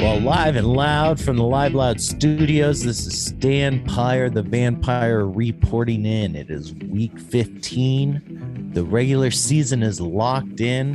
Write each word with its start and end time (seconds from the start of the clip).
Well, 0.00 0.18
live 0.18 0.56
and 0.56 0.66
loud 0.66 1.20
from 1.20 1.36
the 1.36 1.44
Live 1.44 1.74
Loud 1.74 2.00
Studios, 2.00 2.82
this 2.82 3.06
is 3.06 3.26
Stan 3.26 3.84
Pyre, 3.84 4.30
the 4.30 4.42
vampire, 4.42 5.26
reporting 5.26 6.06
in. 6.06 6.34
It 6.34 6.48
is 6.48 6.72
week 6.72 7.18
15. 7.18 8.70
The 8.72 8.82
regular 8.82 9.30
season 9.30 9.82
is 9.82 10.00
locked 10.00 10.62
in, 10.62 10.86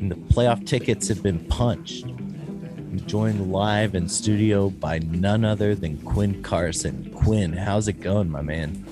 and 0.00 0.10
the 0.10 0.16
playoff 0.16 0.66
tickets 0.66 1.06
have 1.06 1.22
been 1.22 1.44
punched. 1.44 2.06
I'm 2.06 3.00
joined 3.06 3.52
live 3.52 3.94
in 3.94 4.08
studio 4.08 4.70
by 4.70 4.98
none 4.98 5.44
other 5.44 5.76
than 5.76 5.98
Quinn 5.98 6.42
Carson. 6.42 7.12
Quinn, 7.14 7.52
how's 7.52 7.86
it 7.86 8.00
going, 8.00 8.28
my 8.28 8.42
man? 8.42 8.84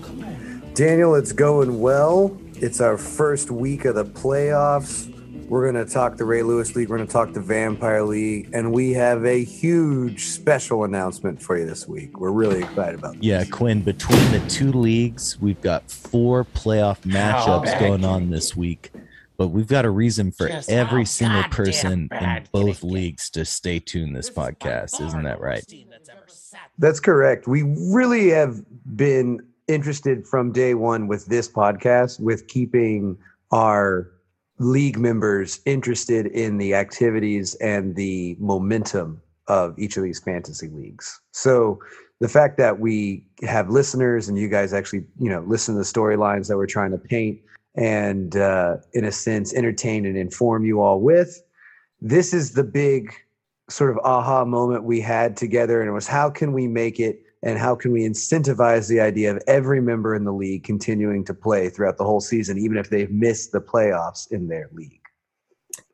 Daniel, 0.74 1.16
it's 1.16 1.32
going 1.32 1.80
well. 1.80 2.38
It's 2.54 2.80
our 2.80 2.96
first 2.96 3.50
week 3.50 3.86
of 3.86 3.96
the 3.96 4.04
playoffs. 4.04 5.11
We're 5.53 5.71
going 5.71 5.87
to 5.87 5.93
talk 5.93 6.16
the 6.16 6.25
Ray 6.25 6.43
Lewis 6.43 6.75
League. 6.75 6.89
We're 6.89 6.96
going 6.96 7.07
to 7.07 7.12
talk 7.12 7.34
the 7.34 7.41
Vampire 7.43 8.02
League. 8.05 8.48
And 8.55 8.73
we 8.73 8.93
have 8.93 9.27
a 9.27 9.45
huge 9.45 10.29
special 10.29 10.84
announcement 10.84 11.43
for 11.43 11.59
you 11.59 11.66
this 11.66 11.87
week. 11.87 12.19
We're 12.19 12.30
really 12.30 12.60
excited 12.62 12.98
about 12.98 13.16
this. 13.16 13.23
Yeah, 13.23 13.45
Quinn, 13.45 13.83
between 13.83 14.33
the 14.33 14.43
two 14.48 14.73
leagues, 14.73 15.38
we've 15.43 15.60
got 15.60 15.91
four 15.91 16.46
playoff 16.46 17.02
matchups 17.02 17.79
going 17.79 18.02
on 18.02 18.30
this 18.30 18.57
week. 18.57 18.93
But 19.37 19.48
we've 19.48 19.66
got 19.66 19.84
a 19.84 19.91
reason 19.91 20.33
for 20.33 20.48
Just 20.48 20.70
every 20.70 21.05
single 21.05 21.43
goddamn 21.43 21.65
person 21.65 22.09
in 22.19 22.48
both 22.51 22.82
leagues 22.82 23.29
to 23.32 23.45
stay 23.45 23.79
tuned 23.79 24.16
this 24.16 24.30
podcast. 24.30 25.07
Isn't 25.07 25.24
that 25.24 25.38
right? 25.38 25.71
That's 26.79 26.98
correct. 26.98 27.46
We 27.46 27.62
really 27.62 28.30
have 28.30 28.62
been 28.96 29.46
interested 29.69 30.27
from 30.27 30.51
day 30.51 30.73
one 30.73 31.09
with 31.09 31.27
this 31.27 31.46
podcast, 31.46 32.21
with 32.21 32.46
keeping 32.48 33.19
our 33.51 34.09
league 34.59 34.98
members 34.98 35.61
interested 35.66 36.27
in 36.27 36.59
the 36.59 36.74
activities 36.74 37.55
and 37.56 37.97
the 37.97 38.37
momentum 38.38 39.20
of 39.48 39.79
each 39.79 39.97
of 39.97 40.02
these 40.02 40.20
fantasy 40.20 40.69
leagues. 40.69 41.20
So 41.33 41.80
the 42.21 42.29
fact 42.29 42.57
that 42.59 42.79
we 42.79 43.26
have 43.43 43.71
listeners 43.71 44.29
and 44.29 44.38
you 44.38 44.49
guys 44.49 44.73
actually, 44.73 45.04
you 45.18 45.29
know, 45.29 45.45
listen 45.46 45.74
to 45.74 45.79
the 45.79 45.85
storylines 45.85 46.49
that 46.49 46.57
we're 46.57 46.66
trying 46.66 46.93
to 46.93 46.99
paint 46.99 47.41
and 47.74 48.37
uh, 48.37 48.76
in 48.93 49.04
a 49.04 49.13
sense 49.13 49.52
entertain 49.54 50.07
and 50.07 50.16
inform 50.16 50.65
you 50.65 50.80
all 50.80 51.01
with, 51.01 51.43
this 52.01 52.32
is 52.32 52.52
the 52.52 52.65
big 52.65 53.13
sort 53.69 53.91
of 53.91 53.98
aha 54.04 54.45
moment 54.45 54.85
we 54.85 55.01
had 55.01 55.37
together 55.37 55.80
and 55.80 55.88
it 55.88 55.93
was 55.93 56.07
how 56.07 56.29
can 56.29 56.52
we 56.52 56.69
make 56.69 57.01
it 57.01 57.23
and 57.43 57.59
how 57.59 57.74
can 57.74 57.93
we 57.93 58.02
incentivize 58.02 58.88
the 58.88 59.01
idea 59.01 59.35
of 59.35 59.43
every 59.46 59.80
member 59.80 60.15
in 60.15 60.24
the 60.24 60.32
league 60.32 60.65
continuing 60.65 61.24
to 61.24 61.35
play 61.35 61.68
throughout 61.68 61.98
the 61.98 62.04
whole 62.04 62.21
season 62.21 62.59
even 62.59 62.76
if 62.76 62.90
they've 62.90 63.10
missed 63.10 63.52
the 63.52 63.60
playoffs 63.60 64.31
in 64.31 64.48
their 64.48 64.69
league 64.72 65.03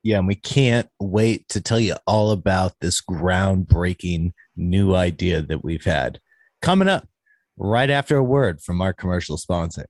Yeah, 0.02 0.19
and 0.19 0.26
we 0.26 0.34
can't 0.34 0.88
wait 1.00 1.48
to 1.50 1.60
tell 1.60 1.80
you 1.80 1.96
all 2.06 2.30
about 2.30 2.74
this 2.80 3.00
groundbreaking 3.02 4.32
new 4.56 4.94
idea 4.94 5.42
that 5.42 5.64
we've 5.64 5.84
had 5.84 6.20
coming 6.62 6.88
up 6.88 7.08
right 7.56 7.91
after 7.91 8.16
a 8.16 8.24
word 8.24 8.60
from 8.60 8.80
our 8.80 8.92
commercial 8.92 9.36
sponsor. 9.36 9.86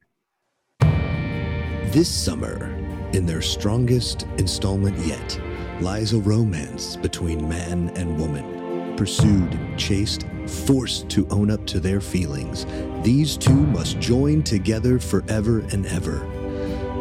This 0.80 2.08
summer, 2.08 2.66
in 3.12 3.26
their 3.26 3.42
strongest 3.42 4.26
installment 4.36 4.98
yet, 4.98 5.40
lies 5.80 6.12
a 6.12 6.18
romance 6.18 6.96
between 6.96 7.48
man 7.48 7.90
and 7.90 8.18
woman. 8.18 8.57
Pursued, 8.98 9.56
chased, 9.76 10.26
forced 10.66 11.08
to 11.10 11.24
own 11.28 11.52
up 11.52 11.64
to 11.66 11.78
their 11.78 12.00
feelings, 12.00 12.66
these 13.04 13.36
two 13.36 13.54
must 13.54 14.00
join 14.00 14.42
together 14.42 14.98
forever 14.98 15.60
and 15.70 15.86
ever. 15.86 16.26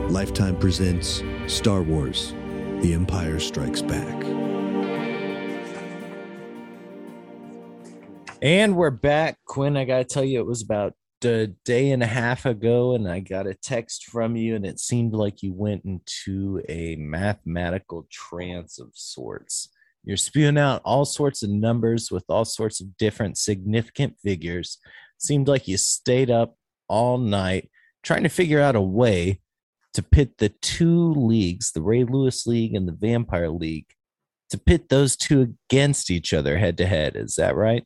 Lifetime 0.07 0.59
presents 0.59 1.23
Star 1.47 1.81
Wars 1.81 2.35
The 2.83 2.93
Empire 2.93 3.39
Strikes 3.39 3.81
Back. 3.81 4.23
And 8.43 8.75
we're 8.75 8.91
back. 8.91 9.39
Quinn, 9.45 9.75
I 9.75 9.85
got 9.85 9.97
to 9.97 10.05
tell 10.05 10.23
you, 10.23 10.39
it 10.39 10.45
was 10.45 10.61
about 10.61 10.93
a 11.23 11.47
day 11.65 11.89
and 11.89 12.03
a 12.03 12.07
half 12.07 12.45
ago, 12.45 12.93
and 12.93 13.09
I 13.09 13.21
got 13.21 13.47
a 13.47 13.55
text 13.55 14.05
from 14.05 14.35
you, 14.35 14.55
and 14.55 14.67
it 14.67 14.79
seemed 14.79 15.13
like 15.13 15.41
you 15.41 15.51
went 15.51 15.83
into 15.83 16.61
a 16.69 16.95
mathematical 16.97 18.05
trance 18.11 18.77
of 18.77 18.91
sorts. 18.93 19.69
You're 20.07 20.17
spewing 20.17 20.57
out 20.57 20.81
all 20.85 21.05
sorts 21.05 21.43
of 21.43 21.49
numbers 21.49 22.09
with 22.11 22.23
all 22.29 22.45
sorts 22.45 22.79
of 22.79 22.95
different 22.97 23.37
significant 23.37 24.15
figures. 24.23 24.77
Seemed 25.17 25.47
like 25.47 25.67
you 25.67 25.77
stayed 25.77 26.31
up 26.31 26.55
all 26.87 27.17
night 27.17 27.69
trying 28.03 28.23
to 28.23 28.29
figure 28.29 28.61
out 28.61 28.75
a 28.75 28.81
way 28.81 29.41
to 29.93 30.01
pit 30.01 30.37
the 30.37 30.49
two 30.49 31.11
leagues, 31.13 31.73
the 31.73 31.81
Ray 31.81 32.05
Lewis 32.05 32.47
League 32.47 32.73
and 32.73 32.87
the 32.87 32.93
Vampire 32.93 33.49
League, 33.49 33.87
to 34.49 34.57
pit 34.57 34.89
those 34.89 35.17
two 35.17 35.55
against 35.69 36.09
each 36.09 36.33
other 36.33 36.57
head 36.57 36.77
to 36.77 36.85
head. 36.85 37.17
Is 37.17 37.35
that 37.35 37.55
right? 37.55 37.83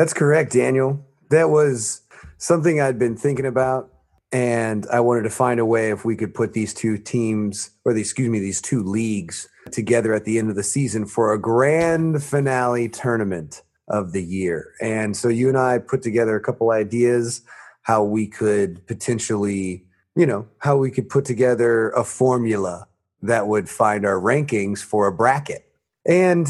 that's 0.00 0.14
correct 0.14 0.52
daniel 0.52 1.04
that 1.30 1.50
was 1.50 2.00
something 2.38 2.80
i'd 2.80 2.98
been 2.98 3.16
thinking 3.16 3.44
about 3.44 3.92
and 4.32 4.86
i 4.90 4.98
wanted 4.98 5.22
to 5.22 5.30
find 5.30 5.60
a 5.60 5.64
way 5.64 5.90
if 5.90 6.06
we 6.06 6.16
could 6.16 6.32
put 6.32 6.52
these 6.52 6.72
two 6.72 6.96
teams 6.96 7.70
or 7.84 7.92
the, 7.92 8.00
excuse 8.00 8.30
me 8.30 8.38
these 8.38 8.62
two 8.62 8.82
leagues 8.82 9.46
together 9.72 10.14
at 10.14 10.24
the 10.24 10.38
end 10.38 10.50
of 10.50 10.56
the 10.56 10.62
season 10.62 11.06
for 11.06 11.32
a 11.32 11.40
grand 11.40 12.22
finale 12.22 12.88
tournament 12.88 13.62
of 13.88 14.12
the 14.12 14.22
year. 14.22 14.72
And 14.80 15.16
so 15.16 15.28
you 15.28 15.48
and 15.48 15.58
i 15.58 15.78
put 15.78 16.02
together 16.02 16.36
a 16.36 16.40
couple 16.40 16.70
ideas 16.70 17.42
how 17.82 18.04
we 18.04 18.26
could 18.26 18.86
potentially 18.86 19.84
you 20.16 20.26
know 20.26 20.46
how 20.58 20.76
we 20.76 20.90
could 20.90 21.08
put 21.08 21.24
together 21.24 21.90
a 21.90 22.04
formula 22.04 22.86
that 23.22 23.46
would 23.46 23.68
find 23.68 24.06
our 24.06 24.20
rankings 24.20 24.78
for 24.78 25.06
a 25.06 25.12
bracket. 25.12 25.66
And 26.06 26.48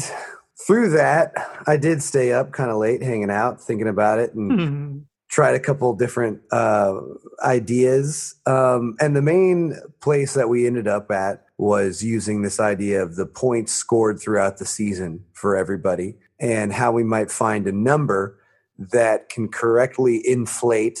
through 0.67 0.91
that 0.91 1.33
i 1.65 1.75
did 1.75 2.03
stay 2.03 2.31
up 2.31 2.51
kind 2.51 2.69
of 2.69 2.77
late 2.77 3.01
hanging 3.01 3.31
out 3.31 3.59
thinking 3.59 3.87
about 3.87 4.19
it 4.19 4.33
and 4.35 5.05
tried 5.31 5.55
a 5.55 5.59
couple 5.59 5.95
different 5.95 6.41
uh, 6.51 6.99
ideas. 7.43 8.35
Um, 8.45 8.97
and 8.99 9.15
the 9.15 9.21
main 9.21 9.75
place 10.01 10.33
that 10.33 10.49
we 10.49 10.67
ended 10.67 10.87
up 10.89 11.09
at 11.09 11.45
was 11.61 12.03
using 12.03 12.41
this 12.41 12.59
idea 12.59 13.03
of 13.03 13.15
the 13.15 13.25
points 13.25 13.71
scored 13.71 14.19
throughout 14.19 14.57
the 14.57 14.65
season 14.65 15.23
for 15.31 15.55
everybody 15.55 16.15
and 16.39 16.73
how 16.73 16.91
we 16.91 17.03
might 17.03 17.29
find 17.29 17.67
a 17.67 17.71
number 17.71 18.39
that 18.79 19.29
can 19.29 19.47
correctly 19.47 20.27
inflate 20.27 20.99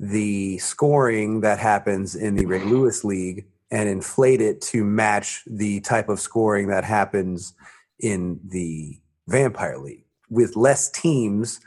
the 0.00 0.58
scoring 0.58 1.40
that 1.42 1.60
happens 1.60 2.16
in 2.16 2.34
the 2.34 2.44
Ray 2.44 2.64
Lewis 2.64 3.04
League 3.04 3.46
and 3.70 3.88
inflate 3.88 4.40
it 4.40 4.60
to 4.60 4.82
match 4.82 5.44
the 5.46 5.78
type 5.82 6.08
of 6.08 6.18
scoring 6.18 6.66
that 6.66 6.82
happens 6.82 7.54
in 8.00 8.40
the 8.44 8.98
Vampire 9.28 9.78
League. 9.78 10.04
With 10.28 10.56
less 10.56 10.90
teams, 10.90 11.60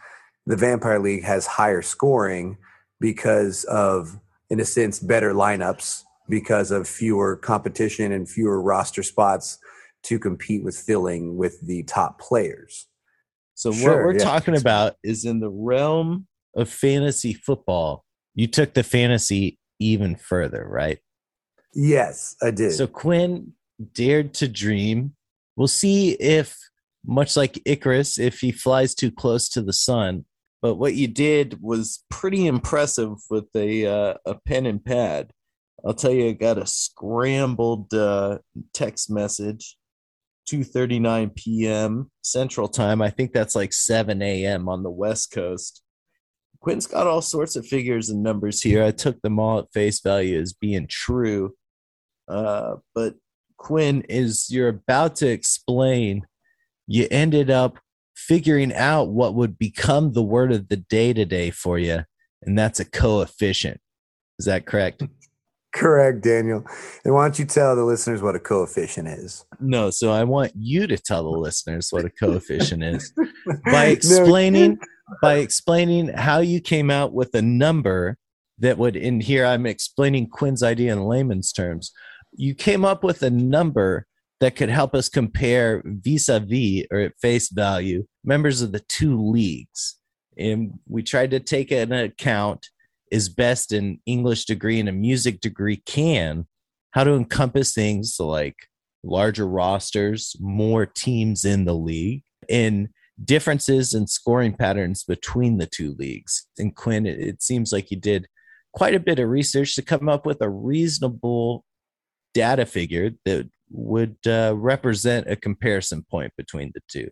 the 0.45 0.57
Vampire 0.57 0.99
League 0.99 1.23
has 1.23 1.47
higher 1.47 1.81
scoring 1.81 2.57
because 2.99 3.63
of, 3.63 4.19
in 4.49 4.59
a 4.59 4.65
sense, 4.65 4.99
better 4.99 5.33
lineups 5.33 6.03
because 6.27 6.71
of 6.71 6.87
fewer 6.87 7.35
competition 7.35 8.11
and 8.11 8.29
fewer 8.29 8.61
roster 8.61 9.03
spots 9.03 9.59
to 10.03 10.19
compete 10.19 10.63
with 10.63 10.77
filling 10.77 11.37
with 11.37 11.59
the 11.65 11.83
top 11.83 12.19
players. 12.19 12.87
So 13.55 13.71
what 13.71 13.97
we're 13.97 14.13
yeah. 14.13 14.23
talking 14.23 14.55
about 14.55 14.95
is 15.03 15.25
in 15.25 15.39
the 15.39 15.49
realm 15.49 16.27
of 16.55 16.69
fantasy 16.69 17.33
football. 17.33 18.03
You 18.33 18.47
took 18.47 18.73
the 18.73 18.83
fantasy 18.83 19.57
even 19.79 20.15
further, 20.15 20.65
right? 20.67 20.99
Yes, 21.73 22.35
I 22.41 22.51
did. 22.51 22.73
So 22.73 22.87
Quinn 22.87 23.53
dared 23.93 24.33
to 24.35 24.47
dream. 24.47 25.15
We'll 25.55 25.67
see 25.67 26.11
if, 26.11 26.57
much 27.05 27.37
like 27.37 27.61
Icarus, 27.65 28.17
if 28.17 28.39
he 28.39 28.51
flies 28.51 28.95
too 28.95 29.11
close 29.11 29.49
to 29.49 29.61
the 29.61 29.73
sun. 29.73 30.25
But 30.61 30.75
what 30.75 30.95
you 30.95 31.07
did 31.07 31.61
was 31.61 32.03
pretty 32.09 32.47
impressive 32.47 33.17
with 33.29 33.45
a 33.55 33.85
uh, 33.85 34.15
a 34.25 34.35
pen 34.45 34.65
and 34.65 34.83
pad. 34.83 35.31
I'll 35.83 35.93
tell 35.93 36.11
you, 36.11 36.29
I 36.29 36.31
got 36.33 36.57
a 36.57 36.65
scrambled 36.67 37.93
uh, 37.93 38.39
text 38.73 39.09
message, 39.09 39.77
two 40.47 40.63
thirty 40.63 40.99
nine 40.99 41.31
p.m. 41.31 42.11
Central 42.21 42.67
Time. 42.67 43.01
I 43.01 43.09
think 43.09 43.33
that's 43.33 43.55
like 43.55 43.73
seven 43.73 44.21
a.m. 44.21 44.69
on 44.69 44.83
the 44.83 44.91
West 44.91 45.31
Coast. 45.31 45.81
Quinn's 46.59 46.87
got 46.87 47.05
all 47.05 47.21
sorts 47.21 47.55
of 47.55 47.67
figures 47.67 48.09
and 48.09 48.23
numbers 48.23 48.61
here. 48.61 48.83
I 48.83 48.91
took 48.91 49.21
them 49.21 49.39
all 49.39 49.59
at 49.59 49.71
face 49.73 49.99
value 49.99 50.39
as 50.39 50.53
being 50.53 50.87
true. 50.87 51.53
Uh, 52.27 52.77
but 52.95 53.15
Quinn, 53.57 54.03
is 54.09 54.49
you're 54.49 54.69
about 54.69 55.15
to 55.17 55.27
explain, 55.27 56.25
you 56.87 57.07
ended 57.11 57.51
up 57.51 57.77
figuring 58.15 58.73
out 58.73 59.09
what 59.09 59.35
would 59.35 59.59
become 59.59 60.13
the 60.13 60.23
word 60.23 60.51
of 60.51 60.69
the 60.69 60.77
day 60.77 61.13
today 61.13 61.51
for 61.51 61.77
you, 61.77 62.03
and 62.41 62.57
that's 62.57 62.79
a 62.79 62.85
coefficient. 62.85 63.79
Is 64.39 64.45
that 64.45 64.65
correct? 64.65 65.03
Correct, 65.75 66.21
Daniel. 66.21 66.65
And 67.03 67.13
why 67.13 67.25
don't 67.25 67.37
you 67.37 67.43
tell 67.43 67.75
the 67.75 67.83
listeners 67.83 68.21
what 68.21 68.33
a 68.33 68.39
coefficient 68.39 69.09
is? 69.09 69.45
No, 69.59 69.89
so 69.89 70.09
I 70.09 70.23
want 70.23 70.53
you 70.55 70.87
to 70.87 70.97
tell 70.97 71.23
the 71.23 71.37
listeners 71.37 71.89
what 71.91 72.05
a 72.05 72.09
coefficient 72.19 72.81
is 72.81 73.11
by 73.65 73.85
No, 73.85 73.91
explaining 73.91 74.79
by 75.21 75.35
explaining 75.35 76.07
how 76.07 76.39
you 76.39 76.61
came 76.61 76.89
out 76.89 77.13
with 77.13 77.35
a 77.35 77.41
number 77.41 78.17
that 78.57 78.77
would 78.77 78.95
in 78.95 79.19
here 79.19 79.45
I'm 79.45 79.65
explaining 79.65 80.29
Quinn's 80.29 80.63
idea 80.63 80.93
in 80.93 81.03
layman's 81.03 81.51
terms. 81.51 81.91
You 82.33 82.55
came 82.55 82.85
up 82.85 83.03
with 83.03 83.21
a 83.21 83.29
number 83.29 84.07
that 84.39 84.55
could 84.55 84.69
help 84.69 84.95
us 84.95 85.09
compare 85.09 85.83
vis 85.85 86.29
a 86.29 86.39
vis 86.39 86.85
or 86.89 86.99
at 86.99 87.19
face 87.21 87.49
value 87.49 88.05
members 88.23 88.61
of 88.61 88.71
the 88.71 88.79
two 88.79 89.21
leagues. 89.21 89.97
And 90.37 90.79
we 90.87 91.03
tried 91.03 91.31
to 91.31 91.41
take 91.41 91.71
an 91.71 91.91
account 91.91 92.69
as 93.15 93.29
best 93.29 93.71
an 93.71 93.99
English 94.05 94.43
degree 94.45 94.79
and 94.79 94.89
a 94.89 94.91
music 94.91 95.39
degree 95.39 95.77
can 95.85 96.45
how 96.91 97.03
to 97.03 97.13
encompass 97.13 97.73
things 97.73 98.17
like 98.19 98.55
larger 99.03 99.47
rosters, 99.47 100.35
more 100.39 100.85
teams 100.85 101.45
in 101.45 101.65
the 101.65 101.73
league, 101.73 102.23
and 102.49 102.89
differences 103.23 103.93
in 103.93 104.07
scoring 104.07 104.53
patterns 104.53 105.03
between 105.03 105.57
the 105.57 105.65
two 105.65 105.95
leagues. 105.97 106.47
And 106.57 106.75
Quinn, 106.75 107.05
it, 107.05 107.41
seems 107.41 107.71
like 107.71 107.89
you 107.89 107.97
did 107.97 108.27
quite 108.73 108.95
a 108.95 108.99
bit 108.99 109.19
of 109.19 109.29
research 109.29 109.75
to 109.75 109.81
come 109.81 110.09
up 110.09 110.25
with 110.25 110.41
a 110.41 110.49
reasonable 110.49 111.63
data 112.33 112.65
figure 112.65 113.11
that 113.23 113.49
would 113.69 114.17
uh, 114.27 114.53
represent 114.55 115.29
a 115.29 115.37
comparison 115.37 116.05
point 116.09 116.33
between 116.37 116.71
the 116.73 116.81
two. 116.89 117.09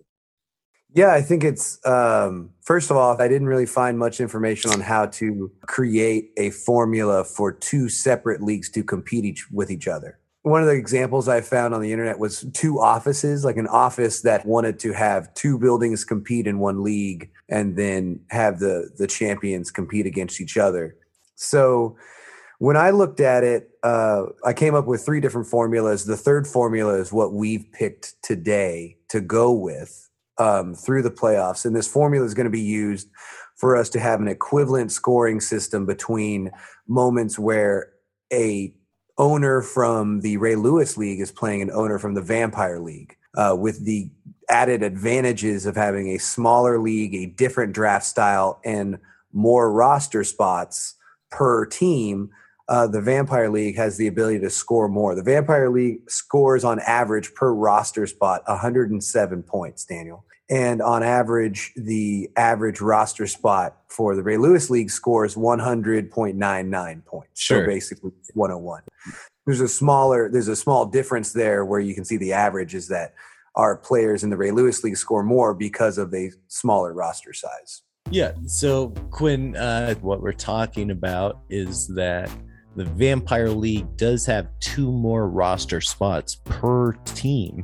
Yeah, 0.93 1.11
I 1.11 1.21
think 1.21 1.43
it's 1.43 1.83
um, 1.85 2.51
first 2.61 2.91
of 2.91 2.97
all, 2.97 3.19
I 3.19 3.27
didn't 3.27 3.47
really 3.47 3.65
find 3.65 3.97
much 3.97 4.19
information 4.19 4.71
on 4.71 4.79
how 4.79 5.07
to 5.07 5.51
create 5.61 6.31
a 6.37 6.51
formula 6.51 7.23
for 7.23 7.51
two 7.51 7.89
separate 7.89 8.41
leagues 8.41 8.69
to 8.71 8.83
compete 8.83 9.25
each 9.25 9.51
with 9.51 9.71
each 9.71 9.87
other 9.87 10.19
one 10.43 10.61
of 10.61 10.67
the 10.67 10.75
examples 10.75 11.29
I 11.29 11.39
found 11.39 11.73
on 11.73 11.81
the 11.81 11.91
internet 11.93 12.19
was 12.19 12.45
two 12.53 12.79
offices, 12.79 13.45
like 13.45 13.55
an 13.55 13.67
office 13.67 14.21
that 14.21 14.45
wanted 14.45 14.77
to 14.79 14.91
have 14.91 15.33
two 15.35 15.57
buildings 15.57 16.03
compete 16.03 16.47
in 16.47 16.59
one 16.59 16.83
league 16.83 17.31
and 17.49 17.77
then 17.77 18.19
have 18.29 18.59
the 18.59 18.89
the 18.97 19.07
champions 19.07 19.71
compete 19.71 20.05
against 20.05 20.41
each 20.41 20.57
other. 20.57 20.97
So 21.35 21.97
when 22.59 22.75
I 22.75 22.89
looked 22.89 23.21
at 23.21 23.45
it, 23.45 23.69
uh, 23.83 24.25
I 24.43 24.51
came 24.53 24.75
up 24.75 24.85
with 24.85 25.05
three 25.05 25.21
different 25.21 25.47
formulas. 25.47 26.05
The 26.05 26.17
third 26.17 26.45
formula 26.45 26.95
is 26.95 27.11
what 27.11 27.33
we've 27.33 27.65
picked 27.71 28.21
today 28.21 28.97
to 29.09 29.21
go 29.21 29.51
with 29.51 30.09
um, 30.37 30.73
through 30.73 31.03
the 31.03 31.11
playoffs, 31.11 31.65
and 31.65 31.75
this 31.75 31.87
formula 31.87 32.25
is 32.25 32.33
going 32.33 32.45
to 32.45 32.51
be 32.51 32.61
used 32.61 33.09
for 33.55 33.75
us 33.75 33.89
to 33.89 33.99
have 33.99 34.19
an 34.19 34.27
equivalent 34.27 34.91
scoring 34.91 35.39
system 35.39 35.85
between 35.85 36.51
moments 36.87 37.37
where 37.37 37.93
a 38.31 38.73
owner 39.17 39.61
from 39.61 40.21
the 40.21 40.37
Ray 40.37 40.55
Lewis 40.55 40.97
League 40.97 41.19
is 41.19 41.31
playing 41.31 41.61
an 41.61 41.71
owner 41.71 41.99
from 41.99 42.15
the 42.15 42.21
Vampire 42.21 42.79
League, 42.79 43.15
uh, 43.37 43.55
with 43.57 43.85
the 43.85 44.09
added 44.49 44.83
advantages 44.83 45.65
of 45.65 45.75
having 45.75 46.09
a 46.09 46.17
smaller 46.17 46.79
league, 46.79 47.13
a 47.13 47.27
different 47.27 47.73
draft 47.73 48.05
style, 48.05 48.59
and 48.65 48.97
more 49.31 49.71
roster 49.71 50.23
spots 50.23 50.95
per 51.31 51.65
team. 51.65 52.29
Uh, 52.69 52.87
the 52.87 53.01
Vampire 53.01 53.49
League 53.49 53.75
has 53.75 53.97
the 53.97 54.07
ability 54.07 54.39
to 54.39 54.49
score 54.49 54.87
more. 54.87 55.15
The 55.15 55.23
Vampire 55.23 55.69
League 55.69 56.09
scores 56.09 56.63
on 56.63 56.79
average 56.79 57.33
per 57.33 57.53
roster 57.53 58.07
spot 58.07 58.41
107 58.45 59.43
points, 59.43 59.85
Daniel. 59.85 60.25
And 60.49 60.81
on 60.81 61.03
average, 61.03 61.71
the 61.75 62.29
average 62.35 62.79
roster 62.81 63.27
spot 63.27 63.77
for 63.87 64.15
the 64.15 64.23
Ray 64.23 64.37
Lewis 64.37 64.69
League 64.69 64.91
scores 64.91 65.35
100.99 65.35 67.05
points. 67.05 67.41
Sure. 67.41 67.63
So 67.63 67.67
basically 67.67 68.11
101. 68.33 68.83
There's 69.45 69.61
a 69.61 69.67
smaller, 69.67 70.29
there's 70.29 70.47
a 70.47 70.55
small 70.55 70.85
difference 70.85 71.33
there 71.33 71.65
where 71.65 71.79
you 71.79 71.95
can 71.95 72.05
see 72.05 72.17
the 72.17 72.33
average 72.33 72.75
is 72.75 72.87
that 72.89 73.13
our 73.55 73.77
players 73.77 74.23
in 74.23 74.29
the 74.29 74.37
Ray 74.37 74.51
Lewis 74.51 74.83
League 74.83 74.97
score 74.97 75.23
more 75.23 75.53
because 75.53 75.97
of 75.97 76.13
a 76.13 76.31
smaller 76.47 76.93
roster 76.93 77.33
size. 77.33 77.81
Yeah. 78.09 78.33
So 78.47 78.89
Quinn, 79.11 79.55
uh, 79.55 79.95
what 79.95 80.21
we're 80.21 80.33
talking 80.33 80.91
about 80.91 81.39
is 81.49 81.87
that 81.89 82.29
the 82.75 82.85
Vampire 82.85 83.49
League 83.49 83.97
does 83.97 84.25
have 84.25 84.47
two 84.59 84.91
more 84.91 85.29
roster 85.29 85.81
spots 85.81 86.35
per 86.43 86.93
team 87.05 87.63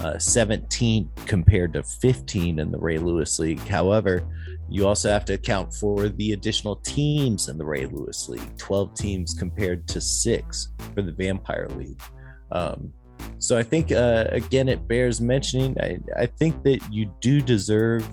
uh, 0.00 0.18
17 0.18 1.08
compared 1.26 1.72
to 1.72 1.82
15 1.82 2.58
in 2.58 2.70
the 2.70 2.78
Ray 2.78 2.98
Lewis 2.98 3.38
League. 3.38 3.60
However, 3.60 4.26
you 4.68 4.86
also 4.86 5.10
have 5.10 5.24
to 5.26 5.34
account 5.34 5.72
for 5.72 6.08
the 6.08 6.32
additional 6.32 6.76
teams 6.76 7.48
in 7.48 7.58
the 7.58 7.64
Ray 7.64 7.86
Lewis 7.86 8.28
League 8.28 8.56
12 8.58 8.94
teams 8.94 9.34
compared 9.34 9.86
to 9.88 10.00
six 10.00 10.68
for 10.94 11.02
the 11.02 11.12
Vampire 11.12 11.68
League. 11.76 12.00
Um, 12.50 12.92
so 13.38 13.56
I 13.56 13.62
think, 13.62 13.92
uh, 13.92 14.26
again, 14.30 14.68
it 14.68 14.86
bears 14.88 15.20
mentioning. 15.20 15.76
I, 15.80 15.98
I 16.16 16.26
think 16.26 16.62
that 16.64 16.80
you 16.92 17.12
do 17.20 17.40
deserve 17.40 18.06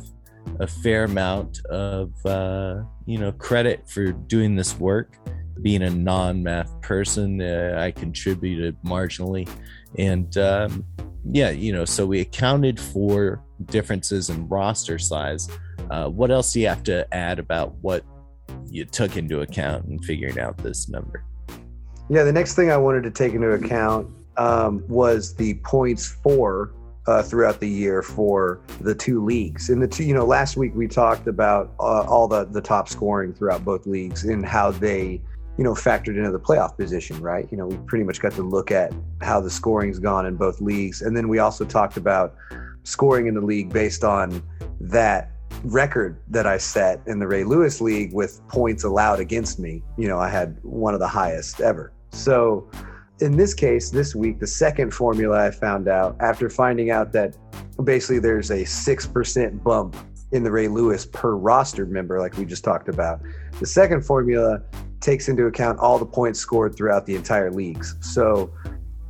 a 0.60 0.68
fair 0.68 1.06
amount 1.06 1.66
of, 1.66 2.13
uh, 2.25 2.83
you 3.06 3.18
know, 3.18 3.31
credit 3.33 3.89
for 3.89 4.12
doing 4.12 4.56
this 4.56 4.78
work. 4.78 5.18
Being 5.62 5.84
a 5.84 5.90
non 5.90 6.44
math 6.44 6.81
person, 6.81 7.42
uh, 7.42 7.75
I 7.78 7.92
contributed 7.92 8.78
marginally. 8.84 9.50
And, 9.98 10.36
um, 10.38 10.86
yeah, 11.30 11.50
you 11.52 11.72
know, 11.72 11.86
so 11.86 12.06
we 12.06 12.22
accounted 12.22 12.80
for 12.80 13.44
differences 13.66 14.30
in 14.30 14.48
roster 14.48 14.98
size. 14.98 15.50
Uh, 15.90 16.08
what 16.08 16.31
else 16.31 16.54
do 16.54 16.62
you 16.62 16.68
have 16.68 16.84
to 16.84 17.08
add 17.13 17.38
about 17.38 17.75
what 17.81 18.04
you 18.68 18.86
took 18.86 19.18
into 19.18 19.42
account 19.42 19.86
in 19.86 20.00
figuring 20.00 20.40
out 20.40 20.58
this 20.58 20.90
number? 20.90 21.24
Yeah, 22.10 22.24
the 22.24 22.31
next 22.34 22.56
thing 22.56 22.72
I 22.72 22.78
wanted 22.78 23.04
to 23.04 23.12
take 23.12 23.34
into 23.34 23.52
account 23.52 24.10
um, 24.38 24.84
was 24.88 25.36
the 25.36 25.56
points 25.56 26.07
for 26.07 26.74
uh, 27.07 27.24
throughout 27.24 27.60
the 27.60 27.68
year 27.68 28.02
for 28.02 28.62
the 28.81 28.94
two 28.94 29.24
leagues. 29.24 29.69
In 29.69 29.80
the 29.80 29.88
two, 29.88 30.04
you 30.04 30.14
know, 30.14 30.25
last 30.25 30.56
week 30.56 30.74
we 30.75 30.88
talked 30.88 31.28
about 31.28 31.74
uh, 31.80 32.04
all 32.04 32.28
the 32.28 32.46
the 32.46 32.62
top 32.62 32.88
scoring 32.90 33.34
throughout 33.34 33.66
both 33.66 33.86
leagues 33.88 34.24
and 34.24 34.46
how 34.46 34.72
they 34.72 35.22
you 35.57 35.63
know, 35.63 35.74
factored 35.74 36.18
into 36.18 36.31
the 36.31 36.39
playoff 36.39 36.77
position, 36.77 37.19
right? 37.21 37.48
You 37.51 37.57
know, 37.57 37.68
we 37.68 37.77
pretty 37.86 38.03
much 38.03 38.19
got 38.19 38.31
to 38.33 38.44
look 38.44 38.71
at 38.71 38.94
how 39.21 39.39
the 39.42 39.50
scoring's 39.50 40.00
gone 40.00 40.25
in 40.25 40.36
both 40.36 40.62
leagues. 40.62 41.01
And 41.01 41.15
then 41.15 41.27
we 41.27 41.39
also 41.39 41.65
talked 41.65 41.98
about 41.98 42.36
scoring 42.83 43.27
in 43.27 43.33
the 43.33 43.42
league 43.42 43.71
based 43.71 44.03
on 44.03 44.42
that 44.80 45.31
record 45.63 46.21
that 46.30 46.48
I 46.48 46.57
set 46.57 47.01
in 47.06 47.19
the 47.19 47.27
Ray 47.27 47.44
Lewis 47.44 47.81
League 47.81 48.13
with 48.13 48.42
points 48.48 48.83
allowed 48.83 49.19
against 49.19 49.59
me. 49.59 49.83
You 49.98 50.07
know, 50.07 50.19
I 50.19 50.30
had 50.30 50.57
one 50.63 50.94
of 50.94 51.00
the 51.00 51.07
highest 51.07 51.62
ever. 51.62 51.94
So 52.12 52.69
in 53.19 53.38
this 53.38 53.54
case, 53.54 53.92
this 53.92 54.15
week, 54.15 54.39
the 54.39 54.47
second 54.47 54.94
formula 54.94 55.45
I 55.45 55.51
found 55.51 55.88
out 55.88 56.15
after 56.19 56.50
finding 56.50 56.89
out 56.89 57.12
that 57.13 57.38
basically 57.83 58.19
there's 58.19 58.50
a 58.50 58.63
6% 58.63 59.63
bump 59.63 59.95
in 60.31 60.44
the 60.44 60.51
Ray 60.51 60.68
Lewis 60.68 61.06
per 61.06 61.36
roster 61.36 61.86
member, 61.86 62.19
like 62.19 62.38
we 62.38 62.45
just 62.45 62.63
talked 62.63 62.88
about. 62.88 63.22
The 63.60 63.66
second 63.66 64.06
formula 64.06 64.62
takes 65.00 65.28
into 65.28 65.48
account 65.48 65.80
all 65.80 65.98
the 66.00 66.06
points 66.06 66.39
scored 66.39 66.75
throughout 66.75 67.06
the 67.06 67.16
entire 67.16 67.51
leagues. 67.51 67.95
So 68.01 68.51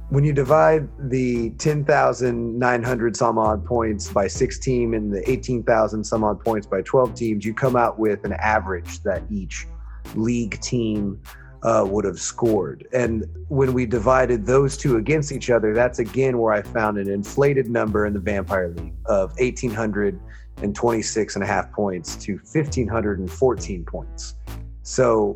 when 0.10 0.24
you 0.24 0.34
divide 0.34 0.90
the 1.10 1.52
10,900 1.52 3.16
some 3.16 3.38
odd 3.38 3.66
points 3.66 4.12
by 4.12 4.28
six 4.28 4.60
and 4.68 5.14
the 5.14 5.30
18,000 5.30 6.04
some 6.04 6.24
odd 6.24 6.44
points 6.44 6.68
by 6.68 6.82
12 6.82 7.16
teams, 7.16 7.46
you 7.46 7.54
come 7.54 7.76
out 7.76 7.98
with 7.98 8.26
an 8.26 8.34
average 8.34 9.02
that 9.04 9.24
each 9.30 9.68
league 10.16 10.60
team 10.60 11.22
uh, 11.64 11.86
would 11.88 12.06
have 12.06 12.20
scored. 12.20 12.88
And 12.92 13.26
when 13.48 13.74
we 13.74 13.86
divided 13.86 14.46
those 14.46 14.76
two 14.76 14.98
against 14.98 15.32
each 15.32 15.50
other, 15.50 15.74
that's 15.74 16.00
again 16.00 16.38
where 16.40 16.54
I 16.54 16.62
found 16.62 16.98
an 16.98 17.10
inflated 17.10 17.70
number 17.70 18.06
in 18.06 18.14
the 18.14 18.20
Vampire 18.20 18.70
League 18.70 18.94
of 19.06 19.30
1,826 19.40 20.18
and 20.62 21.44
a 21.44 21.48
half 21.48 21.72
points 21.72 22.16
to 22.18 22.34
1,514 22.34 23.86
points. 23.86 24.36
So 24.84 25.36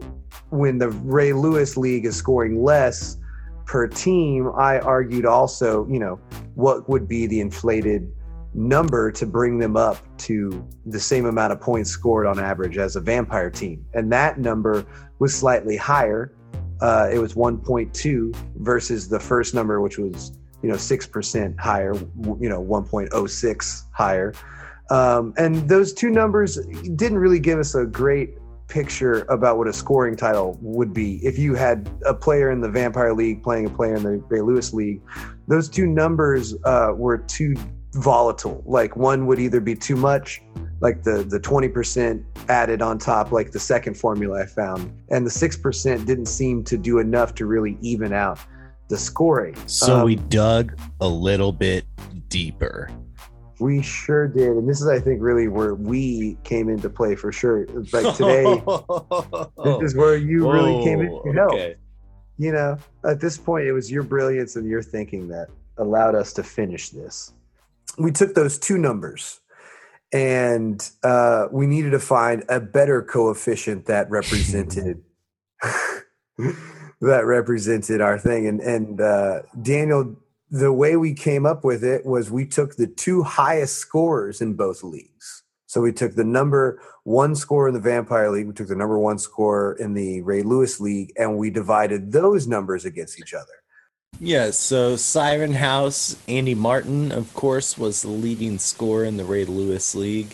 when 0.49 0.77
the 0.77 0.89
Ray 0.89 1.33
Lewis 1.33 1.77
League 1.77 2.05
is 2.05 2.15
scoring 2.15 2.63
less 2.63 3.17
per 3.65 3.87
team, 3.87 4.51
I 4.55 4.79
argued 4.79 5.25
also, 5.25 5.87
you 5.87 5.99
know, 5.99 6.19
what 6.55 6.87
would 6.89 7.07
be 7.07 7.27
the 7.27 7.39
inflated 7.39 8.11
number 8.55 9.11
to 9.11 9.25
bring 9.25 9.59
them 9.59 9.75
up 9.75 9.97
to 10.17 10.65
the 10.85 10.99
same 10.99 11.25
amount 11.25 11.51
of 11.51 11.59
points 11.59 11.89
scored 11.89 12.25
on 12.25 12.39
average 12.39 12.77
as 12.77 12.95
a 12.95 13.01
vampire 13.01 13.49
team. 13.49 13.85
And 13.93 14.11
that 14.13 14.39
number 14.39 14.85
was 15.19 15.35
slightly 15.35 15.75
higher. 15.75 16.33
Uh, 16.81 17.09
it 17.11 17.19
was 17.19 17.33
1.2 17.33 18.35
versus 18.57 19.09
the 19.09 19.19
first 19.19 19.53
number, 19.53 19.81
which 19.81 19.97
was, 19.97 20.37
you 20.61 20.69
know, 20.69 20.75
6% 20.75 21.59
higher, 21.59 21.93
you 21.93 22.49
know, 22.49 22.63
1.06 22.63 23.83
higher. 23.91 24.33
Um, 24.89 25.33
and 25.37 25.67
those 25.67 25.93
two 25.93 26.09
numbers 26.09 26.57
didn't 26.95 27.17
really 27.17 27.39
give 27.39 27.59
us 27.59 27.75
a 27.75 27.85
great 27.85 28.37
picture 28.67 29.25
about 29.29 29.57
what 29.57 29.67
a 29.67 29.73
scoring 29.73 30.15
title 30.15 30.57
would 30.61 30.93
be 30.93 31.23
if 31.25 31.37
you 31.37 31.53
had 31.53 31.89
a 32.05 32.13
player 32.13 32.51
in 32.51 32.61
the 32.61 32.69
Vampire 32.69 33.13
League 33.13 33.43
playing 33.43 33.67
a 33.67 33.69
player 33.69 33.95
in 33.95 34.03
the 34.03 34.17
Ray 34.27 34.41
Lewis 34.41 34.73
League. 34.73 35.01
Those 35.47 35.69
two 35.69 35.85
numbers 35.85 36.55
uh, 36.63 36.91
were 36.95 37.19
too 37.19 37.55
volatile. 37.93 38.63
Like 38.65 38.95
one 38.95 39.25
would 39.27 39.39
either 39.39 39.59
be 39.59 39.75
too 39.75 39.95
much, 39.95 40.41
like 40.81 41.03
the 41.03 41.23
the 41.23 41.39
twenty 41.39 41.69
percent 41.69 42.23
added 42.49 42.81
on 42.81 42.97
top, 42.97 43.31
like 43.31 43.51
the 43.51 43.59
second 43.59 43.95
formula 43.95 44.41
I 44.41 44.45
found, 44.45 44.91
and 45.09 45.25
the 45.25 45.31
six 45.31 45.55
percent 45.55 46.05
didn't 46.05 46.27
seem 46.27 46.63
to 46.65 46.77
do 46.77 46.99
enough 46.99 47.35
to 47.35 47.45
really 47.45 47.77
even 47.81 48.13
out 48.13 48.39
the 48.89 48.97
scoring. 48.97 49.55
So 49.67 49.97
um, 49.97 50.05
we 50.05 50.15
dug 50.15 50.77
a 51.01 51.07
little 51.07 51.51
bit 51.51 51.85
deeper 52.27 52.89
we 53.59 53.81
sure 53.81 54.27
did, 54.27 54.49
and 54.49 54.67
this 54.67 54.81
is, 54.81 54.87
I 54.87 54.99
think, 54.99 55.21
really 55.21 55.47
where 55.47 55.75
we 55.75 56.37
came 56.43 56.69
into 56.69 56.89
play 56.89 57.15
for 57.15 57.31
sure. 57.31 57.65
Like 57.93 58.15
today, 58.15 58.43
this 59.79 59.91
is 59.91 59.95
where 59.95 60.17
you 60.17 60.51
really 60.51 60.83
came 60.83 61.01
in 61.01 61.07
to 61.07 61.31
help. 61.33 61.53
Okay. 61.53 61.75
You 62.37 62.51
know, 62.51 62.77
at 63.05 63.21
this 63.21 63.37
point, 63.37 63.65
it 63.65 63.71
was 63.71 63.89
your 63.89 64.03
brilliance 64.03 64.55
and 64.55 64.67
your 64.67 64.81
thinking 64.81 65.27
that 65.29 65.47
allowed 65.77 66.15
us 66.15 66.33
to 66.33 66.43
finish 66.43 66.89
this. 66.89 67.33
We 67.97 68.11
took 68.11 68.35
those 68.35 68.59
two 68.59 68.77
numbers 68.77 69.39
and 70.11 70.89
uh, 71.03 71.47
we 71.51 71.65
needed 71.65 71.91
to 71.91 71.99
find 71.99 72.43
a 72.49 72.59
better 72.59 73.01
coefficient 73.01 73.85
that 73.85 74.09
represented 74.09 75.01
that 77.01 77.25
represented 77.25 78.01
our 78.01 78.19
thing. 78.19 78.47
And 78.47 78.59
and 78.61 79.01
uh, 79.01 79.41
Daniel, 79.61 80.15
the 80.55 80.71
way 80.71 80.95
we 80.95 81.13
came 81.13 81.45
up 81.45 81.65
with 81.65 81.83
it 81.83 82.05
was 82.05 82.31
we 82.31 82.45
took 82.45 82.77
the 82.77 82.87
two 82.87 83.23
highest 83.23 83.75
scorers 83.75 84.39
in 84.39 84.53
both 84.53 84.83
leagues. 84.83 85.43
So 85.65 85.81
we 85.81 85.91
took 85.91 86.15
the 86.15 86.23
number 86.23 86.79
one 87.03 87.35
score 87.35 87.67
in 87.67 87.73
the 87.73 87.81
Vampire 87.81 88.31
League, 88.31 88.47
we 88.47 88.53
took 88.53 88.69
the 88.69 88.75
number 88.75 88.97
one 88.97 89.19
score 89.19 89.73
in 89.73 89.93
the 89.93 90.21
Ray 90.21 90.43
Lewis 90.43 90.79
League, 90.79 91.11
and 91.17 91.37
we 91.37 91.49
divided 91.49 92.13
those 92.13 92.47
numbers 92.47 92.85
against 92.85 93.19
each 93.19 93.33
other. 93.33 93.51
Yeah, 94.17 94.51
so 94.51 94.95
Siren 94.95 95.55
House, 95.55 96.15
Andy 96.25 96.55
Martin, 96.55 97.11
of 97.11 97.33
course, 97.33 97.77
was 97.77 98.01
the 98.01 98.07
leading 98.07 98.57
scorer 98.57 99.03
in 99.03 99.17
the 99.17 99.25
Ray 99.25 99.43
Lewis 99.43 99.93
League. 99.93 100.33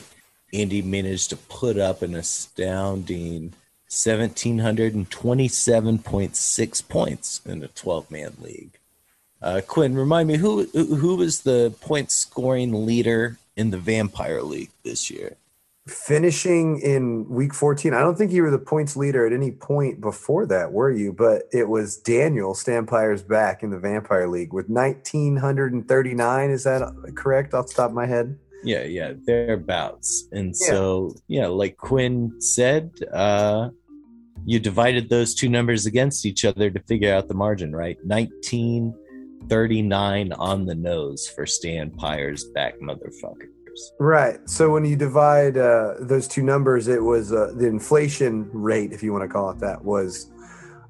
Andy 0.54 0.84
managed 0.84 1.32
to 1.32 1.38
put 1.38 1.80
up 1.80 2.04
an 2.04 2.14
astounding 2.14 3.54
1,727.6 3.90 6.88
points 6.88 7.42
in 7.44 7.64
a 7.64 7.68
12 7.70 8.12
man 8.12 8.34
league. 8.40 8.78
Uh, 9.42 9.62
Quinn, 9.66 9.96
remind 9.96 10.28
me 10.28 10.38
who 10.38 10.66
who 10.74 11.16
was 11.16 11.42
the 11.42 11.74
point 11.82 12.12
scoring 12.12 12.86
leader 12.86 13.38
in 13.56 13.72
the 13.72 13.78
Vampire 13.78 14.42
League 14.42 14.72
this 14.84 15.10
year? 15.10 15.38
finishing 15.88 16.80
in 16.80 17.28
week 17.28 17.56
14 17.56 17.92
i 17.94 18.00
don't 18.00 18.16
think 18.16 18.32
you 18.32 18.44
were 18.44 18.52
the 18.52 18.60
points 18.60 18.96
leader 18.96 19.26
at 19.26 19.34
any 19.34 19.52
point 19.52 20.00
before 20.00 20.46
that 20.46 20.72
were 20.72 20.92
you? 20.92 21.12
But 21.12 21.44
it 21.52 21.68
was 21.68 21.98
daniel 21.98 22.54
Stan 22.54 22.86
Pyre's 22.86 23.24
back 23.24 23.64
in 23.64 23.72
the 23.72 23.80
vampire 23.80 24.28
league 24.28 24.54
with 24.54 24.70
1939 24.70 26.50
is 26.52 26.64
that 26.66 27.14
correct 27.16 27.56
off 27.56 27.68
the 27.68 27.74
top 27.74 27.90
of 27.90 27.96
my 27.96 28.06
head? 28.06 28.38
Yeah 28.64 28.84
yeah 28.84 29.14
thereabouts. 29.26 30.28
And 30.32 30.54
yeah. 30.62 30.68
so 30.68 31.16
yeah 31.28 31.48
like 31.48 31.78
quinn 31.78 32.40
said 32.40 32.92
uh 33.12 33.70
you 34.46 34.60
divided 34.60 35.10
those 35.10 35.34
two 35.34 35.50
numbers 35.50 35.88
against 35.88 36.28
each 36.28 36.46
other 36.46 36.70
to 36.70 36.80
figure 36.82 37.14
out 37.14 37.28
the 37.28 37.34
margin 37.34 37.76
right 37.76 37.98
1939 39.52 40.32
on 40.40 40.66
the 40.66 40.76
nose 40.76 41.28
for 41.28 41.46
stan 41.46 41.92
pyre's 41.92 42.46
back 42.46 42.80
motherfuckers. 42.80 43.50
Right. 44.00 44.38
So 44.50 44.70
when 44.70 44.86
you 44.86 44.96
divide 44.96 45.58
uh, 45.58 45.96
those 46.00 46.28
two 46.28 46.42
numbers, 46.42 46.88
it 46.88 47.04
was 47.04 47.34
uh, 47.34 47.52
the 47.58 47.68
inflation 47.68 48.50
rate, 48.54 48.94
if 48.94 49.04
you 49.04 49.12
want 49.12 49.24
to 49.24 49.28
call 49.28 49.50
it 49.50 49.60
that, 49.60 49.84
was 49.84 50.32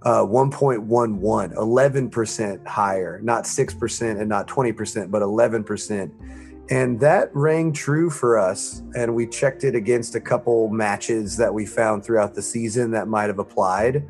uh, 0.03 0.22
1.11, 0.22 1.56
11% 1.56 2.68
higher, 2.68 3.20
not 3.24 3.46
6% 3.46 4.20
and 4.20 4.30
not 4.30 4.48
20%, 4.48 5.10
but 5.10 5.24
11%. 5.24 6.12
And 6.70 7.00
that 7.00 7.36
rang 7.36 7.74
true 7.74 8.12
for 8.12 8.38
us. 8.38 8.84
And 8.96 9.15
we 9.15 9.25
checked 9.25 9.63
it 9.63 9.74
against 9.74 10.13
a 10.13 10.22
couple 10.22 10.70
matches 10.70 11.36
that 11.38 11.51
we 11.51 11.65
found 11.65 12.03
throughout 12.03 12.36
the 12.36 12.44
season 12.44 12.91
that 12.91 13.08
might 13.08 13.27
have 13.27 13.39
applied 13.39 14.08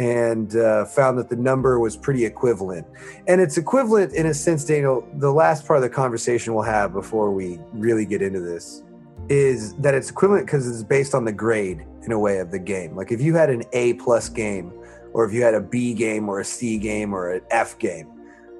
and 0.00 0.56
uh, 0.56 0.86
found 0.86 1.18
that 1.18 1.28
the 1.28 1.36
number 1.36 1.78
was 1.78 1.94
pretty 1.94 2.24
equivalent. 2.24 2.86
And 3.28 3.38
it's 3.38 3.58
equivalent 3.58 4.14
in 4.14 4.26
a 4.26 4.34
sense, 4.34 4.64
Daniel. 4.64 5.06
The 5.18 5.30
last 5.30 5.66
part 5.66 5.76
of 5.76 5.82
the 5.82 5.90
conversation 5.90 6.54
we'll 6.54 6.62
have 6.62 6.94
before 6.94 7.30
we 7.30 7.60
really 7.72 8.06
get 8.06 8.22
into 8.22 8.40
this 8.40 8.82
is 9.28 9.74
that 9.74 9.94
it's 9.94 10.08
equivalent 10.08 10.46
because 10.46 10.66
it's 10.66 10.82
based 10.82 11.14
on 11.14 11.26
the 11.26 11.32
grade 11.32 11.84
in 12.02 12.12
a 12.12 12.18
way 12.18 12.38
of 12.38 12.50
the 12.50 12.58
game. 12.58 12.96
Like 12.96 13.12
if 13.12 13.20
you 13.20 13.34
had 13.34 13.50
an 13.50 13.62
A 13.74 13.92
plus 13.94 14.30
game, 14.30 14.72
or 15.12 15.26
if 15.26 15.34
you 15.34 15.42
had 15.42 15.52
a 15.52 15.60
B 15.60 15.92
game, 15.92 16.30
or 16.30 16.40
a 16.40 16.44
C 16.46 16.78
game, 16.78 17.12
or 17.12 17.32
an 17.32 17.42
F 17.50 17.78
game, 17.78 18.08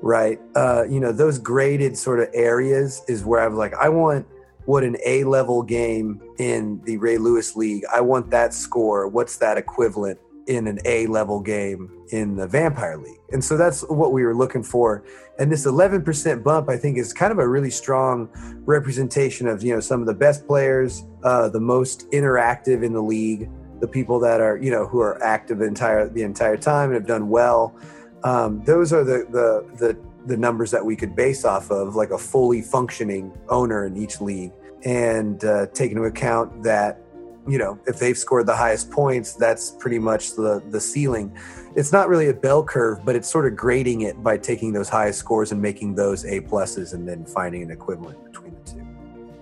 right? 0.02 0.38
Uh, 0.54 0.84
you 0.90 1.00
know, 1.00 1.10
those 1.10 1.38
graded 1.38 1.96
sort 1.96 2.20
of 2.20 2.28
areas 2.34 3.02
is 3.08 3.24
where 3.24 3.40
I 3.40 3.46
was 3.46 3.56
like, 3.56 3.72
I 3.74 3.88
want 3.88 4.26
what 4.66 4.84
an 4.84 4.98
A 5.06 5.24
level 5.24 5.62
game 5.62 6.20
in 6.38 6.82
the 6.84 6.98
Ray 6.98 7.16
Lewis 7.16 7.56
League. 7.56 7.84
I 7.90 8.02
want 8.02 8.28
that 8.30 8.52
score. 8.52 9.08
What's 9.08 9.38
that 9.38 9.56
equivalent? 9.56 10.18
In 10.50 10.66
an 10.66 10.80
A 10.84 11.06
level 11.06 11.40
game 11.40 11.88
in 12.08 12.34
the 12.34 12.46
Vampire 12.46 12.96
League. 12.96 13.20
And 13.32 13.42
so 13.42 13.56
that's 13.56 13.82
what 13.82 14.12
we 14.12 14.24
were 14.24 14.34
looking 14.34 14.64
for. 14.64 15.04
And 15.38 15.50
this 15.50 15.64
11% 15.64 16.42
bump, 16.42 16.68
I 16.68 16.76
think, 16.76 16.98
is 16.98 17.12
kind 17.12 17.30
of 17.30 17.38
a 17.38 17.48
really 17.48 17.70
strong 17.70 18.28
representation 18.66 19.46
of, 19.46 19.62
you 19.62 19.72
know, 19.72 19.78
some 19.78 20.00
of 20.00 20.08
the 20.08 20.14
best 20.14 20.48
players, 20.48 21.04
uh, 21.22 21.48
the 21.50 21.60
most 21.60 22.10
interactive 22.10 22.84
in 22.84 22.92
the 22.92 23.00
league, 23.00 23.48
the 23.78 23.86
people 23.86 24.18
that 24.18 24.40
are, 24.40 24.56
you 24.56 24.72
know, 24.72 24.88
who 24.88 24.98
are 24.98 25.22
active 25.22 25.58
the 25.60 25.66
entire, 25.66 26.08
the 26.08 26.22
entire 26.22 26.56
time 26.56 26.90
and 26.90 26.94
have 26.94 27.06
done 27.06 27.28
well. 27.28 27.76
Um, 28.24 28.64
those 28.64 28.92
are 28.92 29.04
the, 29.04 29.26
the, 29.30 29.64
the, 29.78 29.98
the 30.26 30.36
numbers 30.36 30.72
that 30.72 30.84
we 30.84 30.96
could 30.96 31.14
base 31.14 31.44
off 31.44 31.70
of, 31.70 31.94
like 31.94 32.10
a 32.10 32.18
fully 32.18 32.60
functioning 32.60 33.32
owner 33.48 33.86
in 33.86 33.96
each 33.96 34.20
league. 34.20 34.50
And 34.84 35.44
uh, 35.44 35.66
take 35.68 35.92
into 35.92 36.04
account 36.04 36.64
that 36.64 37.00
you 37.48 37.58
know, 37.58 37.78
if 37.86 37.98
they've 37.98 38.16
scored 38.16 38.46
the 38.46 38.54
highest 38.54 38.90
points, 38.90 39.34
that's 39.34 39.70
pretty 39.72 39.98
much 39.98 40.34
the 40.34 40.62
the 40.70 40.80
ceiling. 40.80 41.36
It's 41.76 41.92
not 41.92 42.08
really 42.08 42.28
a 42.28 42.34
bell 42.34 42.62
curve, 42.62 43.04
but 43.04 43.16
it's 43.16 43.28
sort 43.28 43.46
of 43.46 43.56
grading 43.56 44.02
it 44.02 44.22
by 44.22 44.36
taking 44.36 44.72
those 44.72 44.88
highest 44.88 45.18
scores 45.20 45.52
and 45.52 45.60
making 45.60 45.94
those 45.94 46.24
A 46.24 46.40
pluses, 46.40 46.94
and 46.94 47.08
then 47.08 47.24
finding 47.24 47.62
an 47.62 47.70
equivalent 47.70 48.22
between 48.24 48.54
the 48.54 48.70
two. 48.70 48.86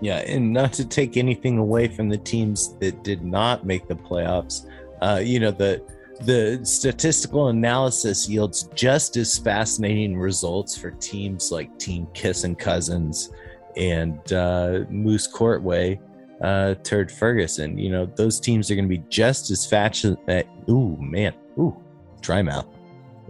Yeah, 0.00 0.19
and 0.19 0.52
not 0.52 0.73
to 0.75 0.85
take 0.85 1.17
anything 1.17 1.59
away 1.59 1.88
from 1.88 2.09
the 2.09 2.19
teams 2.19 2.75
that 2.78 3.02
did 3.02 3.25
not 3.25 3.67
make 3.67 3.88
the 3.88 3.97
playoffs, 3.97 4.67
uh, 5.02 5.21
you 5.23 5.40
know 5.40 5.50
the 5.50 5.83
the 6.21 6.61
statistical 6.64 7.49
analysis 7.49 8.28
yields 8.28 8.69
just 8.75 9.17
as 9.17 9.38
fascinating 9.38 10.19
results 10.19 10.76
for 10.76 10.90
teams 10.93 11.52
like 11.52 11.76
Team 11.78 12.09
Kiss 12.12 12.45
and 12.45 12.59
Cousins 12.59 13.31
and 13.76 14.33
uh, 14.33 14.81
Moose 14.90 15.33
Courtway 15.33 16.00
uh, 16.42 16.75
Turd 16.83 17.11
Ferguson. 17.11 17.78
You 17.78 17.90
know, 17.90 18.07
those 18.07 18.40
teams 18.40 18.71
are 18.71 18.75
going 18.75 18.88
to 18.88 18.97
be 18.97 19.04
just 19.09 19.50
as 19.50 19.66
fashion. 19.66 20.16
Uh, 20.28 20.42
ooh, 20.71 20.97
man. 21.00 21.35
Ooh, 21.59 21.76
dry 22.21 22.42
mouth. 22.42 22.66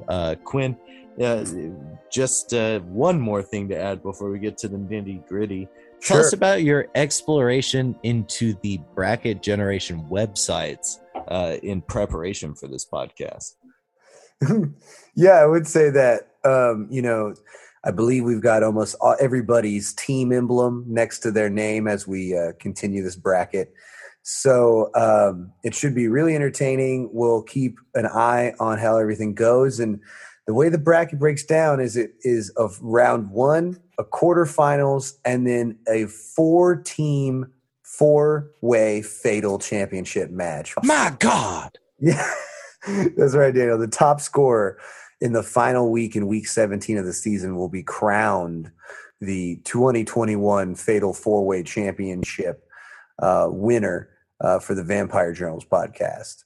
Uh, 0.08 0.34
Quinn, 0.44 0.76
uh, 1.22 1.44
just 2.10 2.54
uh, 2.54 2.80
one 2.80 3.20
more 3.20 3.42
thing 3.42 3.68
to 3.68 3.78
add 3.78 4.02
before 4.02 4.30
we 4.30 4.38
get 4.38 4.56
to 4.58 4.68
the 4.68 4.76
nitty 4.76 5.26
gritty. 5.26 5.68
Tell 6.00 6.18
us 6.18 6.32
about 6.32 6.62
your 6.62 6.86
exploration 6.94 7.96
into 8.04 8.54
the 8.62 8.80
bracket 8.94 9.42
generation 9.42 10.06
websites 10.08 10.98
uh, 11.28 11.56
in 11.62 11.82
preparation 11.82 12.54
for 12.54 12.68
this 12.68 12.86
podcast. 12.86 13.54
yeah, 15.14 15.32
I 15.32 15.46
would 15.46 15.66
say 15.66 15.90
that, 15.90 16.28
um, 16.44 16.86
you 16.88 17.02
know, 17.02 17.34
I 17.88 17.90
believe 17.90 18.24
we've 18.24 18.42
got 18.42 18.62
almost 18.62 18.96
all, 19.00 19.16
everybody's 19.18 19.94
team 19.94 20.30
emblem 20.30 20.84
next 20.86 21.20
to 21.20 21.30
their 21.30 21.48
name 21.48 21.88
as 21.88 22.06
we 22.06 22.36
uh, 22.36 22.52
continue 22.60 23.02
this 23.02 23.16
bracket. 23.16 23.72
So 24.22 24.90
um, 24.94 25.50
it 25.64 25.74
should 25.74 25.94
be 25.94 26.06
really 26.06 26.34
entertaining. 26.34 27.08
We'll 27.14 27.42
keep 27.42 27.78
an 27.94 28.04
eye 28.04 28.52
on 28.60 28.76
how 28.76 28.98
everything 28.98 29.34
goes. 29.34 29.80
And 29.80 30.00
the 30.46 30.52
way 30.52 30.68
the 30.68 30.76
bracket 30.76 31.18
breaks 31.18 31.42
down 31.44 31.80
is 31.80 31.96
it 31.96 32.10
is 32.20 32.50
of 32.58 32.78
round 32.82 33.30
one, 33.30 33.80
a 33.98 34.04
quarterfinals, 34.04 35.14
and 35.24 35.46
then 35.46 35.78
a 35.88 36.08
four 36.08 36.76
team, 36.76 37.46
four 37.82 38.50
way 38.60 39.00
fatal 39.00 39.58
championship 39.58 40.30
match. 40.30 40.74
My 40.82 41.16
God. 41.18 41.78
Yeah, 41.98 42.30
that's 43.16 43.34
right, 43.34 43.54
Daniel. 43.54 43.78
The 43.78 43.88
top 43.88 44.20
scorer 44.20 44.78
in 45.20 45.32
the 45.32 45.42
final 45.42 45.90
week 45.90 46.16
in 46.16 46.26
week 46.26 46.46
17 46.46 46.98
of 46.98 47.04
the 47.04 47.12
season 47.12 47.56
will 47.56 47.68
be 47.68 47.82
crowned 47.82 48.70
the 49.20 49.56
2021 49.64 50.74
Fatal 50.74 51.12
Four 51.12 51.44
Way 51.44 51.62
Championship 51.62 52.64
uh, 53.20 53.48
winner 53.50 54.10
uh, 54.40 54.58
for 54.58 54.74
the 54.74 54.84
Vampire 54.84 55.32
Journals 55.32 55.64
podcast. 55.64 56.44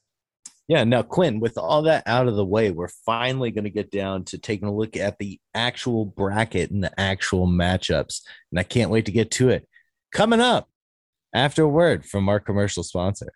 Yeah, 0.69 0.85
now, 0.85 1.03
Quinn, 1.03 1.41
with 1.41 1.59
all 1.59 1.83
that 1.83 2.05
out 2.07 2.29
of 2.29 2.37
the 2.37 2.45
way, 2.45 2.71
we're 2.71 2.89
finally 2.89 3.51
going 3.51 3.65
to 3.65 3.71
get 3.71 3.91
down 3.91 4.25
to 4.27 4.39
taking 4.39 4.69
a 4.69 4.75
look 4.75 4.97
at 4.97 5.19
the 5.19 5.39
actual 5.55 6.07
bracket 6.07 6.71
and 6.71 6.83
the 6.83 6.99
actual 6.99 7.47
matchups. 7.47 8.23
And 8.51 8.59
I 8.59 8.63
can't 8.63 8.91
wait 8.91 9.07
to 9.07 9.13
get 9.13 9.31
to 9.33 9.51
it. 9.51 9.69
Coming 10.13 10.41
up 10.41 10.71
after 11.35 11.65
a 11.65 11.69
word 11.69 12.07
from 12.07 12.29
our 12.29 12.41
commercial 12.41 12.85
sponsor. 12.85 13.33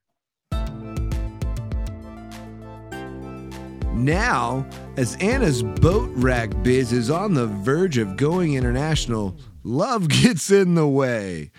Now, 3.97 4.67
as 4.99 5.17
Anna's 5.17 5.63
boat 5.63 6.11
rack 6.17 6.51
biz 6.63 6.93
is 6.93 7.11
on 7.11 7.33
the 7.33 7.47
verge 7.47 7.97
of 7.97 8.19
going 8.19 8.53
international, 8.53 9.39
love 9.65 10.09
gets 10.23 10.51
in 10.51 10.75
the 10.75 10.87
way. 10.87 11.51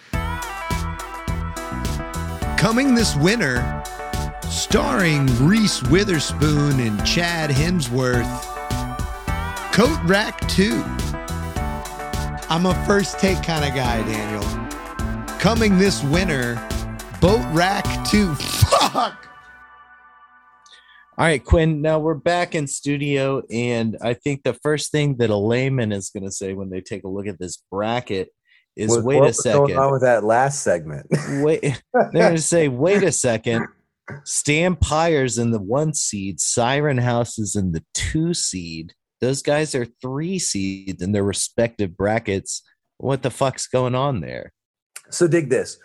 Coming 2.55 2.93
this 2.93 3.15
winter, 3.15 3.83
starring 4.51 5.25
Reese 5.47 5.81
Witherspoon 5.83 6.79
and 6.79 7.03
Chad 7.03 7.49
Hemsworth, 7.49 8.23
Coat 9.73 9.99
Rack 10.03 10.39
2. 10.47 10.83
I'm 12.49 12.67
a 12.67 12.85
first 12.85 13.17
take 13.17 13.41
kind 13.41 13.65
of 13.65 13.73
guy, 13.73 14.03
Daniel. 14.03 15.39
Coming 15.39 15.79
this 15.79 16.03
winter, 16.03 16.55
Boat 17.19 17.45
Rack 17.51 18.07
2. 18.09 18.35
Fuck! 18.35 19.27
All 21.19 21.25
right, 21.25 21.43
Quinn. 21.43 21.81
Now 21.81 21.97
we're 21.97 22.13
back 22.13 22.53
in 22.53 22.67
studio, 22.67 23.41
and 23.49 23.97
I 24.01 24.13
think 24.13 24.43
the 24.43 24.53
first 24.53 24.91
thing 24.91 25.17
that 25.17 25.31
a 25.31 25.35
layman 25.35 25.91
is 25.91 26.11
going 26.11 26.25
to 26.25 26.31
say 26.31 26.53
when 26.53 26.69
they 26.69 26.79
take 26.79 27.05
a 27.05 27.07
look 27.07 27.25
at 27.25 27.39
this 27.39 27.63
bracket 27.71 28.29
is, 28.75 28.91
What- 28.91 29.03
"Wait 29.03 29.15
what 29.17 29.23
a 29.23 29.27
was 29.29 29.39
going 29.41 29.67
second. 29.69 29.79
on 29.81 29.91
with 29.93 30.01
that 30.03 30.23
last 30.23 30.61
segment? 30.61 31.07
Wait." 31.43 31.61
They're 31.93 32.11
going 32.11 32.35
to 32.35 32.41
say, 32.41 32.67
"Wait 32.67 33.01
a 33.01 33.11
second. 33.11 33.65
Stan 34.25 34.75
Pyre's 34.75 35.39
in 35.39 35.49
the 35.51 35.59
one 35.59 35.93
seed. 35.95 36.39
Siren 36.39 36.99
House 36.99 37.39
is 37.39 37.55
in 37.55 37.71
the 37.71 37.83
two 37.95 38.35
seed. 38.35 38.93
Those 39.19 39.41
guys 39.41 39.73
are 39.73 39.87
three 39.99 40.37
seeds 40.37 41.01
in 41.01 41.13
their 41.13 41.23
respective 41.23 41.97
brackets. 41.97 42.61
What 42.99 43.23
the 43.23 43.31
fuck's 43.31 43.65
going 43.65 43.95
on 43.95 44.21
there?" 44.21 44.51
So 45.09 45.27
dig 45.27 45.49
this. 45.49 45.79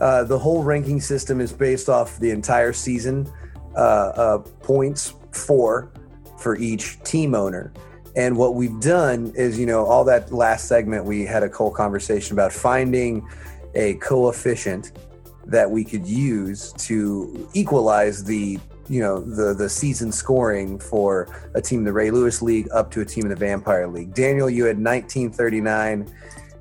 Uh, 0.00 0.24
the 0.24 0.40
whole 0.40 0.64
ranking 0.64 1.00
system 1.00 1.40
is 1.40 1.52
based 1.52 1.88
off 1.88 2.18
the 2.18 2.30
entire 2.30 2.72
season 2.72 3.30
uh, 3.76 3.78
uh, 3.78 4.38
points 4.38 5.14
for 5.32 5.90
for 6.38 6.56
each 6.56 7.00
team 7.02 7.34
owner. 7.34 7.72
And 8.14 8.36
what 8.36 8.54
we've 8.54 8.78
done 8.80 9.32
is, 9.34 9.58
you 9.58 9.64
know, 9.64 9.86
all 9.86 10.04
that 10.04 10.32
last 10.32 10.66
segment 10.66 11.04
we 11.04 11.24
had 11.24 11.42
a 11.42 11.48
whole 11.48 11.70
conversation 11.70 12.34
about 12.34 12.52
finding 12.52 13.26
a 13.74 13.94
coefficient 13.94 14.92
that 15.46 15.70
we 15.70 15.84
could 15.84 16.06
use 16.06 16.72
to 16.74 17.48
equalize 17.54 18.24
the 18.24 18.58
you 18.88 19.00
know 19.00 19.20
the 19.20 19.54
the 19.54 19.68
season 19.68 20.12
scoring 20.12 20.78
for 20.78 21.28
a 21.54 21.60
team 21.60 21.80
in 21.80 21.84
the 21.84 21.92
Ray 21.92 22.10
Lewis 22.10 22.42
League 22.42 22.68
up 22.72 22.90
to 22.90 23.00
a 23.00 23.04
team 23.04 23.24
in 23.24 23.30
the 23.30 23.36
Vampire 23.36 23.86
League. 23.86 24.12
Daniel, 24.14 24.50
you 24.50 24.64
had 24.64 24.76
1939 24.76 26.12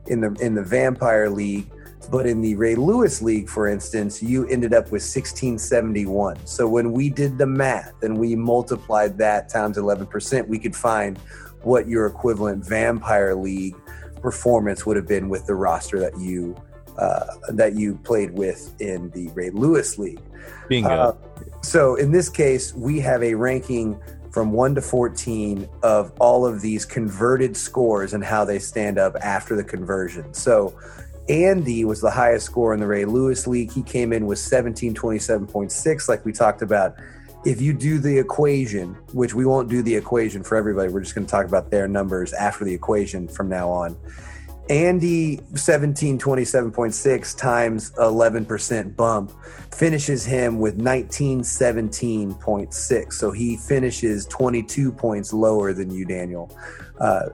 in 0.08 0.22
the 0.22 0.32
in 0.41 0.56
the 0.56 0.63
Vampire 0.63 1.30
League, 1.30 1.70
but 2.10 2.25
in 2.25 2.41
the 2.41 2.55
Ray 2.55 2.75
Lewis 2.75 3.22
League, 3.22 3.50
for 3.50 3.67
instance, 3.67 4.22
you 4.22 4.48
ended 4.48 4.74
up 4.74 4.86
with 4.86 5.03
1671. 5.03 6.38
So 6.46 6.67
when 6.67 6.91
we 6.91 7.10
did 7.10 7.38
the 7.38 7.46
math 7.46 8.01
and 8.03 8.17
we 8.17 8.36
multiplied 8.36 9.17
that 9.20 9.50
times 9.50 9.77
11%, 9.77 10.48
we 10.48 10.60
could 10.60 10.75
find 10.75 11.17
what 11.63 11.88
your 11.88 12.05
equivalent 12.08 12.65
Vampire 12.65 13.36
League 13.36 13.75
performance 14.22 14.86
would 14.86 14.98
have 14.98 15.08
been 15.08 15.29
with 15.29 15.46
the 15.46 15.55
roster 15.55 16.00
that 16.00 16.17
you 16.17 16.55
uh, 16.98 17.25
that 17.50 17.74
you 17.74 17.96
played 18.03 18.31
with 18.31 18.75
in 18.81 19.10
the 19.12 19.29
Ray 19.29 19.50
Lewis 19.50 19.98
League. 19.98 20.20
Bingo. 20.67 20.89
Uh, 20.89 21.15
so 21.62 21.96
in 21.96 22.12
this 22.12 22.29
case, 22.29 22.74
we 22.74 23.00
have 23.00 23.24
a 23.24 23.34
ranking 23.34 24.00
from 24.29 24.51
1 24.51 24.75
to 24.75 24.81
14 24.81 25.67
of 25.84 26.12
all 26.20 26.46
of 26.46 26.62
these 26.62 26.86
converted 26.86 27.55
scores 27.55 28.13
and 28.13 28.24
how 28.24 28.46
they 28.46 28.60
stand 28.60 28.98
up 28.98 29.15
after 29.22 29.55
the 29.55 29.63
conversion. 29.63 30.34
So 30.34 30.77
Andy 31.32 31.86
was 31.86 32.02
the 32.02 32.12
highest 32.12 32.46
score 32.46 32.74
in 32.74 32.82
the 32.82 32.88
Ray 32.88 33.06
Lewis 33.06 33.48
League. 33.48 33.72
He 33.72 33.84
came 33.84 34.12
in 34.12 34.26
with 34.26 34.38
1727.6, 34.38 36.10
like 36.10 36.26
we 36.26 36.34
talked 36.34 36.62
about. 36.62 36.98
If 37.46 37.62
you 37.62 37.72
do 37.72 38.00
the 38.00 38.18
equation, 38.18 38.96
which 39.14 39.34
we 39.34 39.46
won't 39.46 39.70
do 39.70 39.82
the 39.82 39.96
equation 39.96 40.44
for 40.44 40.58
everybody, 40.58 40.92
we're 40.92 41.00
just 41.00 41.16
going 41.16 41.26
to 41.26 41.32
talk 41.32 41.46
about 41.46 41.72
their 41.72 41.88
numbers 41.88 42.34
after 42.34 42.66
the 42.66 42.74
equation 42.74 43.30
from 43.30 43.48
now 43.48 43.70
on. 43.70 43.96
Andy 44.70 45.38
1727.6 45.54 47.38
times 47.38 47.92
11% 47.92 48.98
bump 48.98 49.32
finishes 49.74 50.26
him 50.26 50.60
with 50.60 50.78
1917.6. 50.78 53.14
So 53.14 53.32
he 53.32 53.56
finishes 53.56 54.26
22 54.26 54.92
points 54.92 55.32
lower 55.32 55.72
than 55.74 55.92
you, 55.92 56.04
Daniel, 56.06 56.54
uh, 57.00 57.30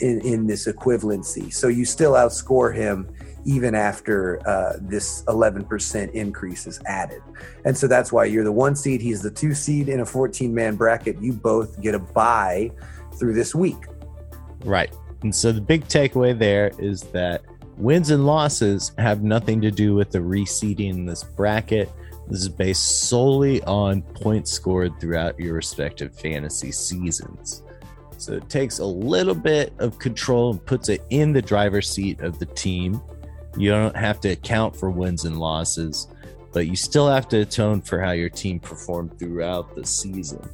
in, 0.00 0.22
in 0.22 0.46
this 0.46 0.66
equivalency. 0.66 1.52
So 1.52 1.68
you 1.68 1.84
still 1.84 2.14
outscore 2.14 2.74
him 2.74 3.14
even 3.44 3.74
after 3.74 4.46
uh, 4.46 4.74
this 4.80 5.22
11% 5.24 6.12
increase 6.12 6.66
is 6.66 6.80
added. 6.86 7.22
And 7.64 7.76
so 7.76 7.86
that's 7.86 8.12
why 8.12 8.26
you're 8.26 8.44
the 8.44 8.52
one 8.52 8.76
seed, 8.76 9.00
he's 9.00 9.22
the 9.22 9.30
two 9.30 9.54
seed 9.54 9.88
in 9.88 10.00
a 10.00 10.06
14 10.06 10.54
man 10.54 10.76
bracket. 10.76 11.20
You 11.20 11.32
both 11.32 11.80
get 11.80 11.94
a 11.94 11.98
buy 11.98 12.70
through 13.18 13.34
this 13.34 13.54
week. 13.54 13.86
Right. 14.64 14.94
And 15.22 15.34
so 15.34 15.52
the 15.52 15.60
big 15.60 15.84
takeaway 15.86 16.36
there 16.36 16.72
is 16.78 17.02
that 17.12 17.42
wins 17.76 18.10
and 18.10 18.26
losses 18.26 18.92
have 18.98 19.22
nothing 19.22 19.60
to 19.60 19.70
do 19.70 19.94
with 19.94 20.10
the 20.10 20.18
reseeding 20.18 20.90
in 20.90 21.06
this 21.06 21.24
bracket. 21.24 21.90
This 22.28 22.42
is 22.42 22.48
based 22.48 23.08
solely 23.08 23.62
on 23.64 24.02
points 24.02 24.52
scored 24.52 24.98
throughout 25.00 25.38
your 25.38 25.54
respective 25.54 26.14
fantasy 26.18 26.72
seasons. 26.72 27.62
So 28.22 28.34
it 28.34 28.48
takes 28.48 28.78
a 28.78 28.84
little 28.84 29.34
bit 29.34 29.72
of 29.78 29.98
control 29.98 30.52
and 30.52 30.64
puts 30.64 30.88
it 30.88 31.02
in 31.10 31.32
the 31.32 31.42
driver's 31.42 31.90
seat 31.90 32.20
of 32.20 32.38
the 32.38 32.46
team. 32.46 33.02
You 33.56 33.70
don't 33.70 33.96
have 33.96 34.20
to 34.20 34.30
account 34.30 34.76
for 34.76 34.90
wins 34.90 35.24
and 35.24 35.38
losses, 35.38 36.08
but 36.52 36.66
you 36.66 36.76
still 36.76 37.08
have 37.08 37.28
to 37.28 37.40
atone 37.40 37.80
for 37.80 38.00
how 38.00 38.12
your 38.12 38.28
team 38.28 38.60
performed 38.60 39.18
throughout 39.18 39.74
the 39.74 39.86
season. 39.86 40.48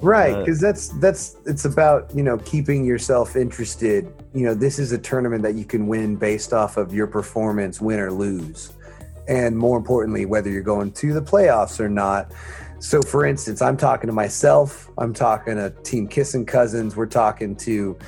right 0.00 0.34
Uh, 0.34 0.40
because 0.40 0.60
that's 0.60 0.88
that's 1.00 1.36
it's 1.44 1.64
about 1.64 2.14
you 2.14 2.22
know 2.22 2.38
keeping 2.38 2.84
yourself 2.84 3.34
interested 3.34 4.12
you 4.32 4.44
know 4.44 4.54
this 4.54 4.78
is 4.78 4.92
a 4.92 4.98
tournament 4.98 5.42
that 5.42 5.54
you 5.54 5.64
can 5.64 5.88
win 5.88 6.14
based 6.14 6.52
off 6.52 6.76
of 6.76 6.94
your 6.94 7.08
performance 7.08 7.80
win 7.80 7.98
or 7.98 8.12
lose 8.12 8.72
and 9.26 9.56
more 9.56 9.76
importantly 9.76 10.24
whether 10.24 10.50
you're 10.50 10.62
going 10.62 10.92
to 10.92 11.12
the 11.12 11.20
playoffs 11.20 11.80
or 11.80 11.88
not 11.88 12.32
so 12.78 13.02
for 13.02 13.26
instance 13.26 13.60
i'm 13.60 13.76
talking 13.76 14.06
to 14.06 14.12
myself 14.12 14.88
i'm 14.98 15.12
talking 15.12 15.56
to 15.56 15.70
team 15.82 16.06
kissing 16.06 16.46
cousins 16.46 16.94
we're 16.94 17.04
talking 17.04 17.56
to 17.56 17.98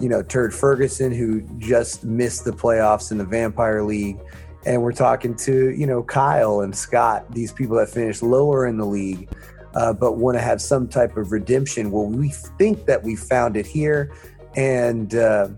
you 0.00 0.08
know 0.08 0.22
turd 0.22 0.54
ferguson 0.54 1.12
who 1.12 1.42
just 1.58 2.04
missed 2.04 2.44
the 2.44 2.52
playoffs 2.52 3.10
in 3.12 3.18
the 3.18 3.24
vampire 3.24 3.82
league 3.82 4.18
and 4.66 4.82
we're 4.82 4.92
talking 4.92 5.34
to 5.34 5.70
you 5.70 5.86
know 5.86 6.02
kyle 6.02 6.60
and 6.60 6.74
scott 6.74 7.30
these 7.32 7.52
people 7.52 7.76
that 7.76 7.88
finished 7.88 8.22
lower 8.22 8.66
in 8.66 8.76
the 8.76 8.86
league 8.86 9.28
uh, 9.74 9.92
but 9.92 10.16
want 10.16 10.36
to 10.36 10.42
have 10.42 10.60
some 10.60 10.88
type 10.88 11.16
of 11.16 11.32
redemption. 11.32 11.90
Well, 11.90 12.06
we 12.06 12.30
think 12.30 12.86
that 12.86 13.02
we 13.02 13.16
found 13.16 13.56
it 13.56 13.66
here. 13.66 14.12
And 14.56 15.14
uh, 15.14 15.48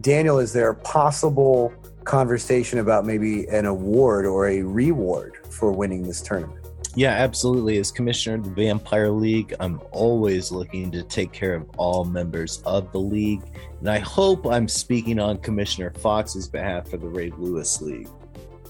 Daniel, 0.00 0.38
is 0.38 0.52
there 0.52 0.70
a 0.70 0.74
possible 0.74 1.72
conversation 2.04 2.78
about 2.78 3.06
maybe 3.06 3.46
an 3.46 3.66
award 3.66 4.26
or 4.26 4.48
a 4.48 4.62
reward 4.62 5.36
for 5.50 5.72
winning 5.72 6.02
this 6.02 6.20
tournament? 6.20 6.59
Yeah, 6.96 7.12
absolutely. 7.12 7.78
As 7.78 7.92
commissioner 7.92 8.36
of 8.36 8.44
the 8.44 8.50
Vampire 8.50 9.10
League, 9.10 9.54
I'm 9.60 9.80
always 9.92 10.50
looking 10.50 10.90
to 10.90 11.02
take 11.04 11.32
care 11.32 11.54
of 11.54 11.68
all 11.76 12.04
members 12.04 12.62
of 12.66 12.90
the 12.90 12.98
league. 12.98 13.42
And 13.78 13.88
I 13.88 14.00
hope 14.00 14.46
I'm 14.46 14.66
speaking 14.66 15.20
on 15.20 15.38
Commissioner 15.38 15.92
Fox's 15.92 16.48
behalf 16.48 16.88
for 16.88 16.96
the 16.96 17.06
Ray 17.08 17.30
Lewis 17.36 17.80
League. 17.80 18.08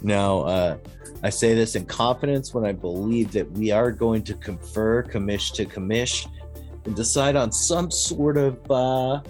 Now, 0.02 0.40
uh, 0.40 0.78
I 1.22 1.30
say 1.30 1.54
this 1.54 1.76
in 1.76 1.86
confidence 1.86 2.54
when 2.54 2.64
I 2.64 2.72
believe 2.72 3.32
that 3.32 3.50
we 3.52 3.70
are 3.70 3.90
going 3.90 4.22
to 4.24 4.34
confer 4.34 5.02
commish 5.02 5.52
to 5.54 5.64
commish 5.64 6.26
and 6.84 6.96
decide 6.96 7.36
on 7.36 7.52
some 7.52 7.90
sort 7.90 8.36
of 8.36 8.70
uh, 8.70 9.20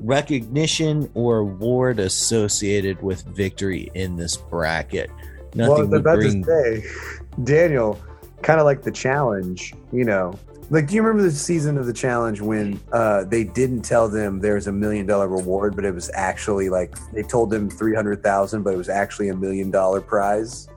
recognition 0.00 1.10
or 1.14 1.38
award 1.38 2.00
associated 2.00 3.00
with 3.02 3.24
victory 3.26 3.90
in 3.94 4.16
this 4.16 4.36
bracket. 4.36 5.10
Nothing 5.54 5.72
well, 5.72 5.76
I 5.76 5.80
was 5.80 5.88
would 5.88 6.00
about 6.00 6.16
bring 6.16 6.44
to 6.44 6.82
say, 6.82 6.84
Daniel, 7.44 8.00
kind 8.42 8.60
of 8.60 8.66
like 8.66 8.82
the 8.82 8.90
challenge, 8.90 9.74
you 9.92 10.04
know. 10.04 10.38
Like, 10.68 10.88
do 10.88 10.96
you 10.96 11.02
remember 11.02 11.22
the 11.22 11.30
season 11.30 11.78
of 11.78 11.86
the 11.86 11.92
challenge 11.92 12.40
when 12.40 12.80
uh, 12.90 13.24
they 13.24 13.44
didn't 13.44 13.82
tell 13.82 14.08
them 14.08 14.40
there 14.40 14.54
was 14.54 14.66
a 14.66 14.72
million 14.72 15.06
dollar 15.06 15.28
reward, 15.28 15.76
but 15.76 15.84
it 15.84 15.94
was 15.94 16.10
actually 16.12 16.68
like 16.68 16.96
they 17.12 17.22
told 17.22 17.50
them 17.50 17.70
three 17.70 17.94
hundred 17.94 18.22
thousand, 18.22 18.64
but 18.64 18.74
it 18.74 18.76
was 18.76 18.88
actually 18.88 19.28
a 19.28 19.36
million 19.36 19.70
dollar 19.70 20.00
prize? 20.00 20.68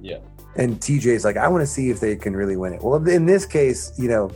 Yeah. 0.00 0.18
And 0.56 0.78
TJ's 0.78 1.24
like, 1.24 1.36
I 1.36 1.48
want 1.48 1.62
to 1.62 1.66
see 1.66 1.90
if 1.90 1.98
they 1.98 2.14
can 2.14 2.36
really 2.36 2.56
win 2.56 2.74
it. 2.74 2.82
Well, 2.82 3.06
in 3.08 3.26
this 3.26 3.46
case, 3.46 3.92
you 3.98 4.08
know, 4.08 4.30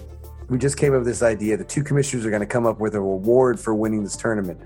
we 0.48 0.58
just 0.58 0.76
came 0.76 0.92
up 0.92 1.00
with 1.00 1.06
this 1.06 1.22
idea. 1.22 1.56
The 1.56 1.64
two 1.64 1.82
commissioners 1.82 2.24
are 2.24 2.30
going 2.30 2.40
to 2.40 2.46
come 2.46 2.66
up 2.66 2.78
with 2.80 2.94
a 2.94 3.00
reward 3.00 3.58
for 3.58 3.74
winning 3.74 4.02
this 4.02 4.16
tournament. 4.16 4.60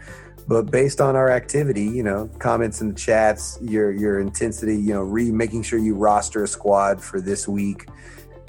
But 0.50 0.68
based 0.72 1.00
on 1.00 1.14
our 1.14 1.30
activity, 1.30 1.84
you 1.84 2.02
know, 2.02 2.28
comments 2.40 2.80
in 2.80 2.88
the 2.88 2.94
chats, 2.94 3.56
your 3.62 3.92
your 3.92 4.18
intensity, 4.18 4.76
you 4.76 4.92
know, 4.92 5.02
re 5.02 5.30
making 5.30 5.62
sure 5.62 5.78
you 5.78 5.94
roster 5.94 6.42
a 6.42 6.48
squad 6.48 7.00
for 7.00 7.20
this 7.20 7.46
week, 7.46 7.86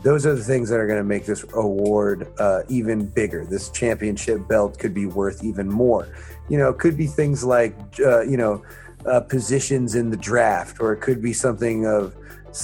those 0.02 0.26
are 0.26 0.34
the 0.34 0.44
things 0.44 0.68
that 0.70 0.80
are 0.80 0.88
going 0.88 0.98
to 0.98 1.04
make 1.04 1.28
this 1.28 1.46
award 1.54 2.28
uh, 2.40 2.64
even 2.70 3.06
bigger. 3.06 3.46
This 3.46 3.70
championship 3.70 4.48
belt 4.48 4.80
could 4.80 4.96
be 4.96 5.06
worth 5.06 5.44
even 5.44 5.70
more. 5.70 6.08
You 6.50 6.58
know, 6.58 6.70
it 6.70 6.80
could 6.80 6.98
be 6.98 7.06
things 7.06 7.44
like, 7.44 7.76
uh, 8.04 8.22
you 8.22 8.36
know, 8.36 8.64
uh, 9.06 9.20
positions 9.20 9.94
in 9.94 10.10
the 10.10 10.18
draft, 10.18 10.82
or 10.82 10.94
it 10.94 11.02
could 11.02 11.22
be 11.22 11.34
something 11.34 11.86
of, 11.86 12.16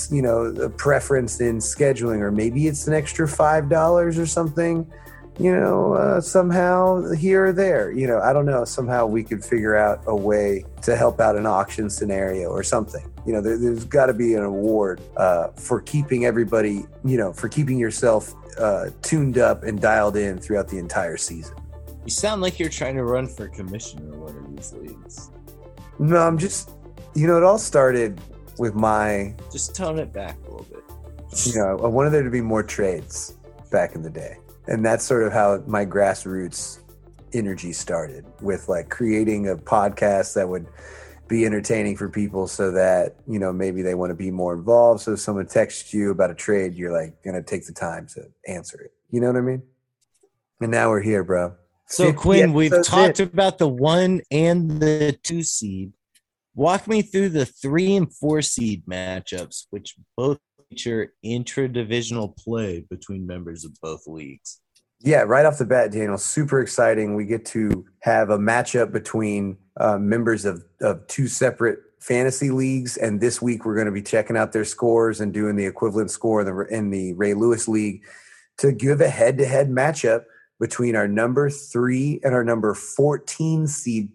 you 0.10 0.24
know, 0.24 0.46
a 0.46 0.68
preference 0.68 1.42
in 1.42 1.60
scheduling, 1.60 2.22
or 2.22 2.32
maybe 2.32 2.66
it's 2.66 2.88
an 2.88 2.96
extra 2.96 3.28
five 3.28 3.70
dollars 3.70 4.18
or 4.18 4.26
something. 4.26 4.92
You 5.40 5.56
know, 5.56 5.94
uh, 5.94 6.20
somehow 6.20 7.12
here 7.12 7.48
or 7.48 7.54
there. 7.54 7.92
You 7.92 8.08
know, 8.08 8.20
I 8.20 8.34
don't 8.34 8.46
know. 8.46 8.66
Somehow 8.66 9.06
we 9.06 9.24
could 9.24 9.46
figure 9.46 9.76
out 9.76 10.04
a 10.08 10.16
way 10.16 10.66
to 10.82 10.96
help 10.96 11.20
out 11.20 11.36
an 11.36 11.46
auction 11.46 11.90
scenario 11.92 12.50
or 12.50 12.64
something. 12.64 13.12
You 13.26 13.34
know, 13.34 13.42
there, 13.42 13.58
there's 13.58 13.86
got 13.86 14.08
to 14.08 14.14
be 14.14 14.34
an 14.34 14.44
award 14.44 15.00
uh, 15.16 15.50
for 15.50 15.80
keeping 15.82 16.26
everybody. 16.26 16.86
You 17.06 17.18
know, 17.18 17.34
for 17.34 17.50
keeping 17.50 17.78
yourself 17.78 18.34
uh, 18.60 18.90
tuned 19.04 19.38
up 19.38 19.64
and 19.64 19.80
dialed 19.80 20.18
in 20.18 20.40
throughout 20.40 20.68
the 20.68 20.80
entire 20.80 21.18
season. 21.18 21.56
You 22.04 22.12
sound 22.12 22.42
like 22.42 22.58
you're 22.58 22.70
trying 22.70 22.96
to 22.96 23.04
run 23.04 23.28
for 23.28 23.48
commissioner 23.48 24.14
in 24.14 24.20
one 24.20 24.36
of 24.36 24.56
these 24.56 24.74
leagues. 24.74 25.30
No, 26.00 26.18
I'm 26.18 26.38
just. 26.38 26.72
You 27.14 27.28
know, 27.28 27.38
it 27.38 27.44
all 27.44 27.60
started 27.60 28.20
with 28.58 28.76
my. 28.76 29.36
Just 29.52 29.76
tone 29.76 30.00
it 30.00 30.14
back 30.14 30.38
a 30.48 30.50
little 30.50 30.66
bit. 30.66 30.84
You 31.46 31.56
know, 31.62 31.78
I 31.84 31.88
wanted 31.88 32.12
there 32.12 32.24
to 32.24 32.30
be 32.30 32.42
more 32.42 32.64
trades 32.64 33.34
back 33.72 33.94
in 33.94 34.02
the 34.02 34.10
day. 34.10 34.38
And 34.68 34.86
that's 34.86 35.06
sort 35.06 35.24
of 35.24 35.34
how 35.34 35.64
my 35.66 35.86
grassroots 35.86 36.80
energy 37.34 37.74
started 37.74 38.26
with 38.42 38.70
like 38.70 38.90
creating 38.90 39.50
a 39.50 39.56
podcast 39.56 40.34
that 40.36 40.48
would 40.48 40.68
be 41.28 41.46
entertaining 41.46 41.98
for 41.98 42.10
people 42.10 42.48
so 42.48 42.72
that 42.72 43.16
you 43.28 43.38
know 43.38 43.52
maybe 43.52 43.82
they 43.82 43.96
want 43.96 44.12
to 44.12 44.16
be 44.16 44.32
more 44.32 44.54
involved. 44.54 45.02
So 45.02 45.14
if 45.14 45.20
someone 45.20 45.48
texts 45.48 45.94
you 45.94 46.12
about 46.12 46.32
a 46.32 46.36
trade 46.36 46.76
you're 46.76 46.92
like 46.92 47.22
gonna 47.24 47.44
take 47.44 47.66
the 47.66 47.74
time 47.74 48.08
to 48.16 48.30
answer 48.48 48.80
it. 48.82 48.92
You 49.10 49.22
know 49.22 49.28
what 49.28 49.38
i 49.38 49.42
mean? 49.42 49.64
And 50.62 50.72
now 50.72 50.90
we're 50.90 51.02
here 51.02 51.24
bro. 51.24 51.56
So 51.88 52.14
quinn 52.14 52.54
we've 52.54 52.84
talked 52.84 53.20
in. 53.20 53.28
about 53.28 53.58
the 53.58 53.68
one 53.68 54.22
and 54.32 54.80
the 54.80 55.18
two 55.24 55.44
seed. 55.44 55.94
Walk 56.56 56.88
me 56.88 57.04
through 57.04 57.30
the 57.30 57.46
three 57.46 57.96
and 57.96 58.12
four 58.14 58.42
seed 58.42 58.86
matchups 58.86 59.68
which 59.70 59.96
both 60.16 60.40
feature 60.70 61.14
intra-divisional 61.24 62.36
play 62.38 62.86
between 62.90 63.26
members 63.26 63.66
of 63.66 63.72
both 63.82 64.08
leagues 64.08 64.60
yeah, 65.02 65.22
right 65.22 65.46
off 65.46 65.60
the 65.60 65.66
bat, 65.66 65.92
Daniel, 65.92 66.18
super 66.18 66.60
exciting. 66.60 67.16
We 67.16 67.26
get 67.26 67.46
to 67.48 67.86
have 68.00 68.30
a 68.30 68.38
matchup 68.38 68.92
between 68.92 69.58
uh, 69.80 69.98
members 69.98 70.44
of, 70.44 70.64
of 70.82 71.06
two 71.08 71.28
separate 71.28 71.80
fantasy 72.00 72.50
leagues. 72.50 72.98
And 72.98 73.22
this 73.22 73.42
week, 73.42 73.64
we're 73.64 73.76
going 73.76 73.86
to 73.86 73.92
be 73.92 74.02
checking 74.02 74.36
out 74.36 74.54
their 74.54 74.66
scores 74.66 75.22
and 75.22 75.34
doing 75.34 75.56
the 75.56 75.66
equivalent 75.66 76.10
score 76.10 76.42
in 76.42 76.48
the, 76.48 76.76
in 76.76 76.90
the 76.90 77.14
Ray 77.14 77.36
Lewis 77.36 77.68
League 77.68 78.04
to 78.58 78.72
give 78.72 79.02
a 79.02 79.10
head 79.10 79.38
to 79.38 79.46
head 79.46 79.70
matchup 79.70 80.24
between 80.60 80.96
our 80.96 81.08
number 81.08 81.52
three 81.52 82.20
and 82.24 82.34
our 82.34 82.44
number 82.44 82.74
14 82.74 83.68
seed, 83.68 84.10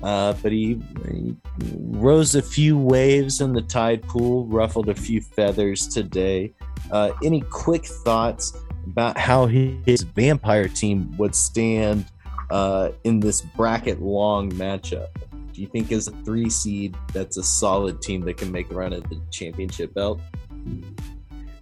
Uh, 0.03 0.33
but 0.43 0.51
he, 0.51 0.79
he, 1.09 1.35
rose 1.73 2.35
a 2.35 2.41
few 2.43 2.77
waves 2.77 3.41
in 3.41 3.53
the 3.53 3.63
tide 3.63 4.03
pool, 4.03 4.45
ruffled 4.45 4.89
a 4.89 4.93
few 4.93 5.19
feathers 5.19 5.87
today. 5.87 6.53
Uh, 6.91 7.11
any 7.23 7.41
quick 7.49 7.83
thoughts 7.83 8.53
about 8.91 9.17
how 9.17 9.45
his 9.45 10.01
vampire 10.01 10.67
team 10.67 11.15
would 11.17 11.35
stand 11.35 12.05
uh, 12.49 12.89
in 13.03 13.19
this 13.19 13.41
bracket 13.41 14.01
long 14.01 14.51
matchup. 14.53 15.07
Do 15.53 15.61
you 15.61 15.67
think 15.67 15.91
as 15.91 16.07
a 16.07 16.11
three 16.23 16.49
seed, 16.49 16.95
that's 17.13 17.37
a 17.37 17.43
solid 17.43 18.01
team 18.01 18.21
that 18.21 18.37
can 18.37 18.51
make 18.51 18.69
a 18.71 18.75
run 18.75 18.93
at 18.93 19.09
the 19.09 19.19
championship 19.31 19.93
belt? 19.93 20.19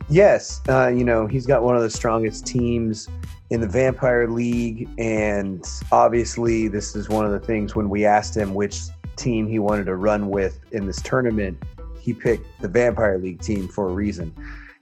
Yes, 0.09 0.61
uh, 0.69 0.87
you 0.87 1.03
know 1.03 1.25
he's 1.25 1.45
got 1.45 1.63
one 1.63 1.75
of 1.75 1.81
the 1.81 1.89
strongest 1.89 2.45
teams 2.45 3.07
in 3.49 3.61
the 3.61 3.67
Vampire 3.67 4.27
League, 4.27 4.87
and 4.97 5.65
obviously 5.91 6.67
this 6.67 6.95
is 6.95 7.09
one 7.09 7.25
of 7.25 7.31
the 7.31 7.39
things 7.39 7.75
when 7.75 7.89
we 7.89 8.05
asked 8.05 8.35
him 8.35 8.53
which 8.53 8.81
team 9.15 9.47
he 9.47 9.59
wanted 9.59 9.85
to 9.85 9.95
run 9.95 10.29
with 10.29 10.59
in 10.71 10.85
this 10.85 11.01
tournament, 11.01 11.57
he 11.99 12.13
picked 12.13 12.45
the 12.61 12.67
Vampire 12.67 13.17
League 13.17 13.41
team 13.41 13.67
for 13.67 13.89
a 13.89 13.93
reason 13.93 14.33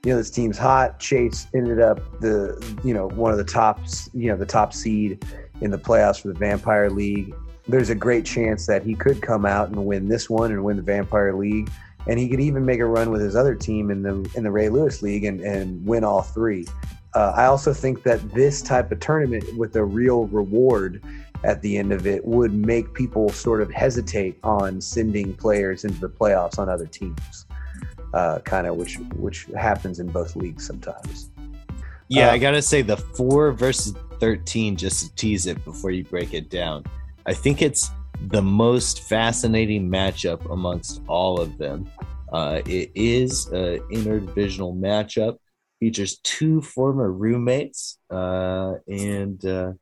you 0.04 0.10
know 0.10 0.18
this 0.18 0.30
team's 0.30 0.58
hot. 0.58 1.00
Chase 1.00 1.46
ended 1.54 1.80
up 1.80 1.98
the 2.20 2.78
you 2.84 2.92
know 2.92 3.08
one 3.08 3.32
of 3.32 3.38
the 3.38 3.44
tops 3.44 4.10
you 4.12 4.28
know 4.28 4.36
the 4.36 4.46
top 4.46 4.72
seed 4.74 5.24
in 5.60 5.70
the 5.70 5.78
playoffs 5.78 6.20
for 6.20 6.28
the 6.28 6.34
Vampire 6.34 6.90
League. 6.90 7.34
There's 7.66 7.88
a 7.88 7.94
great 7.94 8.26
chance 8.26 8.66
that 8.66 8.82
he 8.82 8.94
could 8.94 9.22
come 9.22 9.46
out 9.46 9.68
and 9.68 9.86
win 9.86 10.08
this 10.08 10.28
one 10.28 10.52
and 10.52 10.62
win 10.62 10.76
the 10.76 10.82
Vampire 10.82 11.32
League, 11.32 11.70
and 12.06 12.18
he 12.18 12.28
could 12.28 12.40
even 12.40 12.66
make 12.66 12.80
a 12.80 12.84
run 12.84 13.10
with 13.10 13.22
his 13.22 13.34
other 13.34 13.54
team 13.54 13.90
in 13.90 14.02
the 14.02 14.30
in 14.34 14.44
the 14.44 14.50
Ray 14.50 14.68
Lewis 14.68 15.00
League 15.00 15.24
and 15.24 15.40
and 15.40 15.84
win 15.86 16.04
all 16.04 16.22
three. 16.22 16.66
Uh, 17.14 17.32
I 17.34 17.46
also 17.46 17.72
think 17.72 18.02
that 18.02 18.28
this 18.32 18.60
type 18.60 18.92
of 18.92 19.00
tournament 19.00 19.44
with 19.56 19.76
a 19.76 19.84
real 19.84 20.26
reward 20.26 21.00
at 21.44 21.62
the 21.62 21.78
end 21.78 21.92
of 21.92 22.06
it 22.06 22.24
would 22.24 22.52
make 22.52 22.92
people 22.92 23.28
sort 23.28 23.60
of 23.60 23.70
hesitate 23.70 24.36
on 24.42 24.80
sending 24.80 25.32
players 25.34 25.84
into 25.84 26.00
the 26.00 26.08
playoffs 26.08 26.58
on 26.58 26.68
other 26.68 26.86
teams 26.86 27.46
uh, 28.14 28.38
kind 28.40 28.66
of 28.66 28.76
which 28.76 28.98
which 29.16 29.46
happens 29.58 29.98
in 29.98 30.06
both 30.06 30.36
leagues 30.36 30.64
sometimes. 30.66 31.30
Yeah, 32.08 32.30
I 32.30 32.36
uh, 32.36 32.38
gotta 32.38 32.62
say 32.62 32.82
the 32.82 32.96
four 32.96 33.52
versus 33.52 33.94
thirteen. 34.20 34.76
Just 34.76 35.00
to 35.04 35.14
tease 35.16 35.46
it 35.46 35.62
before 35.64 35.90
you 35.90 36.04
break 36.04 36.32
it 36.32 36.48
down, 36.48 36.84
I 37.26 37.34
think 37.34 37.60
it's 37.60 37.90
the 38.28 38.42
most 38.42 39.02
fascinating 39.02 39.90
matchup 39.90 40.50
amongst 40.50 41.02
all 41.08 41.40
of 41.40 41.58
them. 41.58 41.90
Uh, 42.32 42.62
it 42.66 42.90
is 42.94 43.46
an 43.48 43.80
interdivisional 43.90 44.78
matchup. 44.78 45.36
Features 45.80 46.18
two 46.22 46.62
former 46.62 47.12
roommates 47.12 47.98
uh, 48.08 48.74
and 48.88 49.44
uh, 49.44 49.72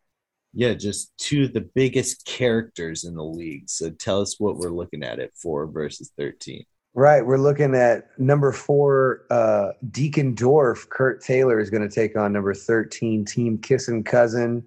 yeah, 0.55 0.75
just 0.75 1.13
two 1.19 1.45
of 1.45 1.53
the 1.53 1.69
biggest 1.75 2.25
characters 2.25 3.05
in 3.05 3.15
the 3.15 3.25
league. 3.25 3.69
So 3.69 3.91
tell 3.91 4.21
us 4.21 4.41
what 4.41 4.57
we're 4.57 4.71
looking 4.71 5.03
at 5.03 5.19
at 5.19 5.37
four 5.37 5.67
versus 5.67 6.11
thirteen. 6.17 6.65
Right. 6.95 7.25
We're 7.25 7.39
looking 7.39 7.75
at 7.75 8.09
number 8.19 8.53
four, 8.53 9.23
uh, 9.31 9.71
Deacon 9.91 10.35
Dorf. 10.35 10.89
Kurt 10.91 11.23
Taylor 11.23 11.59
is 11.59 11.71
going 11.71 11.89
to 11.89 11.95
take 11.95 12.17
on 12.19 12.35
number 12.35 12.53
13, 12.53 13.25
Team 13.25 13.57
Kissin' 13.59 14.05
Cousin, 14.05 14.63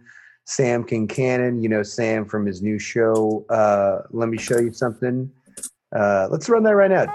Sam 0.46 0.84
Kincannon. 0.84 1.62
You 1.62 1.70
know, 1.70 1.84
Sam 1.84 2.26
from 2.26 2.48
his 2.48 2.64
new 2.64 2.80
show. 2.80 3.46
Uh, 3.50 4.08
let 4.10 4.30
me 4.30 4.40
show 4.40 4.58
you 4.60 4.74
something. 4.74 5.30
Uh, 5.96 6.28
let's 6.32 6.50
run 6.50 6.64
that 6.64 6.76
right 6.76 6.90
now. 6.90 7.06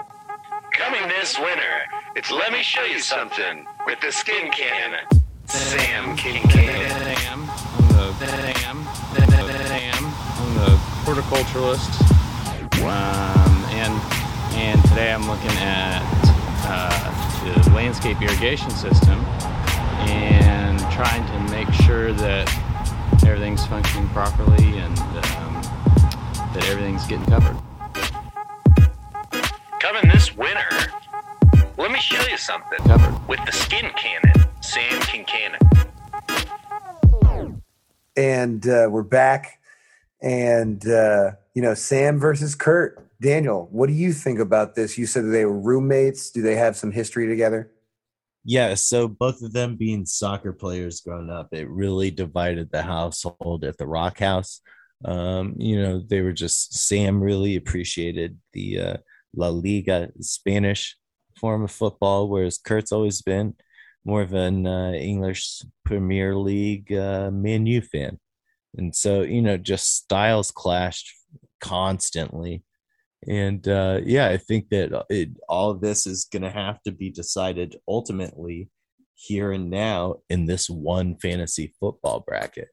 Coming 0.71 1.05
this 1.09 1.37
winter, 1.37 1.83
it's 2.15 2.31
Let 2.31 2.53
Me 2.53 2.63
Show 2.63 2.83
You 2.83 2.99
Something 2.99 3.67
with 3.85 3.99
the 3.99 4.11
Skin 4.11 4.49
Cannon. 4.51 5.05
Sam 5.45 6.15
Kincannon. 6.15 6.89
Sam. 7.17 7.49
I'm 7.49 7.87
the 7.89 8.13
Sam. 8.13 8.85
Sam. 9.67 10.03
The 10.55 10.77
horticulturalist. 11.03 12.11
Um, 12.81 12.87
and 12.87 12.91
and 12.91 13.30
today 15.01 15.13
I'm 15.13 15.27
looking 15.27 15.49
at 15.53 16.03
uh, 16.67 17.63
the 17.63 17.71
landscape 17.71 18.21
irrigation 18.21 18.69
system 18.69 19.17
and 20.05 20.79
trying 20.91 21.25
to 21.25 21.51
make 21.51 21.67
sure 21.73 22.13
that 22.13 22.47
everything's 23.25 23.65
functioning 23.65 24.07
properly 24.09 24.77
and 24.77 24.99
um, 24.99 25.61
that 26.53 26.63
everything's 26.69 27.03
getting 27.07 27.25
covered. 27.25 27.57
Coming 29.79 30.07
this 30.11 30.37
winter, 30.37 30.69
let 31.79 31.91
me 31.91 31.99
show 31.99 32.21
you 32.29 32.37
something. 32.37 32.77
Covered. 32.85 33.27
With 33.27 33.43
the 33.47 33.51
skin 33.51 33.89
cannon, 33.97 34.45
Sam 34.61 35.01
Kincannon. 35.01 35.61
And 38.15 38.67
uh, 38.67 38.87
we're 38.91 39.01
back. 39.01 39.61
And, 40.21 40.87
uh, 40.87 41.31
you 41.55 41.63
know, 41.63 41.73
Sam 41.73 42.19
versus 42.19 42.53
Kurt 42.53 43.10
Daniel, 43.21 43.69
what 43.71 43.87
do 43.87 43.93
you 43.93 44.13
think 44.13 44.39
about 44.39 44.73
this? 44.73 44.97
You 44.97 45.05
said 45.05 45.25
they 45.25 45.45
were 45.45 45.59
roommates. 45.59 46.31
Do 46.31 46.41
they 46.41 46.55
have 46.55 46.75
some 46.75 46.91
history 46.91 47.27
together? 47.27 47.71
Yeah, 48.43 48.73
so 48.73 49.07
both 49.07 49.43
of 49.43 49.53
them 49.53 49.75
being 49.75 50.07
soccer 50.07 50.51
players 50.51 51.01
growing 51.01 51.29
up, 51.29 51.49
it 51.51 51.69
really 51.69 52.09
divided 52.09 52.71
the 52.71 52.81
household 52.81 53.63
at 53.63 53.77
the 53.77 53.85
Rock 53.85 54.17
House. 54.17 54.61
Um, 55.05 55.53
you 55.57 55.79
know, 55.79 55.99
they 55.99 56.21
were 56.21 56.33
just 56.33 56.73
Sam 56.73 57.21
really 57.21 57.55
appreciated 57.55 58.39
the 58.53 58.79
uh, 58.79 58.97
La 59.35 59.49
Liga, 59.49 60.09
Spanish 60.19 60.97
form 61.37 61.63
of 61.63 61.71
football, 61.71 62.27
whereas 62.27 62.57
Kurt's 62.57 62.91
always 62.91 63.21
been 63.21 63.55
more 64.03 64.23
of 64.23 64.33
an 64.33 64.65
uh, 64.65 64.93
English 64.93 65.61
Premier 65.85 66.35
League 66.35 66.91
uh, 66.91 67.29
Man 67.29 67.67
U 67.67 67.81
fan. 67.81 68.19
And 68.75 68.95
so, 68.95 69.21
you 69.21 69.43
know, 69.43 69.57
just 69.57 69.95
styles 69.95 70.49
clashed 70.49 71.13
constantly. 71.59 72.63
And 73.27 73.67
uh, 73.67 73.99
yeah, 74.03 74.27
I 74.27 74.37
think 74.37 74.69
that 74.69 75.05
it, 75.09 75.29
all 75.47 75.69
of 75.69 75.81
this 75.81 76.07
is 76.07 76.25
going 76.25 76.41
to 76.41 76.49
have 76.49 76.81
to 76.83 76.91
be 76.91 77.09
decided 77.09 77.75
ultimately 77.87 78.69
here 79.15 79.51
and 79.51 79.69
now 79.69 80.15
in 80.29 80.45
this 80.45 80.69
one 80.69 81.15
fantasy 81.17 81.73
football 81.79 82.23
bracket. 82.25 82.69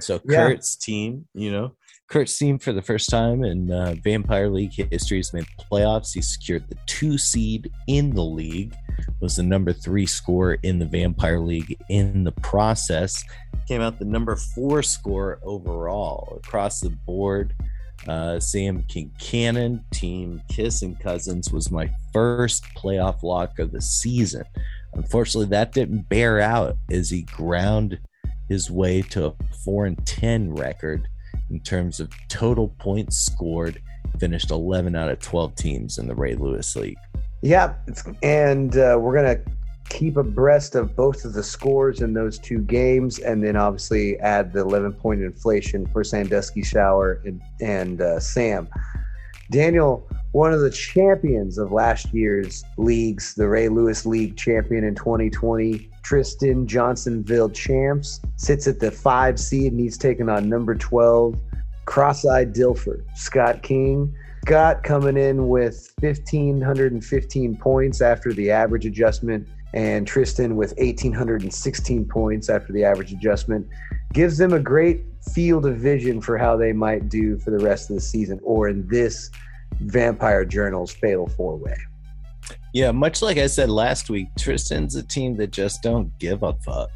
So 0.00 0.20
Yeah. 0.24 0.48
Kurt's 0.48 0.76
team, 0.76 1.26
you 1.34 1.52
know, 1.52 1.76
Kurt's 2.08 2.36
team 2.36 2.58
for 2.58 2.72
the 2.72 2.82
first 2.82 3.08
time 3.08 3.44
in 3.44 3.70
uh, 3.70 3.94
Vampire 4.02 4.48
League 4.48 4.72
history 4.90 5.18
has 5.18 5.32
made 5.32 5.46
playoffs. 5.70 6.12
He 6.12 6.22
secured 6.22 6.68
the 6.68 6.76
two 6.86 7.16
seed 7.16 7.70
in 7.86 8.10
the 8.14 8.24
league, 8.24 8.74
was 9.20 9.36
the 9.36 9.44
number 9.44 9.72
three 9.72 10.06
scorer 10.06 10.58
in 10.64 10.80
the 10.80 10.86
Vampire 10.86 11.38
League 11.38 11.76
in 11.88 12.24
the 12.24 12.32
process. 12.32 13.22
Came 13.68 13.80
out 13.80 14.00
the 14.00 14.04
number 14.04 14.34
four 14.34 14.82
scorer 14.82 15.38
overall 15.44 16.40
across 16.42 16.80
the 16.80 16.90
board. 16.90 17.54
Uh, 18.08 18.40
Sam 18.40 18.82
Kincannon, 18.84 19.82
Team 19.92 20.42
Kiss 20.48 20.82
and 20.82 20.98
Cousins 20.98 21.52
was 21.52 21.70
my 21.70 21.90
first 22.12 22.64
playoff 22.76 23.22
lock 23.22 23.58
of 23.58 23.72
the 23.72 23.80
season. 23.82 24.44
Unfortunately, 24.94 25.50
that 25.50 25.72
didn't 25.72 26.08
bear 26.08 26.40
out 26.40 26.76
as 26.90 27.10
he 27.10 27.22
ground 27.22 27.98
his 28.48 28.70
way 28.70 29.02
to 29.02 29.26
a 29.26 29.34
4 29.64 29.86
and 29.86 30.06
10 30.06 30.54
record 30.54 31.06
in 31.50 31.60
terms 31.60 32.00
of 32.00 32.10
total 32.28 32.68
points 32.78 33.18
scored. 33.18 33.80
Finished 34.18 34.50
11 34.50 34.96
out 34.96 35.08
of 35.08 35.20
12 35.20 35.54
teams 35.54 35.98
in 35.98 36.08
the 36.08 36.14
Ray 36.14 36.34
Lewis 36.34 36.74
League. 36.74 36.96
Yeah, 37.42 37.74
and 38.22 38.76
uh, 38.76 38.98
we're 39.00 39.14
gonna 39.14 39.40
keep 39.90 40.16
abreast 40.16 40.74
of 40.74 40.96
both 40.96 41.24
of 41.26 41.34
the 41.34 41.42
scores 41.42 42.00
in 42.00 42.14
those 42.14 42.38
two 42.38 42.60
games, 42.60 43.18
and 43.18 43.44
then 43.44 43.56
obviously 43.56 44.18
add 44.20 44.52
the 44.52 44.60
11 44.60 44.94
point 44.94 45.20
inflation 45.20 45.86
for 45.88 46.02
Sandusky 46.02 46.62
Shower 46.62 47.20
and, 47.26 47.42
and 47.60 48.00
uh, 48.00 48.18
Sam. 48.18 48.68
Daniel, 49.50 50.08
one 50.32 50.52
of 50.52 50.60
the 50.60 50.70
champions 50.70 51.58
of 51.58 51.72
last 51.72 52.14
year's 52.14 52.64
leagues, 52.78 53.34
the 53.34 53.48
Ray 53.48 53.68
Lewis 53.68 54.06
League 54.06 54.36
champion 54.36 54.84
in 54.84 54.94
2020, 54.94 55.90
Tristan 56.04 56.66
Johnsonville 56.68 57.50
champs, 57.50 58.20
sits 58.36 58.68
at 58.68 58.78
the 58.78 58.92
five 58.92 59.40
seed 59.40 59.72
and 59.72 59.80
he's 59.80 59.98
taking 59.98 60.28
on 60.28 60.48
number 60.48 60.76
12, 60.76 61.34
Cross-eyed 61.84 62.54
Dilfer, 62.54 63.02
Scott 63.16 63.62
King. 63.62 64.14
Scott 64.46 64.84
coming 64.84 65.16
in 65.16 65.48
with 65.48 65.92
1,515 66.00 67.56
points 67.56 68.00
after 68.00 68.32
the 68.32 68.50
average 68.50 68.86
adjustment, 68.86 69.48
and 69.72 70.06
Tristan 70.06 70.56
with 70.56 70.74
1,816 70.78 72.04
points 72.06 72.48
after 72.48 72.72
the 72.72 72.84
average 72.84 73.12
adjustment. 73.12 73.66
Gives 74.12 74.38
them 74.38 74.52
a 74.52 74.60
great 74.60 75.04
field 75.32 75.66
of 75.66 75.76
vision 75.76 76.20
for 76.20 76.36
how 76.36 76.56
they 76.56 76.72
might 76.72 77.08
do 77.08 77.38
for 77.38 77.50
the 77.50 77.64
rest 77.64 77.90
of 77.90 77.96
the 77.96 78.00
season, 78.00 78.40
or 78.42 78.68
in 78.68 78.86
this 78.88 79.30
Vampire 79.80 80.44
Journal's 80.44 80.90
Fatal 80.92 81.28
Four 81.28 81.56
Way. 81.56 81.76
Yeah, 82.72 82.92
much 82.92 83.22
like 83.22 83.38
I 83.38 83.46
said 83.46 83.68
last 83.68 84.10
week, 84.10 84.28
Tristan's 84.38 84.96
a 84.96 85.02
team 85.02 85.36
that 85.36 85.50
just 85.50 85.82
don't 85.82 86.16
give 86.18 86.42
a 86.42 86.52
fuck. 86.64 86.90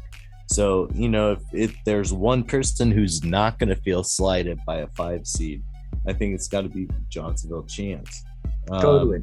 So, 0.47 0.89
you 0.93 1.09
know, 1.09 1.33
if, 1.33 1.41
if 1.53 1.75
there's 1.85 2.13
one 2.13 2.43
person 2.43 2.91
who's 2.91 3.23
not 3.23 3.59
going 3.59 3.69
to 3.69 3.75
feel 3.75 4.03
slighted 4.03 4.59
by 4.65 4.77
a 4.77 4.87
five 4.95 5.25
seed, 5.25 5.63
I 6.07 6.13
think 6.13 6.35
it's 6.35 6.47
got 6.47 6.61
to 6.61 6.69
be 6.69 6.87
Johnsonville 7.09 7.63
Champs. 7.63 8.23
Um, 8.69 8.81
Totally. 8.81 9.21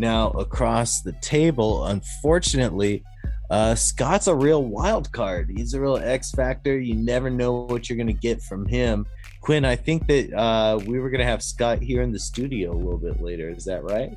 Now, 0.00 0.30
across 0.30 1.02
the 1.02 1.12
table, 1.20 1.84
unfortunately, 1.84 3.04
uh, 3.50 3.74
Scott's 3.74 4.28
a 4.28 4.34
real 4.34 4.64
wild 4.64 5.12
card. 5.12 5.50
He's 5.54 5.74
a 5.74 5.80
real 5.80 5.98
X 5.98 6.30
factor. 6.30 6.78
You 6.78 6.94
never 6.94 7.28
know 7.28 7.66
what 7.66 7.90
you're 7.90 7.98
going 7.98 8.06
to 8.06 8.14
get 8.14 8.40
from 8.40 8.64
him. 8.64 9.04
Quinn, 9.42 9.66
I 9.66 9.76
think 9.76 10.06
that 10.06 10.32
uh, 10.32 10.78
we 10.86 11.00
were 11.00 11.10
going 11.10 11.20
to 11.20 11.26
have 11.26 11.42
Scott 11.42 11.80
here 11.80 12.00
in 12.00 12.12
the 12.12 12.18
studio 12.18 12.72
a 12.72 12.78
little 12.78 12.96
bit 12.96 13.20
later. 13.20 13.50
Is 13.50 13.66
that 13.66 13.84
right? 13.84 14.16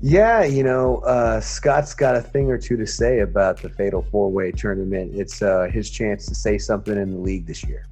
Yeah, 0.00 0.44
you 0.44 0.62
know, 0.62 1.00
uh, 1.00 1.38
Scott's 1.38 1.92
got 1.92 2.16
a 2.16 2.22
thing 2.22 2.50
or 2.50 2.56
two 2.56 2.78
to 2.78 2.86
say 2.86 3.20
about 3.20 3.60
the 3.60 3.68
Fatal 3.68 4.06
Four 4.10 4.32
Way 4.32 4.52
tournament. 4.52 5.12
It's 5.14 5.42
uh, 5.42 5.68
his 5.70 5.90
chance 5.90 6.24
to 6.28 6.34
say 6.34 6.56
something 6.56 6.96
in 6.96 7.10
the 7.10 7.18
league 7.18 7.46
this 7.46 7.62
year. 7.62 7.84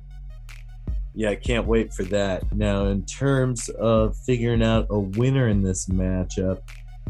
Yeah, 1.14 1.28
I 1.28 1.34
can't 1.34 1.66
wait 1.66 1.92
for 1.92 2.04
that. 2.04 2.50
Now, 2.56 2.86
in 2.86 3.04
terms 3.04 3.68
of 3.68 4.16
figuring 4.16 4.62
out 4.62 4.86
a 4.88 4.98
winner 4.98 5.48
in 5.48 5.60
this 5.60 5.86
matchup, 5.88 6.62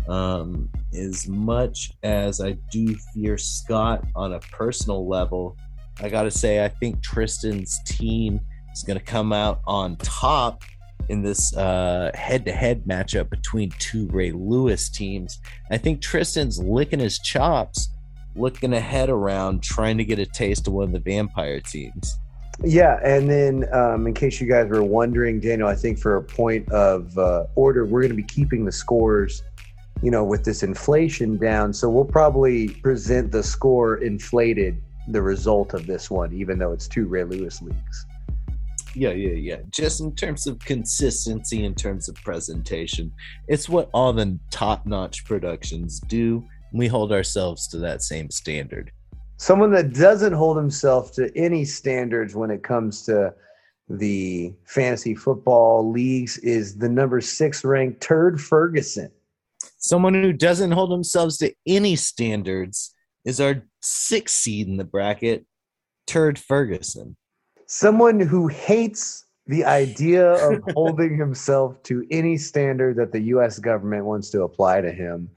um, 0.09 0.69
as 0.93 1.29
much 1.29 1.93
as 2.03 2.41
I 2.41 2.53
do 2.71 2.95
fear 3.15 3.39
Scott 3.39 4.05
on 4.15 4.35
a 4.35 4.41
personal 4.41 5.09
level, 5.09 5.57
I 6.01 6.09
got 6.09 6.23
to 6.25 6.31
say, 6.31 6.65
I 6.65 6.69
think 6.69 7.03
Tristan's 7.03 7.79
team 7.85 8.41
is 8.73 8.83
going 8.83 8.99
to 8.99 9.05
come 9.05 9.33
out 9.33 9.61
on 9.67 9.97
top 9.97 10.65
in 11.09 11.23
this 11.23 11.55
head 11.55 12.45
to 12.47 12.53
head 12.53 12.85
matchup 12.85 13.31
between 13.31 13.71
two 13.79 14.09
Ray 14.09 14.33
Lewis 14.33 14.89
teams. 14.89 15.41
I 15.71 15.79
think 15.79 16.01
Tristan's 16.01 16.59
licking 16.59 17.01
his 17.01 17.19
chops, 17.19 17.91
looking 18.35 18.73
ahead 18.73 19.11
around, 19.11 19.63
trying 19.63 19.99
to 19.99 20.05
get 20.05 20.19
a 20.19 20.27
taste 20.27 20.67
of 20.67 20.73
one 20.73 20.85
of 20.85 20.93
the 20.93 21.01
vampire 21.01 21.61
teams. 21.61 22.17
Yeah, 22.63 23.01
and 23.03 23.29
then 23.29 23.67
um, 23.73 24.07
in 24.07 24.15
case 24.15 24.41
you 24.41 24.47
guys 24.47 24.69
were 24.69 24.83
wondering, 24.83 25.41
Daniel, 25.41 25.69
I 25.69 25.75
think 25.75 25.99
for 25.99 26.17
a 26.17 26.23
point 26.23 26.71
of 26.71 27.17
uh, 27.19 27.47
order, 27.55 27.85
we're 27.85 28.03
going 28.03 28.11
to 28.11 28.17
be 28.17 28.23
keeping 28.23 28.65
the 28.65 28.73
scores, 28.73 29.43
you 30.03 30.11
know, 30.11 30.25
with 30.25 30.45
this 30.45 30.63
inflation 30.63 31.37
down. 31.37 31.73
So 31.73 31.89
we'll 31.89 32.05
probably 32.05 32.69
present 32.69 33.31
the 33.31 33.43
score 33.43 33.99
inflated, 33.99 34.83
the 35.09 35.23
result 35.23 35.75
of 35.75 35.87
this 35.87 36.11
one, 36.11 36.33
even 36.33 36.59
though 36.59 36.73
it's 36.73 36.89
two 36.89 37.07
Ray 37.07 37.25
Lewis 37.25 37.63
leagues. 37.63 38.07
Yeah, 38.95 39.11
yeah, 39.11 39.33
yeah. 39.33 39.57
Just 39.71 40.01
in 40.01 40.15
terms 40.15 40.47
of 40.47 40.59
consistency, 40.59 41.65
in 41.65 41.75
terms 41.75 42.09
of 42.09 42.17
presentation, 42.17 43.13
it's 43.49 43.69
what 43.69 43.89
all 43.95 44.13
the 44.13 44.39
top 44.51 44.85
notch 44.85 45.25
productions 45.25 46.01
do. 46.01 46.45
We 46.75 46.89
hold 46.89 47.13
ourselves 47.13 47.69
to 47.69 47.79
that 47.79 48.03
same 48.03 48.31
standard. 48.31 48.93
Someone 49.39 49.73
that 49.73 49.95
doesn't 49.95 50.33
hold 50.33 50.57
himself 50.57 51.13
to 51.13 51.31
any 51.37 51.65
standards 51.65 52.35
when 52.35 52.51
it 52.51 52.63
comes 52.63 53.03
to 53.05 53.35
the 53.89 54.55
fantasy 54.65 55.15
football 55.15 55.91
leagues 55.91 56.39
is 56.39 56.77
the 56.77 56.89
number 56.89 57.21
six 57.21 57.65
ranked 57.65 58.01
Turd 58.01 58.41
Ferguson. 58.41 59.11
Someone 59.83 60.15
who 60.15 60.33
doesn't 60.33 60.71
hold 60.71 60.93
themselves 60.93 61.37
to 61.39 61.53
any 61.67 61.97
standards 61.97 62.95
is 63.25 63.41
our 63.41 63.65
sixth 63.83 64.37
seed 64.37 64.69
in 64.69 64.77
the 64.77 64.85
bracket, 64.85 65.45
Turd 66.07 66.39
Ferguson. 66.39 67.17
Someone 67.67 68.21
who 68.21 68.47
hates 68.47 69.27
the 69.49 69.65
idea 69.65 70.35
of 70.35 70.63
holding 70.75 71.19
himself 71.19 71.83
to 71.83 72.07
any 72.13 72.39
standard 72.39 72.97
that 72.97 73.11
the 73.11 73.23
US 73.35 73.59
government 73.59 74.05
wants 74.05 74.31
to 74.31 74.43
apply 74.43 74.83
to 74.83 74.93
him 74.93 75.29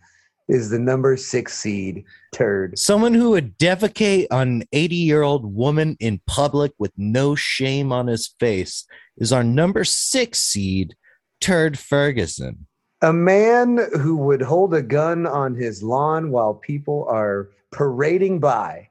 is 0.47 0.69
the 0.69 0.77
number 0.77 1.17
six 1.17 1.58
seed 1.58 2.03
Turd. 2.31 2.77
Someone 2.77 3.15
who 3.15 3.31
would 3.31 3.58
defecate 3.58 4.27
on 4.29 4.47
an 4.47 4.63
80 4.71 4.95
year 4.95 5.23
old 5.23 5.55
woman 5.55 5.97
in 5.99 6.21
public 6.27 6.71
with 6.77 6.91
no 6.97 7.34
shame 7.34 7.91
on 7.91 8.05
his 8.05 8.36
face 8.39 8.86
is 9.17 9.34
our 9.34 9.43
number 9.43 9.84
six 9.84 10.39
seed, 10.39 10.93
Turd 11.41 11.79
Ferguson. 11.79 12.67
A 13.01 13.13
man 13.13 13.79
who 13.99 14.17
would 14.17 14.41
hold 14.41 14.73
a 14.73 14.81
gun 14.81 15.27
on 15.27 15.55
his 15.55 15.84
lawn 15.84 16.31
while 16.31 16.53
people 16.53 17.05
are 17.10 17.49
parading 17.71 18.39
by 18.39 18.89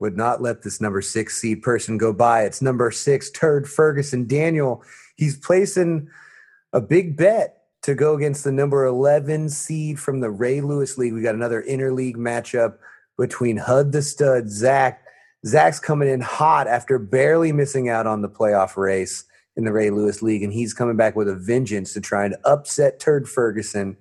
would 0.00 0.16
not 0.16 0.42
let 0.42 0.62
this 0.62 0.80
number 0.80 1.00
six 1.00 1.40
seed 1.40 1.62
person 1.62 1.96
go 1.96 2.12
by. 2.12 2.42
It's 2.42 2.60
number 2.60 2.90
six, 2.90 3.30
Turd 3.30 3.68
Ferguson. 3.68 4.26
Daniel, 4.26 4.82
he's 5.16 5.36
placing 5.36 6.08
a 6.72 6.80
big 6.80 7.16
bet 7.16 7.62
to 7.82 7.94
go 7.94 8.14
against 8.14 8.44
the 8.44 8.52
number 8.52 8.84
11 8.84 9.48
seed 9.50 10.00
from 10.00 10.20
the 10.20 10.30
Ray 10.30 10.60
Lewis 10.60 10.98
League. 10.98 11.12
We 11.12 11.22
got 11.22 11.34
another 11.34 11.62
interleague 11.62 12.16
matchup 12.16 12.76
between 13.16 13.56
Hud 13.56 13.92
the 13.92 14.02
Stud, 14.02 14.50
Zach. 14.50 15.02
Zach's 15.46 15.78
coming 15.78 16.08
in 16.08 16.20
hot 16.20 16.66
after 16.66 16.98
barely 16.98 17.52
missing 17.52 17.88
out 17.88 18.06
on 18.06 18.22
the 18.22 18.28
playoff 18.28 18.76
race 18.76 19.24
in 19.56 19.64
the 19.64 19.72
Ray 19.72 19.90
Lewis 19.90 20.22
League, 20.22 20.42
and 20.42 20.52
he's 20.52 20.74
coming 20.74 20.96
back 20.96 21.16
with 21.16 21.28
a 21.28 21.34
vengeance 21.34 21.92
to 21.92 22.00
try 22.00 22.24
and 22.24 22.36
upset 22.44 22.98
Turd 22.98 23.28
Ferguson 23.28 23.96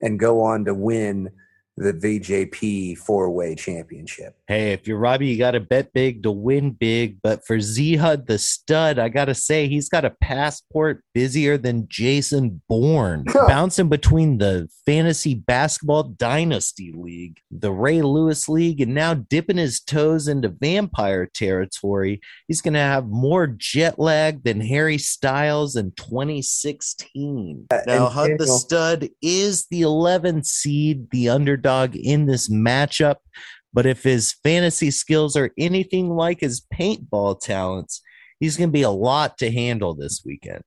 and 0.00 0.18
go 0.18 0.42
on 0.42 0.64
to 0.64 0.74
win 0.74 1.30
the 1.76 1.92
VJP 1.92 2.98
four 2.98 3.30
way 3.30 3.54
championship. 3.54 4.36
Hey, 4.46 4.72
if 4.72 4.86
you're 4.86 4.98
Robbie, 4.98 5.28
you 5.28 5.38
got 5.38 5.52
to 5.52 5.60
bet 5.60 5.92
big 5.92 6.22
to 6.24 6.30
win 6.30 6.70
big. 6.70 7.18
But 7.22 7.46
for 7.46 7.60
Z 7.60 7.96
Hud, 7.96 8.26
the 8.26 8.38
stud, 8.38 8.98
I 8.98 9.08
got 9.08 9.26
to 9.26 9.34
say, 9.34 9.68
he's 9.68 9.88
got 9.88 10.04
a 10.04 10.10
passport 10.20 11.02
busier 11.14 11.56
than 11.56 11.88
Jason 11.88 12.60
Bourne, 12.68 13.24
bouncing 13.46 13.88
between 13.88 14.38
the 14.38 14.68
Fantasy 14.84 15.34
Basketball 15.34 16.02
Dynasty 16.04 16.92
League, 16.94 17.38
the 17.50 17.72
Ray 17.72 18.02
Lewis 18.02 18.48
League, 18.48 18.80
and 18.80 18.94
now 18.94 19.14
dipping 19.14 19.56
his 19.56 19.80
toes 19.80 20.28
into 20.28 20.48
vampire 20.48 21.26
territory. 21.26 22.20
He's 22.48 22.60
going 22.60 22.74
to 22.74 22.80
have 22.80 23.08
more 23.08 23.46
jet 23.46 23.98
lag 23.98 24.44
than 24.44 24.60
Harry 24.60 24.98
Styles 24.98 25.76
in 25.76 25.92
2016. 25.92 27.66
Uh, 27.70 27.78
Now, 27.86 28.08
Hud 28.08 28.32
the 28.38 28.46
stud 28.46 29.08
is 29.22 29.66
the 29.70 29.82
11th 29.82 30.46
seed, 30.46 31.10
the 31.10 31.26
underdog 31.62 31.96
in 31.96 32.26
this 32.26 32.50
matchup. 32.50 33.16
But 33.72 33.86
if 33.86 34.02
his 34.02 34.34
fantasy 34.42 34.90
skills 34.90 35.36
are 35.36 35.50
anything 35.58 36.10
like 36.10 36.40
his 36.40 36.62
paintball 36.74 37.40
talents, 37.40 38.02
he's 38.38 38.56
going 38.56 38.68
to 38.68 38.72
be 38.72 38.82
a 38.82 38.90
lot 38.90 39.38
to 39.38 39.50
handle 39.50 39.94
this 39.94 40.22
weekend. 40.24 40.64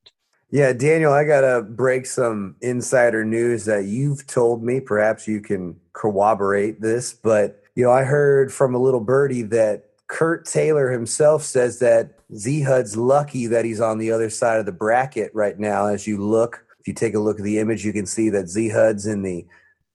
Yeah, 0.51 0.73
Daniel, 0.73 1.11
I 1.11 1.25
got 1.25 1.41
to 1.41 1.61
break 1.61 2.05
some 2.05 2.55
insider 2.61 3.25
news 3.25 3.65
that 3.65 3.85
you've 3.85 4.25
told 4.25 4.63
me. 4.63 4.79
Perhaps 4.79 5.27
you 5.27 5.41
can 5.41 5.75
corroborate 5.93 6.81
this, 6.81 7.13
but 7.13 7.61
you 7.75 7.83
know, 7.83 7.91
I 7.91 8.03
heard 8.03 8.53
from 8.53 8.73
a 8.73 8.81
little 8.81 9.01
birdie 9.01 9.41
that 9.43 9.89
Kurt 10.07 10.45
Taylor 10.45 10.91
himself 10.91 11.43
says 11.43 11.79
that 11.79 12.19
Z 12.33 12.61
Hud's 12.61 12.95
lucky 12.95 13.47
that 13.47 13.65
he's 13.65 13.81
on 13.81 13.97
the 13.97 14.11
other 14.11 14.29
side 14.29 14.59
of 14.59 14.65
the 14.65 14.71
bracket 14.71 15.31
right 15.33 15.59
now. 15.59 15.87
As 15.87 16.07
you 16.07 16.17
look, 16.17 16.63
if 16.79 16.87
you 16.87 16.93
take 16.93 17.15
a 17.15 17.19
look 17.19 17.37
at 17.37 17.43
the 17.43 17.59
image, 17.59 17.83
you 17.83 17.91
can 17.91 18.05
see 18.05 18.29
that 18.29 18.47
Z 18.47 18.69
Hud's 18.69 19.07
in 19.07 19.23
the 19.23 19.45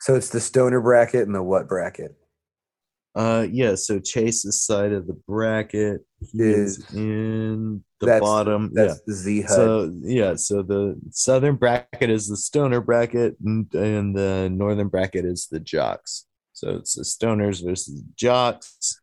so 0.00 0.14
it's 0.14 0.30
the 0.30 0.40
stoner 0.40 0.80
bracket 0.80 1.26
and 1.26 1.34
the 1.34 1.42
what 1.42 1.68
bracket? 1.68 2.16
Uh, 3.14 3.46
yeah. 3.50 3.74
So 3.74 3.98
Chase's 3.98 4.62
side 4.62 4.92
of 4.92 5.06
the 5.06 5.18
bracket 5.26 6.02
Is- 6.34 6.78
is 6.78 6.94
in 6.94 7.82
the 7.98 8.06
that's- 8.06 8.20
bottom. 8.20 8.70
That's 8.72 8.94
yeah. 8.94 8.98
the 9.06 9.12
Z 9.14 9.40
Hud. 9.42 9.48
So 9.48 9.92
yeah, 10.02 10.34
so 10.36 10.62
the 10.62 10.98
southern 11.10 11.56
bracket 11.56 12.08
is 12.10 12.28
the 12.28 12.36
stoner 12.36 12.80
bracket, 12.80 13.36
and, 13.44 13.72
and 13.74 14.16
the 14.16 14.48
northern 14.50 14.88
bracket 14.88 15.24
is 15.24 15.48
the 15.50 15.60
jocks. 15.60 16.26
So 16.52 16.76
it's 16.76 16.94
the 16.94 17.02
stoners 17.02 17.64
versus 17.64 18.02
jocks. 18.16 18.99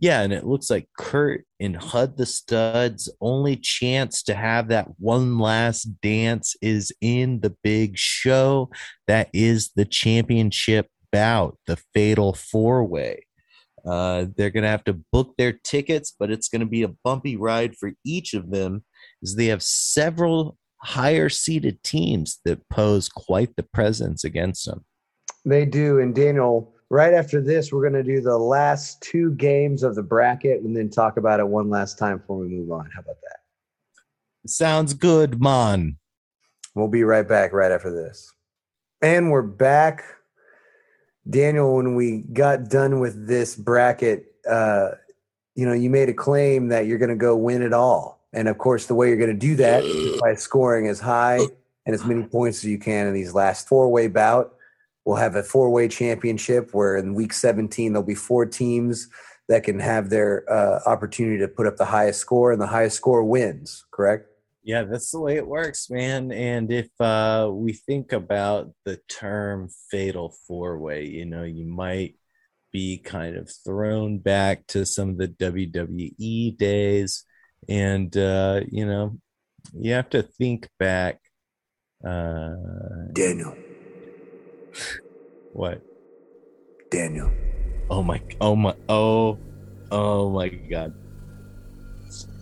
Yeah, 0.00 0.22
and 0.22 0.32
it 0.32 0.46
looks 0.46 0.70
like 0.70 0.88
Kurt 0.96 1.44
and 1.58 1.76
Hud 1.76 2.16
the 2.16 2.26
Studs' 2.26 3.08
only 3.20 3.56
chance 3.56 4.22
to 4.24 4.34
have 4.34 4.68
that 4.68 4.86
one 4.98 5.38
last 5.38 6.00
dance 6.00 6.54
is 6.62 6.92
in 7.00 7.40
the 7.40 7.56
big 7.64 7.98
show. 7.98 8.70
That 9.08 9.28
is 9.32 9.72
the 9.74 9.84
championship 9.84 10.86
bout, 11.10 11.58
the 11.66 11.78
fatal 11.94 12.32
four 12.32 12.84
way. 12.84 13.24
Uh, 13.84 14.26
they're 14.36 14.50
going 14.50 14.62
to 14.62 14.68
have 14.68 14.84
to 14.84 15.00
book 15.12 15.34
their 15.36 15.52
tickets, 15.52 16.14
but 16.16 16.30
it's 16.30 16.48
going 16.48 16.60
to 16.60 16.66
be 16.66 16.82
a 16.82 16.94
bumpy 17.04 17.36
ride 17.36 17.76
for 17.76 17.92
each 18.04 18.34
of 18.34 18.50
them 18.50 18.84
as 19.22 19.34
they 19.34 19.46
have 19.46 19.62
several 19.62 20.56
higher 20.82 21.28
seeded 21.28 21.82
teams 21.82 22.38
that 22.44 22.68
pose 22.68 23.08
quite 23.08 23.56
the 23.56 23.62
presence 23.62 24.22
against 24.22 24.66
them. 24.66 24.84
They 25.44 25.64
do. 25.64 25.98
And 25.98 26.14
Daniel, 26.14 26.74
right 26.90 27.14
after 27.14 27.40
this, 27.40 27.72
we're 27.72 27.88
going 27.88 28.02
to 28.02 28.02
do 28.02 28.20
the 28.20 28.38
last 28.38 29.00
two 29.02 29.32
games 29.32 29.82
of 29.82 29.94
the 29.94 30.02
bracket 30.02 30.62
and 30.62 30.76
then 30.76 30.90
talk 30.90 31.16
about 31.16 31.40
it 31.40 31.48
one 31.48 31.70
last 31.70 31.98
time 31.98 32.18
before 32.18 32.38
we 32.38 32.48
move 32.48 32.70
on. 32.70 32.90
How 32.94 33.00
about 33.00 33.16
that? 33.22 33.38
Sounds 34.48 34.94
good, 34.94 35.40
man. 35.40 35.98
We'll 36.74 36.88
be 36.88 37.04
right 37.04 37.26
back 37.26 37.52
right 37.52 37.72
after 37.72 37.90
this. 37.90 38.32
And 39.02 39.30
we're 39.30 39.42
back. 39.42 40.04
Daniel, 41.28 41.76
when 41.76 41.94
we 41.94 42.24
got 42.32 42.68
done 42.70 43.00
with 43.00 43.26
this 43.26 43.54
bracket, 43.54 44.26
uh, 44.48 44.92
you 45.54 45.66
know, 45.66 45.74
you 45.74 45.90
made 45.90 46.08
a 46.08 46.14
claim 46.14 46.68
that 46.68 46.86
you're 46.86 46.98
going 46.98 47.10
to 47.10 47.16
go 47.16 47.36
win 47.36 47.62
it 47.62 47.72
all. 47.72 48.24
And 48.32 48.48
of 48.48 48.58
course, 48.58 48.86
the 48.86 48.94
way 48.94 49.08
you're 49.08 49.18
going 49.18 49.30
to 49.30 49.36
do 49.36 49.56
that 49.56 49.84
is 49.84 50.20
by 50.20 50.34
scoring 50.34 50.88
as 50.88 51.00
high 51.00 51.40
and 51.84 51.94
as 51.94 52.04
many 52.04 52.22
points 52.22 52.58
as 52.58 52.64
you 52.66 52.78
can 52.78 53.06
in 53.06 53.14
these 53.14 53.34
last 53.34 53.68
four 53.68 53.90
way 53.90 54.06
bout. 54.06 54.54
We'll 55.08 55.16
have 55.16 55.36
a 55.36 55.42
four 55.42 55.70
way 55.70 55.88
championship 55.88 56.74
where 56.74 56.98
in 56.98 57.14
week 57.14 57.32
17, 57.32 57.94
there'll 57.94 58.06
be 58.06 58.14
four 58.14 58.44
teams 58.44 59.08
that 59.48 59.64
can 59.64 59.80
have 59.80 60.10
their 60.10 60.44
uh, 60.52 60.80
opportunity 60.84 61.38
to 61.38 61.48
put 61.48 61.66
up 61.66 61.78
the 61.78 61.86
highest 61.86 62.20
score, 62.20 62.52
and 62.52 62.60
the 62.60 62.66
highest 62.66 62.98
score 62.98 63.24
wins, 63.24 63.86
correct? 63.90 64.26
Yeah, 64.62 64.82
that's 64.82 65.10
the 65.10 65.20
way 65.20 65.36
it 65.36 65.46
works, 65.46 65.88
man. 65.88 66.30
And 66.30 66.70
if 66.70 66.90
uh, 67.00 67.48
we 67.50 67.72
think 67.72 68.12
about 68.12 68.70
the 68.84 69.00
term 69.08 69.70
fatal 69.90 70.36
four 70.46 70.78
way, 70.78 71.06
you 71.06 71.24
know, 71.24 71.44
you 71.44 71.64
might 71.64 72.16
be 72.70 72.98
kind 72.98 73.34
of 73.34 73.50
thrown 73.64 74.18
back 74.18 74.66
to 74.66 74.84
some 74.84 75.08
of 75.08 75.16
the 75.16 75.28
WWE 75.28 76.58
days. 76.58 77.24
And, 77.66 78.14
uh, 78.14 78.60
you 78.70 78.84
know, 78.84 79.16
you 79.72 79.94
have 79.94 80.10
to 80.10 80.22
think 80.22 80.68
back. 80.78 81.18
Uh, 82.06 82.52
Daniel, 83.14 83.56
what? 85.52 85.82
Daniel. 86.90 87.30
Oh 87.90 88.02
my, 88.02 88.20
oh 88.40 88.56
my, 88.56 88.74
oh, 88.88 89.38
oh 89.90 90.30
my 90.30 90.48
God. 90.48 90.94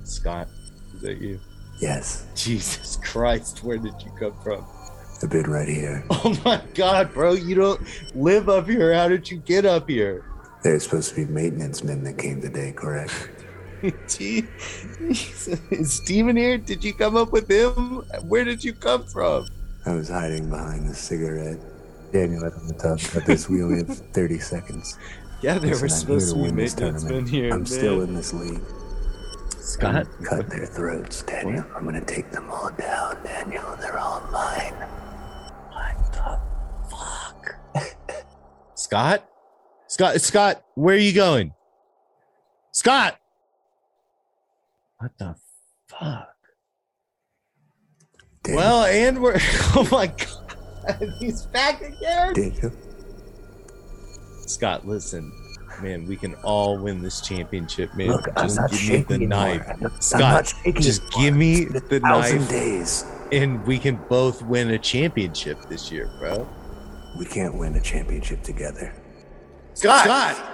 Scott, 0.05 0.49
is 0.95 1.03
that 1.03 1.21
you? 1.21 1.41
Yes, 1.81 2.27
Jesus 2.35 2.97
Christ, 2.97 3.63
where 3.63 3.79
did 3.79 3.95
you 4.03 4.11
come 4.19 4.35
from? 4.43 4.65
I've 5.23 5.31
been 5.31 5.51
right 5.51 5.69
here. 5.69 6.05
Oh 6.11 6.37
my 6.45 6.61
god, 6.75 7.13
bro, 7.13 7.35
you 7.35 7.55
don't 7.55 7.81
live 8.15 8.49
up 8.49 8.67
here. 8.69 8.93
How 8.93 9.09
did 9.09 9.31
you 9.31 9.39
get 9.39 9.65
up 9.65 9.89
here? 9.89 10.25
There's 10.63 10.83
supposed 10.85 11.11
to 11.11 11.17
be 11.17 11.33
maintenance 11.33 11.85
men 11.85 12.03
that 12.05 12.19
came 12.19 12.41
today, 12.41 12.73
correct? 12.73 13.31
Gee, 14.09 14.45
Is 15.71 16.01
Demon 16.07 16.37
here? 16.37 16.59
Did 16.59 16.83
you 16.83 16.93
come 16.95 17.17
up 17.17 17.31
with 17.31 17.49
him? 17.49 18.03
Where 18.23 18.43
did 18.45 18.65
you 18.65 18.73
come 18.73 19.07
from? 19.07 19.47
I 19.85 19.95
was 19.95 20.09
hiding 20.09 20.51
behind 20.51 20.89
the 20.89 20.95
cigarette. 20.95 21.59
Daniel, 22.13 22.45
I 22.45 22.51
don't 22.51 22.79
talk 22.79 23.01
about 23.13 23.27
this. 23.27 23.49
We 23.49 23.63
only 23.63 23.79
have 23.79 23.89
30 24.13 24.39
seconds. 24.39 24.99
Yeah, 25.43 25.59
there 25.59 25.71
Listen, 25.71 25.71
were 25.71 25.77
I'm 25.77 25.79
here 25.79 25.89
supposed 25.89 26.29
to 26.29 26.35
to 26.35 26.41
win 26.43 26.57
this 26.57 26.75
tournament. 26.75 27.29
here. 27.29 27.53
I'm 27.53 27.67
still 27.67 28.03
in 28.03 28.15
this 28.15 28.33
league. 28.33 28.63
Scott. 29.61 30.07
Cut 30.25 30.49
their 30.49 30.67
throats, 30.67 31.23
Daniel. 31.23 31.65
I'm 31.75 31.85
gonna 31.85 32.05
take 32.05 32.31
them 32.31 32.49
all 32.51 32.71
down, 32.71 33.23
Daniel. 33.25 33.77
They're 33.81 33.99
all 33.99 34.21
mine. 34.33 34.73
What 35.73 36.13
the 36.13 36.41
fuck? 36.89 38.25
Scott? 38.75 39.29
Scott, 39.89 40.21
Scott, 40.21 40.63
where 40.75 40.95
are 40.95 40.99
you 40.99 41.13
going? 41.13 41.53
Scott! 42.73 43.19
What 44.99 45.13
the 45.19 45.37
fuck? 45.89 46.29
Daniel, 48.43 48.63
Well, 48.63 48.85
and 48.85 49.21
we're 49.23 49.37
oh 49.77 49.89
my 49.91 50.07
god, 50.07 50.46
he's 51.19 51.43
back 51.47 51.81
again. 51.83 52.33
Daniel, 52.35 52.73
Scott, 54.47 54.87
listen, 54.87 55.33
man, 55.83 56.07
we 56.07 56.17
can 56.17 56.35
all 56.37 56.79
win 56.79 57.03
this 57.03 57.21
championship, 57.21 57.95
man. 57.97 58.09
look, 58.09 58.27
just 58.37 58.59
give 58.59 58.71
me 58.71 58.77
shaking 58.79 59.07
the 59.07 59.15
anymore. 59.15 59.39
knife, 59.67 59.81
not- 59.81 60.03
Scott. 60.05 60.55
just 60.77 61.03
anymore. 61.03 61.23
give 61.25 61.37
me 61.37 61.55
It's 61.63 61.71
been 61.71 61.83
a 61.83 61.89
the 61.89 61.99
knife, 62.01 62.49
days. 62.49 63.05
and 63.33 63.67
we 63.67 63.79
can 63.79 63.97
both 64.09 64.43
win 64.43 64.71
a 64.71 64.79
championship 64.79 65.59
this 65.69 65.91
year, 65.91 66.09
bro. 66.21 66.49
We 67.19 67.25
can't 67.27 67.55
win 67.57 67.75
a 67.75 67.81
championship 67.81 68.43
together. 68.43 68.93
Scott. 69.75 70.05
Scott. 70.05 70.53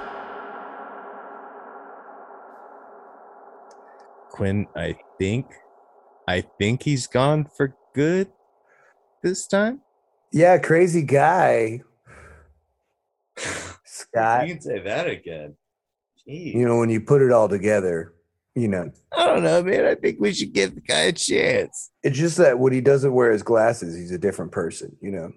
Quinn, 4.30 4.66
I 4.74 4.96
think, 5.18 5.46
I 6.26 6.40
think 6.58 6.84
he's 6.84 7.06
gone 7.06 7.44
for 7.56 7.76
good 7.94 8.28
this 9.22 9.46
time. 9.46 9.81
Yeah, 10.32 10.58
crazy 10.58 11.02
guy. 11.02 11.82
Scott. 13.84 14.46
You 14.48 14.54
can 14.54 14.62
say 14.62 14.78
that 14.80 15.06
again. 15.08 15.56
Jeez. 16.26 16.54
You 16.54 16.66
know, 16.66 16.78
when 16.78 16.90
you 16.90 17.00
put 17.00 17.22
it 17.22 17.32
all 17.32 17.48
together, 17.48 18.14
you 18.54 18.68
know, 18.68 18.90
I 19.16 19.26
don't 19.26 19.42
know, 19.42 19.62
man. 19.62 19.86
I 19.86 19.94
think 19.94 20.20
we 20.20 20.32
should 20.32 20.52
give 20.52 20.74
the 20.74 20.80
guy 20.80 21.00
a 21.02 21.12
chance. 21.12 21.90
it's 22.02 22.18
just 22.18 22.36
that 22.38 22.58
when 22.58 22.72
he 22.72 22.80
doesn't 22.80 23.12
wear 23.12 23.32
his 23.32 23.42
glasses, 23.42 23.96
he's 23.96 24.12
a 24.12 24.18
different 24.18 24.52
person, 24.52 24.96
you 25.00 25.10
know, 25.10 25.32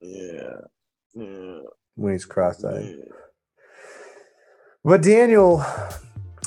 Yeah. 0.00 0.60
Yeah. 1.14 1.60
when 1.96 2.12
he's 2.12 2.24
cross 2.24 2.64
eyed. 2.64 2.96
But 4.84 5.02
Daniel, 5.02 5.64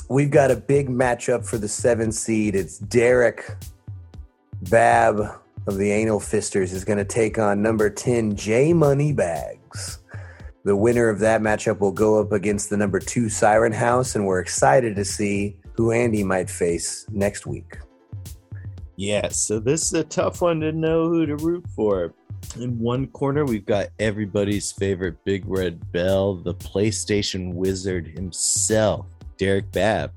we've 0.08 0.30
got 0.30 0.50
a 0.50 0.56
big 0.56 0.88
matchup 0.88 1.44
for 1.46 1.58
the 1.58 1.68
seven 1.68 2.10
seed. 2.10 2.54
It's 2.56 2.78
Derek 2.78 3.54
Babb 4.70 5.20
of 5.66 5.76
the 5.76 5.90
Anal 5.90 6.20
Fisters 6.20 6.72
is 6.72 6.84
going 6.84 6.98
to 6.98 7.04
take 7.04 7.38
on 7.38 7.62
number 7.62 7.88
10, 7.88 8.36
Jay 8.36 8.72
Moneybags. 8.72 9.98
The 10.64 10.76
winner 10.76 11.08
of 11.08 11.18
that 11.20 11.40
matchup 11.40 11.80
will 11.80 11.92
go 11.92 12.20
up 12.20 12.32
against 12.32 12.70
the 12.70 12.76
number 12.76 13.00
two 13.00 13.28
Siren 13.28 13.72
House, 13.72 14.14
and 14.14 14.26
we're 14.26 14.40
excited 14.40 14.94
to 14.96 15.04
see 15.04 15.56
who 15.74 15.90
Andy 15.90 16.22
might 16.22 16.48
face 16.48 17.06
next 17.10 17.46
week. 17.46 17.78
Yeah, 18.96 19.28
so 19.28 19.58
this 19.58 19.82
is 19.82 19.94
a 19.94 20.04
tough 20.04 20.40
one 20.40 20.60
to 20.60 20.70
know 20.72 21.08
who 21.08 21.26
to 21.26 21.36
root 21.36 21.64
for. 21.74 22.14
In 22.56 22.78
one 22.78 23.06
corner, 23.08 23.44
we've 23.44 23.66
got 23.66 23.88
everybody's 23.98 24.70
favorite 24.72 25.16
Big 25.24 25.44
Red 25.46 25.90
Bell, 25.92 26.34
the 26.34 26.54
PlayStation 26.54 27.54
wizard 27.54 28.06
himself, 28.06 29.06
Derek 29.38 29.70
Babb. 29.72 30.12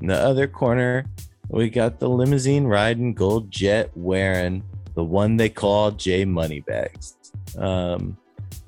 In 0.00 0.08
the 0.08 0.18
other 0.18 0.46
corner, 0.46 1.06
we 1.48 1.70
got 1.70 1.98
the 1.98 2.08
limousine 2.08 2.64
riding 2.64 3.14
gold 3.14 3.50
jet 3.50 3.90
wearing 3.94 4.62
the 4.98 5.04
one 5.04 5.36
they 5.36 5.48
call 5.48 5.92
Jay 5.92 6.24
Moneybags. 6.24 7.14
Um, 7.56 8.16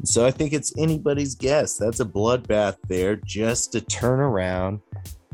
so 0.05 0.25
I 0.25 0.31
think 0.31 0.53
it's 0.53 0.73
anybody's 0.79 1.35
guess. 1.35 1.77
That's 1.77 1.99
a 1.99 2.05
bloodbath 2.05 2.77
there 2.87 3.17
just 3.17 3.73
to 3.73 3.81
turn 3.81 4.21
around 4.21 4.79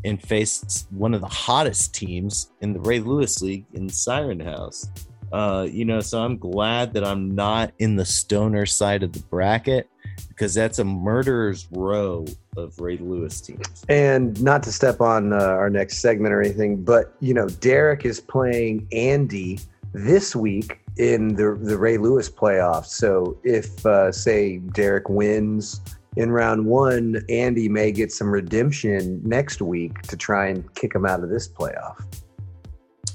and 0.07 0.23
face 0.23 0.87
one 0.89 1.13
of 1.13 1.21
the 1.21 1.27
hottest 1.27 1.95
teams 1.95 2.51
in 2.63 2.73
the 2.73 2.81
Ray 2.81 3.01
Lewis 3.01 3.43
League 3.43 3.67
in 3.75 3.91
Siren 3.91 4.41
House. 4.41 4.89
Uh, 5.35 5.69
you 5.71 5.85
know, 5.85 6.01
so 6.01 6.23
I'm 6.23 6.39
glad 6.39 6.95
that 6.95 7.05
I'm 7.05 7.35
not 7.35 7.75
in 7.79 7.97
the 7.97 8.07
stoner 8.07 8.65
side 8.65 9.03
of 9.03 9.13
the 9.13 9.21
bracket 9.21 9.91
because 10.29 10.55
that's 10.55 10.79
a 10.79 10.85
murderer's 10.85 11.69
row 11.73 12.25
of 12.57 12.81
Ray 12.81 12.97
Lewis 12.97 13.43
teams. 13.43 13.85
And 13.91 14.43
not 14.43 14.63
to 14.63 14.73
step 14.73 15.03
on 15.03 15.35
uh, 15.35 15.37
our 15.37 15.69
next 15.69 15.99
segment 15.99 16.33
or 16.33 16.41
anything, 16.41 16.83
but 16.83 17.13
you 17.21 17.35
know, 17.35 17.51
Derek 17.51 18.07
is 18.07 18.19
playing 18.19 18.89
Andy 18.93 19.61
this 19.93 20.35
week 20.35 20.79
in 20.99 21.35
the 21.35 21.59
the 21.61 21.77
Ray 21.77 21.99
Lewis 21.99 22.29
playoffs. 22.31 22.87
So 22.87 23.39
if 23.45 23.85
uh, 23.85 24.11
say 24.13 24.59
Derek 24.59 25.09
wins 25.09 25.81
in 26.17 26.31
round 26.31 26.65
one, 26.65 27.23
Andy 27.29 27.69
may 27.69 27.93
get 27.93 28.11
some 28.11 28.31
redemption 28.31 29.21
next 29.25 29.61
week 29.61 30.03
to 30.03 30.17
try 30.17 30.49
and 30.49 30.75
kick 30.75 30.95
him 30.95 31.05
out 31.05 31.23
of 31.23 31.29
this 31.29 31.49
playoff. 31.49 32.03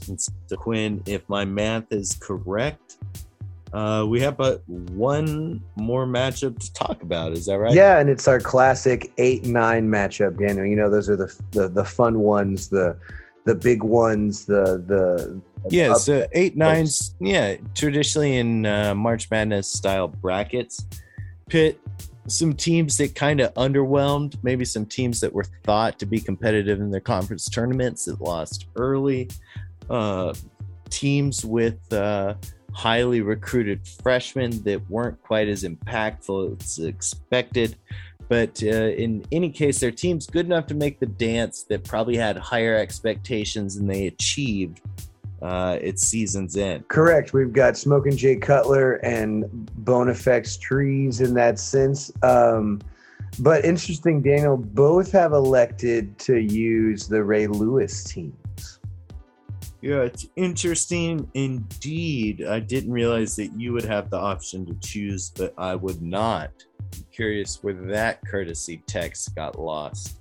And 0.07 0.19
so 0.21 0.31
Quinn, 0.55 1.01
if 1.05 1.27
my 1.27 1.45
math 1.45 1.91
is 1.91 2.17
correct, 2.19 2.97
uh, 3.73 4.05
we 4.07 4.19
have 4.19 4.37
but 4.37 4.67
one 4.67 5.61
more 5.75 6.05
matchup 6.05 6.59
to 6.59 6.73
talk 6.73 7.01
about. 7.03 7.31
Is 7.31 7.45
that 7.45 7.57
right? 7.57 7.73
Yeah, 7.73 7.99
and 7.99 8.09
it's 8.09 8.27
our 8.27 8.39
classic 8.39 9.11
eight 9.17 9.45
nine 9.45 9.87
matchup, 9.87 10.37
Daniel. 10.37 10.65
You 10.65 10.75
know, 10.75 10.89
those 10.89 11.09
are 11.09 11.15
the 11.15 11.33
the, 11.51 11.69
the 11.69 11.85
fun 11.85 12.19
ones, 12.19 12.67
the 12.67 12.97
the 13.45 13.55
big 13.55 13.81
ones, 13.81 14.45
the 14.45 14.83
the 14.85 15.41
Yeah, 15.69 15.93
so 15.93 16.27
eight 16.31 16.57
nines. 16.57 17.15
Yeah, 17.19 17.55
traditionally 17.75 18.37
in 18.37 18.65
uh, 18.65 18.95
March 18.95 19.29
Madness 19.29 19.67
style 19.67 20.07
brackets, 20.07 20.85
pit 21.49 21.79
some 22.27 22.53
teams 22.53 22.97
that 22.97 23.15
kind 23.15 23.41
of 23.41 23.53
underwhelmed. 23.55 24.37
Maybe 24.43 24.65
some 24.65 24.85
teams 24.85 25.19
that 25.21 25.33
were 25.33 25.45
thought 25.63 25.99
to 25.99 26.05
be 26.05 26.19
competitive 26.19 26.79
in 26.79 26.91
their 26.91 27.01
conference 27.01 27.49
tournaments 27.49 28.05
that 28.05 28.21
lost 28.21 28.67
early. 28.75 29.29
Uh, 29.89 30.33
teams 30.89 31.43
with 31.43 31.91
uh, 31.93 32.35
highly 32.73 33.21
recruited 33.21 33.85
freshmen 33.87 34.63
that 34.63 34.89
weren't 34.89 35.21
quite 35.23 35.47
as 35.47 35.63
impactful 35.63 36.61
as 36.61 36.79
expected. 36.79 37.75
But 38.29 38.63
uh, 38.63 38.67
in 38.67 39.25
any 39.31 39.49
case, 39.49 39.79
their 39.79 39.91
team's 39.91 40.25
good 40.25 40.45
enough 40.45 40.67
to 40.67 40.73
make 40.73 40.99
the 40.99 41.05
dance 41.05 41.63
that 41.63 41.83
probably 41.83 42.15
had 42.15 42.37
higher 42.37 42.77
expectations 42.77 43.75
than 43.75 43.87
they 43.87 44.07
achieved 44.07 44.79
uh, 45.41 45.77
its 45.81 46.03
season's 46.03 46.55
end. 46.55 46.87
Correct. 46.87 47.33
We've 47.33 47.53
got 47.53 47.77
Smoking 47.77 48.15
Jay 48.15 48.35
Cutler 48.35 48.93
and 48.97 49.45
Bonafex 49.83 50.59
Trees 50.59 51.21
in 51.21 51.33
that 51.33 51.59
sense. 51.59 52.11
Um, 52.23 52.79
but 53.39 53.65
interesting, 53.65 54.21
Daniel, 54.21 54.57
both 54.57 55.11
have 55.13 55.33
elected 55.33 56.17
to 56.19 56.37
use 56.37 57.07
the 57.07 57.23
Ray 57.23 57.47
Lewis 57.47 58.03
teams. 58.03 58.79
Yeah, 59.81 60.01
it's 60.01 60.27
interesting 60.35 61.27
indeed. 61.33 62.45
I 62.45 62.59
didn't 62.59 62.91
realize 62.91 63.35
that 63.37 63.59
you 63.59 63.73
would 63.73 63.85
have 63.85 64.11
the 64.11 64.17
option 64.17 64.63
to 64.67 64.75
choose, 64.75 65.31
but 65.35 65.55
I 65.57 65.73
would 65.73 66.03
not. 66.03 66.51
I'm 66.93 67.05
curious 67.11 67.63
where 67.63 67.73
that 67.73 68.19
courtesy 68.27 68.83
text 68.85 69.33
got 69.35 69.59
lost. 69.59 70.19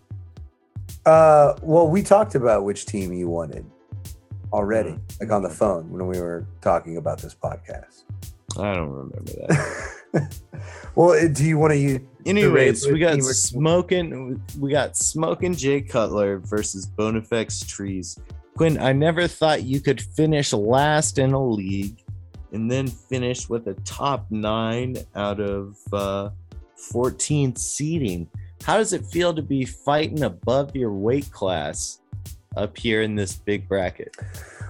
Uh, 1.04 1.54
well, 1.62 1.88
we 1.88 2.02
talked 2.02 2.36
about 2.36 2.64
which 2.64 2.86
team 2.86 3.12
you 3.12 3.28
wanted 3.28 3.66
already, 4.53 4.98
like 5.20 5.30
on 5.30 5.42
the 5.42 5.51
phone 5.51 5.90
when 5.90 6.07
we 6.07 6.20
were 6.20 6.46
talking 6.61 6.96
about 6.96 7.20
this 7.20 7.34
podcast. 7.34 8.05
I 8.59 8.74
don't 8.74 8.90
remember 8.90 9.32
that. 9.32 10.36
well, 10.94 11.28
do 11.32 11.44
you 11.44 11.59
want 11.59 11.72
to 11.72 11.78
use? 11.78 12.01
Anyways, 12.26 12.86
we 12.86 12.98
got 12.98 13.14
Lewis 13.14 13.24
team 13.24 13.30
or- 13.30 13.34
smoking. 13.34 14.42
We 14.59 14.72
got 14.72 14.96
smoking 14.96 15.55
Jay 15.55 15.80
Cutler 15.80 16.38
versus 16.38 16.86
Bonafex 16.86 17.66
Trees. 17.66 18.18
Quinn, 18.57 18.78
I 18.78 18.92
never 18.92 19.26
thought 19.26 19.62
you 19.62 19.80
could 19.80 20.01
finish 20.01 20.53
last 20.53 21.18
in 21.18 21.32
a 21.32 21.42
league 21.42 22.03
and 22.53 22.70
then 22.70 22.88
finish 22.88 23.48
with 23.48 23.68
a 23.68 23.74
top 23.84 24.26
nine 24.30 24.96
out 25.14 25.40
of 25.40 25.76
uh, 25.92 26.30
14 26.90 27.55
seeding. 27.57 28.28
How 28.62 28.76
does 28.76 28.92
it 28.92 29.07
feel 29.07 29.32
to 29.32 29.42
be 29.42 29.64
fighting 29.64 30.24
above 30.24 30.76
your 30.76 30.92
weight 30.92 31.30
class 31.30 31.99
up 32.57 32.76
here 32.76 33.03
in 33.03 33.14
this 33.14 33.36
big 33.36 33.68
bracket? 33.68 34.16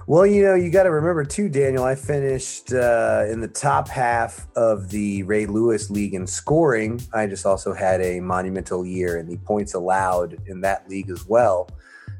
Well, 0.07 0.25
you 0.25 0.43
know, 0.43 0.55
you 0.55 0.69
got 0.69 0.83
to 0.83 0.91
remember 0.91 1.23
too, 1.23 1.49
Daniel. 1.49 1.83
I 1.83 1.95
finished 1.95 2.73
uh, 2.73 3.25
in 3.29 3.39
the 3.39 3.47
top 3.47 3.87
half 3.87 4.47
of 4.55 4.89
the 4.89 5.23
Ray 5.23 5.45
Lewis 5.45 5.89
League 5.89 6.13
in 6.13 6.27
scoring. 6.27 7.01
I 7.13 7.27
just 7.27 7.45
also 7.45 7.73
had 7.73 8.01
a 8.01 8.19
monumental 8.19 8.85
year 8.85 9.17
in 9.17 9.27
the 9.27 9.37
points 9.37 9.73
allowed 9.73 10.37
in 10.47 10.61
that 10.61 10.89
league 10.89 11.09
as 11.09 11.25
well 11.27 11.69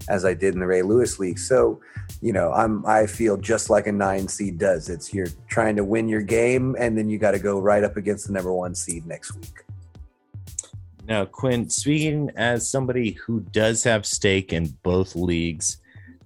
as 0.09 0.25
I 0.25 0.33
did 0.33 0.53
in 0.53 0.59
the 0.59 0.67
Ray 0.67 0.81
Lewis 0.81 1.19
League. 1.19 1.37
So, 1.37 1.79
you 2.21 2.33
know, 2.33 2.51
I'm 2.53 2.85
I 2.85 3.05
feel 3.05 3.37
just 3.37 3.69
like 3.69 3.87
a 3.87 3.91
nine 3.91 4.27
seed 4.27 4.57
does. 4.57 4.89
It's 4.89 5.13
you're 5.13 5.29
trying 5.47 5.75
to 5.75 5.83
win 5.83 6.07
your 6.07 6.21
game, 6.21 6.75
and 6.79 6.97
then 6.97 7.09
you 7.09 7.17
got 7.17 7.31
to 7.31 7.39
go 7.39 7.59
right 7.59 7.83
up 7.83 7.97
against 7.97 8.27
the 8.27 8.33
number 8.33 8.53
one 8.53 8.73
seed 8.73 9.05
next 9.05 9.35
week. 9.35 9.63
Now, 11.07 11.25
Quinn, 11.25 11.69
speaking 11.69 12.31
as 12.35 12.69
somebody 12.69 13.11
who 13.11 13.41
does 13.51 13.83
have 13.83 14.05
stake 14.05 14.53
in 14.53 14.77
both 14.83 15.15
leagues, 15.15 15.77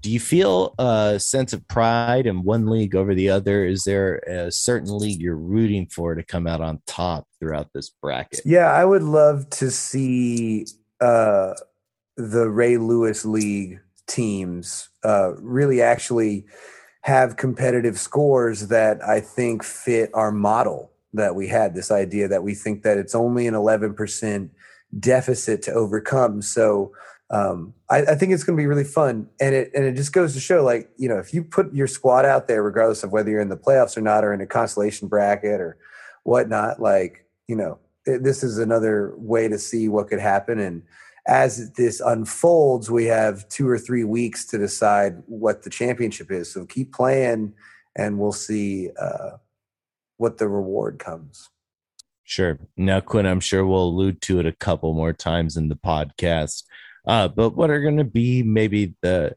do 0.01 0.11
you 0.11 0.19
feel 0.19 0.75
a 0.77 1.19
sense 1.19 1.51
of 1.51 1.67
pride 1.67 2.27
in 2.27 2.43
one 2.43 2.67
league 2.67 2.95
over 2.95 3.15
the 3.15 3.29
other? 3.29 3.65
Is 3.65 3.85
there 3.85 4.17
a 4.27 4.51
certain 4.51 4.95
league 4.95 5.19
you're 5.19 5.35
rooting 5.35 5.87
for 5.87 6.13
to 6.13 6.21
come 6.21 6.45
out 6.45 6.61
on 6.61 6.79
top 6.85 7.27
throughout 7.39 7.69
this 7.73 7.89
bracket? 7.89 8.41
Yeah, 8.45 8.71
I 8.71 8.85
would 8.85 9.01
love 9.01 9.49
to 9.51 9.71
see 9.71 10.67
uh, 11.01 11.53
the 12.17 12.49
Ray 12.49 12.77
Lewis 12.77 13.25
League 13.25 13.79
teams 14.05 14.89
uh, 15.03 15.33
really 15.37 15.81
actually 15.81 16.45
have 17.01 17.37
competitive 17.37 17.99
scores 17.99 18.67
that 18.67 19.03
I 19.03 19.19
think 19.21 19.63
fit 19.63 20.11
our 20.13 20.31
model 20.31 20.91
that 21.13 21.33
we 21.33 21.47
had. 21.47 21.73
This 21.73 21.91
idea 21.91 22.27
that 22.27 22.43
we 22.43 22.53
think 22.53 22.83
that 22.83 22.97
it's 22.97 23.15
only 23.15 23.47
an 23.47 23.53
11% 23.53 24.49
deficit 24.99 25.61
to 25.63 25.71
overcome. 25.73 26.41
So 26.41 26.93
um, 27.29 27.73
I, 27.89 28.03
I 28.03 28.15
think 28.15 28.31
it's 28.31 28.43
going 28.43 28.55
to 28.55 28.61
be 28.61 28.67
really 28.67 28.83
fun, 28.83 29.27
and 29.41 29.55
it 29.55 29.71
and 29.73 29.83
it 29.83 29.95
just 29.95 30.13
goes 30.13 30.33
to 30.33 30.39
show, 30.39 30.63
like 30.63 30.89
you 30.97 31.09
know, 31.09 31.17
if 31.17 31.33
you 31.33 31.43
put 31.43 31.73
your 31.73 31.87
squad 31.87 32.23
out 32.23 32.47
there, 32.47 32.61
regardless 32.61 33.03
of 33.03 33.11
whether 33.11 33.31
you're 33.31 33.41
in 33.41 33.49
the 33.49 33.57
playoffs 33.57 33.97
or 33.97 34.01
not, 34.01 34.23
or 34.23 34.33
in 34.33 34.41
a 34.41 34.45
consolation 34.45 35.07
bracket 35.07 35.59
or 35.59 35.77
whatnot, 36.23 36.79
like 36.79 37.25
you 37.47 37.55
know, 37.55 37.79
it, 38.05 38.23
this 38.23 38.43
is 38.43 38.59
another 38.59 39.13
way 39.17 39.47
to 39.47 39.57
see 39.57 39.89
what 39.89 40.07
could 40.07 40.19
happen. 40.19 40.59
And 40.59 40.83
as 41.27 41.71
this 41.73 41.99
unfolds, 41.99 42.91
we 42.91 43.05
have 43.05 43.49
two 43.49 43.67
or 43.67 43.79
three 43.79 44.03
weeks 44.03 44.45
to 44.45 44.59
decide 44.59 45.23
what 45.25 45.63
the 45.63 45.71
championship 45.71 46.31
is. 46.31 46.53
So 46.53 46.67
keep 46.67 46.93
playing, 46.93 47.53
and 47.95 48.19
we'll 48.19 48.33
see 48.33 48.91
uh, 49.01 49.37
what 50.17 50.37
the 50.37 50.47
reward 50.47 50.99
comes. 50.99 51.49
Sure. 52.25 52.59
Now, 52.75 52.99
Quinn, 52.99 53.25
I'm 53.25 53.39
sure 53.39 53.65
we'll 53.65 53.83
allude 53.83 54.21
to 54.23 54.39
it 54.39 54.45
a 54.45 54.51
couple 54.51 54.93
more 54.93 55.13
times 55.13 55.57
in 55.57 55.69
the 55.69 55.75
podcast. 55.75 56.63
Uh, 57.07 57.27
but 57.27 57.51
what 57.51 57.69
are 57.69 57.81
going 57.81 57.97
to 57.97 58.03
be 58.03 58.43
maybe 58.43 58.95
the 59.01 59.35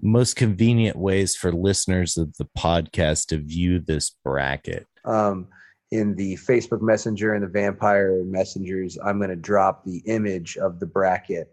most 0.00 0.36
convenient 0.36 0.96
ways 0.96 1.34
for 1.34 1.52
listeners 1.52 2.16
of 2.16 2.36
the 2.36 2.48
podcast 2.56 3.26
to 3.26 3.38
view 3.38 3.80
this 3.80 4.14
bracket? 4.24 4.86
um, 5.08 5.48
in 5.90 6.14
the 6.14 6.36
Facebook 6.36 6.82
Messenger 6.82 7.34
and 7.34 7.42
the 7.42 7.48
Vampire 7.48 8.22
Messengers. 8.24 8.96
I'm 9.02 9.16
going 9.18 9.30
to 9.30 9.36
drop 9.36 9.84
the 9.84 10.02
image 10.06 10.56
of 10.58 10.78
the 10.80 10.86
bracket 10.86 11.52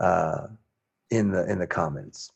uh, 0.00 0.48
in 1.10 1.30
the 1.30 1.50
in 1.50 1.58
the 1.58 1.66
comments. 1.66 2.30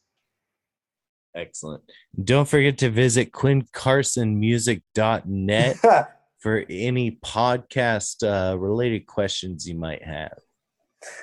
Excellent. 1.34 1.82
Don't 2.22 2.48
forget 2.48 2.78
to 2.78 2.88
visit 2.90 3.32
quinncarsonmusic.net 3.32 5.76
for 6.42 6.64
any 6.68 7.12
podcast 7.24 8.24
uh, 8.26 8.58
related 8.58 9.06
questions 9.06 9.66
you 9.66 9.76
might 9.76 10.02
have. 10.02 10.36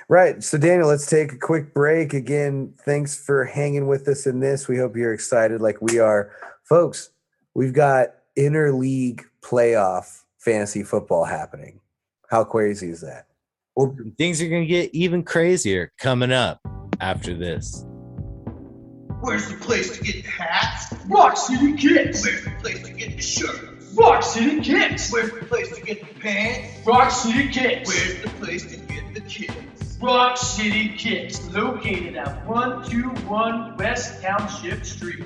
right. 0.07 0.41
So 0.41 0.57
Daniel, 0.57 0.87
let's 0.87 1.05
take 1.05 1.33
a 1.33 1.37
quick 1.37 1.73
break. 1.73 2.13
Again, 2.13 2.73
thanks 2.85 3.21
for 3.23 3.43
hanging 3.43 3.87
with 3.87 4.07
us 4.07 4.25
in 4.25 4.39
this. 4.39 4.69
We 4.69 4.77
hope 4.77 4.95
you're 4.95 5.13
excited 5.13 5.59
like 5.59 5.81
we 5.81 5.99
are, 5.99 6.31
folks. 6.63 7.11
We've 7.53 7.73
got 7.73 8.09
interleague 8.37 9.23
playoff 9.41 10.21
fantasy 10.37 10.83
football 10.83 11.25
happening. 11.25 11.81
How 12.29 12.45
crazy 12.45 12.89
is 12.89 13.01
that? 13.01 13.25
Well, 13.75 13.95
Things 14.17 14.41
are 14.41 14.47
going 14.47 14.61
to 14.61 14.67
get 14.67 14.93
even 14.95 15.23
crazier 15.23 15.91
coming 15.99 16.31
up 16.31 16.61
after 17.01 17.33
this. 17.33 17.85
Where's 19.21 19.49
the 19.49 19.57
place 19.57 19.97
to 19.97 20.03
get 20.03 20.23
the 20.23 20.29
hats? 20.29 20.93
Rock 21.07 21.35
City 21.35 21.73
Kicks. 21.75 22.23
Where's 22.25 22.43
the 22.45 22.51
place 22.61 22.83
to 22.83 22.93
get 22.93 23.17
the 23.17 23.21
shirts? 23.21 23.78
Rock 23.93 24.23
City 24.23 24.61
Kicks. 24.61 25.11
Where's 25.11 25.31
the 25.31 25.45
place 25.45 25.75
to 25.75 25.81
get 25.81 25.99
the 26.01 26.19
pants? 26.19 26.85
Rock 26.85 27.11
City 27.11 27.47
Kicks. 27.49 27.89
Where's 27.89 28.21
the 28.21 28.29
place 28.39 28.65
to 28.71 28.77
get 28.77 29.13
the 29.13 29.21
kicks? 29.21 29.97
Rock 30.01 30.37
City 30.37 30.89
Kicks, 30.89 31.49
located 31.49 32.15
at 32.15 32.45
121 32.47 33.77
West 33.77 34.21
Township 34.21 34.85
Street. 34.85 35.25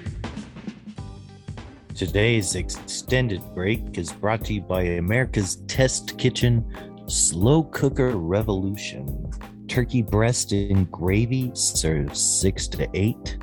Today's 1.93 2.55
extended 2.55 3.41
break 3.53 3.97
is 3.97 4.11
brought 4.11 4.43
to 4.45 4.53
you 4.53 4.61
by 4.61 4.82
America's 4.82 5.57
Test 5.68 6.18
Kitchen 6.18 6.66
Slow 7.07 7.64
Cooker 7.66 8.18
Revolution. 8.18 9.32
Turkey 9.68 10.01
breast 10.01 10.53
in 10.53 10.86
gravy 10.86 11.51
serves 11.53 12.20
six 12.20 12.68
to 12.70 12.89
eight. 12.93 13.38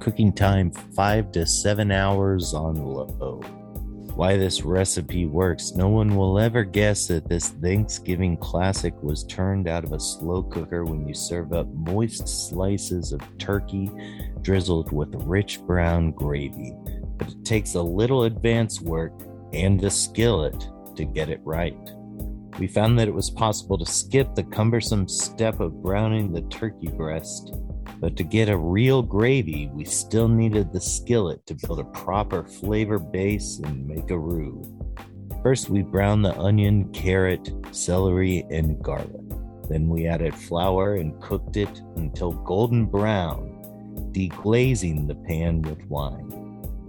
Cooking 0.00 0.32
time 0.32 0.70
five 0.70 1.30
to 1.32 1.46
seven 1.46 1.92
hours 1.92 2.52
on 2.52 2.74
low. 2.84 3.40
Why 4.14 4.36
this 4.36 4.62
recipe 4.62 5.26
works, 5.26 5.72
no 5.72 5.88
one 5.88 6.14
will 6.14 6.38
ever 6.38 6.62
guess 6.62 7.08
that 7.08 7.28
this 7.28 7.48
Thanksgiving 7.48 8.36
classic 8.36 8.94
was 9.02 9.24
turned 9.24 9.66
out 9.66 9.82
of 9.82 9.92
a 9.92 9.98
slow 9.98 10.44
cooker 10.44 10.84
when 10.84 11.08
you 11.08 11.14
serve 11.14 11.52
up 11.52 11.66
moist 11.74 12.28
slices 12.28 13.12
of 13.12 13.20
turkey 13.38 13.90
drizzled 14.40 14.92
with 14.92 15.12
rich 15.24 15.60
brown 15.62 16.12
gravy. 16.12 16.76
But 17.16 17.30
it 17.30 17.44
takes 17.44 17.74
a 17.74 17.82
little 17.82 18.22
advance 18.22 18.80
work 18.80 19.12
and 19.52 19.82
a 19.82 19.90
skillet 19.90 20.68
to 20.94 21.04
get 21.04 21.28
it 21.28 21.40
right. 21.42 21.76
We 22.60 22.68
found 22.68 22.96
that 23.00 23.08
it 23.08 23.14
was 23.14 23.30
possible 23.30 23.78
to 23.78 23.84
skip 23.84 24.36
the 24.36 24.44
cumbersome 24.44 25.08
step 25.08 25.58
of 25.58 25.82
browning 25.82 26.32
the 26.32 26.42
turkey 26.42 26.86
breast, 26.86 27.52
but 28.00 28.16
to 28.16 28.24
get 28.24 28.48
a 28.48 28.56
real 28.56 29.02
gravy, 29.02 29.68
we 29.72 29.84
still 29.84 30.28
needed 30.28 30.72
the 30.72 30.80
skillet 30.80 31.44
to 31.46 31.54
build 31.54 31.80
a 31.80 31.84
proper 31.84 32.44
flavor 32.44 32.98
base 32.98 33.60
and 33.64 33.86
make 33.86 34.10
a 34.10 34.18
roux. 34.18 34.62
First, 35.42 35.70
we 35.70 35.82
browned 35.82 36.24
the 36.24 36.36
onion, 36.38 36.92
carrot, 36.92 37.52
celery, 37.70 38.46
and 38.50 38.82
garlic. 38.82 39.10
Then 39.68 39.88
we 39.88 40.06
added 40.06 40.34
flour 40.34 40.96
and 40.96 41.20
cooked 41.20 41.56
it 41.56 41.82
until 41.96 42.32
golden 42.32 42.86
brown, 42.86 43.50
deglazing 44.12 45.06
the 45.06 45.14
pan 45.14 45.62
with 45.62 45.84
wine. 45.86 46.30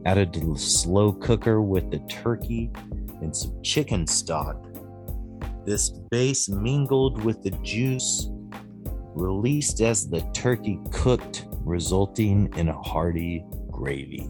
Added 0.05 0.33
to 0.33 0.39
the 0.53 0.59
slow 0.59 1.11
cooker 1.13 1.61
with 1.61 1.91
the 1.91 1.99
turkey 2.09 2.71
and 3.21 3.35
some 3.35 3.61
chicken 3.63 4.05
stock 4.05 4.65
this 5.65 5.89
base 5.89 6.47
mingled 6.47 7.23
with 7.23 7.41
the 7.41 7.49
juice, 7.63 8.29
released 9.15 9.81
as 9.81 10.07
the 10.07 10.21
turkey 10.33 10.79
cooked, 10.91 11.47
resulting 11.63 12.53
in 12.55 12.69
a 12.69 12.81
hearty 12.81 13.45
gravy. 13.71 14.29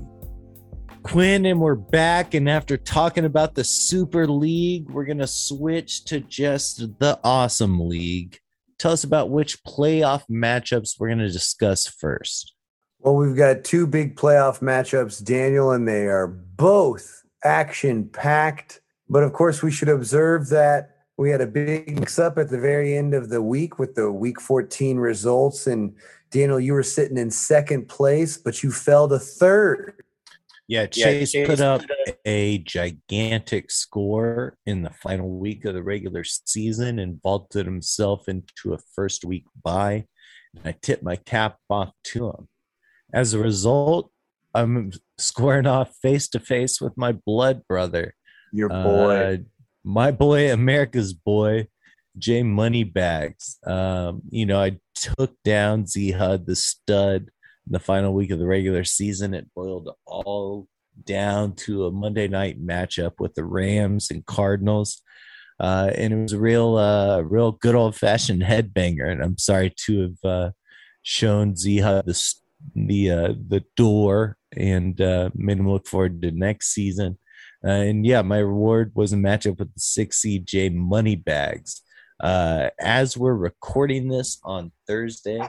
Quinn, 1.04 1.46
and 1.46 1.60
we're 1.60 1.76
back. 1.76 2.34
And 2.34 2.50
after 2.50 2.78
talking 2.78 3.26
about 3.26 3.56
the 3.56 3.64
Super 3.64 4.28
League, 4.28 4.90
we're 4.90 5.06
going 5.06 5.20
to 5.20 5.28
switch 5.28 6.06
to 6.06 6.20
just 6.20 7.00
the 7.00 7.20
Awesome 7.24 7.88
League. 7.88 8.40
Tell 8.80 8.92
us 8.92 9.04
about 9.04 9.30
which 9.30 9.64
playoff 9.64 10.24
matchups 10.30 11.00
we're 11.00 11.10
going 11.10 11.20
to 11.20 11.30
discuss 11.30 11.88
first. 11.88 12.54
Well, 13.00 13.16
we've 13.16 13.36
got 13.36 13.64
two 13.64 13.86
big 13.86 14.16
playoff 14.16 14.62
matchups, 14.62 15.24
Daniel, 15.24 15.72
and 15.72 15.88
they 15.88 16.08
are 16.08 16.26
both 16.28 17.24
action 17.44 18.10
packed. 18.10 18.82
But 19.08 19.22
of 19.22 19.32
course, 19.32 19.62
we 19.62 19.70
should 19.70 19.90
observe 19.90 20.50
that 20.50 20.95
we 21.18 21.30
had 21.30 21.42
a 21.42 21.48
big 21.48 21.98
mix 21.98 22.20
up 22.20 22.38
at 22.38 22.50
the 22.50 22.60
very 22.60 22.98
end 22.98 23.14
of 23.14 23.30
the 23.30 23.42
week 23.42 23.80
with 23.80 23.96
the 23.96 24.12
week 24.12 24.42
14 24.42 24.98
results. 24.98 25.68
And 25.68 25.96
Daniel, 26.32 26.60
you 26.60 26.74
were 26.74 26.84
sitting 26.84 27.18
in 27.18 27.32
second 27.32 27.88
place, 27.88 28.38
but 28.38 28.64
you 28.64 28.72
fell 28.72 29.08
to 29.08 29.20
third. 29.20 30.04
Yeah, 30.68 30.88
Chase, 30.88 31.34
yeah, 31.34 31.46
Chase 31.46 31.48
put 31.48 31.62
up 31.62 31.82
a 32.26 32.58
gigantic 32.60 33.70
score 33.70 34.58
in 34.66 34.82
the 34.82 34.90
final 34.90 35.30
week 35.30 35.64
of 35.66 35.76
the 35.76 35.84
regular 35.84 36.24
season 36.24 37.00
and 37.00 37.22
vaulted 37.22 37.66
himself 37.66 38.28
into 38.28 38.74
a 38.74 38.80
first 38.96 39.24
week 39.24 39.46
bye. 39.64 40.08
And 40.56 40.64
I 40.66 40.76
tipped 40.82 41.04
my 41.04 41.18
cap 41.18 41.58
off 41.70 41.92
to 42.06 42.30
him. 42.30 42.48
As 43.14 43.34
a 43.34 43.40
result, 43.40 44.12
I'm 44.54 44.92
squaring 45.18 45.68
off 45.68 45.96
face 46.02 46.28
to 46.30 46.40
face 46.40 46.82
with 46.82 46.98
my 46.98 47.12
blood 47.12 47.62
brother. 47.68 48.16
Your 48.52 48.70
boy. 48.70 49.16
Uh, 49.16 49.38
my 49.86 50.12
boy, 50.12 50.52
America's 50.52 51.14
boy, 51.14 51.68
Jay 52.18 52.44
Moneybags. 52.44 53.58
Um, 53.66 54.24
you 54.30 54.46
know, 54.46 54.60
I 54.60 54.80
took 54.96 55.36
down 55.44 55.86
Z 55.86 56.12
Hud, 56.12 56.48
the 56.48 56.56
stud, 56.56 57.30
in 57.68 57.72
the 57.72 57.80
final 57.80 58.14
week 58.14 58.32
of 58.32 58.40
the 58.40 58.48
regular 58.48 58.84
season. 58.84 59.34
It 59.34 59.48
boiled 59.56 59.90
all 60.06 60.68
down 61.04 61.54
to 61.56 61.86
a 61.86 61.92
Monday 61.92 62.28
night 62.28 62.64
matchup 62.64 63.14
with 63.20 63.36
the 63.36 63.44
Rams 63.46 64.10
and 64.10 64.26
Cardinals. 64.26 65.02
Uh, 65.60 65.92
and 65.96 66.14
it 66.14 66.22
was 66.22 66.34
a 66.34 66.40
real, 66.40 66.78
uh, 66.78 67.22
real 67.22 67.54
good 67.54 67.76
old 67.76 67.96
fashioned 67.96 68.42
headbanger. 68.42 69.10
And 69.10 69.22
I'm 69.22 69.38
sorry 69.38 69.74
to 69.86 70.02
have 70.02 70.30
uh, 70.30 70.52
shown 71.04 71.56
Z 71.56 71.80
Hud 71.80 72.06
the 72.06 72.34
the 72.74 73.12
uh, 73.12 73.34
the 73.48 73.64
door 73.76 74.38
and 74.58 75.00
uh, 75.00 75.30
made 75.36 75.60
him 75.60 75.70
look 75.70 75.88
forward 75.88 76.22
to 76.22 76.32
next 76.32 76.74
season. 76.74 77.20
Uh, 77.66 77.72
and 77.72 78.06
yeah, 78.06 78.22
my 78.22 78.38
reward 78.38 78.92
was 78.94 79.12
a 79.12 79.18
matchup 79.18 79.58
with 79.58 79.74
the 79.74 79.80
six 79.80 80.22
seed 80.22 80.46
Jay 80.46 80.70
Moneybags. 80.70 81.82
Uh, 82.20 82.70
as 82.80 83.18
we're 83.18 83.34
recording 83.34 84.08
this 84.08 84.40
on 84.44 84.72
Thursday, 84.88 85.42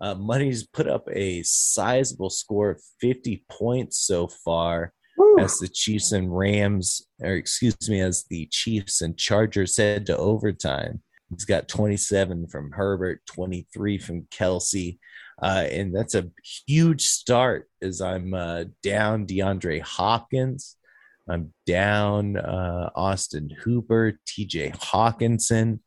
uh, 0.00 0.14
Money's 0.14 0.66
put 0.66 0.88
up 0.88 1.06
a 1.12 1.42
sizable 1.42 2.30
score 2.30 2.70
of 2.70 2.82
50 3.00 3.44
points 3.50 3.98
so 3.98 4.26
far 4.26 4.94
Woo. 5.16 5.38
as 5.38 5.58
the 5.58 5.68
Chiefs 5.68 6.12
and 6.12 6.36
Rams, 6.36 7.06
or 7.20 7.34
excuse 7.34 7.76
me, 7.88 8.00
as 8.00 8.24
the 8.30 8.46
Chiefs 8.50 9.02
and 9.02 9.18
Chargers 9.18 9.76
head 9.76 10.06
to 10.06 10.16
overtime. 10.16 11.02
He's 11.28 11.44
got 11.44 11.68
27 11.68 12.48
from 12.48 12.72
Herbert, 12.72 13.20
23 13.26 13.98
from 13.98 14.22
Kelce. 14.32 14.98
Uh, 15.40 15.66
and 15.70 15.94
that's 15.94 16.14
a 16.14 16.28
huge 16.66 17.06
start 17.06 17.68
as 17.80 18.00
I'm 18.00 18.34
uh, 18.34 18.64
down 18.82 19.26
DeAndre 19.26 19.80
Hopkins. 19.80 20.76
I'm 21.30 21.52
down 21.64 22.36
uh, 22.36 22.90
Austin 22.94 23.50
Hooper, 23.62 24.18
TJ 24.26 24.76
Hockenson. 24.76 25.78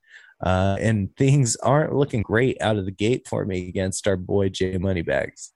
Uh, 0.44 0.78
and 0.80 1.16
things 1.16 1.56
aren't 1.58 1.94
looking 1.94 2.22
great 2.22 2.58
out 2.62 2.78
of 2.78 2.86
the 2.86 2.92
gate 2.92 3.28
for 3.28 3.46
me 3.46 3.70
against 3.70 4.08
our 4.08 4.18
boy 4.18 4.50
Jay 4.50 4.78
Moneybags. 4.78 5.54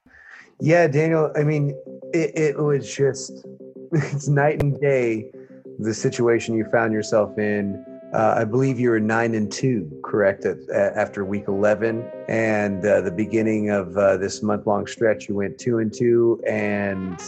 Yeah, 0.59 0.87
Daniel. 0.87 1.31
I 1.35 1.43
mean, 1.43 1.77
it, 2.13 2.37
it 2.37 2.59
was 2.59 2.93
just 2.93 3.31
it's 3.91 4.27
night 4.27 4.61
and 4.61 4.79
day 4.79 5.31
the 5.79 5.93
situation 5.93 6.55
you 6.55 6.65
found 6.71 6.93
yourself 6.93 7.37
in. 7.37 7.83
Uh, 8.13 8.35
I 8.37 8.45
believe 8.45 8.79
you 8.79 8.89
were 8.89 9.01
nine 9.01 9.35
and 9.35 9.51
two, 9.51 9.91
correct? 10.03 10.45
At, 10.45 10.57
at, 10.69 10.95
after 10.95 11.25
week 11.25 11.45
eleven, 11.49 12.09
and 12.29 12.85
uh, 12.85 13.01
the 13.01 13.11
beginning 13.11 13.69
of 13.69 13.97
uh, 13.97 14.15
this 14.15 14.41
month-long 14.41 14.87
stretch, 14.87 15.27
you 15.27 15.35
went 15.35 15.59
two 15.59 15.79
and 15.79 15.93
two, 15.93 16.41
and 16.47 17.21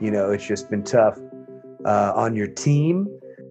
you 0.00 0.10
know 0.10 0.30
it's 0.30 0.46
just 0.46 0.70
been 0.70 0.82
tough 0.82 1.18
uh, 1.84 2.12
on 2.14 2.36
your 2.36 2.48
team. 2.48 3.08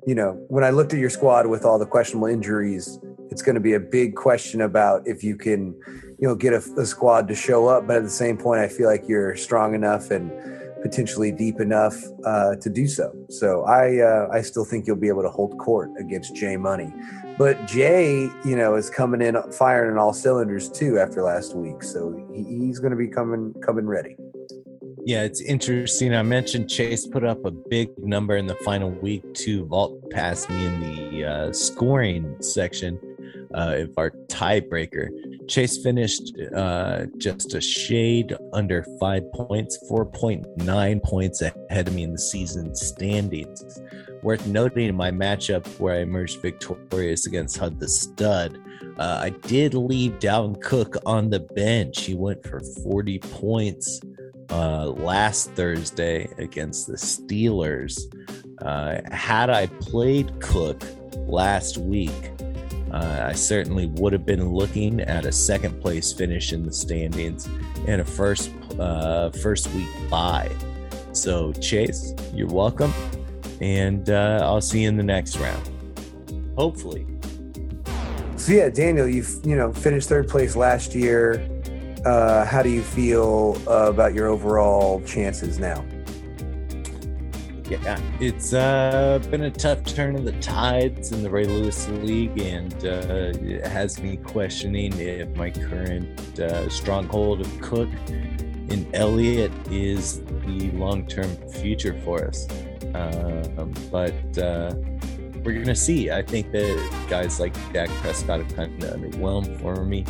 You 0.08 0.16
know, 0.16 0.32
when 0.48 0.64
I 0.64 0.72
looked 0.72 0.94
at 0.94 1.00
your 1.00 1.10
squad 1.10 1.48
with 1.48 1.64
all 1.64 1.78
the 1.78 1.86
questionable 1.86 2.28
injuries, 2.28 3.00
it's 3.30 3.42
going 3.42 3.56
to 3.56 3.62
be 3.62 3.74
a 3.74 3.80
big 3.80 4.16
question 4.16 4.62
about 4.62 5.08
if 5.08 5.24
you 5.24 5.38
can, 5.38 5.76
you 6.20 6.28
know, 6.28 6.36
get 6.36 6.54
a, 6.54 6.64
a 6.78 6.86
squad 6.86 7.28
to 7.28 7.36
show 7.36 7.68
up. 7.68 7.88
But 7.88 7.98
at 7.98 8.04
the 8.04 8.10
same 8.10 8.38
point, 8.38 8.62
I 8.62 8.68
feel 8.68 8.88
like 8.88 9.08
you're 9.08 9.36
strong 9.36 9.76
enough 9.76 10.12
and 10.12 10.32
potentially 10.82 11.32
deep 11.32 11.60
enough 11.60 11.96
uh, 12.26 12.56
to 12.56 12.70
do 12.70 12.88
so. 12.88 13.14
So 13.30 13.64
I 13.64 14.00
uh, 14.00 14.28
I 14.32 14.42
still 14.42 14.66
think 14.66 14.88
you'll 14.88 14.96
be 14.96 15.08
able 15.08 15.22
to 15.22 15.30
hold 15.30 15.58
court 15.60 15.92
against 16.00 16.36
Jay 16.36 16.58
Money. 16.58 16.92
But 17.38 17.66
Jay, 17.68 18.30
you 18.46 18.56
know, 18.56 18.76
is 18.76 18.90
coming 18.90 19.22
in 19.22 19.42
firing 19.52 19.92
on 19.92 19.98
all 19.98 20.14
cylinders 20.14 20.70
too 20.70 21.00
after 21.00 21.24
last 21.24 21.56
week. 21.56 21.84
So 21.84 22.28
he, 22.34 22.44
he's 22.44 22.80
going 22.80 22.92
to 22.92 22.98
be 22.98 23.08
coming 23.08 23.54
coming 23.64 23.86
ready. 23.86 24.18
Yeah, 25.04 25.24
it's 25.24 25.42
interesting. 25.42 26.14
I 26.14 26.22
mentioned 26.22 26.70
Chase 26.70 27.08
put 27.08 27.24
up 27.24 27.44
a 27.44 27.50
big 27.50 27.90
number 27.98 28.38
in 28.38 28.46
the 28.46 28.56
final 28.56 28.92
week 28.92 29.34
to 29.34 29.66
vault 29.66 30.12
past 30.12 30.48
me 30.50 30.64
in 30.64 30.80
the 30.80 31.26
uh, 31.26 31.54
scoring 31.54 32.36
section 32.40 33.00
uh, 33.56 33.78
of 33.78 33.94
our 33.98 34.12
tiebreaker. 34.28 35.10
Chase 35.48 35.82
finished 35.82 36.34
uh, 36.56 37.06
just 37.18 37.56
a 37.56 37.62
shade 37.62 38.38
under 38.54 38.86
five 39.00 39.24
points, 39.34 39.78
4.9 39.90 41.04
points 41.04 41.42
ahead 41.42 41.88
of 41.88 41.96
me 41.96 42.04
in 42.04 42.12
the 42.12 42.20
season 42.20 42.76
standings. 42.76 43.82
Worth 44.22 44.46
noting 44.46 44.90
in 44.90 44.96
my 44.96 45.10
matchup 45.10 45.68
where 45.80 45.96
I 45.96 46.02
emerged 46.02 46.44
victorious 46.44 47.26
against 47.26 47.58
Hud 47.58 47.80
the 47.80 47.90
Stud, 47.90 48.60
uh, 49.00 49.20
I 49.24 49.30
did 49.30 49.74
leave 49.74 50.20
Dalvin 50.20 50.62
Cook 50.62 50.98
on 51.08 51.32
the 51.32 51.40
bench. 51.40 52.02
He 52.02 52.14
went 52.14 52.46
for 52.46 52.60
40 52.84 53.18
points 53.18 54.00
uh, 54.50 54.88
last 54.88 55.52
Thursday 55.52 56.28
against 56.38 56.88
the 56.88 56.96
Steelers. 56.96 58.00
Uh, 58.62 59.02
had 59.12 59.50
I 59.50 59.68
played 59.68 60.40
Cook 60.42 60.84
last 61.28 61.78
week, 61.78 62.32
uh, 62.92 63.26
I 63.30 63.34
certainly 63.34 63.88
would 63.88 64.14
have 64.14 64.26
been 64.26 64.50
looking 64.50 65.00
at 65.02 65.26
a 65.26 65.32
second 65.32 65.82
place 65.82 66.12
finish 66.12 66.52
in 66.54 66.64
the 66.64 66.74
standings 66.74 67.48
and 67.88 68.02
a 68.02 68.06
first 68.06 68.52
uh, 68.80 69.30
first 69.32 69.68
week 69.74 69.88
bye. 70.10 70.52
So 71.14 71.54
Chase, 71.54 72.14
you're 72.34 72.48
welcome. 72.48 72.94
and 73.62 74.10
uh, 74.10 74.40
I'll 74.44 74.60
see 74.62 74.82
you 74.84 74.90
in 74.90 74.98
the 74.98 75.04
next 75.04 75.38
round. 75.38 75.70
Hopefully. 76.58 77.08
So 78.36 78.54
yeah, 78.54 78.70
Daniel, 78.70 79.08
you've 79.08 79.40
you 79.46 79.56
know 79.56 79.72
finished 79.72 80.10
third 80.10 80.28
place 80.28 80.56
last 80.56 80.94
year. 80.96 81.48
Uh, 82.06 82.44
how 82.46 82.64
do 82.64 82.70
you 82.70 82.82
feel 82.82 83.62
uh, 83.68 83.90
about 83.90 84.16
your 84.16 84.28
overall 84.28 85.02
chances 85.02 85.60
now? 85.60 85.86
Yeah, 87.70 88.02
it's 88.20 88.54
uh, 88.54 89.20
been 89.30 89.44
a 89.44 89.52
tough 89.52 89.86
turn 89.86 90.16
of 90.16 90.26
the 90.26 90.34
tides 90.42 91.12
in 91.12 91.22
the 91.22 91.30
Ray 91.30 91.46
Lewis 91.46 91.88
League, 91.88 92.38
and 92.40 92.74
uh, 92.84 93.32
it 93.40 93.66
has 93.66 94.02
me 94.02 94.18
questioning 94.18 94.92
if 95.00 95.30
my 95.36 95.52
current 95.52 96.40
uh, 96.40 96.68
stronghold 96.70 97.42
of 97.42 97.62
Cook 97.62 97.90
and 98.08 98.88
Elliott 98.94 99.52
is 99.70 100.22
the 100.46 100.72
long-term 100.72 101.30
future 101.50 101.96
for 102.04 102.26
us. 102.26 102.48
Um, 102.96 103.74
but 103.92 104.38
uh, 104.38 104.74
we're 105.44 105.60
gonna 105.60 105.76
see. 105.76 106.10
I 106.12 106.24
think 106.24 106.52
that 106.52 107.06
guys 107.10 107.40
like 107.40 107.54
Dak 107.72 107.90
Prescott 107.90 108.40
have 108.40 108.56
kind 108.56 108.84
of 108.84 108.90
underwhelmed 108.90 109.62
for 109.62 109.86
me 109.86 110.04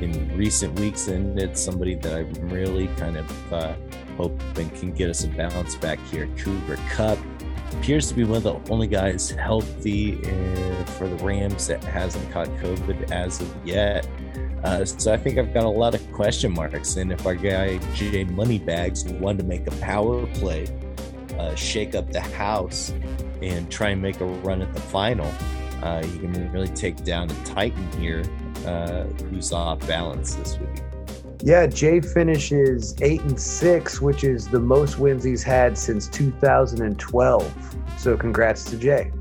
in 0.00 0.36
recent 0.36 0.78
weeks, 0.78 1.08
and 1.08 1.38
it's 1.38 1.60
somebody 1.60 1.94
that 1.96 2.14
I'm 2.14 2.48
really 2.48 2.88
kind 2.96 3.16
of 3.16 3.52
uh, 3.52 3.74
hoping 4.16 4.70
can 4.70 4.92
get 4.92 5.10
us 5.10 5.24
a 5.24 5.28
bounce 5.28 5.76
back 5.76 5.98
here. 6.10 6.28
Cooper 6.38 6.76
Kupp 6.90 7.18
appears 7.72 8.08
to 8.08 8.14
be 8.14 8.24
one 8.24 8.38
of 8.38 8.42
the 8.42 8.72
only 8.72 8.86
guys 8.86 9.30
healthy 9.30 10.18
uh, 10.18 10.84
for 10.84 11.08
the 11.08 11.16
Rams 11.24 11.66
that 11.66 11.82
hasn't 11.84 12.30
caught 12.30 12.48
COVID 12.58 13.10
as 13.10 13.40
of 13.40 13.54
yet. 13.66 14.06
Uh, 14.62 14.84
so 14.84 15.12
I 15.12 15.16
think 15.16 15.38
I've 15.38 15.52
got 15.52 15.64
a 15.64 15.68
lot 15.68 15.94
of 15.94 16.12
question 16.12 16.52
marks. 16.54 16.96
And 16.96 17.12
if 17.12 17.26
our 17.26 17.34
guy 17.34 17.78
Jay 17.94 18.24
Moneybags 18.24 19.04
wanted 19.04 19.42
to 19.42 19.44
make 19.44 19.66
a 19.66 19.76
power 19.76 20.26
play, 20.28 20.66
uh, 21.38 21.54
shake 21.54 21.94
up 21.94 22.10
the 22.12 22.20
house, 22.20 22.92
and 23.42 23.70
try 23.70 23.90
and 23.90 24.00
make 24.00 24.20
a 24.20 24.24
run 24.24 24.62
at 24.62 24.72
the 24.72 24.80
final, 24.80 25.30
uh, 25.82 26.02
he 26.02 26.18
can 26.18 26.50
really 26.52 26.68
take 26.68 27.04
down 27.04 27.30
a 27.30 27.44
Titan 27.44 27.90
here 28.00 28.24
uh, 28.64 29.04
who's 29.30 29.52
off 29.52 29.86
balance 29.86 30.34
this 30.34 30.58
week. 30.58 30.82
Yeah, 31.42 31.66
Jay 31.66 32.00
finishes 32.00 32.94
eight 33.02 33.20
and 33.20 33.38
six, 33.38 34.00
which 34.00 34.24
is 34.24 34.48
the 34.48 34.60
most 34.60 34.98
wins 34.98 35.24
he's 35.24 35.42
had 35.42 35.76
since 35.76 36.08
2012. 36.08 37.76
So 37.98 38.16
congrats 38.16 38.64
to 38.70 38.78
Jay. 38.78 39.12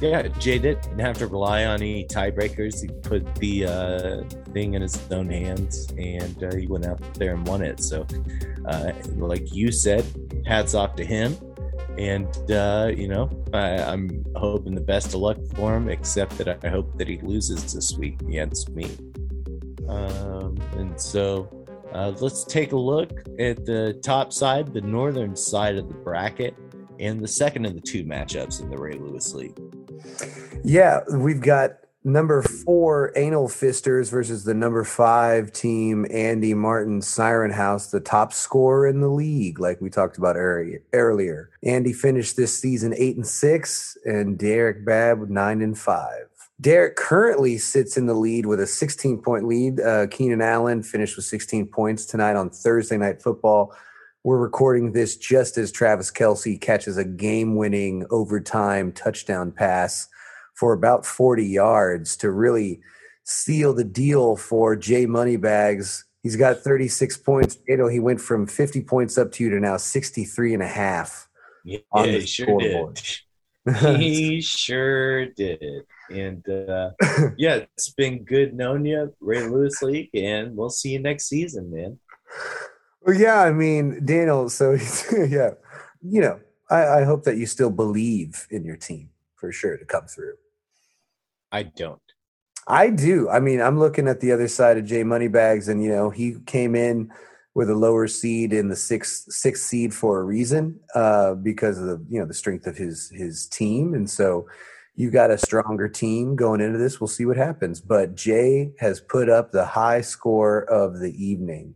Yeah, 0.00 0.28
Jay 0.28 0.58
didn't 0.58 0.98
have 0.98 1.18
to 1.18 1.26
rely 1.26 1.64
on 1.64 1.82
any 1.82 2.04
tiebreakers. 2.04 2.80
He 2.80 2.88
put 2.88 3.34
the 3.36 3.66
uh, 3.66 4.22
thing 4.52 4.74
in 4.74 4.82
his 4.82 4.98
own 5.10 5.28
hands, 5.28 5.88
and 5.98 6.42
uh, 6.42 6.54
he 6.56 6.66
went 6.66 6.86
out 6.86 7.00
there 7.14 7.34
and 7.34 7.46
won 7.46 7.62
it. 7.62 7.80
So, 7.80 8.06
uh, 8.66 8.92
like 9.16 9.54
you 9.54 9.70
said, 9.70 10.04
hats 10.46 10.74
off 10.74 10.96
to 10.96 11.04
him. 11.04 11.36
And 11.98 12.50
uh, 12.50 12.92
you 12.96 13.08
know, 13.08 13.30
I, 13.52 13.76
I'm 13.82 14.24
hoping 14.36 14.74
the 14.74 14.80
best 14.80 15.08
of 15.08 15.20
luck 15.20 15.38
for 15.54 15.76
him. 15.76 15.88
Except 15.88 16.36
that 16.38 16.64
I 16.64 16.68
hope 16.68 16.96
that 16.98 17.08
he 17.08 17.18
loses 17.18 17.72
this 17.72 17.96
week 17.96 18.20
against 18.22 18.70
me. 18.70 18.90
Um, 19.88 20.56
and 20.76 21.00
so, 21.00 21.66
uh, 21.92 22.12
let's 22.20 22.44
take 22.44 22.72
a 22.72 22.76
look 22.76 23.10
at 23.38 23.66
the 23.66 23.98
top 24.04 24.32
side, 24.32 24.72
the 24.72 24.80
northern 24.80 25.34
side 25.34 25.76
of 25.76 25.88
the 25.88 25.94
bracket, 25.94 26.54
and 27.00 27.20
the 27.20 27.28
second 27.28 27.66
of 27.66 27.74
the 27.74 27.80
two 27.80 28.04
matchups 28.04 28.60
in 28.60 28.70
the 28.70 28.76
Ray 28.76 28.92
Lewis 28.92 29.34
League. 29.34 29.58
Yeah, 30.62 31.00
we've 31.12 31.40
got 31.40 31.72
number 32.04 32.42
four 32.42 33.12
Anal 33.16 33.48
Fisters 33.48 34.08
versus 34.08 34.44
the 34.44 34.54
number 34.54 34.84
five 34.84 35.52
team 35.52 36.06
Andy 36.10 36.54
Martin 36.54 37.02
Siren 37.02 37.52
House, 37.52 37.90
the 37.90 38.00
top 38.00 38.32
scorer 38.32 38.86
in 38.86 39.00
the 39.00 39.08
league, 39.08 39.60
like 39.60 39.80
we 39.80 39.90
talked 39.90 40.18
about 40.18 40.36
earlier. 40.36 41.50
Andy 41.62 41.92
finished 41.92 42.36
this 42.36 42.58
season 42.58 42.94
eight 42.96 43.16
and 43.16 43.26
six, 43.26 43.96
and 44.04 44.38
Derek 44.38 44.84
Babb 44.84 45.28
nine 45.28 45.60
and 45.60 45.78
five. 45.78 46.26
Derek 46.60 46.96
currently 46.96 47.56
sits 47.56 47.96
in 47.96 48.04
the 48.04 48.14
lead 48.14 48.44
with 48.44 48.60
a 48.60 48.66
16 48.66 49.22
point 49.22 49.46
lead. 49.46 49.80
Uh, 49.80 50.06
Keenan 50.08 50.42
Allen 50.42 50.82
finished 50.82 51.16
with 51.16 51.24
16 51.24 51.66
points 51.66 52.04
tonight 52.04 52.36
on 52.36 52.50
Thursday 52.50 52.98
Night 52.98 53.22
Football. 53.22 53.74
We're 54.24 54.36
recording 54.36 54.92
this 54.92 55.16
just 55.16 55.56
as 55.56 55.72
Travis 55.72 56.10
Kelce 56.10 56.60
catches 56.60 56.98
a 56.98 57.04
game 57.04 57.56
winning 57.56 58.04
overtime 58.10 58.92
touchdown 58.92 59.52
pass 59.52 60.08
for 60.60 60.74
about 60.74 61.06
40 61.06 61.42
yards 61.42 62.18
to 62.18 62.30
really 62.30 62.82
seal 63.24 63.72
the 63.72 63.82
deal 63.82 64.36
for 64.36 64.76
Jay 64.76 65.06
Moneybags. 65.06 66.04
He's 66.22 66.36
got 66.36 66.58
36 66.58 67.16
points. 67.16 67.58
You 67.66 67.78
know, 67.78 67.88
he 67.88 67.98
went 67.98 68.20
from 68.20 68.46
50 68.46 68.82
points 68.82 69.16
up 69.16 69.32
to 69.32 69.44
you 69.44 69.48
to 69.48 69.58
now 69.58 69.78
63 69.78 70.52
and 70.52 70.62
a 70.62 70.68
half. 70.68 71.28
Yeah, 71.64 71.78
he 71.94 72.26
sure 72.26 72.58
did. 72.58 73.00
he 73.96 74.40
sure 74.42 75.30
did. 75.30 75.86
And 76.10 76.46
uh, 76.46 76.90
yeah, 77.38 77.64
it's 77.74 77.90
been 77.94 78.22
good 78.22 78.52
knowing 78.52 78.84
you, 78.84 79.14
Ray 79.20 79.48
Lewis 79.48 79.80
League, 79.80 80.10
and 80.12 80.54
we'll 80.54 80.68
see 80.68 80.90
you 80.90 80.98
next 80.98 81.26
season, 81.26 81.70
man. 81.70 81.98
Well, 83.00 83.16
yeah, 83.16 83.40
I 83.40 83.50
mean, 83.50 84.04
Daniel, 84.04 84.50
so 84.50 84.72
yeah, 85.16 85.52
you 86.02 86.20
know, 86.20 86.38
I, 86.68 87.00
I 87.00 87.04
hope 87.04 87.24
that 87.24 87.38
you 87.38 87.46
still 87.46 87.70
believe 87.70 88.46
in 88.50 88.62
your 88.62 88.76
team 88.76 89.08
for 89.36 89.50
sure 89.52 89.78
to 89.78 89.86
come 89.86 90.04
through. 90.04 90.34
I 91.52 91.64
don't. 91.64 92.00
I 92.68 92.90
do. 92.90 93.28
I 93.28 93.40
mean, 93.40 93.60
I'm 93.60 93.78
looking 93.78 94.06
at 94.06 94.20
the 94.20 94.32
other 94.32 94.48
side 94.48 94.78
of 94.78 94.84
Jay 94.84 95.02
Moneybags, 95.02 95.68
and 95.68 95.82
you 95.82 95.90
know, 95.90 96.10
he 96.10 96.36
came 96.46 96.74
in 96.74 97.10
with 97.54 97.68
a 97.68 97.74
lower 97.74 98.06
seed 98.06 98.52
in 98.52 98.68
the 98.68 98.76
sixth 98.76 99.32
sixth 99.32 99.64
seed 99.64 99.92
for 99.92 100.20
a 100.20 100.24
reason, 100.24 100.78
uh, 100.94 101.34
because 101.34 101.78
of 101.78 101.86
the 101.86 102.04
you 102.08 102.20
know 102.20 102.26
the 102.26 102.34
strength 102.34 102.66
of 102.66 102.76
his 102.76 103.10
his 103.10 103.46
team, 103.48 103.94
and 103.94 104.08
so 104.08 104.46
you've 104.94 105.12
got 105.12 105.30
a 105.30 105.38
stronger 105.38 105.88
team 105.88 106.36
going 106.36 106.60
into 106.60 106.78
this. 106.78 107.00
We'll 107.00 107.08
see 107.08 107.26
what 107.26 107.36
happens. 107.36 107.80
But 107.80 108.14
Jay 108.14 108.72
has 108.78 109.00
put 109.00 109.28
up 109.28 109.50
the 109.50 109.64
high 109.64 110.02
score 110.02 110.64
of 110.64 111.00
the 111.00 111.12
evening. 111.12 111.74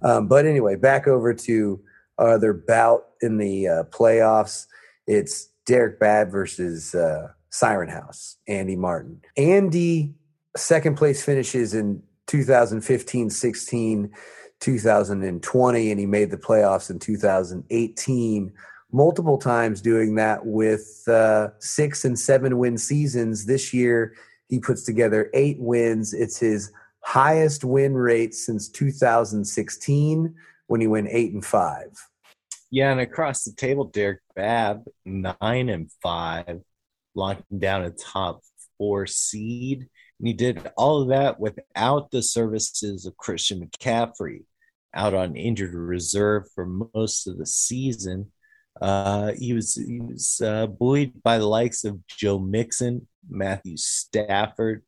Um, 0.00 0.28
but 0.28 0.46
anyway, 0.46 0.76
back 0.76 1.06
over 1.06 1.34
to 1.34 1.80
other 2.18 2.52
bout 2.52 3.04
in 3.20 3.36
the 3.36 3.68
uh, 3.68 3.82
playoffs. 3.84 4.66
It's 5.06 5.48
Derek 5.66 5.98
Babb 6.00 6.30
versus 6.30 6.94
uh, 6.94 7.28
Siren 7.52 7.90
House, 7.90 8.38
Andy 8.48 8.76
Martin. 8.76 9.20
Andy, 9.36 10.14
second 10.56 10.96
place 10.96 11.22
finishes 11.22 11.74
in 11.74 12.02
2015 12.26 13.30
16, 13.30 14.10
2020, 14.58 15.90
and 15.90 16.00
he 16.00 16.06
made 16.06 16.30
the 16.30 16.36
playoffs 16.36 16.90
in 16.90 16.98
2018 16.98 18.52
multiple 18.92 19.38
times 19.38 19.80
doing 19.80 20.14
that 20.16 20.44
with 20.44 21.02
uh, 21.08 21.48
six 21.58 22.04
and 22.04 22.18
seven 22.18 22.58
win 22.58 22.78
seasons. 22.78 23.46
This 23.46 23.72
year, 23.72 24.14
he 24.48 24.58
puts 24.58 24.84
together 24.84 25.30
eight 25.34 25.58
wins. 25.58 26.12
It's 26.12 26.38
his 26.38 26.72
highest 27.00 27.64
win 27.64 27.94
rate 27.94 28.34
since 28.34 28.68
2016 28.68 30.34
when 30.66 30.80
he 30.80 30.86
went 30.86 31.08
eight 31.10 31.32
and 31.32 31.44
five. 31.44 31.90
Yeah, 32.70 32.92
and 32.92 33.00
across 33.00 33.44
the 33.44 33.52
table, 33.52 33.84
Derek 33.84 34.20
Babb, 34.34 34.84
nine 35.04 35.68
and 35.68 35.90
five 36.02 36.62
locking 37.14 37.58
down 37.58 37.84
a 37.84 37.90
top 37.90 38.40
four 38.78 39.06
seed. 39.06 39.88
And 40.18 40.28
he 40.28 40.34
did 40.34 40.70
all 40.76 41.02
of 41.02 41.08
that 41.08 41.40
without 41.40 42.10
the 42.10 42.22
services 42.22 43.06
of 43.06 43.16
Christian 43.16 43.60
McCaffrey 43.60 44.44
out 44.94 45.14
on 45.14 45.36
injured 45.36 45.74
reserve 45.74 46.44
for 46.54 46.66
most 46.94 47.26
of 47.26 47.38
the 47.38 47.46
season. 47.46 48.30
Uh, 48.80 49.32
he 49.32 49.52
was, 49.52 49.74
he 49.74 50.00
was 50.00 50.40
uh, 50.44 50.66
buoyed 50.66 51.22
by 51.22 51.38
the 51.38 51.46
likes 51.46 51.84
of 51.84 52.06
Joe 52.06 52.38
Mixon, 52.38 53.06
Matthew 53.28 53.76
Stafford, 53.76 54.82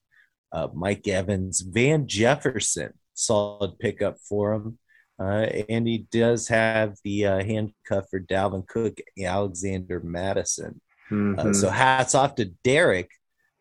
uh, 0.53 0.69
Mike 0.73 1.07
Evans, 1.09 1.61
Van 1.61 2.07
Jefferson, 2.07 2.93
solid 3.15 3.79
pickup 3.79 4.19
for 4.19 4.53
him. 4.55 4.79
Uh, 5.19 5.47
and 5.69 5.87
he 5.87 6.07
does 6.11 6.49
have 6.49 6.97
the 7.05 7.27
uh, 7.27 7.45
handcuff 7.45 8.07
for 8.11 8.21
Dalvin 8.21 8.67
Cook, 8.67 8.99
Alexander 9.23 10.01
Mattison. 10.01 10.81
Mm-hmm. 11.11 11.49
Uh, 11.51 11.53
so 11.53 11.71
hats 11.71 12.15
off 12.15 12.35
to 12.37 12.47
Derek 12.65 13.11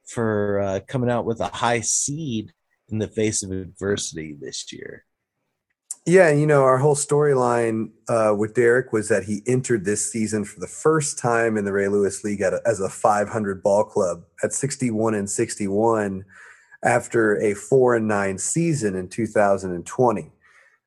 for 0.06 0.60
uh, 0.60 0.80
coming 0.88 1.10
out 1.10 1.26
with 1.26 1.40
a 1.40 1.48
high 1.48 1.82
seed 1.82 2.54
in 2.90 3.00
the 3.00 3.08
face 3.08 3.44
of 3.44 3.52
adversity 3.52 4.38
this 4.40 4.72
year. 4.72 5.06
Yeah, 6.06 6.32
you 6.32 6.46
know, 6.46 6.64
our 6.64 6.78
whole 6.78 6.96
storyline 6.96 7.92
uh, 8.10 8.36
with 8.38 8.56
Derek 8.56 8.92
was 8.92 9.08
that 9.08 9.24
he 9.24 9.42
entered 9.48 9.86
this 9.86 10.12
season 10.12 10.44
for 10.44 10.60
the 10.60 10.68
first 10.68 11.18
time 11.18 11.56
in 11.56 11.64
the 11.64 11.72
Ray 11.72 11.88
Lewis 11.88 12.26
League 12.26 12.42
a, 12.42 12.60
as 12.66 12.82
a 12.82 12.90
500 12.90 13.64
ball 13.64 13.86
club 13.86 14.24
at 14.44 14.52
61 14.52 15.16
and 15.16 15.30
61 15.30 16.26
after 16.84 17.42
a 17.42 17.54
four 17.54 17.96
and 17.96 18.06
nine 18.06 18.38
season 18.38 18.96
in 18.96 19.08
2020. 19.08 20.32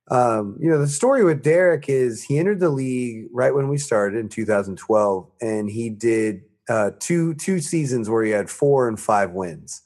Um, 0.08 0.56
you 0.60 0.70
know, 0.70 0.78
the 0.78 0.86
story 0.88 1.24
with 1.24 1.42
Derek 1.42 1.88
is 1.88 2.22
he 2.22 2.38
entered 2.38 2.60
the 2.60 2.70
league 2.70 3.26
right 3.32 3.54
when 3.54 3.68
we 3.68 3.78
started 3.78 4.18
in 4.18 4.28
2012, 4.28 5.28
and 5.40 5.68
he 5.68 5.90
did 5.90 6.42
uh, 6.68 6.92
two 7.00 7.34
two 7.34 7.60
seasons 7.60 8.08
where 8.08 8.24
he 8.24 8.30
had 8.30 8.48
four 8.50 8.88
and 8.88 8.98
five 9.00 9.32
wins. 9.32 9.82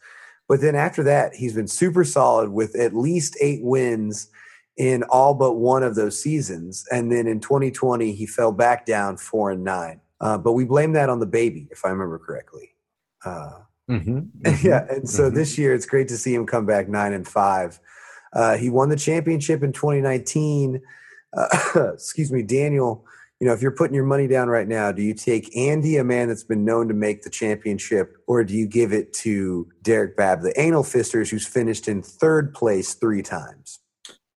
But 0.49 0.61
then 0.61 0.75
after 0.75 1.03
that, 1.05 1.35
he's 1.35 1.55
been 1.55 1.69
super 1.69 2.05
solid 2.05 2.51
with 2.51 2.75
at 2.77 2.95
least 2.95 3.37
eight 3.41 3.63
wins 3.63 4.29
in 4.77 5.03
all 5.05 5.35
but 5.35 5.55
one 5.55 5.83
of 5.83 5.95
those 5.95 6.21
seasons. 6.21 6.85
And 6.91 7.13
then 7.13 7.27
in 7.27 7.41
2020, 7.41 8.13
he 8.13 8.27
fell 8.27 8.51
back 8.51 8.85
down 8.87 9.17
four 9.17 9.51
and 9.51 9.63
nine. 9.63 10.01
Uh, 10.21 10.39
but 10.39 10.53
we 10.53 10.65
blame 10.65 10.93
that 10.95 11.09
on 11.09 11.21
the 11.21 11.27
baby, 11.27 11.69
if 11.71 11.85
I 11.85 11.91
remember 11.91 12.19
correctly. 12.19 12.71
Uh, 13.25 13.61
Mhm, 13.91 14.29
yeah, 14.65 14.87
and 14.89 15.09
so 15.09 15.31
mhm. 15.31 15.35
this 15.35 15.59
year 15.59 15.75
it's 15.75 15.87
great 15.87 16.09
to 16.09 16.17
see 16.17 16.33
him 16.33 16.47
come 16.47 16.65
back 16.65 16.89
nine 16.89 17.13
and 17.13 17.27
five. 17.27 17.81
Uh, 18.33 18.57
he 18.57 18.71
won 18.71 18.89
the 18.89 18.97
championship 18.97 19.63
in 19.63 19.73
2019. 19.73 20.81
Uh, 21.37 21.47
excuse 21.95 22.31
me, 22.31 22.43
Daniel. 22.43 23.05
You 23.41 23.47
know, 23.47 23.55
if 23.55 23.63
you're 23.63 23.71
putting 23.71 23.95
your 23.95 24.05
money 24.05 24.27
down 24.27 24.49
right 24.49 24.69
now, 24.69 24.93
do 24.93 25.03
you 25.03 25.15
take 25.15 25.57
Andy, 25.57 25.97
a 25.97 26.05
man 26.05 26.29
that's 26.29 26.45
been 26.45 26.65
known 26.65 26.89
to 26.89 26.95
make 26.95 27.23
the 27.23 27.31
championship, 27.31 28.19
or 28.27 28.45
do 28.45 28.55
you 28.55 28.67
give 28.67 28.93
it 28.93 29.15
to 29.15 29.67
Derek 29.83 30.15
Babb, 30.15 30.43
the 30.43 30.59
anal 30.61 30.85
fisters, 30.85 31.31
who's 31.31 31.47
finished 31.47 31.89
in 31.89 32.03
third 32.03 32.53
place 32.53 32.93
three 32.93 33.23
times? 33.23 33.79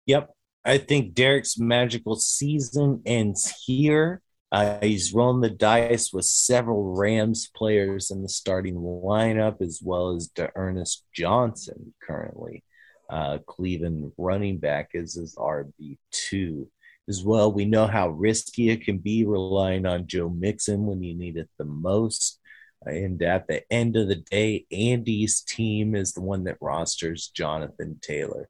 Yep. 0.07 0.33
I 0.65 0.79
think 0.79 1.15
Derek's 1.15 1.59
magical 1.59 2.15
season 2.15 3.03
ends 3.05 3.53
here. 3.67 4.23
Uh, 4.53 4.79
he's 4.83 5.13
rolling 5.15 5.41
the 5.41 5.51
dice 5.51 6.13
with 6.13 6.27
several 6.27 6.95
Rams 6.95 7.51
players 7.57 8.11
in 8.11 8.23
the 8.23 8.29
starting 8.29 8.77
lineup, 8.77 9.61
as 9.61 9.81
well 9.83 10.15
as 10.15 10.31
Ernest 10.55 11.05
Johnson 11.13 11.95
currently. 12.07 12.63
Uh, 13.11 13.39
Cleveland 13.47 14.13
running 14.17 14.59
back 14.59 14.91
is 14.95 15.15
his 15.15 15.35
RB2. 15.37 16.67
As 17.09 17.25
well, 17.25 17.53
we 17.53 17.65
know 17.65 17.87
how 17.87 18.11
risky 18.11 18.71
it 18.71 18.85
can 18.85 18.99
be 18.99 19.25
relying 19.25 19.87
on 19.87 20.07
Joe 20.07 20.29
Mixon 20.29 20.87
when 20.87 21.03
you 21.03 21.15
need 21.15 21.37
it 21.37 21.51
the 21.59 21.65
most. 21.65 22.39
And 22.85 23.23
at 23.23 23.49
the 23.49 23.63
end 23.73 23.97
of 23.97 24.09
the 24.09 24.17
day, 24.17 24.67
Andy's 24.71 25.43
team 25.43 25.95
is 25.95 26.13
the 26.13 26.21
one 26.21 26.45
that 26.45 26.59
rosters 26.61 27.29
Jonathan 27.29 27.99
Taylor. 28.03 28.49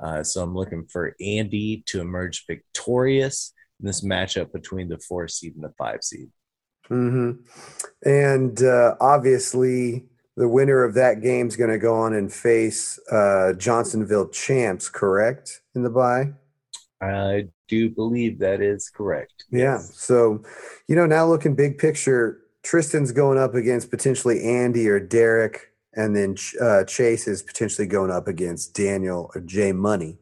Uh, 0.00 0.22
so 0.22 0.42
I'm 0.42 0.54
looking 0.54 0.86
for 0.86 1.14
Andy 1.20 1.84
to 1.86 2.00
emerge 2.00 2.44
victorious 2.46 3.52
in 3.80 3.86
this 3.86 4.02
matchup 4.02 4.52
between 4.52 4.88
the 4.88 4.98
four 4.98 5.28
seed 5.28 5.54
and 5.54 5.64
the 5.64 5.72
five 5.78 6.02
seed. 6.02 6.28
hmm 6.88 7.32
And 8.04 8.60
uh, 8.62 8.96
obviously, 9.00 10.06
the 10.36 10.48
winner 10.48 10.82
of 10.84 10.94
that 10.94 11.20
game 11.20 11.48
is 11.48 11.56
going 11.56 11.70
to 11.70 11.78
go 11.78 11.94
on 11.94 12.14
and 12.14 12.32
face 12.32 12.98
uh, 13.10 13.52
Johnsonville 13.54 14.28
Champs, 14.28 14.88
correct? 14.88 15.60
In 15.74 15.82
the 15.82 15.90
bye? 15.90 16.32
I 17.00 17.48
do 17.68 17.90
believe 17.90 18.38
that 18.38 18.60
is 18.60 18.88
correct. 18.88 19.44
Yeah. 19.50 19.78
So, 19.78 20.42
you 20.88 20.94
know, 20.94 21.06
now 21.06 21.26
looking 21.26 21.54
big 21.54 21.78
picture, 21.78 22.40
Tristan's 22.62 23.12
going 23.12 23.38
up 23.38 23.54
against 23.54 23.90
potentially 23.90 24.42
Andy 24.42 24.88
or 24.88 25.00
Derek, 25.00 25.72
and 25.94 26.16
then 26.16 26.36
uh, 26.60 26.84
Chase 26.84 27.26
is 27.26 27.42
potentially 27.42 27.86
going 27.86 28.10
up 28.10 28.28
against 28.28 28.74
Daniel 28.74 29.30
or 29.34 29.40
Jay 29.40 29.72
Money. 29.72 30.18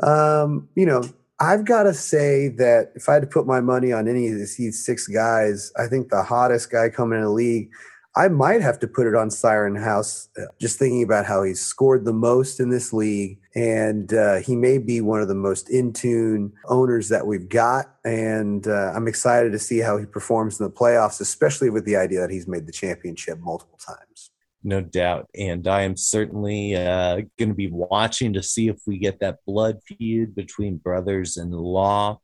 Um, 0.00 0.68
you 0.74 0.86
know, 0.86 1.02
I've 1.40 1.64
got 1.64 1.84
to 1.84 1.94
say 1.94 2.48
that 2.58 2.92
if 2.96 3.08
I 3.08 3.14
had 3.14 3.22
to 3.22 3.28
put 3.28 3.46
my 3.46 3.60
money 3.60 3.92
on 3.92 4.08
any 4.08 4.28
of 4.28 4.34
these 4.34 4.84
six 4.84 5.06
guys, 5.06 5.72
I 5.78 5.86
think 5.86 6.08
the 6.08 6.22
hottest 6.22 6.70
guy 6.70 6.88
coming 6.88 7.18
in 7.18 7.24
the 7.24 7.30
league, 7.30 7.70
I 8.18 8.26
might 8.26 8.62
have 8.62 8.80
to 8.80 8.88
put 8.88 9.06
it 9.06 9.14
on 9.14 9.30
Siren 9.30 9.76
House. 9.76 10.28
uh, 10.36 10.46
Just 10.60 10.76
thinking 10.76 11.04
about 11.04 11.24
how 11.24 11.44
he's 11.44 11.60
scored 11.60 12.04
the 12.04 12.12
most 12.12 12.58
in 12.58 12.68
this 12.68 12.92
league, 12.92 13.38
and 13.54 14.12
uh, 14.12 14.40
he 14.40 14.56
may 14.56 14.78
be 14.78 15.00
one 15.00 15.20
of 15.20 15.28
the 15.28 15.36
most 15.36 15.70
in 15.70 15.92
tune 15.92 16.52
owners 16.64 17.08
that 17.10 17.24
we've 17.24 17.48
got. 17.48 17.94
And 18.04 18.66
uh, 18.66 18.92
I'm 18.92 19.06
excited 19.06 19.52
to 19.52 19.58
see 19.60 19.78
how 19.78 19.98
he 19.98 20.04
performs 20.04 20.58
in 20.58 20.66
the 20.66 20.72
playoffs, 20.72 21.20
especially 21.20 21.70
with 21.70 21.84
the 21.84 21.94
idea 21.94 22.18
that 22.18 22.30
he's 22.30 22.48
made 22.48 22.66
the 22.66 22.72
championship 22.72 23.38
multiple 23.38 23.78
times. 23.78 24.32
No 24.64 24.80
doubt. 24.80 25.30
And 25.36 25.68
I 25.68 25.82
am 25.82 25.96
certainly 25.96 26.74
uh, 26.74 27.22
going 27.38 27.50
to 27.50 27.54
be 27.54 27.70
watching 27.70 28.32
to 28.32 28.42
see 28.42 28.66
if 28.66 28.78
we 28.84 28.98
get 28.98 29.20
that 29.20 29.38
blood 29.46 29.78
feud 29.86 30.34
between 30.34 30.78
brothers 30.78 31.36
in 31.36 31.52
law, 31.52 32.18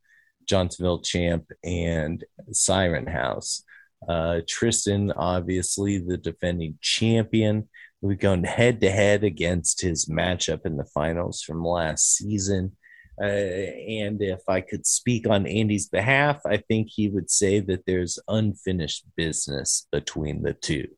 Johnsonville 0.48 1.02
Champ 1.02 1.44
and 1.62 2.24
Siren 2.50 3.06
House. 3.06 3.62
Uh, 4.08 4.40
Tristan, 4.48 5.12
obviously 5.12 5.98
the 5.98 6.16
defending 6.16 6.78
champion. 6.80 7.68
We've 8.00 8.18
gone 8.18 8.44
head 8.44 8.80
to 8.82 8.90
head 8.90 9.24
against 9.24 9.80
his 9.80 10.06
matchup 10.06 10.66
in 10.66 10.76
the 10.76 10.84
finals 10.84 11.42
from 11.42 11.64
last 11.64 12.16
season. 12.16 12.76
Uh, 13.20 13.24
and 13.24 14.20
if 14.20 14.40
I 14.48 14.60
could 14.60 14.86
speak 14.86 15.28
on 15.28 15.46
Andy's 15.46 15.88
behalf, 15.88 16.40
I 16.44 16.56
think 16.56 16.88
he 16.90 17.08
would 17.08 17.30
say 17.30 17.60
that 17.60 17.86
there's 17.86 18.18
unfinished 18.28 19.04
business 19.16 19.86
between 19.92 20.42
the 20.42 20.52
two. 20.52 20.88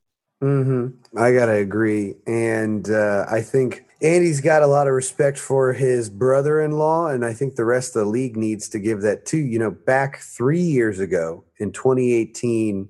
hmm 0.40 0.88
I 1.16 1.32
gotta 1.32 1.52
agree, 1.57 2.14
and 2.26 2.88
uh, 2.90 3.26
I 3.30 3.40
think 3.40 3.86
Andy's 4.02 4.40
got 4.40 4.62
a 4.62 4.66
lot 4.66 4.86
of 4.86 4.92
respect 4.92 5.38
for 5.38 5.72
his 5.72 6.11
brother-in-law, 6.11 7.09
and 7.09 7.24
I 7.24 7.32
think 7.32 7.57
the 7.57 7.64
rest 7.64 7.96
of 7.96 8.04
the 8.04 8.11
league 8.11 8.36
needs 8.36 8.68
to 8.70 8.78
give 8.78 9.02
that 9.02 9.24
too. 9.24 9.38
You 9.38 9.59
know, 9.59 9.70
back 9.70 10.18
three 10.18 10.61
years 10.61 11.00
ago 11.00 11.44
in 11.59 11.72
2018, 11.72 12.88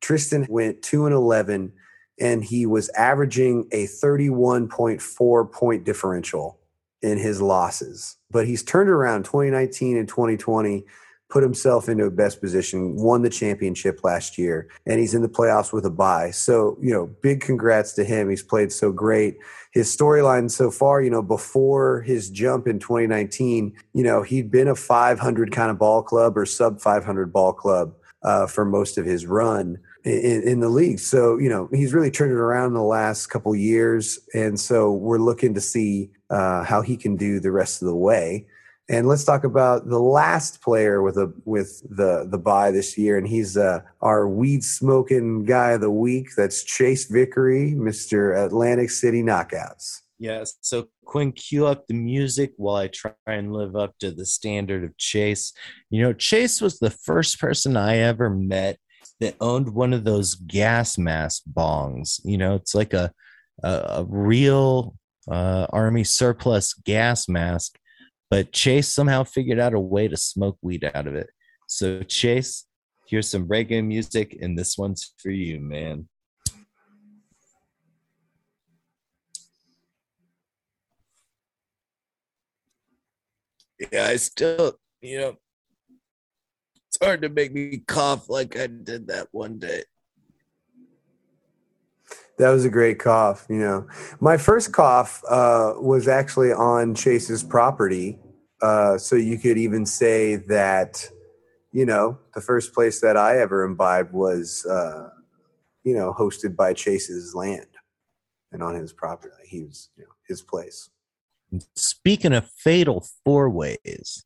Tristan 0.00 0.46
went 0.48 0.82
two 0.82 1.06
and 1.06 1.14
11, 1.14 1.72
and 2.20 2.44
he 2.44 2.66
was 2.66 2.88
averaging 2.90 3.68
a 3.72 3.86
31.4 3.86 5.52
point 5.52 5.84
differential 5.84 6.58
in 7.02 7.18
his 7.18 7.40
losses. 7.40 8.16
But 8.30 8.46
he's 8.46 8.62
turned 8.62 8.90
around 8.90 9.24
2019 9.24 9.96
and 9.96 10.08
2020 10.08 10.84
put 11.28 11.42
himself 11.42 11.88
into 11.88 12.04
a 12.04 12.10
best 12.10 12.40
position, 12.40 12.96
won 12.96 13.22
the 13.22 13.28
championship 13.28 14.00
last 14.02 14.38
year, 14.38 14.68
and 14.86 14.98
he's 14.98 15.12
in 15.12 15.20
the 15.20 15.28
playoffs 15.28 15.72
with 15.72 15.84
a 15.84 15.90
bye. 15.90 16.30
So, 16.30 16.78
you 16.80 16.90
know, 16.90 17.06
big 17.22 17.42
congrats 17.42 17.92
to 17.94 18.04
him. 18.04 18.30
He's 18.30 18.42
played 18.42 18.72
so 18.72 18.92
great. 18.92 19.36
His 19.72 19.94
storyline 19.94 20.50
so 20.50 20.70
far, 20.70 21.02
you 21.02 21.10
know, 21.10 21.22
before 21.22 22.00
his 22.00 22.30
jump 22.30 22.66
in 22.66 22.78
2019, 22.78 23.74
you 23.92 24.02
know, 24.02 24.22
he'd 24.22 24.50
been 24.50 24.68
a 24.68 24.74
500 24.74 25.52
kind 25.52 25.70
of 25.70 25.78
ball 25.78 26.02
club 26.02 26.38
or 26.38 26.46
sub 26.46 26.80
500 26.80 27.30
ball 27.30 27.52
club 27.52 27.94
uh, 28.28 28.46
for 28.54 28.64
most 28.64 28.98
of 28.98 29.04
his 29.06 29.22
run 29.40 29.64
in, 30.04 30.42
in 30.50 30.58
the 30.60 30.74
league. 30.80 31.00
So, 31.00 31.18
you 31.42 31.50
know, 31.52 31.68
he's 31.78 31.94
really 31.96 32.12
turned 32.12 32.32
it 32.32 32.44
around 32.46 32.68
in 32.72 32.80
the 32.82 32.92
last 33.00 33.30
couple 33.32 33.54
years. 33.72 34.02
And 34.34 34.54
so 34.58 34.92
we're 35.06 35.24
looking 35.30 35.54
to 35.54 35.60
see 35.60 36.10
uh, 36.36 36.60
how 36.70 36.80
he 36.82 36.96
can 36.96 37.16
do 37.16 37.40
the 37.40 37.54
rest 37.60 37.82
of 37.82 37.88
the 37.88 38.00
way. 38.10 38.46
And 38.90 39.06
let's 39.06 39.24
talk 39.24 39.44
about 39.44 39.86
the 39.86 40.00
last 40.00 40.62
player 40.62 41.02
with 41.02 41.18
a 41.18 41.28
with 41.44 41.70
the 42.00 42.26
the 42.32 42.38
bye 42.38 42.72
this 42.72 42.96
year, 42.96 43.18
and 43.18 43.28
he's 43.28 43.54
uh, 43.54 43.80
our 44.00 44.26
weed 44.40 44.62
smoking 44.64 45.44
guy 45.44 45.72
of 45.76 45.82
the 45.82 45.90
week. 45.90 46.28
That's 46.38 46.64
Chase 46.64 47.04
Vickery, 47.04 47.74
Mister 47.74 48.32
Atlantic 48.32 48.88
City 48.88 49.22
Knockouts. 49.22 50.07
Yes. 50.18 50.54
So 50.62 50.88
Quinn, 51.04 51.32
cue 51.32 51.66
up 51.66 51.86
the 51.86 51.94
music 51.94 52.52
while 52.56 52.76
I 52.76 52.88
try 52.88 53.12
and 53.26 53.52
live 53.52 53.76
up 53.76 53.94
to 54.00 54.10
the 54.10 54.26
standard 54.26 54.82
of 54.82 54.96
Chase. 54.96 55.52
You 55.90 56.02
know, 56.02 56.12
Chase 56.12 56.60
was 56.60 56.78
the 56.78 56.90
first 56.90 57.38
person 57.38 57.76
I 57.76 57.98
ever 57.98 58.28
met 58.28 58.78
that 59.20 59.36
owned 59.40 59.74
one 59.74 59.92
of 59.92 60.04
those 60.04 60.34
gas 60.34 60.98
mask 60.98 61.42
bongs. 61.52 62.20
You 62.24 62.38
know, 62.38 62.56
it's 62.56 62.74
like 62.74 62.94
a 62.94 63.12
a, 63.62 63.68
a 63.68 64.04
real 64.08 64.96
uh, 65.30 65.66
army 65.70 66.04
surplus 66.04 66.74
gas 66.74 67.28
mask, 67.28 67.78
but 68.30 68.52
Chase 68.52 68.88
somehow 68.88 69.24
figured 69.24 69.58
out 69.58 69.74
a 69.74 69.80
way 69.80 70.08
to 70.08 70.16
smoke 70.16 70.58
weed 70.62 70.90
out 70.94 71.06
of 71.06 71.14
it. 71.14 71.28
So 71.66 72.02
Chase, 72.02 72.64
here's 73.06 73.28
some 73.28 73.48
reggae 73.48 73.84
music, 73.84 74.36
and 74.40 74.58
this 74.58 74.78
one's 74.78 75.12
for 75.18 75.30
you, 75.30 75.60
man. 75.60 76.08
Yeah, 83.92 84.06
I 84.06 84.16
still, 84.16 84.78
you 85.00 85.18
know, 85.18 85.36
it's 86.88 86.98
hard 87.02 87.22
to 87.22 87.28
make 87.28 87.52
me 87.52 87.78
cough 87.86 88.28
like 88.28 88.58
I 88.58 88.66
did 88.66 89.08
that 89.08 89.28
one 89.30 89.58
day. 89.58 89.84
That 92.38 92.50
was 92.50 92.64
a 92.64 92.70
great 92.70 92.98
cough. 92.98 93.46
You 93.48 93.58
know, 93.58 93.88
my 94.20 94.36
first 94.36 94.72
cough 94.72 95.22
uh, 95.28 95.74
was 95.76 96.08
actually 96.08 96.52
on 96.52 96.94
Chase's 96.94 97.42
property. 97.42 98.18
Uh, 98.62 98.98
so 98.98 99.16
you 99.16 99.38
could 99.38 99.58
even 99.58 99.84
say 99.86 100.36
that, 100.36 101.08
you 101.72 101.84
know, 101.84 102.18
the 102.34 102.40
first 102.40 102.74
place 102.74 103.00
that 103.00 103.16
I 103.16 103.38
ever 103.38 103.64
imbibed 103.64 104.12
was, 104.12 104.64
uh, 104.66 105.10
you 105.84 105.94
know, 105.94 106.14
hosted 106.16 106.56
by 106.56 106.72
Chase's 106.74 107.34
land 107.34 107.66
and 108.52 108.62
on 108.62 108.74
his 108.74 108.92
property. 108.92 109.34
He 109.44 109.64
was, 109.64 109.90
you 109.96 110.04
know, 110.04 110.10
his 110.26 110.42
place. 110.42 110.90
Speaking 111.74 112.34
of 112.34 112.50
fatal 112.50 113.06
four 113.24 113.48
ways, 113.48 114.24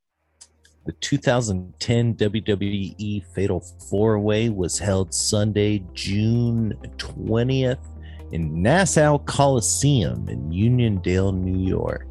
the 0.85 0.93
2010 0.93 2.14
WWE 2.16 3.25
Fatal 3.33 3.61
Four 3.89 4.18
Way 4.18 4.49
was 4.49 4.79
held 4.79 5.14
Sunday, 5.14 5.85
June 5.93 6.75
20th 6.97 7.79
in 8.33 8.61
Nassau 8.61 9.18
Coliseum 9.18 10.29
in 10.29 10.51
Uniondale, 10.51 11.33
New 11.33 11.64
York. 11.64 12.09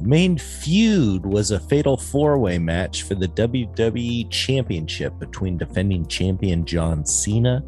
Main 0.00 0.36
feud 0.36 1.24
was 1.24 1.50
a 1.50 1.58
fatal 1.58 1.96
four 1.96 2.38
way 2.38 2.58
match 2.58 3.04
for 3.04 3.14
the 3.14 3.28
WWE 3.28 4.30
Championship 4.30 5.18
between 5.18 5.56
defending 5.56 6.06
champion 6.06 6.66
John 6.66 7.06
Cena, 7.06 7.64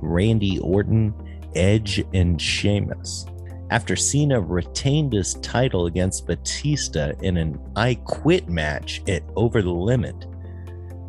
Randy 0.00 0.58
Orton, 0.60 1.12
Edge, 1.54 2.02
and 2.14 2.40
Sheamus. 2.40 3.26
After 3.70 3.96
Cena 3.96 4.40
retained 4.40 5.12
his 5.12 5.34
title 5.34 5.86
against 5.86 6.26
Batista 6.26 7.12
in 7.22 7.36
an 7.36 7.60
I 7.76 7.94
Quit 7.96 8.48
match 8.48 9.02
at 9.08 9.22
Over 9.36 9.60
the 9.60 9.70
Limit, 9.70 10.26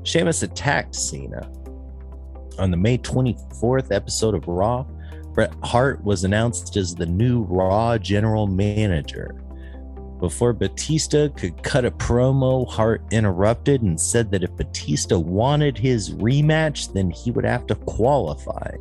Sheamus 0.04 0.44
attacked 0.44 0.94
Cena. 0.94 1.50
On 2.58 2.70
the 2.70 2.78
May 2.78 2.98
24th 2.98 3.94
episode 3.94 4.36
of 4.36 4.48
Raw, 4.48 4.84
Bret 5.34 5.54
Hart 5.64 6.04
was 6.04 6.26
announced 6.26 6.76
as 6.76 6.94
the 6.94 7.06
new 7.06 7.44
Raw 7.44 7.98
general 7.98 8.46
manager. 8.46 9.42
Before 10.20 10.52
Batista 10.52 11.30
could 11.30 11.64
cut 11.64 11.86
a 11.86 11.92
promo, 11.92 12.68
Hart 12.68 13.02
interrupted 13.12 13.84
and 13.84 13.98
said 13.98 14.32
that 14.32 14.44
if 14.44 14.54
Batista 14.58 15.18
wanted 15.18 15.78
his 15.78 16.10
rematch, 16.10 16.92
then 16.92 17.10
he 17.10 17.32
would 17.32 17.46
have 17.46 17.66
to 17.68 17.76
qualify. 17.76 18.76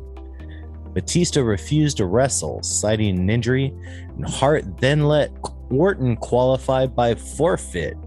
Batista 0.93 1.41
refused 1.41 1.97
to 1.97 2.05
wrestle, 2.05 2.61
citing 2.63 3.19
an 3.19 3.29
injury, 3.29 3.73
and 4.15 4.27
Hart 4.27 4.77
then 4.79 5.05
let 5.05 5.31
Orton 5.69 6.15
qualify 6.17 6.87
by 6.87 7.15
forfeit 7.15 7.97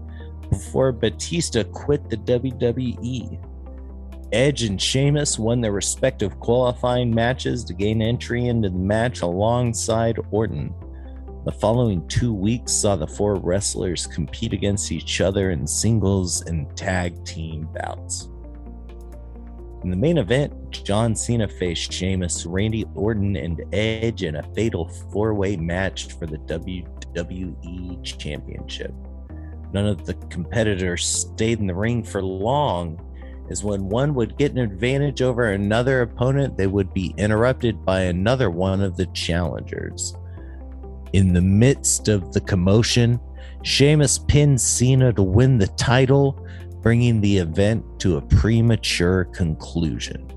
before 0.49 0.91
Batista 0.91 1.63
quit 1.63 2.09
the 2.09 2.17
WWE. 2.17 3.39
Edge 4.33 4.63
and 4.63 4.81
Sheamus 4.81 5.37
won 5.37 5.61
their 5.61 5.71
respective 5.71 6.39
qualifying 6.39 7.13
matches 7.13 7.63
to 7.65 7.73
gain 7.73 8.01
entry 8.01 8.47
into 8.47 8.69
the 8.69 8.77
match 8.77 9.21
alongside 9.21 10.19
Orton. 10.31 10.73
The 11.45 11.51
following 11.51 12.07
two 12.07 12.33
weeks 12.33 12.71
saw 12.71 12.95
the 12.95 13.05
four 13.05 13.35
wrestlers 13.35 14.07
compete 14.07 14.53
against 14.53 14.91
each 14.91 15.21
other 15.21 15.51
in 15.51 15.67
singles 15.67 16.41
and 16.41 16.75
tag 16.75 17.23
team 17.25 17.67
bouts. 17.73 18.29
In 19.83 19.89
the 19.89 19.97
main 19.97 20.17
event, 20.17 20.53
John 20.81 21.15
Cena 21.15 21.47
faced 21.47 21.91
Sheamus, 21.91 22.45
Randy 22.45 22.85
Orton, 22.95 23.35
and 23.35 23.61
Edge 23.73 24.23
in 24.23 24.37
a 24.37 24.53
fatal 24.53 24.87
four 24.87 25.33
way 25.33 25.55
match 25.55 26.13
for 26.13 26.25
the 26.25 26.37
WWE 26.37 28.03
Championship. 28.03 28.93
None 29.73 29.85
of 29.85 30.05
the 30.05 30.13
competitors 30.29 31.05
stayed 31.05 31.59
in 31.59 31.67
the 31.67 31.75
ring 31.75 32.03
for 32.03 32.23
long, 32.23 32.99
as 33.49 33.63
when 33.63 33.89
one 33.89 34.13
would 34.15 34.37
get 34.37 34.51
an 34.51 34.59
advantage 34.59 35.21
over 35.21 35.51
another 35.51 36.01
opponent, 36.01 36.57
they 36.57 36.67
would 36.67 36.93
be 36.93 37.13
interrupted 37.17 37.83
by 37.85 38.01
another 38.01 38.49
one 38.49 38.81
of 38.81 38.95
the 38.95 39.05
challengers. 39.07 40.15
In 41.13 41.33
the 41.33 41.41
midst 41.41 42.07
of 42.07 42.33
the 42.33 42.41
commotion, 42.41 43.19
Sheamus 43.63 44.17
pinned 44.17 44.59
Cena 44.59 45.13
to 45.13 45.23
win 45.23 45.57
the 45.57 45.67
title, 45.67 46.45
bringing 46.81 47.21
the 47.21 47.37
event 47.37 47.85
to 47.99 48.17
a 48.17 48.21
premature 48.21 49.25
conclusion. 49.25 50.32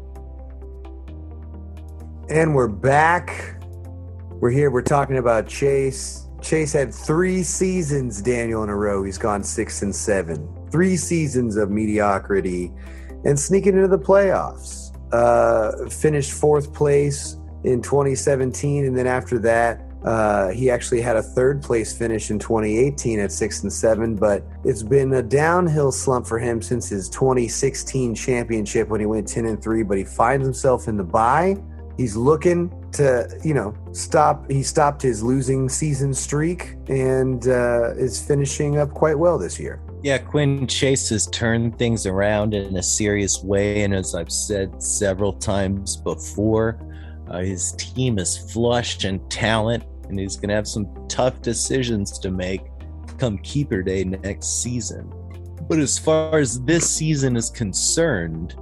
And 2.29 2.57
we're 2.57 2.67
back. 2.67 3.63
We're 4.41 4.51
here. 4.51 4.73
We're 4.73 4.83
talking 4.83 5.19
about 5.19 5.47
Chase. 5.47 6.27
Chase 6.43 6.73
had 6.73 6.93
three 6.93 7.45
seasons, 7.45 8.21
Daniel, 8.21 8.65
in 8.65 8.69
a 8.69 8.75
row. 8.75 9.05
He's 9.05 9.17
gone 9.17 9.45
six 9.45 9.83
and 9.83 9.95
seven. 9.95 10.49
Three 10.73 10.97
seasons 10.97 11.57
of 11.57 11.71
mediocrity 11.71 12.73
and 13.25 13.39
sneaking 13.39 13.77
into 13.77 13.87
the 13.87 13.99
playoffs. 13.99 14.93
Uh, 15.13 15.89
finished 15.89 16.33
fourth 16.33 16.75
place 16.75 17.37
in 17.63 17.81
2017. 17.81 18.87
And 18.87 18.99
then 18.99 19.07
after 19.07 19.39
that, 19.39 19.83
uh, 20.05 20.49
he 20.49 20.69
actually 20.69 21.03
had 21.03 21.15
a 21.15 21.23
third 21.23 21.63
place 21.63 21.97
finish 21.97 22.33
in 22.33 22.41
2018 22.41 23.21
at 23.21 23.31
six 23.31 23.63
and 23.63 23.73
seven, 23.73 24.17
but 24.17 24.45
it's 24.65 24.83
been 24.83 25.13
a 25.15 25.23
downhill 25.23 25.93
slump 25.93 26.27
for 26.27 26.41
him 26.41 26.61
since 26.61 26.89
his 26.89 27.09
2016 27.09 28.17
championship 28.17 28.89
when 28.89 28.99
he 28.99 29.07
went 29.07 29.29
10 29.29 29.47
and 29.47 29.63
three. 29.63 29.85
But 29.85 29.97
he 29.97 30.05
finds 30.05 30.45
himself 30.45 30.89
in 30.89 30.97
the 30.97 31.05
bye. 31.05 31.57
He's 31.97 32.17
looking 32.17 32.71
to, 32.93 33.29
you 33.43 33.55
know, 33.55 33.75
stop. 33.93 34.51
He 34.51 34.63
stopped 34.63 35.03
his 35.03 35.23
losing 35.23 35.69
season 35.69 36.13
streak 36.13 36.77
and 36.89 37.47
uh, 37.49 37.95
is 37.97 38.21
finishing 38.21 38.79
up 38.79 38.91
quite 38.91 39.19
well 39.19 39.39
this 39.39 39.59
year. 39.59 39.81
Yeah, 40.03 40.19
Quinn 40.19 40.67
Chase 40.67 41.09
has 41.09 41.27
turned 41.29 41.79
things 41.79 42.07
around 42.07 42.55
in 42.55 42.77
a 42.77 42.83
serious 42.83 43.43
way. 43.43 43.83
And 43.83 43.95
as 43.95 44.15
I've 44.15 44.31
said 44.31 44.83
several 44.83 45.33
times 45.33 45.97
before, 45.97 46.79
uh, 47.31 47.39
his 47.39 47.73
team 47.73 48.19
is 48.19 48.37
flushed 48.53 49.05
in 49.05 49.27
talent, 49.29 49.85
and 50.09 50.19
he's 50.19 50.37
going 50.37 50.51
to 50.51 50.55
have 50.55 50.69
some 50.69 50.87
tough 51.09 51.43
decisions 51.43 52.19
to 52.21 52.31
make 52.31 52.63
come 53.19 53.39
Keeper 53.39 53.83
Day 53.83 54.05
next 54.05 54.63
season. 54.63 55.13
But 55.69 55.79
as 55.79 55.99
far 55.99 56.39
as 56.39 56.61
this 56.63 56.89
season 56.89 57.37
is 57.37 57.51
concerned, 57.51 58.55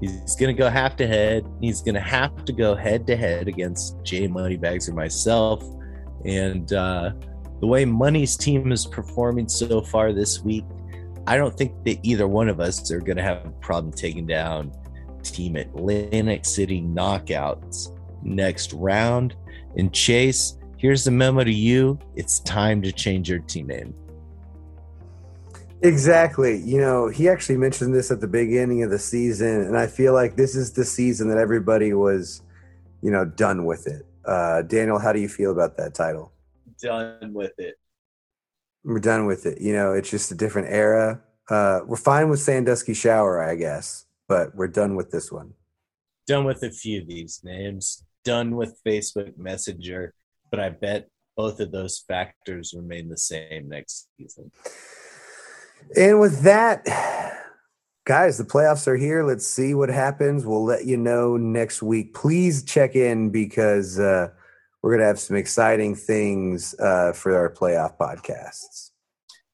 he's 0.00 0.36
going 0.36 0.54
to 0.54 0.58
go 0.58 0.68
half 0.68 0.96
to 0.96 1.06
head. 1.06 1.46
He's 1.60 1.80
going 1.80 1.94
to 1.94 2.00
have 2.00 2.44
to 2.44 2.52
go 2.52 2.74
head 2.74 3.06
to 3.06 3.16
head 3.16 3.48
against 3.48 4.02
Jay 4.02 4.26
Moneybags 4.26 4.88
or 4.88 4.94
myself. 4.94 5.64
And 6.24 6.72
uh, 6.72 7.12
the 7.60 7.66
way 7.66 7.84
Money's 7.84 8.36
team 8.36 8.72
is 8.72 8.86
performing 8.86 9.48
so 9.48 9.80
far 9.80 10.12
this 10.12 10.42
week, 10.42 10.64
I 11.26 11.36
don't 11.36 11.56
think 11.56 11.72
that 11.84 11.98
either 12.02 12.28
one 12.28 12.48
of 12.48 12.60
us 12.60 12.90
are 12.90 13.00
going 13.00 13.16
to 13.16 13.22
have 13.22 13.46
a 13.46 13.50
problem 13.50 13.92
taking 13.92 14.26
down 14.26 14.72
Team 15.22 15.56
Atlantic 15.56 16.44
City 16.44 16.82
Knockouts 16.82 17.96
next 18.22 18.72
round. 18.72 19.34
And 19.76 19.92
Chase, 19.92 20.56
here's 20.78 21.04
the 21.04 21.10
memo 21.10 21.44
to 21.44 21.52
you. 21.52 21.98
It's 22.14 22.40
time 22.40 22.80
to 22.82 22.92
change 22.92 23.28
your 23.28 23.40
team 23.40 23.68
name. 23.68 23.94
Exactly. 25.82 26.58
You 26.62 26.80
know, 26.80 27.08
he 27.08 27.28
actually 27.28 27.58
mentioned 27.58 27.94
this 27.94 28.10
at 28.10 28.20
the 28.20 28.26
beginning 28.26 28.82
of 28.82 28.90
the 28.90 28.98
season, 28.98 29.62
and 29.62 29.76
I 29.76 29.86
feel 29.86 30.12
like 30.12 30.36
this 30.36 30.56
is 30.56 30.72
the 30.72 30.84
season 30.84 31.28
that 31.28 31.38
everybody 31.38 31.92
was, 31.92 32.42
you 33.02 33.10
know, 33.10 33.24
done 33.24 33.64
with 33.64 33.86
it. 33.86 34.06
Uh, 34.24 34.62
Daniel, 34.62 34.98
how 34.98 35.12
do 35.12 35.20
you 35.20 35.28
feel 35.28 35.52
about 35.52 35.76
that 35.76 35.94
title? 35.94 36.32
Done 36.82 37.32
with 37.32 37.52
it. 37.58 37.76
We're 38.84 39.00
done 39.00 39.26
with 39.26 39.46
it. 39.46 39.60
You 39.60 39.72
know, 39.72 39.92
it's 39.92 40.10
just 40.10 40.30
a 40.30 40.34
different 40.34 40.68
era. 40.68 41.22
Uh, 41.48 41.80
we're 41.86 41.96
fine 41.96 42.28
with 42.28 42.40
Sandusky 42.40 42.94
Shower, 42.94 43.42
I 43.42 43.54
guess, 43.54 44.06
but 44.28 44.54
we're 44.54 44.68
done 44.68 44.96
with 44.96 45.10
this 45.10 45.30
one. 45.30 45.54
Done 46.26 46.44
with 46.44 46.62
a 46.62 46.70
few 46.70 47.02
of 47.02 47.06
these 47.06 47.40
names. 47.44 48.04
Done 48.24 48.56
with 48.56 48.80
Facebook 48.84 49.38
Messenger, 49.38 50.12
but 50.50 50.58
I 50.58 50.70
bet 50.70 51.08
both 51.36 51.60
of 51.60 51.70
those 51.70 52.02
factors 52.08 52.74
remain 52.76 53.08
the 53.08 53.18
same 53.18 53.68
next 53.68 54.08
season. 54.18 54.50
And 55.94 56.18
with 56.18 56.40
that, 56.42 56.84
guys, 58.04 58.38
the 58.38 58.44
playoffs 58.44 58.86
are 58.86 58.96
here. 58.96 59.24
Let's 59.24 59.46
see 59.46 59.74
what 59.74 59.88
happens. 59.88 60.44
We'll 60.44 60.64
let 60.64 60.86
you 60.86 60.96
know 60.96 61.36
next 61.36 61.82
week. 61.82 62.14
Please 62.14 62.64
check 62.64 62.96
in 62.96 63.30
because 63.30 63.98
uh, 63.98 64.28
we're 64.82 64.90
going 64.90 65.00
to 65.00 65.06
have 65.06 65.20
some 65.20 65.36
exciting 65.36 65.94
things 65.94 66.74
uh, 66.80 67.12
for 67.12 67.36
our 67.36 67.52
playoff 67.52 67.96
podcasts. 67.98 68.90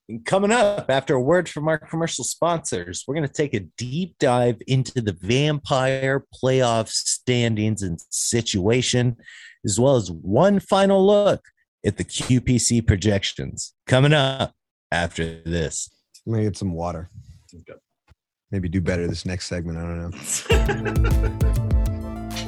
And 0.08 0.24
coming 0.24 0.52
up 0.52 0.90
after 0.90 1.14
a 1.14 1.20
word 1.20 1.48
from 1.48 1.68
our 1.68 1.78
commercial 1.78 2.24
sponsors, 2.24 3.04
we're 3.06 3.14
going 3.14 3.26
to 3.26 3.32
take 3.32 3.54
a 3.54 3.60
deep 3.78 4.16
dive 4.18 4.60
into 4.66 5.00
the 5.00 5.16
vampire 5.20 6.26
playoff 6.42 6.88
standings 6.88 7.82
and 7.82 8.00
situation, 8.10 9.16
as 9.64 9.78
well 9.78 9.96
as 9.96 10.10
one 10.10 10.60
final 10.60 11.06
look 11.06 11.44
at 11.84 11.98
the 11.98 12.04
QPC 12.04 12.86
projections. 12.86 13.74
Coming 13.86 14.12
up 14.12 14.54
after 14.90 15.40
this. 15.42 15.88
I'm 16.26 16.32
gonna 16.32 16.44
get 16.44 16.56
some 16.56 16.72
water. 16.72 17.10
Maybe 18.50 18.68
do 18.68 18.80
better 18.80 19.06
this 19.08 19.26
next 19.26 19.46
segment. 19.46 19.78
I 19.78 19.82
don't 19.82 20.10
know. 20.10 21.68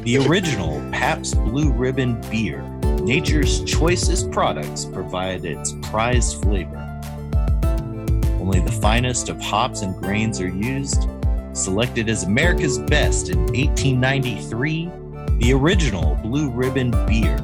The 0.05 0.19
original 0.19 0.83
Pabst 0.93 1.35
Blue 1.45 1.73
Ribbon 1.73 2.21
beer, 2.31 2.61
nature's 3.05 3.65
choicest 3.65 4.31
products, 4.31 4.85
provide 4.85 5.47
its 5.47 5.73
prized 5.81 6.43
flavor. 6.43 6.77
Only 8.39 8.61
the 8.61 8.79
finest 8.83 9.31
of 9.31 9.41
hops 9.41 9.81
and 9.81 9.97
grains 9.97 10.43
are 10.43 10.49
used. 10.49 11.09
Selected 11.55 12.11
as 12.11 12.25
America's 12.25 12.77
best 12.77 13.31
in 13.31 13.39
1893, 13.47 14.91
the 15.39 15.55
original 15.55 16.17
Blue 16.17 16.51
Ribbon 16.51 16.91
beer. 17.07 17.39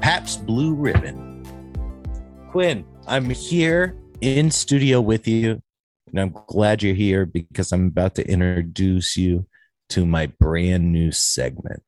Pabst 0.00 0.46
Blue 0.46 0.74
Ribbon. 0.74 1.42
Quinn, 2.52 2.84
I'm 3.08 3.28
here 3.30 3.96
in 4.20 4.50
studio 4.50 5.00
with 5.00 5.28
you, 5.28 5.62
and 6.08 6.20
I'm 6.20 6.34
glad 6.46 6.82
you're 6.82 6.94
here 6.94 7.26
because 7.26 7.72
I'm 7.72 7.88
about 7.88 8.14
to 8.16 8.28
introduce 8.28 9.16
you 9.16 9.46
to 9.90 10.06
my 10.06 10.26
brand 10.26 10.92
new 10.92 11.12
segment. 11.12 11.82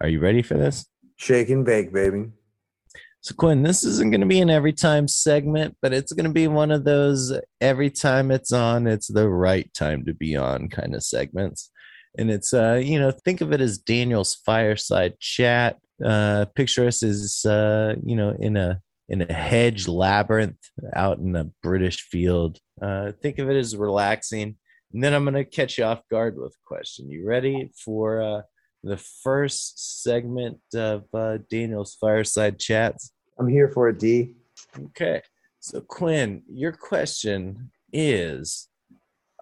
Are 0.00 0.08
you 0.08 0.20
ready 0.20 0.42
for 0.42 0.54
this? 0.54 0.86
Shake 1.16 1.50
and 1.50 1.64
bake, 1.64 1.92
baby. 1.92 2.30
So, 3.20 3.34
Quinn, 3.34 3.62
this 3.62 3.84
isn't 3.84 4.10
going 4.10 4.20
to 4.20 4.26
be 4.26 4.40
an 4.40 4.50
every 4.50 4.72
time 4.72 5.08
segment, 5.08 5.76
but 5.80 5.94
it's 5.94 6.12
going 6.12 6.26
to 6.26 6.32
be 6.32 6.46
one 6.46 6.70
of 6.70 6.84
those 6.84 7.32
every 7.60 7.88
time 7.88 8.30
it's 8.30 8.52
on, 8.52 8.86
it's 8.86 9.08
the 9.08 9.28
right 9.28 9.72
time 9.72 10.04
to 10.04 10.12
be 10.12 10.36
on 10.36 10.68
kind 10.68 10.94
of 10.94 11.02
segments. 11.02 11.70
And 12.18 12.30
it's, 12.30 12.52
uh, 12.52 12.80
you 12.84 13.00
know, 13.00 13.10
think 13.10 13.40
of 13.40 13.52
it 13.52 13.60
as 13.60 13.78
Daniel's 13.78 14.34
fireside 14.34 15.18
chat. 15.20 15.78
Uh, 16.04 16.44
picture 16.54 16.86
us 16.86 17.02
as, 17.02 17.44
uh, 17.46 17.94
you 18.04 18.14
know, 18.14 18.36
in 18.38 18.56
a 18.56 18.82
in 19.08 19.22
a 19.22 19.32
hedge 19.32 19.86
labyrinth 19.86 20.58
out 20.94 21.18
in 21.18 21.36
a 21.36 21.50
British 21.62 22.02
field. 22.02 22.58
Uh, 22.80 23.12
think 23.22 23.38
of 23.38 23.50
it 23.50 23.56
as 23.56 23.76
relaxing. 23.76 24.56
And 24.92 25.02
then 25.02 25.12
I'm 25.12 25.24
going 25.24 25.34
to 25.34 25.44
catch 25.44 25.78
you 25.78 25.84
off 25.84 26.02
guard 26.10 26.36
with 26.36 26.52
a 26.52 26.66
question. 26.66 27.10
You 27.10 27.26
ready 27.26 27.70
for 27.84 28.22
uh, 28.22 28.42
the 28.82 28.96
first 28.96 30.02
segment 30.02 30.58
of 30.74 31.04
uh, 31.12 31.38
Daniel's 31.50 31.96
Fireside 32.00 32.58
Chats? 32.58 33.12
I'm 33.38 33.48
here 33.48 33.68
for 33.68 33.88
a 33.88 33.96
D. 33.96 34.34
Okay. 34.78 35.20
So, 35.60 35.80
Quinn, 35.80 36.42
your 36.48 36.72
question 36.72 37.70
is 37.92 38.68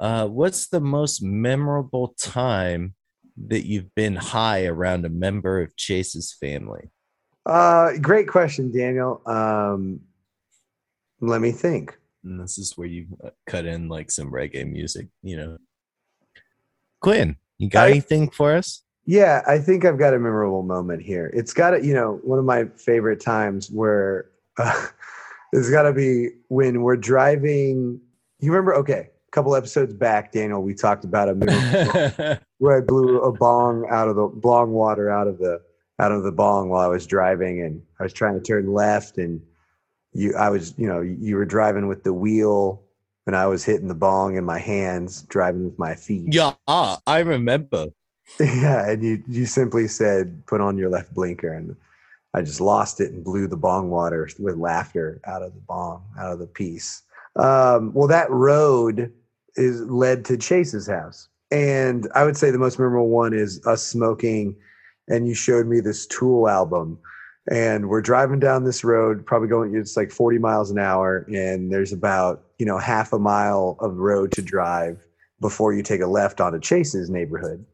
uh, 0.01 0.27
What's 0.27 0.69
the 0.69 0.81
most 0.81 1.23
memorable 1.23 2.15
time 2.19 2.95
that 3.49 3.67
you've 3.67 3.95
been 3.95 4.17
high 4.17 4.67
around 4.67 5.05
a 5.05 5.11
member 5.11 5.61
of 5.61 5.77
Chase's 5.77 6.35
family? 6.41 6.91
Uh, 7.45 7.93
great 8.01 8.29
question, 8.29 8.71
Daniel. 8.71 9.21
Um, 9.27 10.01
let 11.21 11.41
me 11.41 11.51
think. 11.51 11.97
And 12.25 12.41
this 12.41 12.59
is 12.59 12.77
where 12.77 12.87
you 12.87 13.07
uh, 13.25 13.31
cut 13.47 13.67
in 13.67 13.89
like 13.89 14.11
some 14.11 14.31
reggae 14.31 14.71
music, 14.71 15.09
you 15.23 15.37
know. 15.37 15.59
Quinn, 17.01 17.37
you 17.59 17.69
got 17.69 17.89
I- 17.89 17.91
anything 17.91 18.31
for 18.31 18.55
us? 18.55 18.83
Yeah, 19.05 19.43
I 19.49 19.59
think 19.59 19.85
I've 19.85 19.99
got 19.99 20.15
a 20.15 20.19
memorable 20.19 20.63
moment 20.63 21.03
here. 21.03 21.29
It's 21.35 21.53
got 21.53 21.71
to, 21.71 21.85
you 21.85 21.93
know, 21.93 22.21
one 22.23 22.39
of 22.39 22.45
my 22.45 22.67
favorite 22.77 23.21
times 23.21 23.69
where 23.69 24.27
uh, 24.59 24.87
it's 25.53 25.71
got 25.71 25.83
to 25.83 25.93
be 25.93 26.29
when 26.49 26.83
we're 26.83 26.97
driving. 26.97 28.01
You 28.39 28.53
remember? 28.53 28.75
Okay, 28.77 29.11
a 29.11 29.31
couple 29.33 29.57
episodes 29.57 29.93
back, 29.93 30.31
Daniel, 30.31 30.63
we 30.63 30.73
talked 30.75 31.05
about 31.05 31.29
a 31.29 32.41
where 32.59 32.79
I 32.79 32.81
blew 32.81 33.21
a 33.23 33.33
bong 33.33 33.87
out 33.91 34.07
of 34.07 34.15
the 34.15 34.29
bong 34.29 34.71
water 34.71 35.11
out 35.11 35.27
of 35.27 35.39
the 35.39 35.61
out 35.99 36.13
of 36.13 36.23
the 36.23 36.33
bong 36.33 36.69
while 36.69 36.81
I 36.83 36.89
was 36.89 37.07
driving, 37.07 37.63
and 37.63 37.83
I 38.01 38.05
was 38.05 38.13
trying 38.13 38.35
to 38.35 38.41
turn 38.41 38.73
left, 38.73 39.19
and 39.19 39.41
you, 40.13 40.35
I 40.35 40.51
was, 40.51 40.75
you 40.79 40.87
know, 40.87 41.01
you 41.01 41.37
were 41.37 41.45
driving 41.45 41.89
with 41.89 42.03
the 42.05 42.13
wheel, 42.13 42.83
and 43.27 43.37
I 43.37 43.47
was 43.47 43.65
hitting 43.65 43.89
the 43.89 43.95
bong 43.95 44.37
in 44.37 44.45
my 44.45 44.59
hands, 44.59 45.23
driving 45.23 45.65
with 45.65 45.79
my 45.79 45.95
feet. 45.95 46.33
yeah, 46.33 46.55
I 46.67 47.21
remember. 47.21 47.89
Yeah, 48.41 48.89
and 48.89 49.03
you 49.03 49.23
you 49.29 49.45
simply 49.47 49.89
said, 49.89 50.47
"Put 50.47 50.61
on 50.61 50.79
your 50.79 50.89
left 50.89 51.13
blinker," 51.13 51.53
and 51.53 51.77
I 52.33 52.41
just 52.41 52.61
lost 52.61 53.01
it 53.01 53.13
and 53.13 53.23
blew 53.23 53.47
the 53.47 53.57
bong 53.57 53.91
water 53.91 54.27
with 54.39 54.57
laughter 54.57 55.21
out 55.27 55.43
of 55.43 55.53
the 55.55 55.61
bong, 55.61 56.05
out 56.19 56.33
of 56.33 56.39
the 56.39 56.47
piece. 56.47 57.03
Um, 57.37 57.93
well, 57.93 58.09
that 58.09 58.31
road 58.31 59.13
is 59.57 59.83
led 59.83 60.25
to 60.27 60.39
Chase's 60.39 60.87
house, 60.87 61.29
and 61.51 62.09
I 62.15 62.25
would 62.25 62.37
say 62.37 62.51
the 62.51 62.59
most 62.59 62.79
memorable 62.79 63.11
one 63.11 63.35
is 63.35 63.61
us 63.67 63.83
smoking, 63.83 64.57
and 65.09 65.27
you 65.29 65.35
showed 65.35 65.67
me 65.67 65.81
this 65.81 66.07
Tool 66.07 66.49
album, 66.49 66.99
and 67.51 67.89
we're 67.89 68.03
driving 68.03 68.39
down 68.39 68.65
this 68.65 68.85
road, 68.85 69.25
probably 69.27 69.49
going 69.49 69.75
it's 69.75 69.97
like 69.97 70.11
forty 70.11 70.39
miles 70.39 70.71
an 70.71 70.79
hour, 70.79 71.27
and 71.33 71.73
there's 71.73 71.93
about 71.93 72.45
you 72.59 72.67
know 72.67 72.79
half 72.79 73.13
a 73.13 73.19
mile 73.19 73.77
of 73.81 73.97
road 73.97 74.33
to 74.33 74.43
drive 74.43 75.05
before 75.41 75.73
you 75.73 75.83
take 75.83 76.01
a 76.01 76.07
left 76.07 76.41
onto 76.41 76.61
Chase's 76.61 77.11
neighborhood. 77.11 77.65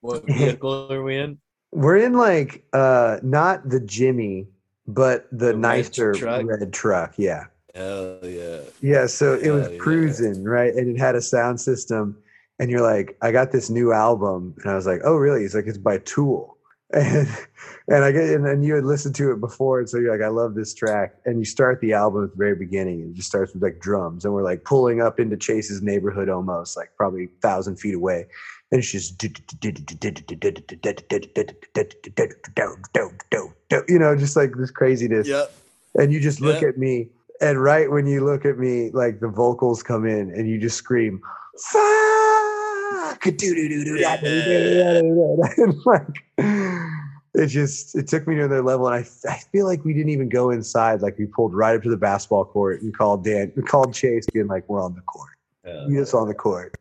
What 0.00 0.24
vehicle 0.26 0.92
are 0.92 1.02
we 1.02 1.16
in? 1.18 1.38
We're 1.72 1.96
in 1.96 2.12
like 2.14 2.64
uh 2.72 3.18
not 3.22 3.68
the 3.68 3.80
Jimmy, 3.80 4.46
but 4.86 5.26
the, 5.30 5.38
The 5.38 5.46
red 5.46 5.58
nicer 5.58 6.12
truck? 6.12 6.44
red 6.46 6.72
truck. 6.72 7.14
Yeah. 7.16 7.44
Hell 7.74 8.18
yeah. 8.22 8.60
Yeah. 8.82 9.06
So 9.06 9.34
it 9.34 9.50
was 9.50 9.64
Hell 9.64 9.72
yeah. 9.72 9.78
cruising, 9.78 10.44
right? 10.44 10.74
And 10.74 10.94
it 10.94 11.00
had 11.00 11.14
a 11.14 11.22
sound 11.22 11.60
system. 11.60 12.18
And 12.62 12.70
you're 12.70 12.80
like, 12.80 13.16
I 13.20 13.32
got 13.32 13.50
this 13.50 13.68
new 13.70 13.92
album. 13.92 14.54
And 14.62 14.70
I 14.70 14.76
was 14.76 14.86
like, 14.86 15.00
Oh, 15.04 15.16
really? 15.16 15.40
He's 15.40 15.54
like, 15.54 15.66
it's 15.66 15.78
by 15.78 15.98
Tool. 15.98 16.56
And 16.94 17.26
and 17.88 18.04
I 18.04 18.12
get 18.12 18.24
and, 18.28 18.64
you 18.64 18.74
had 18.74 18.84
listened 18.84 19.14
to 19.16 19.32
it 19.32 19.40
before. 19.40 19.80
And 19.80 19.88
so 19.88 19.96
you're 19.98 20.12
like, 20.16 20.24
I 20.24 20.28
love 20.28 20.54
this 20.54 20.74
track. 20.74 21.14
And 21.24 21.38
you 21.38 21.44
start 21.46 21.80
the 21.80 21.94
album 21.94 22.22
at 22.24 22.30
the 22.30 22.36
very 22.36 22.54
beginning. 22.54 23.00
And 23.00 23.10
it 23.12 23.16
just 23.16 23.28
starts 23.28 23.54
with 23.54 23.62
like 23.62 23.80
drums. 23.80 24.24
And 24.26 24.32
we're 24.34 24.44
like 24.44 24.62
pulling 24.64 25.00
up 25.00 25.18
into 25.18 25.36
Chase's 25.38 25.80
neighborhood 25.82 26.28
almost, 26.28 26.76
like 26.76 26.90
probably 26.96 27.24
a 27.24 27.28
thousand 27.40 27.76
feet 27.80 27.94
away. 27.94 28.26
And 28.70 28.78
it's 28.78 28.92
just 28.92 29.18
you 33.88 33.98
know, 33.98 34.16
just 34.16 34.36
like 34.36 34.52
this 34.56 34.70
craziness. 34.70 35.26
Yep. 35.28 35.50
And 35.94 36.12
you 36.12 36.20
just 36.20 36.40
look 36.40 36.62
Yeah. 36.62 36.68
at 36.68 36.78
me, 36.78 37.08
and 37.40 37.62
right 37.62 37.90
when 37.90 38.06
you 38.06 38.24
look 38.24 38.44
at 38.44 38.58
me, 38.58 38.90
like 38.92 39.20
the 39.20 39.28
vocals 39.28 39.82
come 39.82 40.06
in, 40.06 40.30
and 40.30 40.48
you 40.48 40.58
just 40.58 40.76
scream, 40.76 41.20
"Fuck!" 41.58 42.31
And 45.58 45.74
like 45.84 46.06
it 47.34 47.46
just 47.46 47.94
it 47.94 48.08
took 48.08 48.26
me 48.26 48.34
to 48.36 48.44
another 48.44 48.62
level, 48.62 48.88
and 48.88 49.04
I 49.04 49.30
I 49.30 49.38
feel 49.52 49.66
like 49.66 49.84
we 49.84 49.94
didn't 49.94 50.10
even 50.10 50.28
go 50.28 50.50
inside. 50.50 51.02
Like 51.02 51.18
we 51.18 51.26
pulled 51.26 51.54
right 51.54 51.76
up 51.76 51.82
to 51.82 51.90
the 51.90 51.96
basketball 51.96 52.44
court 52.44 52.82
and 52.82 52.96
called 52.96 53.24
Dan, 53.24 53.52
we 53.56 53.62
called 53.74 53.94
Chase, 53.94 54.26
being 54.32 54.48
like, 54.48 54.68
"We're 54.68 54.82
on 54.82 54.94
the 54.94 55.00
court." 55.02 55.30
Meet 55.64 55.98
just 55.98 56.14
on 56.14 56.28
the 56.28 56.34
court. 56.34 56.74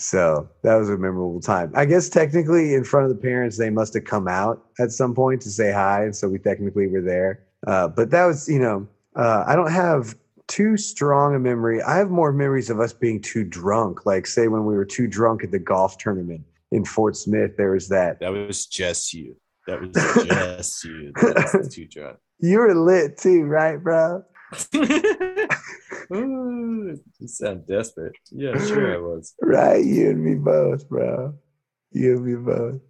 So 0.00 0.48
that 0.62 0.76
was 0.76 0.88
a 0.88 0.96
memorable 0.96 1.40
time. 1.40 1.72
I 1.74 1.84
guess 1.84 2.08
technically, 2.08 2.74
in 2.74 2.84
front 2.84 3.10
of 3.10 3.14
the 3.14 3.20
parents, 3.20 3.58
they 3.58 3.70
must 3.70 3.92
have 3.94 4.04
come 4.04 4.28
out 4.28 4.64
at 4.78 4.92
some 4.92 5.14
point 5.14 5.42
to 5.42 5.50
say 5.50 5.72
hi, 5.72 6.04
and 6.04 6.16
so 6.16 6.28
we 6.28 6.38
technically 6.38 6.86
were 6.86 7.02
there. 7.02 7.44
Uh, 7.66 7.88
but 7.88 8.10
that 8.10 8.24
was, 8.24 8.48
you 8.48 8.58
know, 8.58 8.88
uh, 9.16 9.44
I 9.46 9.54
don't 9.54 9.70
have 9.70 10.14
too 10.50 10.76
strong 10.76 11.34
a 11.34 11.38
memory. 11.38 11.80
I 11.82 11.96
have 11.96 12.10
more 12.10 12.32
memories 12.32 12.68
of 12.70 12.80
us 12.80 12.92
being 12.92 13.22
too 13.22 13.44
drunk. 13.44 14.04
Like, 14.04 14.26
say, 14.26 14.48
when 14.48 14.66
we 14.66 14.74
were 14.74 14.84
too 14.84 15.06
drunk 15.06 15.44
at 15.44 15.50
the 15.52 15.58
golf 15.58 15.96
tournament 15.96 16.42
in 16.72 16.84
Fort 16.84 17.16
Smith, 17.16 17.56
there 17.56 17.70
was 17.70 17.88
that. 17.88 18.20
That 18.20 18.32
was 18.32 18.66
just 18.66 19.14
you. 19.14 19.36
That 19.66 19.80
was 19.80 19.92
just 20.26 20.84
you. 20.84 21.12
That's 21.16 21.74
too 21.74 21.86
drunk. 21.86 22.18
You 22.40 22.58
were 22.58 22.74
lit 22.74 23.16
too, 23.18 23.44
right, 23.44 23.76
bro? 23.76 24.24
Ooh, 26.12 26.98
you 27.18 27.28
sound 27.28 27.66
desperate. 27.66 28.16
Yeah, 28.30 28.58
sure 28.66 28.94
I 28.94 28.98
was. 28.98 29.34
Right, 29.40 29.84
you 29.84 30.10
and 30.10 30.24
me 30.24 30.34
both, 30.34 30.88
bro. 30.88 31.34
You 31.92 32.16
and 32.16 32.24
me 32.24 32.34
both. 32.34 32.80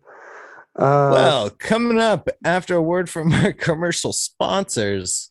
Uh, 0.77 1.11
Well, 1.13 1.51
coming 1.51 1.99
up 1.99 2.29
after 2.45 2.77
a 2.77 2.83
word 2.83 3.11
from 3.11 3.33
our 3.33 3.53
commercial 3.53 4.13
sponsors, 4.13 5.31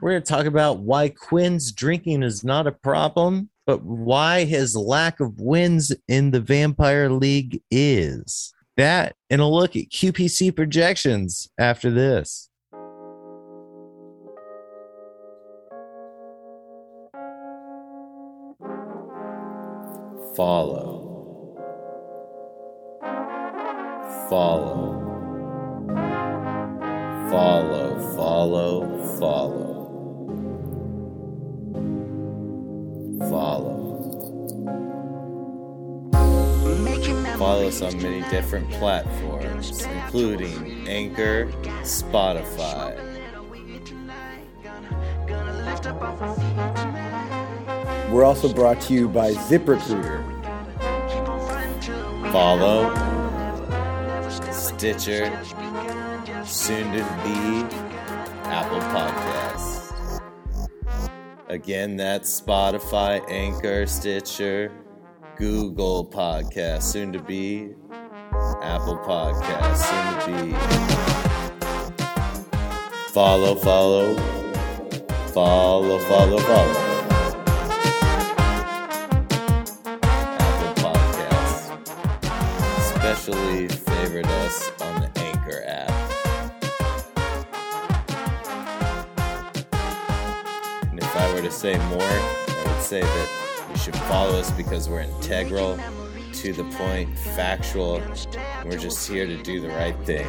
we're 0.00 0.10
going 0.10 0.22
to 0.22 0.28
talk 0.28 0.46
about 0.46 0.80
why 0.80 1.08
Quinn's 1.08 1.72
drinking 1.72 2.22
is 2.22 2.44
not 2.44 2.66
a 2.66 2.72
problem, 2.72 3.50
but 3.66 3.82
why 3.82 4.44
his 4.44 4.74
lack 4.76 5.20
of 5.20 5.40
wins 5.40 5.92
in 6.08 6.30
the 6.30 6.40
Vampire 6.40 7.10
League 7.10 7.62
is. 7.70 8.54
That 8.76 9.16
and 9.28 9.40
a 9.40 9.46
look 9.46 9.74
at 9.74 9.90
QPC 9.90 10.54
projections 10.54 11.48
after 11.58 11.90
this. 11.90 12.48
Follow. 20.36 21.56
Follow. 24.30 25.07
Follow, 27.30 27.98
follow, 28.16 29.18
follow. 29.18 29.68
Follow. 33.28 33.78
Follow 37.36 37.68
us 37.68 37.82
on 37.82 38.00
many 38.02 38.22
different 38.30 38.70
platforms, 38.70 39.82
including 39.84 40.88
Anchor, 40.88 41.52
Spotify. 41.82 42.96
we're 48.10 48.24
also 48.24 48.50
brought 48.52 48.80
to 48.80 48.94
you 48.94 49.06
by 49.06 49.32
ZipRecruiter. 49.32 50.24
Follow, 52.32 52.94
Stitcher, 54.50 55.26
soon 56.48 56.92
to 56.92 57.02
be 57.22 57.76
Apple 58.44 58.80
Podcasts. 58.80 60.20
Again, 61.48 61.96
that's 61.96 62.40
Spotify, 62.40 63.22
Anchor, 63.30 63.86
Stitcher, 63.86 64.72
Google 65.36 66.06
Podcasts, 66.06 66.84
soon 66.84 67.12
to 67.12 67.20
be 67.20 67.74
Apple 68.62 68.98
Podcasts, 68.98 69.84
soon 69.84 70.14
to 70.20 70.26
be. 70.42 70.56
Follow, 73.12 73.54
follow, 73.54 74.16
follow, 75.34 75.98
follow, 75.98 76.38
follow. 76.38 76.74
Apple 80.02 80.74
Podcasts. 80.82 81.70
Especially 82.78 83.68
favorite 83.68 84.26
us 84.26 84.77
to 91.48 91.54
say 91.54 91.78
more, 91.88 92.02
I 92.02 92.64
would 92.66 92.82
say 92.82 93.00
that 93.00 93.68
you 93.70 93.76
should 93.78 93.96
follow 93.96 94.38
us 94.38 94.50
because 94.50 94.86
we're 94.86 95.00
integral, 95.00 95.78
to 96.34 96.52
the 96.52 96.64
point, 96.76 97.16
factual. 97.18 98.02
We're 98.66 98.76
just 98.76 99.08
here 99.08 99.26
to 99.26 99.42
do 99.42 99.60
the 99.60 99.68
right 99.68 99.96
thing. 100.04 100.26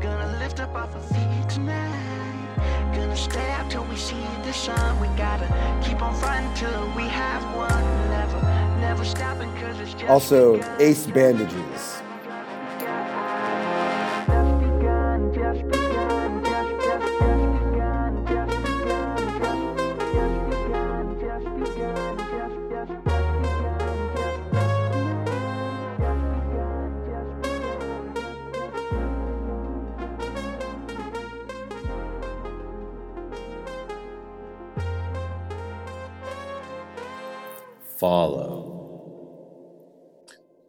Gonna 0.00 0.38
lift 0.40 0.60
up 0.60 0.74
off 0.74 0.94
our 0.94 1.02
feet 1.02 1.48
tonight. 1.50 2.94
Gonna 2.94 3.14
stay 3.14 3.50
out 3.50 3.70
till 3.70 3.84
we 3.84 3.96
see 3.96 4.16
the 4.44 4.52
sun. 4.52 4.98
We 4.98 5.08
gotta 5.18 5.46
keep 5.86 6.00
on 6.00 6.14
fighting 6.14 6.52
till 6.54 6.86
we 6.96 7.02
have 7.02 7.44
won. 7.54 7.68
Never, 8.08 8.40
never 8.80 9.04
stopping 9.04 9.52
cause 9.56 9.78
it's 9.80 9.92
just 9.92 10.06
Also. 10.06 10.58
Ace 10.80 11.06
Bandages. 11.06 12.02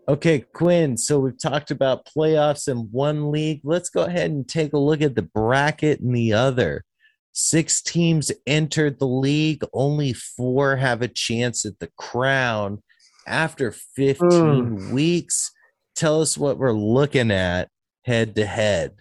Okay, 0.10 0.40
Quinn. 0.54 0.98
So 0.98 1.20
we've 1.20 1.40
talked 1.40 1.70
about 1.70 2.08
playoffs 2.08 2.68
in 2.68 2.90
one 2.92 3.32
league. 3.32 3.62
Let's 3.64 3.92
go 3.92 4.06
ahead 4.06 4.32
and 4.32 4.48
take 4.48 4.74
a 4.74 4.80
look 4.80 5.04
at 5.04 5.14
the 5.14 5.22
bracket 5.22 6.00
in 6.00 6.14
the 6.14 6.34
other. 6.34 6.84
Six 7.32 7.84
teams 7.84 8.32
entered 8.48 8.98
the 8.98 9.06
league. 9.06 9.64
Only 9.72 10.14
four 10.14 10.78
have 10.78 11.04
a 11.04 11.08
chance 11.08 11.64
at 11.64 11.78
the 11.78 11.92
crown 11.96 12.82
after 13.28 13.72
15 13.72 14.28
hmm. 14.30 14.94
weeks. 14.96 15.52
Tell 15.96 16.24
us 16.24 16.40
what 16.40 16.58
we're 16.58 16.74
looking 16.74 17.30
at 17.30 17.70
head 18.04 18.36
to 18.38 18.48
head. 18.48 18.94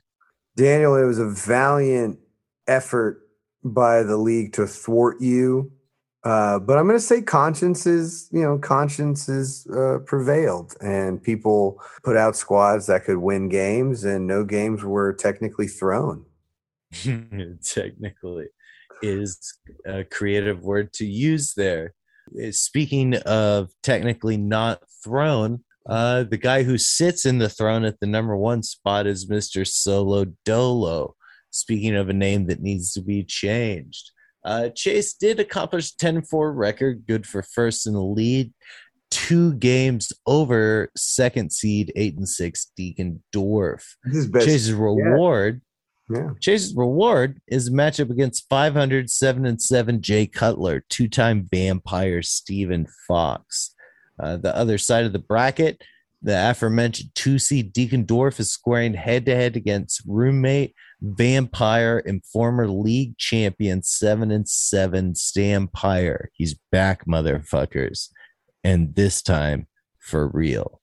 Daniel, 0.58 0.94
it 0.94 1.06
was 1.06 1.18
a 1.18 1.30
valiant 1.30 2.18
effort 2.66 3.22
by 3.64 4.02
the 4.02 4.18
league 4.18 4.52
to 4.52 4.66
thwart 4.66 5.22
you. 5.22 5.72
Uh, 6.24 6.58
but 6.58 6.76
I'm 6.76 6.86
going 6.86 6.98
to 6.98 7.04
say 7.04 7.22
consciences, 7.22 8.28
you 8.32 8.42
know, 8.42 8.58
consciences 8.58 9.66
uh, 9.68 9.98
prevailed, 10.04 10.74
and 10.80 11.22
people 11.22 11.80
put 12.02 12.16
out 12.16 12.36
squads 12.36 12.86
that 12.86 13.04
could 13.04 13.18
win 13.18 13.48
games, 13.48 14.04
and 14.04 14.26
no 14.26 14.44
games 14.44 14.82
were 14.82 15.12
technically 15.12 15.68
thrown. 15.68 16.24
Technically, 17.62 18.46
is 19.02 19.58
a 19.86 20.04
creative 20.04 20.62
word 20.62 20.92
to 20.94 21.06
use 21.06 21.54
there. 21.54 21.94
Uh, 22.42 22.50
Speaking 22.50 23.14
of 23.14 23.70
technically 23.82 24.36
not 24.36 24.80
thrown, 25.04 25.62
uh, 25.88 26.24
the 26.24 26.36
guy 26.36 26.64
who 26.64 26.78
sits 26.78 27.24
in 27.24 27.38
the 27.38 27.48
throne 27.48 27.84
at 27.84 28.00
the 28.00 28.06
number 28.06 28.36
one 28.36 28.62
spot 28.62 29.06
is 29.06 29.28
Mr. 29.28 29.66
Solo 29.66 30.26
Dolo. 30.44 31.14
Speaking 31.50 31.94
of 31.94 32.08
a 32.08 32.12
name 32.12 32.46
that 32.46 32.60
needs 32.60 32.92
to 32.92 33.00
be 33.00 33.24
changed. 33.24 34.10
Uh, 34.48 34.70
Chase 34.70 35.12
did 35.12 35.40
accomplish 35.40 35.92
10 35.92 36.22
4 36.22 36.52
record, 36.54 37.06
good 37.06 37.26
for 37.26 37.42
first 37.42 37.86
in 37.86 37.92
the 37.92 38.00
lead, 38.00 38.50
two 39.10 39.52
games 39.52 40.10
over 40.26 40.90
second 40.96 41.52
seed, 41.52 41.92
eight 41.96 42.16
and 42.16 42.26
six 42.26 42.72
Deacon 42.74 43.22
Dwarf. 43.30 43.84
This 44.04 44.16
is 44.16 44.26
best. 44.26 44.46
Chase's 44.46 44.72
reward. 44.72 45.60
Yeah. 46.08 46.30
Chase's 46.40 46.74
reward 46.74 47.42
is 47.46 47.68
a 47.68 47.72
matchup 47.72 48.08
against 48.08 48.48
500, 48.48 49.10
7 49.10 49.44
and 49.44 49.60
7 49.60 50.00
Jay 50.00 50.26
Cutler, 50.26 50.82
two 50.88 51.08
time 51.08 51.46
vampire 51.52 52.22
Stephen 52.22 52.86
Fox. 53.06 53.74
Uh, 54.18 54.38
the 54.38 54.56
other 54.56 54.78
side 54.78 55.04
of 55.04 55.12
the 55.12 55.18
bracket, 55.18 55.82
the 56.22 56.50
aforementioned 56.50 57.10
two 57.14 57.38
seed 57.38 57.74
Deacon 57.74 58.06
Dwarf 58.06 58.40
is 58.40 58.50
squaring 58.50 58.94
head 58.94 59.26
to 59.26 59.36
head 59.36 59.56
against 59.56 60.00
roommate, 60.06 60.74
vampire, 61.00 62.02
and 62.04 62.24
former 62.24 62.68
league 62.68 63.16
champion 63.18 63.82
7 63.82 64.30
and 64.30 64.48
7 64.48 65.14
Stan 65.14 65.68
Pyre. 65.68 66.30
He's 66.32 66.54
back, 66.72 67.06
motherfuckers. 67.06 68.08
And 68.64 68.94
this 68.94 69.22
time 69.22 69.66
for 69.98 70.28
real. 70.28 70.80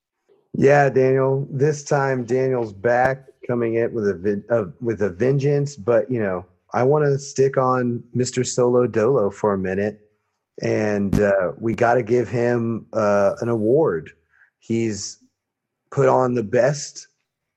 Yeah, 0.53 0.89
Daniel. 0.89 1.47
This 1.51 1.83
time, 1.83 2.23
Daniel's 2.23 2.71
back, 2.71 3.25
coming 3.45 3.75
in 3.75 3.93
with 3.93 4.07
a 4.07 4.43
uh, 4.49 4.65
with 4.79 5.01
a 5.01 5.09
vengeance. 5.09 5.75
But 5.75 6.09
you 6.09 6.21
know, 6.21 6.45
I 6.73 6.83
want 6.83 7.03
to 7.05 7.19
stick 7.19 7.57
on 7.57 8.03
Mr. 8.15 8.45
Solo 8.45 8.87
Dolo 8.87 9.29
for 9.29 9.53
a 9.53 9.57
minute, 9.57 9.99
and 10.61 11.19
uh, 11.19 11.51
we 11.59 11.73
got 11.73 11.95
to 11.95 12.03
give 12.03 12.29
him 12.29 12.85
uh, 12.93 13.33
an 13.41 13.49
award. 13.49 14.11
He's 14.59 15.19
put 15.91 16.07
on 16.07 16.35
the 16.35 16.43
best 16.43 17.07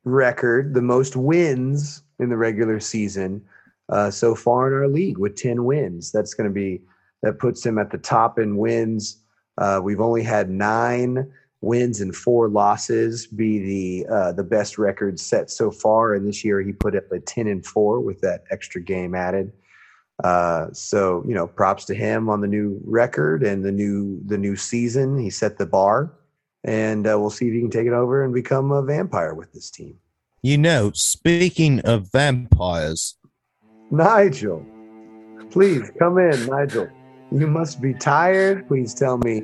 record, 0.04 0.74
the 0.74 0.82
most 0.82 1.14
wins 1.14 2.02
in 2.18 2.28
the 2.28 2.36
regular 2.36 2.80
season 2.80 3.42
uh, 3.88 4.10
so 4.10 4.34
far 4.34 4.68
in 4.68 4.72
our 4.74 4.88
league 4.88 5.18
with 5.18 5.36
ten 5.36 5.64
wins. 5.64 6.12
That's 6.12 6.34
going 6.34 6.48
to 6.48 6.54
be 6.54 6.82
that 7.22 7.38
puts 7.38 7.64
him 7.64 7.78
at 7.78 7.90
the 7.90 7.98
top 7.98 8.38
in 8.38 8.56
wins. 8.56 9.22
Uh, 9.56 9.80
we've 9.82 10.00
only 10.00 10.22
had 10.22 10.50
nine 10.50 11.32
wins 11.60 12.00
and 12.00 12.14
four 12.14 12.48
losses 12.48 13.26
be 13.26 13.58
the 14.04 14.14
uh, 14.14 14.32
the 14.32 14.44
best 14.44 14.78
record 14.78 15.18
set 15.18 15.50
so 15.50 15.70
far. 15.70 16.14
And 16.14 16.26
this 16.26 16.44
year 16.44 16.60
he 16.60 16.72
put 16.72 16.96
up 16.96 17.10
a 17.10 17.20
ten 17.20 17.46
and 17.48 17.64
four 17.64 18.00
with 18.00 18.20
that 18.20 18.44
extra 18.50 18.80
game 18.80 19.14
added. 19.14 19.52
Uh, 20.24 20.66
so 20.72 21.24
you 21.26 21.34
know, 21.34 21.46
props 21.46 21.84
to 21.86 21.94
him 21.94 22.28
on 22.28 22.40
the 22.40 22.46
new 22.46 22.80
record 22.84 23.42
and 23.42 23.64
the 23.64 23.72
new 23.72 24.20
the 24.26 24.38
new 24.38 24.56
season. 24.56 25.18
He 25.18 25.30
set 25.30 25.58
the 25.58 25.66
bar, 25.66 26.12
and 26.64 27.06
uh, 27.06 27.18
we'll 27.18 27.30
see 27.30 27.48
if 27.48 27.54
he 27.54 27.60
can 27.60 27.70
take 27.70 27.86
it 27.86 27.92
over 27.92 28.24
and 28.24 28.34
become 28.34 28.70
a 28.72 28.82
vampire 28.82 29.34
with 29.34 29.52
this 29.52 29.70
team. 29.70 29.96
You 30.42 30.56
know, 30.56 30.92
speaking 30.94 31.80
of 31.80 32.12
vampires, 32.12 33.16
Nigel, 33.90 34.64
please 35.50 35.90
come 35.98 36.18
in, 36.18 36.46
Nigel. 36.46 36.88
You 37.32 37.48
must 37.48 37.80
be 37.80 37.92
tired. 37.92 38.68
Please 38.68 38.94
tell 38.94 39.18
me 39.18 39.40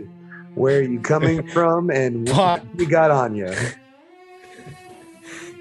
where 0.55 0.82
you 0.82 1.01
coming 1.01 1.49
from 1.49 1.90
and 1.90 2.28
what 2.28 2.64
you 2.78 2.88
got 2.88 3.11
on 3.11 3.34
you. 3.34 3.53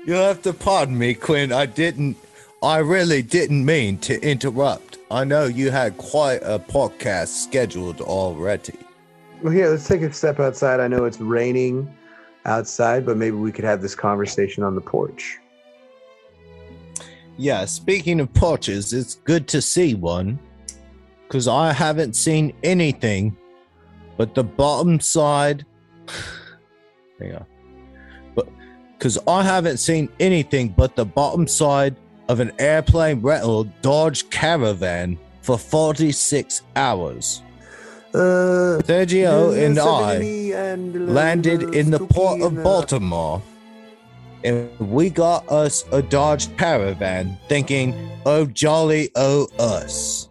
You'll 0.05 0.21
have 0.21 0.43
to 0.43 0.53
pardon 0.53 0.99
me, 0.99 1.15
Quinn. 1.15 1.51
I 1.51 1.65
didn't, 1.65 2.15
I 2.61 2.77
really 2.77 3.23
didn't 3.23 3.65
mean 3.65 3.97
to 3.99 4.21
interrupt. 4.21 4.99
I 5.09 5.23
know 5.23 5.45
you 5.45 5.71
had 5.71 5.97
quite 5.97 6.41
a 6.43 6.59
podcast 6.59 7.29
scheduled 7.29 8.01
already. 8.01 8.77
Well, 9.41 9.51
here, 9.51 9.69
let's 9.69 9.87
take 9.87 10.01
a 10.03 10.13
step 10.13 10.39
outside. 10.39 10.79
I 10.79 10.87
know 10.87 11.05
it's 11.05 11.19
raining 11.19 11.91
outside, 12.45 13.05
but 13.05 13.17
maybe 13.17 13.35
we 13.35 13.51
could 13.51 13.65
have 13.65 13.81
this 13.81 13.95
conversation 13.95 14.63
on 14.63 14.75
the 14.75 14.81
porch. 14.81 15.39
Yeah, 17.37 17.65
speaking 17.65 18.19
of 18.19 18.31
porches, 18.33 18.93
it's 18.93 19.15
good 19.15 19.47
to 19.49 19.61
see 19.61 19.95
one. 19.95 20.39
Because 21.27 21.47
I 21.47 21.73
haven't 21.73 22.15
seen 22.15 22.53
anything 22.63 23.35
but 24.17 24.35
the 24.35 24.43
bottom 24.43 24.99
side. 24.99 25.65
Hang 27.19 27.35
on. 27.35 27.45
But 28.35 28.47
because 28.97 29.17
I 29.27 29.41
haven't 29.43 29.77
seen 29.77 30.09
anything 30.19 30.69
but 30.69 30.95
the 30.95 31.05
bottom 31.05 31.47
side 31.47 31.95
of 32.29 32.39
an 32.39 32.51
airplane 32.59 33.21
rental 33.21 33.65
Dodge 33.81 34.29
Caravan 34.29 35.17
for 35.41 35.57
46 35.57 36.61
hours. 36.75 37.41
Uh, 38.13 38.77
Sergio 38.83 39.57
and 39.57 39.79
I 39.79 40.15
and 40.55 41.15
landed 41.15 41.73
in 41.73 41.89
the 41.89 41.99
port 41.99 42.41
of 42.41 42.59
uh, 42.59 42.61
Baltimore. 42.61 43.41
And 44.43 44.69
we 44.79 45.09
got 45.09 45.49
us 45.49 45.85
a 45.91 46.01
Dodge 46.03 46.55
Caravan 46.57 47.39
thinking, 47.47 48.11
oh, 48.27 48.45
jolly, 48.45 49.09
oh, 49.15 49.47
us. 49.57 50.29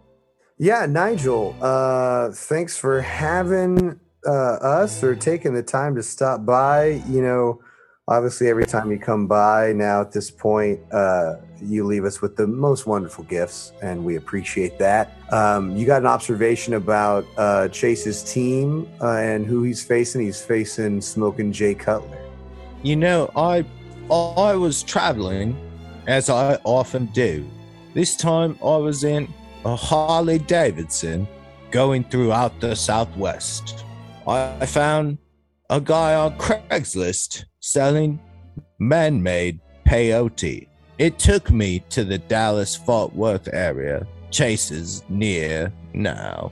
Yeah, 0.57 0.85
Nigel, 0.85 1.57
uh, 1.61 2.31
thanks 2.31 2.77
for 2.77 3.01
having 3.01 3.99
uh, 4.25 4.31
us 4.31 5.03
or 5.03 5.13
taking 5.13 5.53
the 5.53 5.63
time 5.63 5.95
to 5.95 6.03
stop 6.03 6.45
by. 6.45 7.01
You 7.09 7.21
know, 7.21 7.61
obviously, 8.07 8.49
every 8.49 8.65
time 8.65 8.91
you 8.91 8.99
come 8.99 9.27
by 9.27 9.73
now 9.73 10.01
at 10.01 10.11
this 10.11 10.29
point, 10.29 10.79
uh, 10.91 11.35
you 11.61 11.85
leave 11.85 12.05
us 12.05 12.21
with 12.21 12.35
the 12.35 12.47
most 12.47 12.85
wonderful 12.85 13.23
gifts, 13.25 13.71
and 13.81 14.03
we 14.03 14.17
appreciate 14.17 14.77
that. 14.79 15.17
Um, 15.31 15.75
you 15.75 15.85
got 15.85 16.01
an 16.01 16.07
observation 16.07 16.73
about 16.73 17.25
uh, 17.37 17.69
Chase's 17.69 18.23
team 18.23 18.89
uh, 19.01 19.17
and 19.17 19.45
who 19.45 19.63
he's 19.63 19.83
facing. 19.83 20.21
He's 20.21 20.43
facing 20.43 21.01
Smoking 21.01 21.51
Jay 21.51 21.73
Cutler. 21.73 22.19
You 22.81 22.97
know, 22.97 23.31
I 23.35 23.65
I 24.11 24.55
was 24.55 24.83
traveling 24.83 25.55
as 26.07 26.29
I 26.29 26.55
often 26.65 27.05
do. 27.07 27.49
This 27.93 28.17
time 28.17 28.57
I 28.61 28.75
was 28.75 29.03
in 29.03 29.33
a 29.63 29.75
Harley 29.75 30.39
Davidson 30.39 31.27
going 31.71 32.03
throughout 32.03 32.59
the 32.59 32.75
Southwest. 32.75 33.85
I 34.27 34.65
found 34.65 35.17
a 35.69 35.79
guy 35.79 36.15
on 36.15 36.37
Craigslist 36.37 37.45
selling 37.63 38.19
man 38.77 39.23
made 39.23 39.57
peyote. 39.87 40.67
It 40.97 41.17
took 41.17 41.49
me 41.49 41.79
to 41.89 42.03
the 42.03 42.17
Dallas 42.17 42.75
Fort 42.75 43.15
Worth 43.15 43.47
area. 43.53 44.05
Chases 44.31 45.03
near 45.07 45.71
now. 45.93 46.51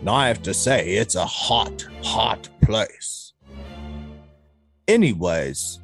And 0.00 0.08
I 0.08 0.28
have 0.28 0.42
to 0.44 0.54
say, 0.54 0.92
it's 0.92 1.14
a 1.14 1.26
hot, 1.26 1.86
hot 2.02 2.48
place. 2.62 3.34
Anyways, 4.88 5.80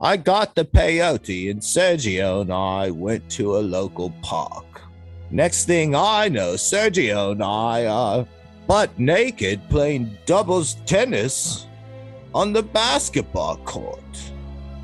I 0.00 0.16
got 0.16 0.56
the 0.56 0.64
peyote, 0.64 1.50
and 1.50 1.60
Sergio 1.60 2.40
and 2.40 2.52
I 2.52 2.90
went 2.90 3.30
to 3.32 3.56
a 3.56 3.62
local 3.62 4.10
park. 4.20 4.82
Next 5.30 5.66
thing 5.66 5.94
I 5.94 6.28
know, 6.28 6.54
Sergio 6.54 7.32
and 7.32 7.42
I 7.42 7.86
are 7.86 8.26
butt 8.66 8.98
naked 8.98 9.60
playing 9.70 10.18
doubles 10.26 10.74
tennis 10.86 11.66
on 12.34 12.52
the 12.52 12.62
basketball 12.62 13.56
court. 13.58 14.32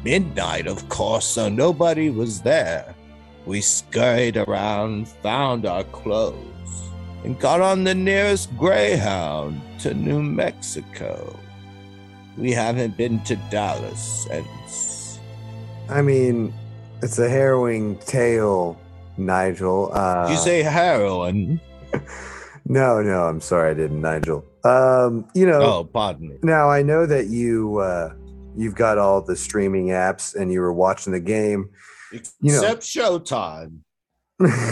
Midnight, 0.04 0.66
of 0.66 0.88
course, 0.88 1.26
so 1.26 1.48
nobody 1.48 2.10
was 2.10 2.42
there. 2.42 2.94
We 3.46 3.60
scurried 3.60 4.36
around, 4.36 5.08
found 5.08 5.66
our 5.66 5.84
clothes, 5.84 6.82
and 7.24 7.38
got 7.38 7.60
on 7.60 7.84
the 7.84 7.94
nearest 7.94 8.56
Greyhound 8.56 9.60
to 9.80 9.94
New 9.94 10.22
Mexico. 10.22 11.36
We 12.36 12.52
haven't 12.52 12.96
been 12.96 13.20
to 13.24 13.36
Dallas 13.50 14.26
since. 14.28 15.18
I 15.88 16.02
mean, 16.02 16.52
it's 17.02 17.18
a 17.18 17.28
harrowing 17.28 17.98
tale, 17.98 18.78
Nigel. 19.16 19.90
Uh, 19.92 20.28
Did 20.28 20.32
you 20.34 20.38
say 20.38 20.62
heroin? 20.62 21.60
No, 22.70 23.00
no, 23.00 23.22
I'm 23.22 23.40
sorry, 23.40 23.70
I 23.70 23.74
didn't, 23.74 24.02
Nigel. 24.02 24.44
Um, 24.68 25.26
you 25.34 25.46
know, 25.46 25.60
Oh, 25.62 25.84
pardon 25.84 26.28
me. 26.28 26.36
now 26.42 26.68
I 26.70 26.82
know 26.82 27.06
that 27.06 27.26
you 27.28 27.78
uh, 27.78 28.12
you've 28.56 28.74
got 28.74 28.98
all 28.98 29.22
the 29.22 29.36
streaming 29.36 29.86
apps 29.88 30.34
and 30.34 30.52
you 30.52 30.60
were 30.60 30.72
watching 30.72 31.12
the 31.12 31.20
game. 31.20 31.70
You 32.12 32.52
know- 32.52 32.62
Except 32.62 32.82
Showtime. 32.82 33.78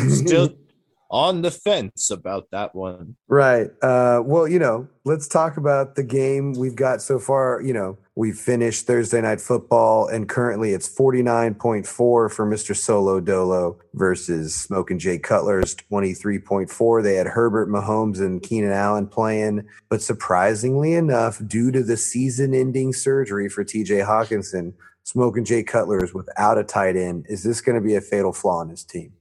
Still 0.08 0.50
on 1.10 1.42
the 1.42 1.50
fence 1.50 2.10
about 2.10 2.48
that 2.52 2.74
one. 2.74 3.16
Right. 3.28 3.68
Uh, 3.82 4.22
well, 4.24 4.46
you 4.48 4.58
know, 4.58 4.88
let's 5.04 5.28
talk 5.28 5.56
about 5.56 5.94
the 5.96 6.02
game 6.04 6.52
we've 6.52 6.76
got 6.76 7.00
so 7.02 7.18
far. 7.18 7.60
You 7.62 7.72
know, 7.74 7.98
we've 8.16 8.38
finished 8.38 8.86
Thursday 8.86 9.20
night 9.20 9.40
football, 9.40 10.08
and 10.08 10.28
currently 10.28 10.72
it's 10.72 10.88
49.4 10.88 11.86
for 11.86 12.30
Mr. 12.30 12.74
Solo 12.74 13.20
Dolo 13.20 13.78
versus 13.94 14.54
Smoking 14.54 14.98
Jay 14.98 15.18
Cutler's 15.18 15.76
23.4. 15.76 17.02
They 17.02 17.14
had 17.14 17.26
Herbert 17.26 17.68
Mahomes 17.68 18.18
and 18.18 18.42
Keenan 18.42 18.72
Allen 18.72 19.06
playing, 19.06 19.68
but 19.90 20.02
surprisingly 20.02 20.94
enough, 20.94 21.40
due 21.46 21.70
to 21.70 21.82
the 21.82 21.96
season 21.96 22.54
ending 22.54 22.92
surgery 22.92 23.48
for 23.48 23.64
TJ 23.64 24.06
Hockenson, 24.06 24.72
Smoking 25.04 25.44
Jay 25.44 25.62
Cutler 25.62 26.02
is 26.02 26.12
without 26.12 26.58
a 26.58 26.64
tight 26.64 26.96
end. 26.96 27.26
Is 27.28 27.44
this 27.44 27.60
going 27.60 27.76
to 27.76 27.86
be 27.86 27.94
a 27.94 28.00
fatal 28.00 28.32
flaw 28.32 28.62
in 28.62 28.70
his 28.70 28.82
team? 28.82 29.12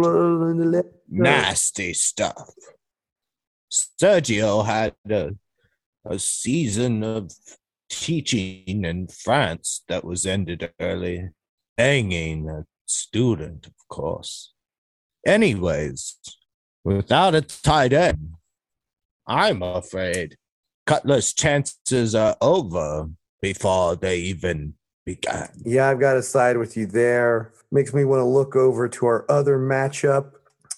Nasty 1.09 1.95
stuff. 1.95 2.51
Sergio 3.73 4.65
had 4.65 4.95
a, 5.09 5.33
a 6.05 6.19
season 6.19 7.03
of 7.03 7.33
teaching 7.89 8.85
in 8.85 9.09
France 9.09 9.83
that 9.89 10.05
was 10.05 10.27
ended 10.27 10.71
early, 10.81 11.31
banging 11.77 12.49
a 12.49 12.65
student, 12.87 13.67
of 13.67 13.89
course. 13.89 14.53
Anyways, 15.27 16.17
without 16.85 17.35
a 17.35 17.41
tight 17.41 17.93
end, 17.93 18.35
I'm 19.27 19.63
afraid 19.63 20.37
Cutler's 20.87 21.33
chances 21.33 22.15
are 22.15 22.37
over 22.41 23.09
before 23.41 23.97
they 23.97 24.19
even 24.19 24.75
began. 25.07 25.49
Yeah, 25.65 25.89
I've 25.89 26.01
got 26.01 26.15
to 26.15 26.23
side 26.23 26.57
with 26.57 26.77
you 26.77 26.87
there. 26.87 27.53
Makes 27.71 27.95
me 27.95 28.05
want 28.05 28.21
to 28.21 28.25
look 28.25 28.57
over 28.57 28.89
to 28.89 29.07
our 29.07 29.31
other 29.31 29.59
matchup, 29.59 30.33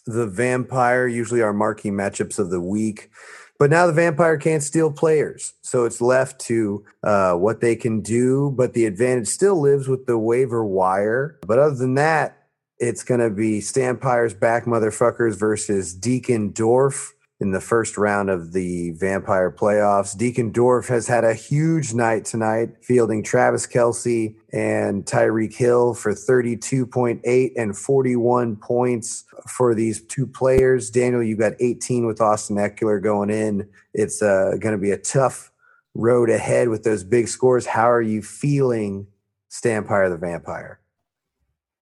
the 0.06 0.26
Vampire, 0.26 1.06
usually 1.06 1.42
our 1.42 1.52
marquee 1.52 1.90
matchups 1.90 2.38
of 2.38 2.50
the 2.50 2.60
week. 2.60 3.10
But 3.58 3.70
now 3.70 3.86
the 3.86 3.92
Vampire 3.92 4.36
can't 4.36 4.62
steal 4.62 4.90
players. 4.90 5.54
So 5.62 5.84
it's 5.84 6.00
left 6.00 6.40
to 6.42 6.84
uh, 7.02 7.34
what 7.34 7.60
they 7.60 7.76
can 7.76 8.00
do. 8.00 8.52
But 8.56 8.74
the 8.74 8.84
advantage 8.86 9.28
still 9.28 9.60
lives 9.60 9.88
with 9.88 10.06
the 10.06 10.18
waiver 10.18 10.64
wire. 10.64 11.38
But 11.46 11.58
other 11.58 11.76
than 11.76 11.94
that, 11.94 12.44
it's 12.78 13.04
going 13.04 13.20
to 13.20 13.30
be 13.30 13.60
Stan 13.60 13.96
Pyre's 13.96 14.34
back 14.34 14.64
motherfuckers 14.64 15.38
versus 15.38 15.94
Deacon 15.94 16.50
Dorf 16.50 17.13
in 17.40 17.50
the 17.50 17.60
first 17.60 17.98
round 17.98 18.30
of 18.30 18.52
the 18.52 18.92
Vampire 18.92 19.50
playoffs. 19.50 20.16
Deacon 20.16 20.52
Dorf 20.52 20.86
has 20.88 21.08
had 21.08 21.24
a 21.24 21.34
huge 21.34 21.92
night 21.92 22.24
tonight, 22.24 22.70
fielding 22.82 23.22
Travis 23.22 23.66
Kelce 23.66 24.36
and 24.52 25.04
Tyreek 25.04 25.54
Hill 25.54 25.94
for 25.94 26.12
32.8 26.12 27.52
and 27.56 27.76
41 27.76 28.56
points 28.56 29.24
for 29.48 29.74
these 29.74 30.04
two 30.06 30.26
players. 30.26 30.90
Daniel, 30.90 31.22
you've 31.22 31.40
got 31.40 31.54
18 31.58 32.06
with 32.06 32.20
Austin 32.20 32.56
Ekeler 32.56 33.02
going 33.02 33.30
in. 33.30 33.68
It's 33.92 34.22
uh, 34.22 34.52
going 34.60 34.74
to 34.74 34.80
be 34.80 34.92
a 34.92 34.98
tough 34.98 35.50
road 35.94 36.30
ahead 36.30 36.68
with 36.68 36.84
those 36.84 37.02
big 37.02 37.28
scores. 37.28 37.66
How 37.66 37.90
are 37.90 38.02
you 38.02 38.22
feeling, 38.22 39.08
Stan 39.48 39.84
Pyre 39.84 40.08
the 40.08 40.16
Vampire? 40.16 40.80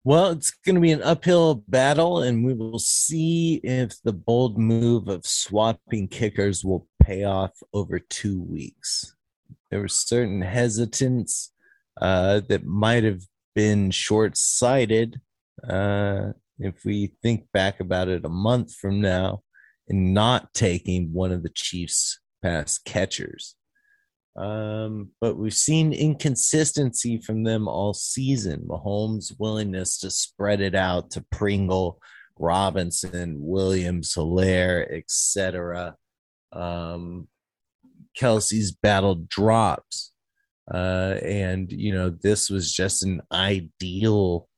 Well, 0.04 0.30
it's 0.30 0.52
going 0.64 0.76
to 0.76 0.80
be 0.80 0.92
an 0.92 1.02
uphill 1.02 1.64
battle, 1.68 2.22
and 2.22 2.44
we 2.44 2.54
will 2.54 2.78
see 2.78 3.60
if 3.64 4.00
the 4.02 4.12
bold 4.12 4.56
move 4.56 5.08
of 5.08 5.26
swapping 5.26 6.08
kickers 6.08 6.64
will 6.64 6.86
pay 7.02 7.24
off 7.24 7.52
over 7.72 7.98
two 7.98 8.40
weeks. 8.40 9.14
There 9.70 9.82
was 9.82 9.98
certain 9.98 10.40
hesitance 10.40 11.52
uh, 12.00 12.40
that 12.48 12.64
might 12.64 13.04
have 13.04 13.22
been 13.54 13.90
short 13.90 14.36
sighted 14.36 15.20
uh, 15.68 16.28
if 16.58 16.84
we 16.84 17.12
think 17.22 17.46
back 17.52 17.80
about 17.80 18.08
it 18.08 18.24
a 18.24 18.30
month 18.30 18.74
from 18.74 19.00
now 19.00 19.42
and 19.88 20.14
not 20.14 20.54
taking 20.54 21.12
one 21.12 21.32
of 21.32 21.42
the 21.42 21.50
Chiefs' 21.50 22.20
past 22.42 22.84
catchers. 22.84 23.56
Um, 24.38 25.10
but 25.20 25.36
we've 25.36 25.52
seen 25.52 25.92
inconsistency 25.92 27.18
from 27.18 27.42
them 27.42 27.66
all 27.66 27.92
season. 27.92 28.66
Mahomes' 28.68 29.34
willingness 29.36 29.98
to 29.98 30.10
spread 30.10 30.60
it 30.60 30.76
out 30.76 31.10
to 31.12 31.24
Pringle, 31.32 32.00
Robinson, 32.38 33.38
Williams, 33.40 34.14
Hilaire, 34.14 34.90
etc. 34.94 35.96
Um, 36.52 37.26
Kelce's 38.16 38.70
battle 38.70 39.16
drops. 39.28 40.12
Uh, 40.72 41.16
and, 41.22 41.72
you 41.72 41.92
know, 41.92 42.10
this 42.10 42.48
was 42.48 42.72
just 42.72 43.02
an 43.02 43.22
ideal 43.32 44.48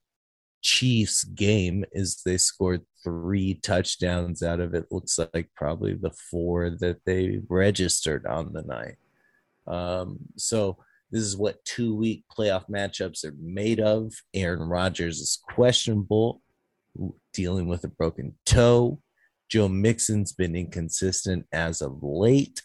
Chiefs 0.62 1.24
game 1.24 1.86
as 1.94 2.20
they 2.26 2.36
scored 2.36 2.82
three 3.02 3.54
touchdowns 3.54 4.42
out 4.42 4.60
of 4.60 4.74
it. 4.74 4.86
Looks 4.90 5.18
like 5.32 5.48
probably 5.56 5.94
the 5.94 6.10
four 6.30 6.68
that 6.80 6.98
they 7.06 7.40
registered 7.48 8.26
on 8.26 8.52
the 8.52 8.62
night. 8.62 8.96
Um, 9.70 10.18
so 10.36 10.78
this 11.10 11.22
is 11.22 11.36
what 11.36 11.64
two 11.64 11.94
week 11.94 12.24
playoff 12.36 12.68
matchups 12.68 13.24
are 13.24 13.34
made 13.40 13.80
of. 13.80 14.12
Aaron 14.34 14.68
Rodgers 14.68 15.20
is 15.20 15.40
questionable, 15.54 16.42
dealing 17.32 17.68
with 17.68 17.84
a 17.84 17.88
broken 17.88 18.36
toe. 18.46 19.00
Joe 19.48 19.68
Mixon's 19.68 20.32
been 20.32 20.54
inconsistent 20.54 21.46
as 21.52 21.80
of 21.80 21.98
late. 22.02 22.62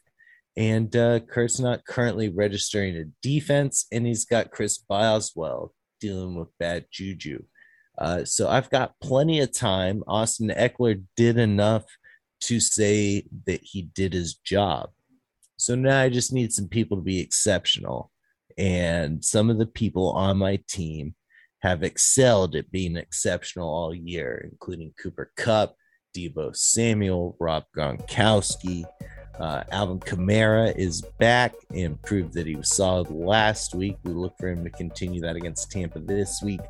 And 0.58 0.96
uh, 0.96 1.20
Kurt's 1.20 1.60
not 1.60 1.86
currently 1.86 2.30
registering 2.30 2.96
a 2.96 3.06
defense, 3.22 3.88
and 3.92 4.06
he's 4.06 4.26
got 4.26 4.52
Chris 4.52 4.78
Boswell 4.78 5.74
dealing 6.00 6.36
with 6.36 6.58
bad 6.60 6.86
juju. 6.92 7.44
Uh, 7.98 8.24
so 8.26 8.48
I've 8.48 8.70
got 8.70 8.94
plenty 9.02 9.40
of 9.40 9.52
time. 9.52 10.04
Austin 10.08 10.50
Ekeler 10.50 11.04
did 11.18 11.38
enough 11.38 11.86
to 12.42 12.60
say 12.60 13.26
that 13.48 13.62
he 13.64 13.82
did 13.82 14.14
his 14.14 14.36
job. 14.36 14.90
So 15.58 15.76
now 15.76 16.02
I 16.02 16.10
just 16.10 16.34
need 16.34 16.52
some 16.52 16.68
people 16.68 16.98
to 16.98 17.04
be 17.04 17.20
exceptional. 17.20 18.12
And 18.58 19.24
some 19.24 19.50
of 19.50 19.58
the 19.58 19.66
people 19.66 20.12
on 20.12 20.38
my 20.38 20.60
team 20.68 21.16
have 21.62 21.84
excelled 21.84 22.56
at 22.56 22.72
being 22.72 22.96
exceptional 22.96 23.68
all 23.68 23.94
year, 23.94 24.48
including 24.52 24.94
Cooper 25.02 25.32
Kupp, 25.36 25.76
Deebo 26.16 26.56
Samuel, 26.56 27.36
Rob 27.40 27.64
Gronkowski. 27.76 28.86
Uh, 29.40 29.64
Alvin 29.72 30.00
Kamara 30.00 30.74
is 30.78 31.02
back 31.20 31.54
and 31.72 32.02
proved 32.04 32.34
that 32.34 32.48
he 32.48 32.56
was 32.56 32.70
solid 32.70 33.10
last 33.10 33.76
week. 33.76 33.98
We 34.04 34.14
look 34.14 34.38
for 34.40 34.48
him 34.48 34.64
to 34.64 34.70
continue 34.70 35.20
that 35.22 35.36
against 35.36 35.72
Tampa 35.72 36.00
this 36.00 36.42
week. 36.42 36.62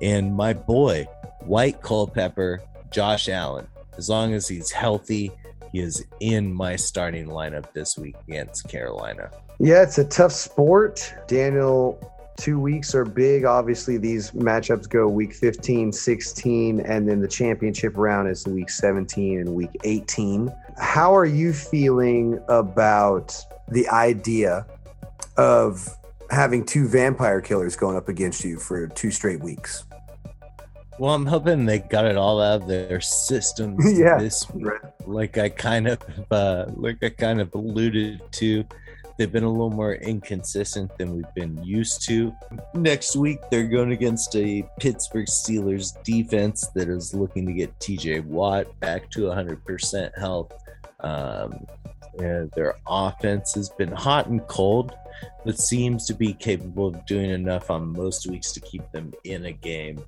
And 0.00 0.34
my 0.34 0.52
boy, 0.52 1.08
White 1.40 1.82
Culpepper, 1.82 2.60
Josh 2.92 3.28
Allen, 3.28 3.66
as 3.98 4.08
long 4.08 4.32
as 4.32 4.46
he's 4.46 4.70
healthy, 4.70 5.32
he 5.74 5.80
is 5.80 6.06
in 6.20 6.54
my 6.54 6.76
starting 6.76 7.26
lineup 7.26 7.72
this 7.72 7.98
week 7.98 8.14
against 8.28 8.68
Carolina. 8.68 9.28
Yeah, 9.58 9.82
it's 9.82 9.98
a 9.98 10.04
tough 10.04 10.30
sport. 10.30 11.12
Daniel, 11.26 11.98
two 12.36 12.60
weeks 12.60 12.94
are 12.94 13.04
big. 13.04 13.44
Obviously, 13.44 13.96
these 13.96 14.30
matchups 14.30 14.88
go 14.88 15.08
week 15.08 15.34
15, 15.34 15.90
16, 15.90 16.78
and 16.78 17.08
then 17.08 17.20
the 17.20 17.26
championship 17.26 17.96
round 17.96 18.28
is 18.28 18.46
week 18.46 18.70
17 18.70 19.40
and 19.40 19.52
week 19.52 19.70
18. 19.82 20.52
How 20.78 21.12
are 21.12 21.26
you 21.26 21.52
feeling 21.52 22.38
about 22.48 23.36
the 23.68 23.88
idea 23.88 24.66
of 25.36 25.88
having 26.30 26.64
two 26.64 26.86
vampire 26.86 27.40
killers 27.40 27.74
going 27.74 27.96
up 27.96 28.08
against 28.08 28.44
you 28.44 28.60
for 28.60 28.86
two 28.86 29.10
straight 29.10 29.40
weeks? 29.40 29.82
Well, 30.98 31.14
I'm 31.14 31.26
hoping 31.26 31.66
they 31.66 31.80
got 31.80 32.04
it 32.06 32.16
all 32.16 32.40
out 32.40 32.62
of 32.62 32.68
their 32.68 33.00
systems 33.28 33.98
Yeah. 33.98 34.18
this 34.18 34.48
week. 34.50 34.68
Like 35.06 35.38
I 35.38 35.48
kind 35.48 35.88
of, 35.88 35.98
uh, 36.30 36.66
like 36.76 37.02
I 37.02 37.08
kind 37.10 37.40
of 37.40 37.52
alluded 37.54 38.20
to, 38.32 38.64
they've 39.18 39.30
been 39.30 39.44
a 39.44 39.50
little 39.50 39.70
more 39.70 39.94
inconsistent 39.94 40.96
than 40.96 41.14
we've 41.16 41.34
been 41.34 41.62
used 41.64 42.02
to. 42.06 42.32
Next 42.74 43.16
week, 43.16 43.38
they're 43.50 43.66
going 43.66 43.92
against 43.92 44.34
a 44.36 44.64
Pittsburgh 44.78 45.26
Steelers 45.26 46.00
defense 46.04 46.68
that 46.74 46.88
is 46.88 47.12
looking 47.14 47.46
to 47.46 47.52
get 47.52 47.78
T.J. 47.80 48.20
Watt 48.20 48.78
back 48.80 49.10
to 49.12 49.22
100% 49.22 50.18
health. 50.18 50.52
Um, 51.00 51.66
their 52.16 52.76
offense 52.86 53.54
has 53.54 53.68
been 53.70 53.90
hot 53.90 54.28
and 54.28 54.46
cold, 54.46 54.94
but 55.44 55.58
seems 55.58 56.06
to 56.06 56.14
be 56.14 56.32
capable 56.32 56.86
of 56.86 57.04
doing 57.06 57.30
enough 57.30 57.70
on 57.70 57.92
most 57.92 58.26
weeks 58.28 58.52
to 58.52 58.60
keep 58.60 58.88
them 58.92 59.12
in 59.24 59.46
a 59.46 59.52
game. 59.52 60.02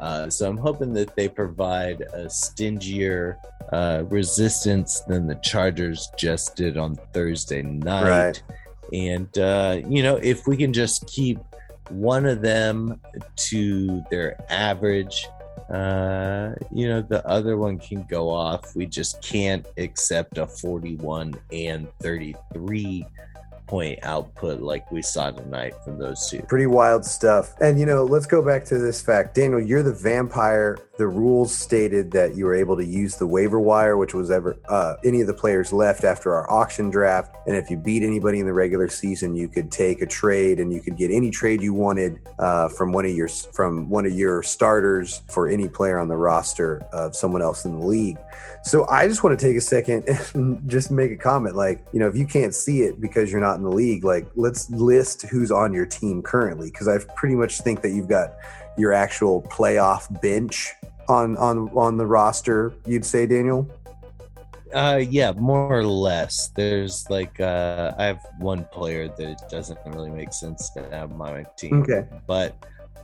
Uh, 0.00 0.28
so 0.30 0.48
I'm 0.48 0.56
hoping 0.56 0.92
that 0.94 1.14
they 1.16 1.28
provide 1.28 2.02
a 2.12 2.28
stingier 2.28 3.38
uh, 3.72 4.04
resistance 4.08 5.00
than 5.00 5.26
the 5.26 5.36
Chargers 5.36 6.10
just 6.16 6.56
did 6.56 6.76
on 6.76 6.96
Thursday 7.12 7.62
night. 7.62 8.08
Right. 8.08 8.42
And, 8.92 9.36
uh, 9.38 9.80
you 9.88 10.02
know, 10.02 10.16
if 10.16 10.46
we 10.46 10.56
can 10.56 10.72
just 10.72 11.06
keep 11.06 11.38
one 11.88 12.26
of 12.26 12.42
them 12.42 13.00
to 13.36 14.04
their 14.10 14.36
average 14.50 15.26
uh, 15.70 16.54
you 16.72 16.88
know, 16.88 17.02
the 17.02 17.26
other 17.26 17.56
one 17.56 17.78
can 17.78 18.04
go 18.04 18.30
off. 18.30 18.76
We 18.76 18.86
just 18.86 19.20
can't 19.20 19.66
accept 19.78 20.38
a 20.38 20.46
41 20.46 21.34
and 21.52 21.88
33 22.00 23.04
point 23.66 23.98
output 24.02 24.60
like 24.60 24.90
we 24.90 25.02
saw 25.02 25.30
tonight 25.30 25.74
from 25.84 25.98
those 25.98 26.28
two. 26.28 26.42
Pretty 26.42 26.66
wild 26.66 27.04
stuff. 27.04 27.54
And 27.60 27.78
you 27.78 27.86
know, 27.86 28.04
let's 28.04 28.26
go 28.26 28.42
back 28.42 28.64
to 28.66 28.78
this 28.78 29.02
fact. 29.02 29.34
Daniel, 29.34 29.60
you're 29.60 29.82
the 29.82 29.92
vampire. 29.92 30.78
The 30.98 31.06
rules 31.06 31.54
stated 31.54 32.10
that 32.12 32.36
you 32.36 32.46
were 32.46 32.54
able 32.54 32.76
to 32.76 32.84
use 32.84 33.16
the 33.16 33.26
waiver 33.26 33.60
wire, 33.60 33.98
which 33.98 34.14
was 34.14 34.30
ever 34.30 34.58
uh, 34.68 34.94
any 35.04 35.20
of 35.20 35.26
the 35.26 35.34
players 35.34 35.72
left 35.72 36.04
after 36.04 36.34
our 36.34 36.50
auction 36.50 36.88
draft. 36.88 37.36
And 37.46 37.54
if 37.54 37.70
you 37.70 37.76
beat 37.76 38.02
anybody 38.02 38.40
in 38.40 38.46
the 38.46 38.54
regular 38.54 38.88
season, 38.88 39.36
you 39.36 39.48
could 39.48 39.70
take 39.70 40.00
a 40.00 40.06
trade 40.06 40.58
and 40.58 40.72
you 40.72 40.80
could 40.80 40.96
get 40.96 41.10
any 41.10 41.30
trade 41.30 41.60
you 41.60 41.74
wanted 41.74 42.18
uh, 42.38 42.68
from 42.70 42.92
one 42.92 43.04
of 43.04 43.12
your 43.12 43.28
from 43.28 43.90
one 43.90 44.06
of 44.06 44.12
your 44.12 44.42
starters 44.42 45.22
for 45.28 45.48
any 45.48 45.68
player 45.68 45.98
on 45.98 46.08
the 46.08 46.16
roster 46.16 46.78
of 46.92 47.14
someone 47.14 47.42
else 47.42 47.66
in 47.66 47.78
the 47.78 47.86
league. 47.86 48.16
So 48.62 48.88
I 48.88 49.06
just 49.06 49.22
want 49.22 49.38
to 49.38 49.46
take 49.46 49.56
a 49.56 49.60
second 49.60 50.08
and 50.34 50.68
just 50.68 50.90
make 50.90 51.12
a 51.12 51.16
comment. 51.16 51.56
Like, 51.56 51.84
you 51.92 52.00
know, 52.00 52.08
if 52.08 52.16
you 52.16 52.26
can't 52.26 52.54
see 52.54 52.80
it 52.82 53.00
because 53.00 53.30
you're 53.30 53.40
not 53.40 53.56
in 53.56 53.62
the 53.62 53.70
league, 53.70 54.02
like 54.02 54.26
let's 54.34 54.70
list 54.70 55.22
who's 55.22 55.50
on 55.50 55.72
your 55.72 55.86
team 55.86 56.22
currently. 56.22 56.70
Cause 56.70 56.88
I 56.88 56.98
pretty 57.14 57.34
much 57.34 57.60
think 57.60 57.82
that 57.82 57.90
you've 57.90 58.08
got 58.08 58.34
your 58.76 58.92
actual 58.92 59.42
playoff 59.42 60.20
bench 60.20 60.72
on 61.08 61.36
on 61.36 61.68
on 61.70 61.96
the 61.96 62.06
roster, 62.06 62.72
you'd 62.86 63.04
say, 63.04 63.26
Daniel? 63.26 63.68
Uh, 64.74 65.02
yeah, 65.08 65.32
more 65.32 65.78
or 65.78 65.84
less. 65.84 66.48
There's 66.48 67.08
like 67.08 67.40
uh, 67.40 67.94
I 67.98 68.04
have 68.04 68.20
one 68.38 68.64
player 68.72 69.08
that 69.08 69.48
doesn't 69.48 69.78
really 69.86 70.10
make 70.10 70.32
sense 70.32 70.70
to 70.70 70.82
have 70.90 71.12
on 71.12 71.18
my 71.18 71.44
team. 71.56 71.82
Okay. 71.82 72.06
But 72.26 72.56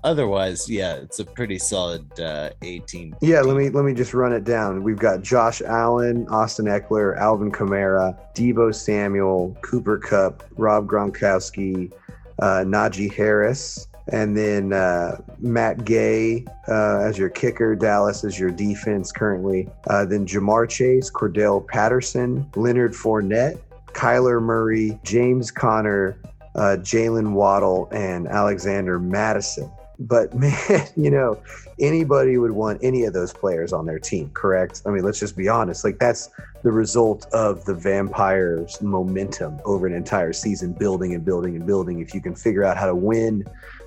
otherwise, 0.05 0.69
yeah, 0.69 0.95
it's 0.95 1.21
a 1.21 1.25
pretty 1.25 1.59
solid 1.59 2.21
uh, 2.21 2.51
18. 2.63 3.17
Yeah, 3.21 3.41
let 3.41 3.57
me 3.57 3.71
let 3.71 3.85
me 3.85 3.95
just 3.95 4.13
run 4.13 4.33
it 4.33 4.45
down. 4.45 4.83
We've 4.83 4.99
got 4.99 5.23
Josh 5.23 5.63
Allen, 5.63 6.27
Austin 6.29 6.67
Ekeler, 6.67 7.17
Alvin 7.17 7.53
Kamara, 7.53 8.19
Deebo 8.35 8.75
Samuel, 8.75 9.57
Cooper 9.63 9.99
Kupp, 9.99 10.43
Rob 10.57 10.87
Gronkowski, 10.87 11.93
uh, 12.41 12.65
Najee 12.67 13.13
Harris, 13.13 13.87
and 14.09 14.37
then 14.37 14.73
uh, 14.73 15.21
Matt 15.39 15.85
Gay 15.85 16.45
uh, 16.69 16.99
as 16.99 17.19
your 17.19 17.29
kicker, 17.29 17.75
Dallas 17.77 18.25
as 18.25 18.39
your 18.39 18.51
defense 18.51 19.13
currently. 19.13 19.69
Uh, 19.87 20.05
then 20.05 20.27
Ja'Marr 20.27 20.69
Chase, 20.69 21.11
Cordarrelle 21.11 21.67
Patterson, 21.67 22.49
Leonard 22.57 22.93
Fournette, 22.93 23.59
Kyler 23.93 24.43
Murray, 24.43 24.99
James 25.05 25.51
Conner, 25.51 26.19
uh, 26.55 26.77
Jaylen 26.81 27.33
Waddle, 27.33 27.89
and 27.93 28.27
Alexander 28.27 28.99
Mattison. 28.99 29.71
But 29.99 30.35
man, 30.37 30.89
you 30.97 31.11
know, 31.11 31.41
anybody 31.79 32.39
would 32.39 32.51
want 32.51 32.81
any 32.83 33.05
of 33.05 33.13
those 33.13 33.33
players 33.33 33.73
on 33.73 33.87
their 33.87 33.99
team, 33.99 34.31
correct? 34.35 34.83
I 34.85 34.91
mean, 34.91 35.05
let's 35.05 35.21
just 35.21 35.37
be 35.37 35.49
honest. 35.49 35.85
Like, 35.85 35.99
that's 35.99 36.31
the 36.63 36.73
result 36.73 37.27
of 37.33 37.65
the 37.65 37.75
Vampires' 37.75 38.81
momentum 38.83 39.61
over 39.65 39.87
an 39.87 39.93
entire 39.93 40.33
season, 40.33 40.73
building 40.73 41.15
and 41.15 41.25
building 41.25 41.57
and 41.57 41.67
building. 41.67 42.01
If 42.01 42.15
you 42.15 42.21
can 42.21 42.35
figure 42.35 42.65
out 42.65 42.77
how 42.77 42.87
to 42.87 42.95
win 42.95 43.45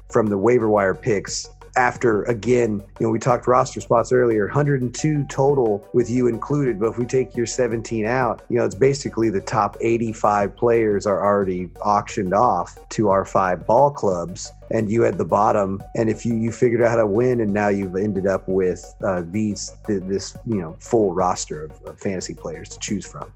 from 0.09 0.27
the 0.27 0.37
waiver 0.37 0.69
wire 0.69 0.95
picks 0.95 1.49
after 1.75 2.23
again, 2.23 2.81
you 2.99 3.05
know, 3.05 3.09
we 3.09 3.19
talked 3.19 3.47
roster 3.47 3.81
spots 3.81 4.11
earlier, 4.11 4.45
102 4.45 5.25
total 5.29 5.87
with 5.93 6.09
you 6.09 6.27
included. 6.27 6.79
But 6.79 6.89
if 6.89 6.97
we 6.97 7.05
take 7.05 7.35
your 7.35 7.45
17 7.45 8.05
out, 8.05 8.41
you 8.49 8.57
know, 8.57 8.65
it's 8.65 8.75
basically 8.75 9.29
the 9.29 9.41
top 9.41 9.77
85 9.81 10.55
players 10.55 11.05
are 11.05 11.23
already 11.23 11.69
auctioned 11.81 12.33
off 12.33 12.77
to 12.89 13.09
our 13.09 13.25
five 13.25 13.65
ball 13.65 13.91
clubs, 13.91 14.51
and 14.71 14.89
you 14.89 15.05
at 15.05 15.17
the 15.17 15.25
bottom. 15.25 15.83
And 15.95 16.09
if 16.09 16.25
you 16.25 16.35
you 16.35 16.51
figured 16.51 16.81
out 16.81 16.89
how 16.89 16.97
to 16.97 17.07
win, 17.07 17.41
and 17.41 17.53
now 17.53 17.67
you've 17.67 17.95
ended 17.95 18.27
up 18.27 18.47
with 18.47 18.95
uh, 19.03 19.23
these 19.25 19.73
this 19.87 20.37
you 20.45 20.61
know 20.61 20.75
full 20.79 21.13
roster 21.13 21.65
of, 21.65 21.71
of 21.83 21.99
fantasy 21.99 22.33
players 22.33 22.69
to 22.69 22.79
choose 22.79 23.05
from. 23.05 23.31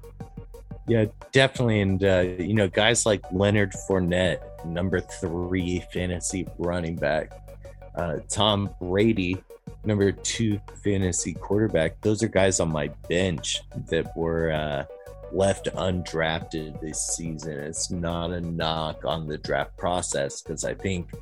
Yeah, 0.90 1.04
definitely. 1.30 1.82
And, 1.82 2.02
uh, 2.02 2.24
you 2.36 2.52
know, 2.52 2.66
guys 2.66 3.06
like 3.06 3.22
Leonard 3.30 3.74
Fournette, 3.88 4.40
number 4.66 4.98
three 4.98 5.84
fantasy 5.92 6.48
running 6.58 6.96
back, 6.96 7.30
uh, 7.94 8.16
Tom 8.28 8.74
Brady, 8.80 9.36
number 9.84 10.10
two 10.10 10.60
fantasy 10.82 11.34
quarterback. 11.34 12.00
Those 12.00 12.24
are 12.24 12.28
guys 12.28 12.58
on 12.58 12.72
my 12.72 12.88
bench 13.08 13.60
that 13.88 14.16
were 14.16 14.50
uh, 14.50 14.84
left 15.32 15.68
undrafted 15.76 16.80
this 16.80 17.00
season. 17.14 17.60
It's 17.60 17.92
not 17.92 18.32
a 18.32 18.40
knock 18.40 19.04
on 19.04 19.28
the 19.28 19.38
draft 19.38 19.76
process 19.76 20.42
because 20.42 20.64
I 20.64 20.74
think 20.74 21.12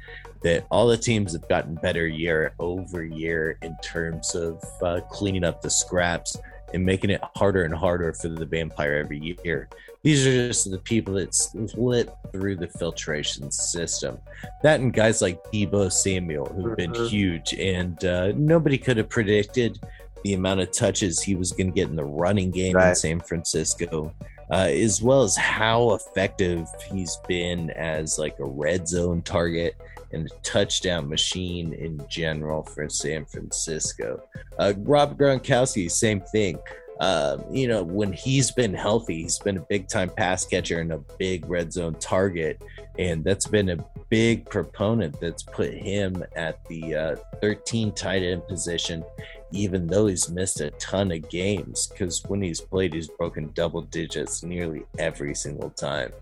that 0.44 0.66
all 0.70 0.86
the 0.86 0.96
teams 0.96 1.34
have 1.34 1.46
gotten 1.46 1.74
better 1.74 2.06
year 2.06 2.54
over 2.58 3.04
year 3.04 3.58
in 3.60 3.76
terms 3.84 4.34
of 4.34 4.64
uh, 4.80 5.00
cleaning 5.10 5.44
up 5.44 5.60
the 5.60 5.68
scraps 5.68 6.38
and 6.74 6.84
making 6.84 7.10
it 7.10 7.20
harder 7.36 7.64
and 7.64 7.74
harder 7.74 8.12
for 8.12 8.28
the 8.28 8.44
vampire 8.44 8.94
every 8.94 9.18
year. 9.44 9.68
These 10.02 10.26
are 10.26 10.48
just 10.48 10.70
the 10.70 10.78
people 10.78 11.14
that 11.14 11.34
slip 11.34 12.14
through 12.32 12.56
the 12.56 12.68
filtration 12.68 13.50
system. 13.50 14.18
That 14.62 14.80
and 14.80 14.92
guys 14.92 15.20
like 15.20 15.42
Deebo 15.52 15.90
Samuel, 15.90 16.46
who've 16.46 16.76
been 16.76 16.92
Mhm. 16.92 17.08
huge, 17.08 17.54
and 17.54 18.04
uh, 18.04 18.32
nobody 18.36 18.78
could 18.78 18.96
have 18.96 19.08
predicted 19.08 19.78
the 20.24 20.34
amount 20.34 20.60
of 20.60 20.70
touches 20.72 21.20
he 21.20 21.34
was 21.34 21.52
going 21.52 21.68
to 21.68 21.72
get 21.72 21.88
in 21.88 21.96
the 21.96 22.04
running 22.04 22.50
game 22.50 22.76
in 22.76 22.94
San 22.94 23.20
Francisco, 23.20 24.12
uh, 24.50 24.68
as 24.68 25.02
well 25.02 25.22
as 25.22 25.36
how 25.36 25.94
effective 25.94 26.66
he's 26.92 27.16
been 27.28 27.70
as 27.70 28.18
like 28.18 28.38
a 28.38 28.44
red 28.44 28.86
zone 28.88 29.22
target 29.22 29.74
and 30.12 30.30
touchdown 30.43 31.09
machine 31.09 31.72
in 31.72 32.01
general 32.09 32.62
for 32.62 32.89
San 32.89 33.24
Francisco. 33.24 34.22
Uh, 34.59 34.72
Rob 34.78 35.18
Gronkowski, 35.18 35.90
same 35.90 36.20
thing. 36.20 36.59
Uh, 37.01 37.39
you 37.51 37.68
know, 37.68 37.82
when 37.82 38.12
he's 38.12 38.51
been 38.51 38.74
healthy, 38.74 39.22
he's 39.22 39.39
been 39.39 39.56
a 39.56 39.66
big 39.68 39.86
time 39.86 40.10
pass 40.10 40.44
catcher 40.44 40.80
and 40.80 40.93
a 40.93 40.98
big 41.16 41.48
red 41.48 41.72
zone 41.72 41.94
target. 41.94 42.60
And 42.98 43.22
that's 43.22 43.47
been 43.47 43.68
a 43.68 43.85
big 44.09 44.48
proponent 44.51 45.20
that's 45.20 45.44
put 45.44 45.72
him 45.72 46.24
at 46.35 46.64
the 46.64 46.94
uh, 46.94 47.16
13 47.40 47.93
tight 47.93 48.24
end 48.24 48.47
position, 48.48 49.05
even 49.52 49.86
though 49.86 50.09
he's 50.09 50.28
missed 50.28 50.60
a 50.60 50.70
ton 50.72 51.12
of 51.12 51.28
games. 51.28 51.86
Because 51.86 52.24
when 52.24 52.43
he's 52.43 52.60
played, 52.60 52.94
he's 52.94 53.09
broken 53.09 53.52
double 53.55 53.82
digits 53.82 54.43
nearly 54.43 54.82
every 54.98 55.36
single 55.36 55.70
time. 55.70 56.12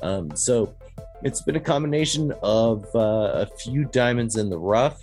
Um, 0.00 0.34
so 0.34 0.74
it's 1.22 1.42
been 1.42 1.56
a 1.56 1.60
combination 1.60 2.32
of 2.42 2.84
uh, 2.94 3.30
a 3.34 3.46
few 3.46 3.84
diamonds 3.86 4.36
in 4.36 4.50
the 4.50 4.58
rough 4.58 5.02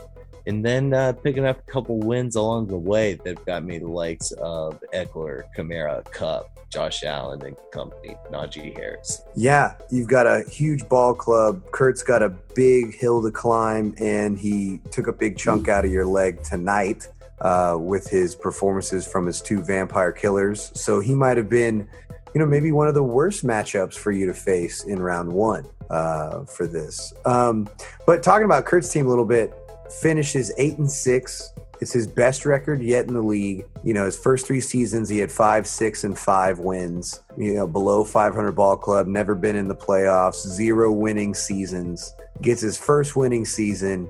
and 0.49 0.65
then 0.65 0.93
uh, 0.93 1.13
picking 1.13 1.45
up 1.45 1.59
a 1.59 1.71
couple 1.71 1.99
wins 1.99 2.35
along 2.35 2.67
the 2.67 2.77
way 2.77 3.19
that 3.23 3.45
got 3.45 3.63
me 3.63 3.77
the 3.77 3.87
likes 3.87 4.31
of 4.31 4.83
Ekeler, 4.93 5.43
Kamara, 5.55 6.03
Kupp, 6.11 6.49
Josh 6.71 7.03
Allen, 7.03 7.45
and 7.45 7.55
company, 7.71 8.15
Najee 8.31 8.75
Harris. 8.75 9.21
Yeah, 9.35 9.75
you've 9.91 10.07
got 10.07 10.25
a 10.25 10.43
huge 10.49 10.87
ball 10.89 11.13
club. 11.13 11.61
Kurt's 11.71 12.03
got 12.03 12.23
a 12.23 12.29
big 12.29 12.95
hill 12.95 13.21
to 13.21 13.31
climb, 13.31 13.93
and 13.99 14.39
he 14.39 14.81
took 14.91 15.07
a 15.07 15.13
big 15.13 15.37
chunk 15.37 15.67
out 15.67 15.85
of 15.85 15.91
your 15.91 16.05
leg 16.05 16.41
tonight 16.43 17.07
uh, 17.41 17.77
with 17.79 18.09
his 18.09 18.35
performances 18.35 19.07
from 19.07 19.25
his 19.25 19.41
two 19.41 19.61
vampire 19.61 20.11
killers. 20.11 20.71
So 20.73 20.99
he 20.99 21.13
might 21.13 21.37
have 21.37 21.49
been, 21.49 21.87
you 22.33 22.39
know, 22.39 22.45
maybe 22.45 22.71
one 22.71 22.87
of 22.87 22.93
the 22.93 23.03
worst 23.03 23.45
matchups 23.45 23.95
for 23.95 24.11
you 24.11 24.25
to 24.27 24.33
face 24.33 24.83
in 24.83 25.01
round 25.01 25.31
one 25.31 25.65
uh, 25.89 26.45
for 26.45 26.67
this. 26.67 27.13
Um, 27.25 27.67
but 28.05 28.23
talking 28.23 28.45
about 28.45 28.65
Kurt's 28.65 28.91
team 28.91 29.07
a 29.07 29.09
little 29.09 29.25
bit, 29.25 29.53
finishes 30.01 30.51
eight 30.57 30.77
and 30.77 30.89
six. 30.89 31.53
It's 31.81 31.93
his 31.93 32.07
best 32.07 32.45
record 32.45 32.81
yet 32.81 33.07
in 33.07 33.13
the 33.13 33.21
league. 33.21 33.65
You 33.83 33.93
know, 33.93 34.05
his 34.05 34.17
first 34.17 34.45
three 34.45 34.59
seasons, 34.59 35.07
he 35.07 35.17
had 35.17 35.31
five, 35.31 35.65
six, 35.65 36.03
and 36.03 36.17
five 36.17 36.59
wins. 36.59 37.21
You 37.37 37.55
know, 37.55 37.67
below 37.67 38.03
500 38.03 38.51
ball 38.51 38.75
club, 38.75 39.07
never 39.07 39.33
been 39.33 39.55
in 39.55 39.67
the 39.67 39.75
playoffs, 39.75 40.45
zero 40.45 40.91
winning 40.91 41.33
seasons. 41.33 42.13
Gets 42.41 42.61
his 42.61 42.77
first 42.77 43.15
winning 43.15 43.45
season. 43.45 44.09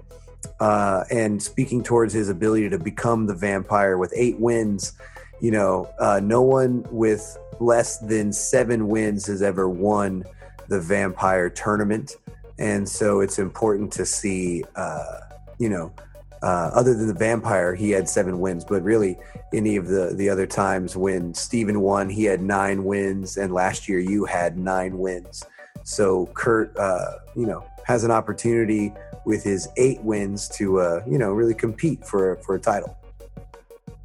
Uh, 0.59 1.03
and 1.11 1.41
speaking 1.41 1.83
towards 1.83 2.13
his 2.13 2.29
ability 2.29 2.69
to 2.69 2.79
become 2.79 3.27
the 3.27 3.35
vampire 3.35 3.97
with 3.97 4.11
eight 4.15 4.39
wins, 4.39 4.93
you 5.41 5.51
know, 5.51 5.89
uh, 5.99 6.19
no 6.23 6.41
one 6.41 6.85
with 6.91 7.37
less 7.59 7.97
than 7.99 8.31
seven 8.31 8.87
wins 8.87 9.27
has 9.27 9.41
ever 9.41 9.69
won 9.69 10.23
the 10.67 10.79
vampire 10.79 11.49
tournament. 11.49 12.17
And 12.57 12.87
so 12.87 13.21
it's 13.21 13.39
important 13.39 13.91
to 13.93 14.05
see, 14.05 14.63
uh, 14.75 15.19
you 15.57 15.69
know, 15.69 15.93
uh, 16.41 16.71
other 16.73 16.93
than 16.93 17.07
the 17.07 17.13
vampire, 17.13 17.75
he 17.75 17.91
had 17.91 18.07
seven 18.07 18.39
wins, 18.39 18.63
but 18.63 18.81
really 18.81 19.17
any 19.53 19.75
of 19.75 19.87
the 19.87 20.13
the 20.15 20.29
other 20.29 20.47
times 20.47 20.95
when 20.95 21.33
Steven 21.33 21.81
won, 21.81 22.09
he 22.09 22.23
had 22.23 22.41
nine 22.41 22.85
wins, 22.85 23.37
and 23.37 23.53
last 23.53 23.89
year 23.89 23.99
you 23.99 24.25
had 24.25 24.57
nine 24.57 24.97
wins. 24.97 25.43
So 25.83 26.27
Kurt, 26.27 26.75
uh, 26.77 27.15
you 27.35 27.45
know, 27.45 27.65
has 27.85 28.03
an 28.03 28.11
opportunity 28.11 28.93
with 29.25 29.43
his 29.43 29.67
eight 29.75 30.01
wins 30.01 30.47
to, 30.49 30.79
uh, 30.79 31.03
you 31.05 31.17
know, 31.17 31.31
really 31.31 31.53
compete 31.53 32.05
for 32.05 32.37
for 32.37 32.55
a 32.55 32.59
title. 32.59 32.95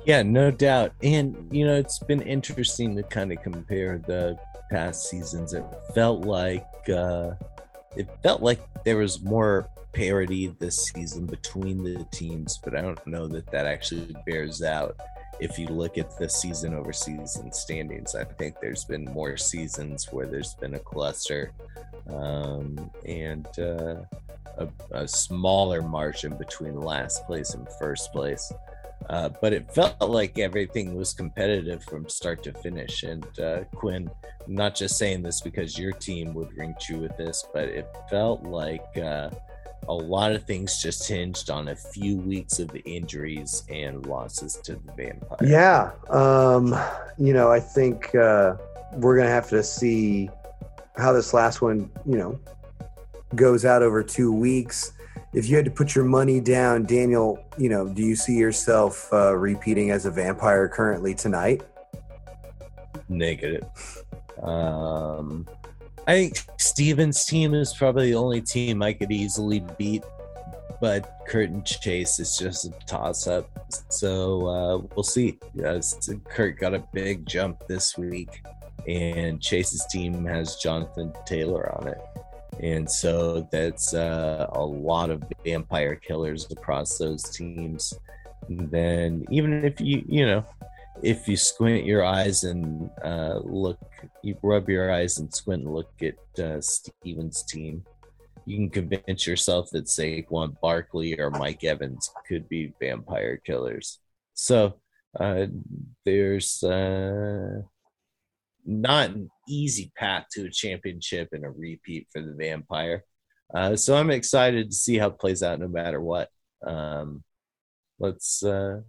Yeah, 0.04 0.22
no 0.22 0.50
doubt. 0.50 0.92
And, 1.02 1.48
you 1.50 1.66
know, 1.66 1.74
it's 1.74 1.98
been 1.98 2.20
interesting 2.20 2.94
to 2.96 3.02
kind 3.02 3.32
of 3.32 3.42
compare 3.42 3.98
the 3.98 4.38
past 4.70 5.08
seasons. 5.08 5.54
It 5.54 5.64
felt 5.94 6.26
like 6.26 6.66
uh, 6.90 7.32
it 7.96 8.08
felt 8.22 8.42
like 8.42 8.60
there 8.84 8.98
was 8.98 9.22
more 9.22 9.68
parity 9.92 10.48
this 10.58 10.76
season 10.76 11.24
between 11.24 11.82
the 11.82 12.04
teams, 12.10 12.58
but 12.62 12.76
I 12.76 12.82
don't 12.82 13.06
know 13.06 13.26
that 13.28 13.50
that 13.52 13.66
actually 13.66 14.14
bears 14.26 14.62
out. 14.62 14.96
If 15.40 15.58
you 15.58 15.68
look 15.68 15.98
at 15.98 16.16
the 16.18 16.28
season 16.28 16.74
over 16.74 16.92
season 16.92 17.52
standings, 17.52 18.14
I 18.14 18.24
think 18.24 18.56
there's 18.60 18.84
been 18.84 19.04
more 19.06 19.36
seasons 19.36 20.12
where 20.12 20.26
there's 20.26 20.54
been 20.54 20.74
a 20.74 20.78
cluster 20.78 21.52
um, 22.08 22.90
and 23.06 23.46
uh, 23.58 24.02
a, 24.58 24.68
a 24.92 25.08
smaller 25.08 25.82
margin 25.82 26.36
between 26.36 26.80
last 26.80 27.26
place 27.26 27.54
and 27.54 27.66
first 27.80 28.12
place. 28.12 28.52
Uh, 29.10 29.28
but 29.40 29.52
it 29.52 29.70
felt 29.70 30.00
like 30.00 30.38
everything 30.38 30.94
was 30.94 31.12
competitive 31.12 31.84
from 31.84 32.08
start 32.08 32.42
to 32.42 32.52
finish. 32.52 33.02
And 33.02 33.26
uh, 33.38 33.64
Quinn, 33.74 34.10
I'm 34.46 34.54
not 34.54 34.74
just 34.74 34.96
saying 34.96 35.22
this 35.22 35.40
because 35.40 35.78
your 35.78 35.92
team 35.92 36.32
would 36.34 36.56
ring 36.56 36.74
true 36.80 36.98
with 36.98 37.16
this, 37.16 37.44
but 37.52 37.68
it 37.68 37.86
felt 38.08 38.42
like 38.44 38.96
uh, 38.96 39.30
a 39.88 39.94
lot 39.94 40.32
of 40.32 40.44
things 40.44 40.82
just 40.82 41.06
hinged 41.06 41.50
on 41.50 41.68
a 41.68 41.76
few 41.76 42.16
weeks 42.16 42.58
of 42.58 42.70
injuries 42.84 43.64
and 43.68 44.06
losses 44.06 44.58
to 44.64 44.74
the 44.76 44.92
Vampire. 44.96 45.38
Yeah. 45.42 45.90
Um, 46.08 46.74
you 47.18 47.32
know, 47.32 47.50
I 47.50 47.60
think 47.60 48.14
uh, 48.14 48.56
we're 48.92 49.16
going 49.16 49.26
to 49.26 49.32
have 49.32 49.48
to 49.50 49.62
see 49.62 50.30
how 50.96 51.12
this 51.12 51.34
last 51.34 51.60
one, 51.60 51.90
you 52.06 52.16
know, 52.16 52.38
goes 53.34 53.64
out 53.64 53.82
over 53.82 54.02
two 54.02 54.32
weeks. 54.32 54.92
If 55.34 55.48
you 55.48 55.56
had 55.56 55.64
to 55.64 55.70
put 55.70 55.96
your 55.96 56.04
money 56.04 56.38
down, 56.38 56.84
Daniel, 56.84 57.44
you 57.58 57.68
know, 57.68 57.88
do 57.88 58.02
you 58.02 58.14
see 58.14 58.36
yourself 58.36 59.12
uh, 59.12 59.34
repeating 59.36 59.90
as 59.90 60.06
a 60.06 60.10
vampire 60.10 60.68
currently 60.68 61.12
tonight? 61.12 61.62
Negative. 63.08 63.64
Um, 64.40 65.48
I 66.06 66.12
think 66.12 66.38
Steven's 66.58 67.24
team 67.24 67.52
is 67.52 67.74
probably 67.74 68.10
the 68.10 68.16
only 68.16 68.42
team 68.42 68.80
I 68.80 68.92
could 68.92 69.10
easily 69.10 69.64
beat, 69.76 70.04
but 70.80 71.18
Curtin 71.26 71.64
Chase 71.64 72.20
is 72.20 72.36
just 72.36 72.66
a 72.66 72.70
toss 72.86 73.26
up. 73.26 73.50
So 73.88 74.46
uh, 74.46 74.86
we'll 74.94 75.02
see. 75.02 75.40
Yes, 75.52 76.08
Kurt 76.28 76.60
got 76.60 76.74
a 76.74 76.84
big 76.92 77.26
jump 77.26 77.66
this 77.66 77.98
week, 77.98 78.44
and 78.86 79.42
Chase's 79.42 79.84
team 79.90 80.24
has 80.26 80.56
Jonathan 80.56 81.12
Taylor 81.26 81.74
on 81.76 81.88
it. 81.88 81.98
And 82.60 82.90
so 82.90 83.48
that's 83.50 83.94
uh, 83.94 84.46
a 84.52 84.64
lot 84.64 85.10
of 85.10 85.22
vampire 85.44 85.96
killers 85.96 86.50
across 86.50 86.98
those 86.98 87.22
teams. 87.24 87.94
And 88.48 88.70
then 88.70 89.24
even 89.30 89.64
if 89.64 89.80
you, 89.80 90.04
you 90.06 90.26
know, 90.26 90.44
if 91.02 91.28
you 91.28 91.36
squint 91.36 91.84
your 91.84 92.04
eyes 92.04 92.44
and 92.44 92.90
uh, 93.04 93.40
look, 93.42 93.78
you 94.22 94.36
rub 94.42 94.68
your 94.68 94.92
eyes 94.92 95.18
and 95.18 95.34
squint 95.34 95.64
and 95.64 95.74
look 95.74 95.92
at 96.02 96.44
uh, 96.44 96.60
Steven's 96.60 97.42
team, 97.42 97.84
you 98.46 98.56
can 98.56 98.70
convince 98.70 99.26
yourself 99.26 99.70
that 99.72 99.86
Saquon 99.86 100.58
Barkley 100.60 101.18
or 101.18 101.30
Mike 101.30 101.64
Evans 101.64 102.10
could 102.26 102.48
be 102.48 102.72
vampire 102.80 103.38
killers. 103.38 103.98
So 104.34 104.74
uh, 105.18 105.46
there's 106.04 106.62
uh, 106.62 107.62
not 108.64 109.10
an 109.10 109.30
easy 109.48 109.92
path 109.96 110.26
to 110.32 110.46
a 110.46 110.50
championship 110.50 111.28
and 111.32 111.44
a 111.44 111.50
repeat 111.50 112.08
for 112.12 112.20
the 112.20 112.34
vampire. 112.34 113.04
Uh, 113.54 113.76
so 113.76 113.96
I'm 113.96 114.10
excited 114.10 114.70
to 114.70 114.76
see 114.76 114.98
how 114.98 115.08
it 115.08 115.18
plays 115.18 115.42
out 115.42 115.60
no 115.60 115.68
matter 115.68 116.00
what. 116.00 116.28
Um, 116.66 117.22
let's 117.98 118.42
uh, 118.42 118.80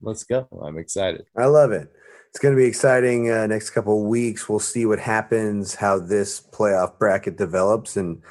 let's 0.00 0.24
go. 0.24 0.46
I'm 0.62 0.78
excited. 0.78 1.24
I 1.36 1.46
love 1.46 1.72
it. 1.72 1.90
It's 2.28 2.38
going 2.38 2.54
to 2.54 2.60
be 2.60 2.68
exciting. 2.68 3.30
Uh, 3.30 3.46
next 3.46 3.70
couple 3.70 4.00
of 4.00 4.08
weeks, 4.08 4.48
we'll 4.48 4.60
see 4.60 4.86
what 4.86 5.00
happens, 5.00 5.74
how 5.74 5.98
this 5.98 6.40
playoff 6.40 6.98
bracket 6.98 7.36
develops, 7.36 7.96
and 7.96 8.22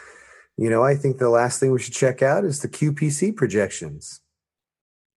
you 0.57 0.69
know, 0.69 0.83
I 0.83 0.95
think 0.95 1.17
the 1.17 1.29
last 1.29 1.59
thing 1.59 1.71
we 1.71 1.79
should 1.79 1.93
check 1.93 2.21
out 2.21 2.45
is 2.45 2.61
the 2.61 2.69
QPC 2.69 3.35
projections. 3.35 4.21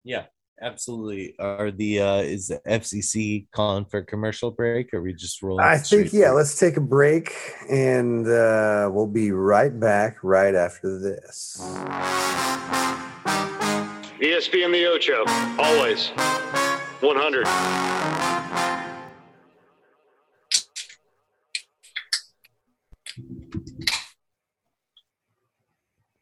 Yeah, 0.03 0.25
absolutely. 0.61 1.35
Are 1.39 1.71
the 1.71 2.01
uh 2.01 2.17
is 2.17 2.47
the 2.47 2.61
FCC 2.67 3.47
calling 3.51 3.85
for 3.85 3.99
a 3.99 4.05
commercial 4.05 4.51
break? 4.51 4.93
Or 4.93 4.99
are 4.99 5.01
we 5.01 5.13
just 5.13 5.41
rolling? 5.41 5.65
I 5.65 5.77
think 5.77 6.13
yeah. 6.13 6.27
through? 6.27 6.37
Let's 6.37 6.57
take 6.57 6.77
a 6.77 6.81
break, 6.81 7.33
and 7.69 8.27
uh, 8.27 8.89
we'll 8.91 9.07
be 9.07 9.31
right 9.31 9.77
back 9.77 10.23
right 10.23 10.55
after 10.55 10.99
this. 10.99 11.57
ESPN 14.21 14.71
the 14.71 14.85
Ocho, 14.85 15.25
always 15.59 16.09
100. 17.01 18.80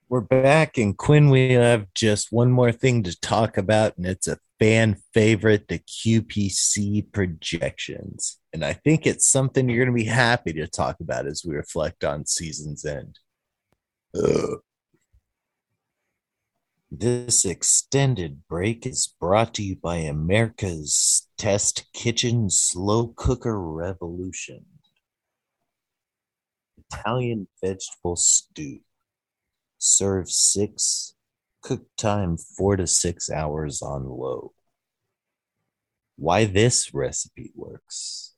We're 0.10 0.22
back, 0.22 0.80
and 0.80 0.98
Quinn, 0.98 1.30
we 1.30 1.52
have 1.52 1.86
just 1.94 2.32
one 2.32 2.50
more 2.50 2.72
thing 2.72 3.04
to 3.04 3.20
talk 3.20 3.60
about, 3.60 3.96
and 3.96 4.08
it's 4.08 4.28
a 4.28 4.40
fan 4.58 4.98
favorite, 5.14 5.68
the 5.68 5.78
QPC 5.78 7.12
projections. 7.12 8.40
And 8.52 8.66
I 8.66 8.74
think 8.74 9.06
it's 9.06 9.30
something 9.30 9.70
you're 9.70 9.86
going 9.86 9.96
to 9.96 10.04
be 10.04 10.10
happy 10.10 10.52
to 10.54 10.66
talk 10.66 10.96
about 11.00 11.28
as 11.28 11.44
we 11.46 11.56
reflect 11.56 12.04
on 12.04 12.26
season's 12.26 12.86
end. 12.86 13.20
Ugh. 14.16 14.62
This 16.90 17.46
extended 17.46 18.48
break 18.50 18.88
is 18.88 19.14
brought 19.20 19.54
to 19.54 19.64
you 19.64 19.76
by 19.76 19.98
America's 19.98 21.28
Test 21.38 21.86
Kitchen 21.94 22.50
Slow 22.50 23.14
Cooker 23.16 23.62
Revolution. 23.62 24.66
Italian 26.92 27.48
vegetable 27.64 28.16
stew. 28.16 28.80
Serve 29.80 30.30
six, 30.30 31.14
cook 31.62 31.86
time 31.96 32.36
four 32.38 32.76
to 32.76 32.86
six 32.86 33.32
hours 33.32 33.82
on 33.82 34.10
low. 34.10 34.52
Why 36.18 36.44
this 36.44 36.94
recipe 36.94 37.54
works. 37.56 38.34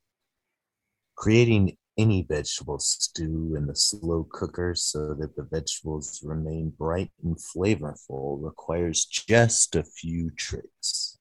Creating 1.16 1.78
any 1.98 2.22
vegetable 2.22 2.78
stew 2.78 3.56
in 3.58 3.66
the 3.66 3.76
slow 3.76 4.28
cooker 4.32 4.76
so 4.76 5.16
that 5.16 5.36
the 5.36 5.44
vegetables 5.44 6.22
remain 6.24 6.70
bright 6.70 7.12
and 7.24 7.36
flavorful 7.38 8.38
requires 8.44 9.04
just 9.06 9.76
a 9.76 9.84
few 9.84 10.30
tricks. 10.30 11.18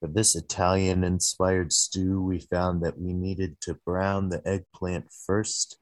For 0.00 0.08
this 0.08 0.34
Italian 0.34 1.04
inspired 1.04 1.72
stew, 1.72 2.20
we 2.20 2.40
found 2.40 2.82
that 2.82 2.98
we 2.98 3.12
needed 3.12 3.60
to 3.62 3.74
brown 3.74 4.30
the 4.30 4.42
eggplant 4.46 5.12
first, 5.12 5.78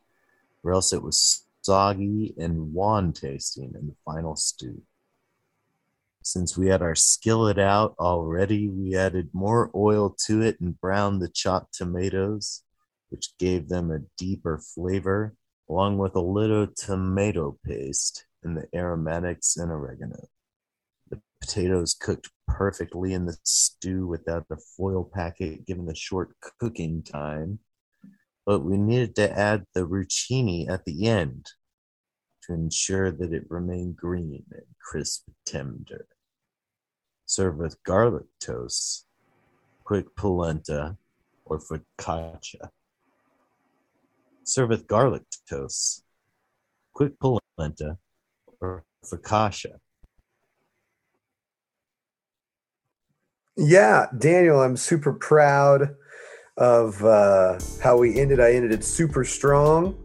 or 0.63 0.73
else 0.73 0.93
it 0.93 1.03
was 1.03 1.48
soggy 1.69 2.33
and 2.39 2.73
wan 2.73 3.13
tasting 3.13 3.75
in 3.79 3.89
the 3.89 3.95
final 4.03 4.35
stew. 4.35 4.81
Since 6.23 6.57
we 6.57 6.69
had 6.69 6.81
our 6.81 6.95
skillet 6.95 7.59
out 7.59 7.95
already, 7.99 8.69
we 8.71 8.97
added 8.97 9.29
more 9.35 9.71
oil 9.75 10.17
to 10.25 10.41
it 10.41 10.59
and 10.61 10.81
browned 10.81 11.21
the 11.21 11.29
chopped 11.29 11.75
tomatoes, 11.75 12.63
which 13.11 13.37
gave 13.39 13.69
them 13.69 13.91
a 13.91 13.99
deeper 14.17 14.59
flavor, 14.59 15.35
along 15.69 15.99
with 15.99 16.17
a 16.17 16.23
little 16.23 16.69
tomato 16.69 17.59
paste 17.67 18.25
and 18.43 18.57
the 18.57 18.67
aromatics 18.75 19.59
and 19.59 19.71
oregano. 19.71 20.27
The 21.11 21.21
potatoes 21.43 21.93
cooked 21.93 22.31
perfectly 22.47 23.13
in 23.13 23.27
the 23.27 23.37
stew 23.45 24.07
without 24.07 24.49
the 24.49 24.57
foil 24.75 25.05
packet 25.05 25.67
given 25.67 25.85
the 25.85 25.95
short 25.95 26.31
cooking 26.59 27.03
time, 27.03 27.59
but 28.47 28.61
we 28.61 28.79
needed 28.79 29.15
to 29.17 29.31
add 29.31 29.67
the 29.75 29.83
zucchini 29.83 30.71
at 30.71 30.87
the 30.87 31.07
end 31.07 31.51
to 32.49 32.55
ensure 32.55 33.13
that 33.13 33.33
it 33.33 33.45
remained 33.51 33.97
green 33.97 34.43
and 34.51 34.63
crisp 34.81 35.29
tender. 35.45 36.07
Serve 37.27 37.57
with 37.57 37.83
garlic 37.85 38.27
toast, 38.41 39.07
quick 39.85 40.17
polenta, 40.17 40.97
or 41.45 41.59
focaccia. 41.59 42.71
Serve 44.45 44.71
with 44.71 44.87
garlic 44.87 45.25
toast, 45.49 46.05
quick 46.95 47.13
polenta, 47.21 47.99
or 48.61 48.85
focaccia. 49.05 49.77
Yeah, 53.57 54.07
Daniel, 54.17 54.63
I'm 54.63 54.77
super 54.77 55.13
proud 55.13 55.97
of 56.57 57.05
uh, 57.05 57.59
how 57.83 57.99
we 57.99 58.19
ended. 58.19 58.41
I 58.41 58.53
ended 58.53 58.73
it 58.73 58.85
super 58.85 59.25
strong. 59.25 59.97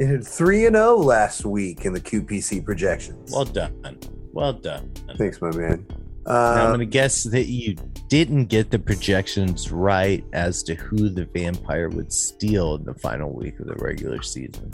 Ended 0.00 0.26
three 0.26 0.66
and 0.66 0.76
zero 0.76 0.96
last 0.96 1.44
week 1.44 1.84
in 1.84 1.92
the 1.92 2.00
QPC 2.00 2.64
projections. 2.64 3.32
Well 3.32 3.44
done. 3.44 3.98
Well 4.32 4.52
done. 4.52 4.92
Thanks, 5.16 5.40
my 5.42 5.50
man. 5.50 5.84
Now, 6.26 6.34
I'm 6.34 6.58
Uh, 6.58 6.66
going 6.68 6.80
to 6.80 6.86
guess 6.86 7.24
that 7.24 7.46
you 7.46 7.74
didn't 8.08 8.46
get 8.46 8.70
the 8.70 8.78
projections 8.78 9.72
right 9.72 10.24
as 10.32 10.62
to 10.64 10.74
who 10.74 11.08
the 11.08 11.24
vampire 11.34 11.88
would 11.88 12.12
steal 12.12 12.76
in 12.76 12.84
the 12.84 12.94
final 12.94 13.32
week 13.32 13.58
of 13.60 13.66
the 13.66 13.74
regular 13.76 14.22
season. 14.22 14.70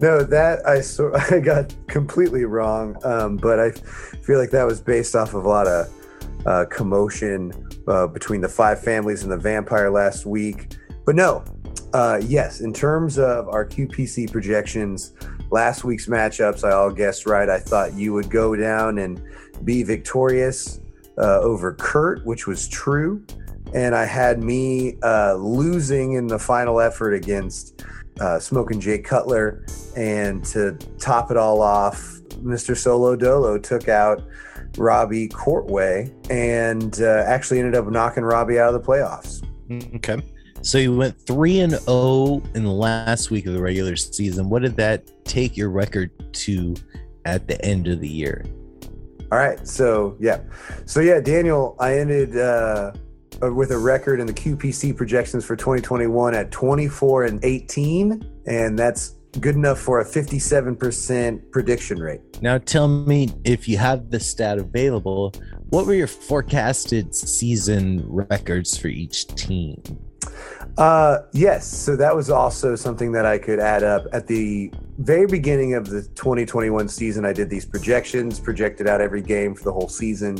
no, 0.00 0.22
that 0.22 0.66
I 0.66 0.80
so 0.80 1.10
I 1.30 1.40
got 1.40 1.74
completely 1.88 2.44
wrong, 2.44 2.96
um, 3.04 3.36
but 3.36 3.58
I 3.58 3.70
feel 4.22 4.38
like 4.38 4.50
that 4.50 4.64
was 4.66 4.80
based 4.80 5.14
off 5.16 5.34
of 5.34 5.44
a 5.44 5.48
lot 5.48 5.66
of 5.66 5.88
uh, 6.46 6.64
commotion 6.70 7.52
uh, 7.88 8.06
between 8.06 8.40
the 8.40 8.48
five 8.48 8.80
families 8.82 9.22
and 9.24 9.32
the 9.32 9.36
vampire 9.36 9.90
last 9.90 10.24
week. 10.26 10.74
But 11.04 11.16
no, 11.16 11.44
Uh, 11.92 12.20
yes, 12.24 12.60
in 12.60 12.72
terms 12.72 13.18
of 13.18 13.48
our 13.48 13.66
QPC 13.66 14.30
projections, 14.30 15.12
last 15.50 15.84
week's 15.84 16.06
matchups, 16.06 16.64
I 16.64 16.72
all 16.72 16.90
guessed 16.90 17.26
right. 17.26 17.48
I 17.48 17.58
thought 17.58 17.94
you 17.94 18.12
would 18.12 18.30
go 18.30 18.54
down 18.54 18.98
and 18.98 19.20
be 19.64 19.82
victorious 19.82 20.80
uh, 21.18 21.40
over 21.40 21.74
Kurt, 21.74 22.24
which 22.24 22.46
was 22.46 22.68
true. 22.68 23.24
And 23.74 23.94
I 23.94 24.04
had 24.04 24.42
me 24.42 24.98
uh, 25.02 25.34
losing 25.34 26.12
in 26.12 26.26
the 26.26 26.38
final 26.38 26.80
effort 26.80 27.14
against 27.14 27.84
uh, 28.20 28.38
Smoking 28.38 28.80
Jay 28.80 28.98
Cutler. 28.98 29.64
And 29.96 30.44
to 30.46 30.76
top 30.98 31.30
it 31.30 31.36
all 31.36 31.62
off, 31.62 32.00
Mr. 32.42 32.76
Solo 32.76 33.16
Dolo 33.16 33.58
took 33.58 33.88
out 33.88 34.22
Robbie 34.76 35.28
Courtway 35.28 36.12
and 36.30 37.00
uh, 37.00 37.24
actually 37.26 37.58
ended 37.58 37.74
up 37.74 37.86
knocking 37.88 38.24
Robbie 38.24 38.58
out 38.58 38.74
of 38.74 38.80
the 38.80 38.86
playoffs. 38.86 39.44
Okay. 39.96 40.20
So 40.62 40.78
you 40.78 40.94
went 40.94 41.18
3 41.26 41.60
and 41.60 41.72
0 41.72 42.42
in 42.54 42.64
the 42.64 42.72
last 42.72 43.30
week 43.30 43.46
of 43.46 43.54
the 43.54 43.60
regular 43.60 43.96
season. 43.96 44.50
What 44.50 44.62
did 44.62 44.76
that 44.76 45.24
take 45.24 45.56
your 45.56 45.70
record 45.70 46.10
to 46.34 46.74
at 47.24 47.48
the 47.48 47.62
end 47.64 47.88
of 47.88 48.00
the 48.00 48.08
year? 48.08 48.44
All 49.32 49.38
right. 49.38 49.66
So, 49.66 50.16
yeah. 50.20 50.40
So, 50.86 51.00
yeah, 51.00 51.20
Daniel, 51.20 51.76
I 51.78 51.98
ended 51.98 52.36
uh, 52.36 52.92
with 53.40 53.70
a 53.70 53.78
record 53.78 54.20
in 54.20 54.26
the 54.26 54.32
QPC 54.32 54.96
projections 54.96 55.44
for 55.44 55.56
2021 55.56 56.34
at 56.34 56.50
24 56.50 57.24
and 57.24 57.44
18. 57.44 58.42
And 58.46 58.78
that's 58.78 59.16
good 59.38 59.54
enough 59.54 59.78
for 59.78 60.00
a 60.00 60.04
57% 60.04 61.50
prediction 61.52 61.98
rate. 61.98 62.20
Now, 62.42 62.58
tell 62.58 62.88
me 62.88 63.30
if 63.44 63.68
you 63.68 63.78
have 63.78 64.10
the 64.10 64.18
stat 64.18 64.58
available, 64.58 65.32
what 65.70 65.86
were 65.86 65.94
your 65.94 66.08
forecasted 66.08 67.14
season 67.14 68.04
records 68.06 68.76
for 68.76 68.88
each 68.88 69.28
team? 69.28 69.80
Uh, 70.78 71.18
yes. 71.32 71.66
So 71.66 71.96
that 71.96 72.14
was 72.14 72.30
also 72.30 72.76
something 72.76 73.12
that 73.12 73.26
I 73.26 73.38
could 73.38 73.58
add 73.58 73.82
up 73.82 74.06
at 74.12 74.26
the 74.26 74.72
very 74.98 75.26
beginning 75.26 75.74
of 75.74 75.88
the 75.88 76.02
2021 76.02 76.88
season. 76.88 77.24
I 77.24 77.32
did 77.32 77.50
these 77.50 77.66
projections, 77.66 78.38
projected 78.38 78.86
out 78.86 79.00
every 79.00 79.22
game 79.22 79.54
for 79.54 79.64
the 79.64 79.72
whole 79.72 79.88
season, 79.88 80.38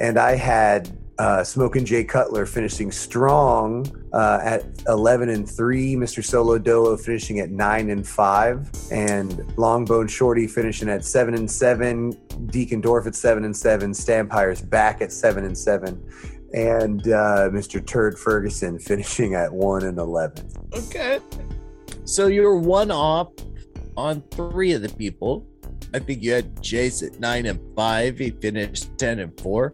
and 0.00 0.18
I 0.18 0.36
had 0.36 0.96
uh, 1.18 1.44
and 1.56 1.86
Jay 1.86 2.04
Cutler 2.04 2.46
finishing 2.46 2.92
strong 2.92 3.84
uh, 4.12 4.38
at 4.42 4.64
11 4.86 5.28
and 5.30 5.48
3, 5.48 5.96
Mr. 5.96 6.24
Solo 6.24 6.58
Dolo 6.58 6.96
finishing 6.96 7.40
at 7.40 7.50
9 7.50 7.90
and 7.90 8.06
5, 8.06 8.70
and 8.92 9.32
Longbone 9.56 10.08
Shorty 10.08 10.46
finishing 10.46 10.88
at 10.88 11.04
7 11.04 11.34
and 11.34 11.50
7, 11.50 12.12
Deacon 12.46 12.80
Dorf 12.80 13.08
at 13.08 13.16
7 13.16 13.44
and 13.44 13.56
7, 13.56 13.92
Stampire's 13.92 14.62
back 14.62 15.02
at 15.02 15.12
7 15.12 15.44
and 15.44 15.58
7, 15.58 16.00
and 16.54 17.02
uh, 17.08 17.48
Mr. 17.50 17.84
Turd 17.84 18.18
Ferguson 18.18 18.78
finishing 18.78 19.34
at 19.34 19.52
1 19.52 19.84
and 19.84 19.98
11. 19.98 20.50
Okay. 20.74 21.20
So 22.04 22.26
you're 22.26 22.56
one 22.56 22.90
off 22.90 23.32
on 23.96 24.22
three 24.30 24.72
of 24.72 24.82
the 24.82 24.88
people. 24.90 25.46
I 25.94 25.98
think 25.98 26.22
you 26.22 26.32
had 26.32 26.54
Jace 26.56 27.06
at 27.06 27.18
9 27.18 27.46
and 27.46 27.60
5. 27.76 28.18
He 28.18 28.30
finished 28.30 28.98
10 28.98 29.20
and 29.20 29.40
4. 29.40 29.72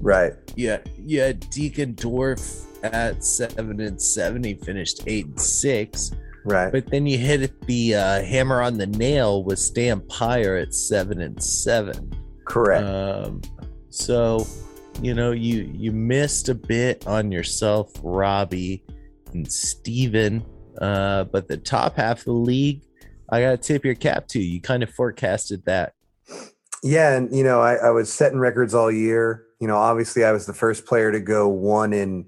Right. 0.00 0.32
Yeah, 0.56 0.78
yeah. 0.96 1.32
Deacon 1.50 1.94
Dorf 1.94 2.40
at 2.84 3.24
seven 3.24 3.80
and 3.80 4.00
seven. 4.00 4.44
He 4.44 4.54
finished 4.54 5.02
eight 5.06 5.26
and 5.26 5.40
six. 5.40 6.12
Right. 6.44 6.72
But 6.72 6.86
then 6.86 7.06
you 7.06 7.18
hit 7.18 7.60
the 7.66 7.94
uh, 7.94 8.22
hammer 8.22 8.62
on 8.62 8.78
the 8.78 8.86
nail 8.86 9.42
with 9.44 9.58
Stan 9.58 10.00
Pyre 10.02 10.56
at 10.56 10.74
seven 10.74 11.20
and 11.20 11.42
seven. 11.42 12.12
Correct. 12.46 12.86
Um, 12.86 13.42
so, 13.90 14.46
you 15.02 15.14
know, 15.14 15.32
you 15.32 15.70
you 15.74 15.92
missed 15.92 16.48
a 16.48 16.54
bit 16.54 17.06
on 17.06 17.32
yourself, 17.32 17.90
Robbie 18.02 18.84
and 19.32 19.50
Steven. 19.50 20.44
Uh, 20.80 21.24
but 21.24 21.48
the 21.48 21.56
top 21.56 21.96
half 21.96 22.18
of 22.18 22.24
the 22.24 22.32
league, 22.32 22.82
I 23.30 23.40
gotta 23.40 23.56
tip 23.56 23.84
your 23.84 23.94
cap 23.94 24.28
to. 24.28 24.38
You 24.38 24.60
kind 24.60 24.82
of 24.82 24.90
forecasted 24.90 25.64
that. 25.66 25.94
Yeah, 26.82 27.16
and 27.16 27.34
you 27.34 27.42
know, 27.42 27.60
I, 27.60 27.74
I 27.74 27.90
was 27.90 28.12
setting 28.12 28.38
records 28.38 28.74
all 28.74 28.90
year 28.90 29.48
you 29.60 29.66
know, 29.66 29.76
obviously 29.76 30.24
I 30.24 30.32
was 30.32 30.46
the 30.46 30.54
first 30.54 30.86
player 30.86 31.10
to 31.12 31.20
go 31.20 31.48
one 31.48 31.92
in 31.92 32.26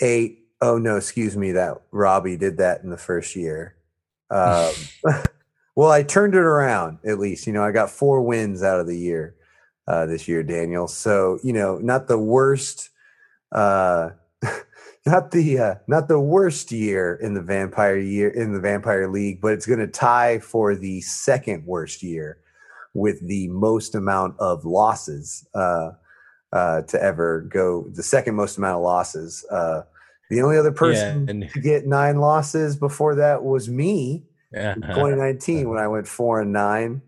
eight. 0.00 0.46
Oh 0.60 0.78
no, 0.78 0.96
excuse 0.96 1.36
me, 1.36 1.52
that 1.52 1.82
Robbie 1.90 2.36
did 2.36 2.58
that 2.58 2.82
in 2.82 2.90
the 2.90 2.96
first 2.96 3.36
year. 3.36 3.76
Um, 4.30 4.72
well, 5.76 5.90
I 5.90 6.02
turned 6.02 6.34
it 6.34 6.38
around 6.38 6.98
at 7.04 7.18
least. 7.18 7.46
You 7.46 7.52
know, 7.52 7.62
I 7.62 7.70
got 7.70 7.90
four 7.90 8.22
wins 8.22 8.62
out 8.62 8.80
of 8.80 8.86
the 8.86 8.98
year 8.98 9.34
uh, 9.86 10.06
this 10.06 10.28
year, 10.28 10.42
Daniel. 10.42 10.88
So 10.88 11.38
you 11.42 11.52
know, 11.52 11.78
not 11.78 12.08
the 12.08 12.18
worst. 12.18 12.90
Uh, 13.52 14.10
not 15.06 15.30
the 15.30 15.58
uh, 15.58 15.74
not 15.86 16.08
the 16.08 16.20
worst 16.20 16.72
year 16.72 17.14
in 17.14 17.34
the 17.34 17.42
vampire 17.42 17.98
year 17.98 18.28
in 18.28 18.52
the 18.52 18.60
vampire 18.60 19.08
league, 19.08 19.40
but 19.40 19.52
it's 19.52 19.66
going 19.66 19.80
to 19.80 19.86
tie 19.86 20.38
for 20.38 20.74
the 20.74 21.00
second 21.02 21.64
worst 21.66 22.02
year 22.02 22.38
with 22.94 23.26
the 23.26 23.48
most 23.48 23.94
amount 23.94 24.36
of 24.38 24.64
losses. 24.64 25.46
Uh, 25.54 25.90
uh, 26.54 26.82
to 26.82 27.02
ever 27.02 27.40
go 27.40 27.88
the 27.94 28.02
second 28.02 28.36
most 28.36 28.58
amount 28.58 28.76
of 28.76 28.82
losses. 28.82 29.44
Uh, 29.50 29.82
the 30.30 30.40
only 30.40 30.56
other 30.56 30.72
person 30.72 31.24
yeah, 31.24 31.30
and- 31.30 31.50
to 31.50 31.60
get 31.60 31.86
nine 31.86 32.20
losses 32.20 32.76
before 32.76 33.16
that 33.16 33.42
was 33.42 33.68
me 33.68 34.22
in 34.76 34.82
2019 34.82 35.68
when 35.68 35.78
I 35.78 35.88
went 35.88 36.06
four 36.06 36.40
and 36.40 36.52
nine. 36.52 37.02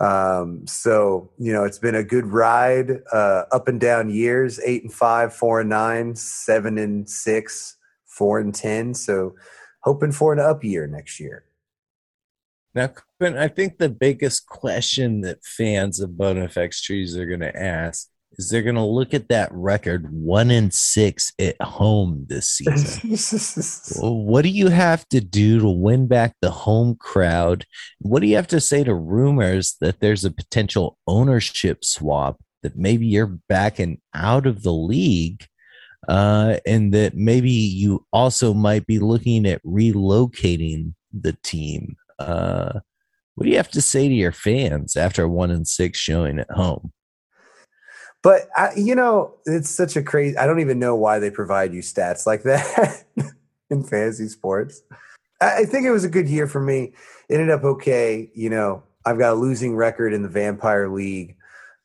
Um, 0.00 0.66
so 0.66 1.30
you 1.38 1.52
know, 1.52 1.64
it's 1.64 1.78
been 1.78 1.94
a 1.94 2.04
good 2.04 2.26
ride, 2.26 3.00
uh, 3.12 3.44
up 3.52 3.68
and 3.68 3.80
down 3.80 4.10
years, 4.10 4.60
eight 4.64 4.82
and 4.82 4.92
five, 4.92 5.34
four 5.34 5.60
and 5.60 5.70
nine, 5.70 6.14
seven 6.14 6.78
and 6.78 7.08
six, 7.08 7.76
four 8.06 8.38
and 8.38 8.54
10. 8.54 8.94
So 8.94 9.34
hoping 9.82 10.12
for 10.12 10.32
an 10.32 10.38
up 10.38 10.64
year 10.64 10.86
next 10.86 11.18
year. 11.20 11.44
Now, 12.74 12.90
I 13.20 13.48
think 13.48 13.76
the 13.76 13.90
biggest 13.90 14.46
question 14.46 15.20
that 15.22 15.44
fans 15.44 16.00
of 16.00 16.10
BonafX 16.10 16.82
trees 16.82 17.16
are 17.16 17.26
going 17.26 17.40
to 17.40 17.54
ask 17.54 18.08
is 18.38 18.48
they're 18.48 18.62
going 18.62 18.76
to 18.76 18.84
look 18.84 19.14
at 19.14 19.28
that 19.28 19.50
record 19.52 20.12
one 20.12 20.50
in 20.50 20.70
six 20.70 21.32
at 21.38 21.60
home 21.60 22.26
this 22.28 22.48
season. 22.48 23.10
what 24.26 24.42
do 24.42 24.48
you 24.48 24.68
have 24.68 25.08
to 25.08 25.20
do 25.20 25.60
to 25.60 25.68
win 25.68 26.06
back 26.06 26.34
the 26.40 26.50
home 26.50 26.96
crowd? 26.96 27.66
What 27.98 28.20
do 28.20 28.26
you 28.26 28.36
have 28.36 28.48
to 28.48 28.60
say 28.60 28.84
to 28.84 28.94
rumors 28.94 29.76
that 29.80 30.00
there's 30.00 30.24
a 30.24 30.30
potential 30.30 30.98
ownership 31.06 31.84
swap 31.84 32.40
that 32.62 32.76
maybe 32.76 33.06
you're 33.06 33.38
backing 33.48 34.00
out 34.14 34.46
of 34.46 34.62
the 34.62 34.72
league? 34.72 35.46
Uh, 36.08 36.56
and 36.66 36.92
that 36.92 37.14
maybe 37.14 37.50
you 37.50 38.04
also 38.12 38.52
might 38.52 38.86
be 38.86 38.98
looking 38.98 39.46
at 39.46 39.62
relocating 39.62 40.94
the 41.12 41.36
team. 41.44 41.96
Uh, 42.18 42.80
what 43.34 43.44
do 43.44 43.50
you 43.50 43.56
have 43.56 43.70
to 43.70 43.80
say 43.80 44.08
to 44.08 44.14
your 44.14 44.32
fans 44.32 44.96
after 44.96 45.24
a 45.24 45.28
one 45.28 45.50
in 45.50 45.64
six 45.64 45.98
showing 45.98 46.38
at 46.38 46.50
home? 46.50 46.92
But 48.22 48.48
I, 48.56 48.70
you 48.76 48.94
know, 48.94 49.34
it's 49.46 49.68
such 49.68 49.96
a 49.96 50.02
crazy. 50.02 50.36
I 50.36 50.46
don't 50.46 50.60
even 50.60 50.78
know 50.78 50.94
why 50.94 51.18
they 51.18 51.30
provide 51.30 51.74
you 51.74 51.82
stats 51.82 52.26
like 52.26 52.42
that 52.44 53.04
in 53.70 53.82
fantasy 53.82 54.28
sports. 54.28 54.82
I, 55.40 55.58
I 55.58 55.64
think 55.64 55.86
it 55.86 55.90
was 55.90 56.04
a 56.04 56.08
good 56.08 56.28
year 56.28 56.46
for 56.46 56.60
me. 56.60 56.92
It 57.28 57.34
ended 57.34 57.50
up 57.50 57.64
okay. 57.64 58.30
You 58.34 58.50
know, 58.50 58.82
I've 59.04 59.18
got 59.18 59.32
a 59.32 59.36
losing 59.36 59.74
record 59.74 60.12
in 60.12 60.22
the 60.22 60.28
Vampire 60.28 60.88
League. 60.88 61.36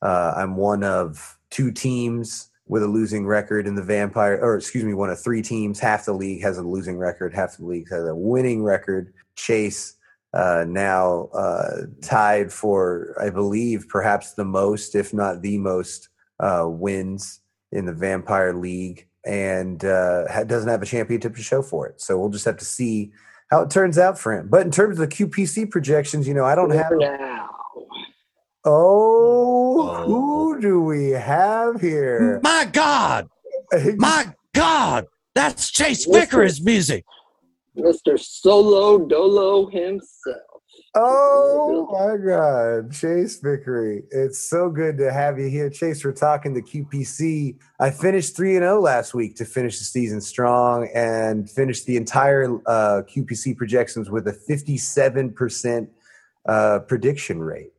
Uh, 0.01 0.34
I'm 0.38 0.57
one 0.57 0.84
of 0.84 1.38
two 1.49 1.72
teams 1.72 2.49
with 2.68 2.84
a 2.84 2.88
losing 2.88 3.26
record 3.26 3.65
in 3.65 3.76
the 3.76 3.84
Vampire, 3.84 4.38
or 4.41 4.57
excuse 4.57 4.84
me, 4.84 4.93
one 4.93 5.09
of 5.09 5.19
three 5.19 5.41
teams. 5.41 5.80
Half 5.80 6.05
the 6.05 6.14
league 6.14 6.41
has 6.41 6.57
a 6.57 6.64
losing 6.64 6.97
record. 6.97 7.34
Half 7.34 7.57
the 7.57 7.65
league 7.65 7.89
has 7.89 8.05
a 8.05 8.15
winning 8.15 8.64
record. 8.64 9.14
Chase 9.35 9.95
uh, 10.34 10.65
now 10.68 11.30
uh, 11.34 11.84
tied 12.01 12.51
for, 12.51 13.15
I 13.19 13.30
believe, 13.30 13.88
perhaps 13.88 14.34
the 14.34 14.45
most, 14.45 14.95
if 14.95 15.14
not 15.14 15.41
the 15.41 15.57
most, 15.57 16.09
uh, 16.39 16.65
wins 16.68 17.41
in 17.72 17.85
the 17.85 17.93
Vampire 17.93 18.53
League 18.53 19.07
and 19.26 19.84
uh, 19.84 20.43
doesn't 20.45 20.69
have 20.69 20.81
a 20.81 20.85
championship 20.85 21.35
to 21.35 21.43
show 21.43 21.61
for 21.61 21.88
it. 21.88 21.99
So 22.01 22.18
we'll 22.18 22.30
just 22.30 22.45
have 22.45 22.57
to 22.57 22.65
see 22.65 23.11
how 23.49 23.61
it 23.61 23.69
turns 23.69 23.97
out 23.97 24.18
for 24.18 24.34
him. 24.34 24.47
But 24.49 24.65
in 24.65 24.72
terms 24.72 24.99
of 24.99 25.09
the 25.09 25.15
QPC 25.15 25.69
projections, 25.69 26.27
you 26.27 26.34
know, 26.34 26.45
I 26.45 26.55
don't 26.55 26.72
have. 26.72 26.91
Now. 26.93 27.49
Oh, 28.65 30.03
who 30.05 30.59
do 30.59 30.81
we 30.81 31.11
have 31.11 31.80
here? 31.80 32.41
My 32.43 32.68
God! 32.72 33.30
My 33.97 34.34
God! 34.53 35.05
That's 35.35 35.72
Chase 35.72 36.05
Vickers' 36.05 36.61
music. 36.61 37.05
Mr. 37.77 38.19
Solo 38.19 39.05
Dolo 39.05 39.68
himself. 39.69 40.38
Oh 40.99 41.87
my 41.91 42.17
God, 42.17 42.91
Chase 42.91 43.39
Vickery. 43.39 44.03
It's 44.09 44.39
so 44.39 44.69
good 44.69 44.97
to 44.97 45.13
have 45.13 45.37
you 45.37 45.47
here. 45.47 45.69
Chase, 45.69 46.03
we're 46.03 46.11
talking 46.11 46.55
the 46.55 46.61
QPC. 46.61 47.55
I 47.79 47.91
finished 47.91 48.35
3 48.35 48.55
and 48.55 48.63
0 48.63 48.81
last 48.81 49.13
week 49.13 49.35
to 49.35 49.45
finish 49.45 49.77
the 49.77 49.85
season 49.85 50.19
strong 50.19 50.89
and 50.95 51.47
finished 51.49 51.85
the 51.85 51.97
entire 51.97 52.45
uh, 52.65 53.03
QPC 53.03 53.55
projections 53.55 54.09
with 54.09 54.27
a 54.27 54.33
57% 54.33 55.87
uh, 56.47 56.79
prediction 56.79 57.41
rate. 57.41 57.73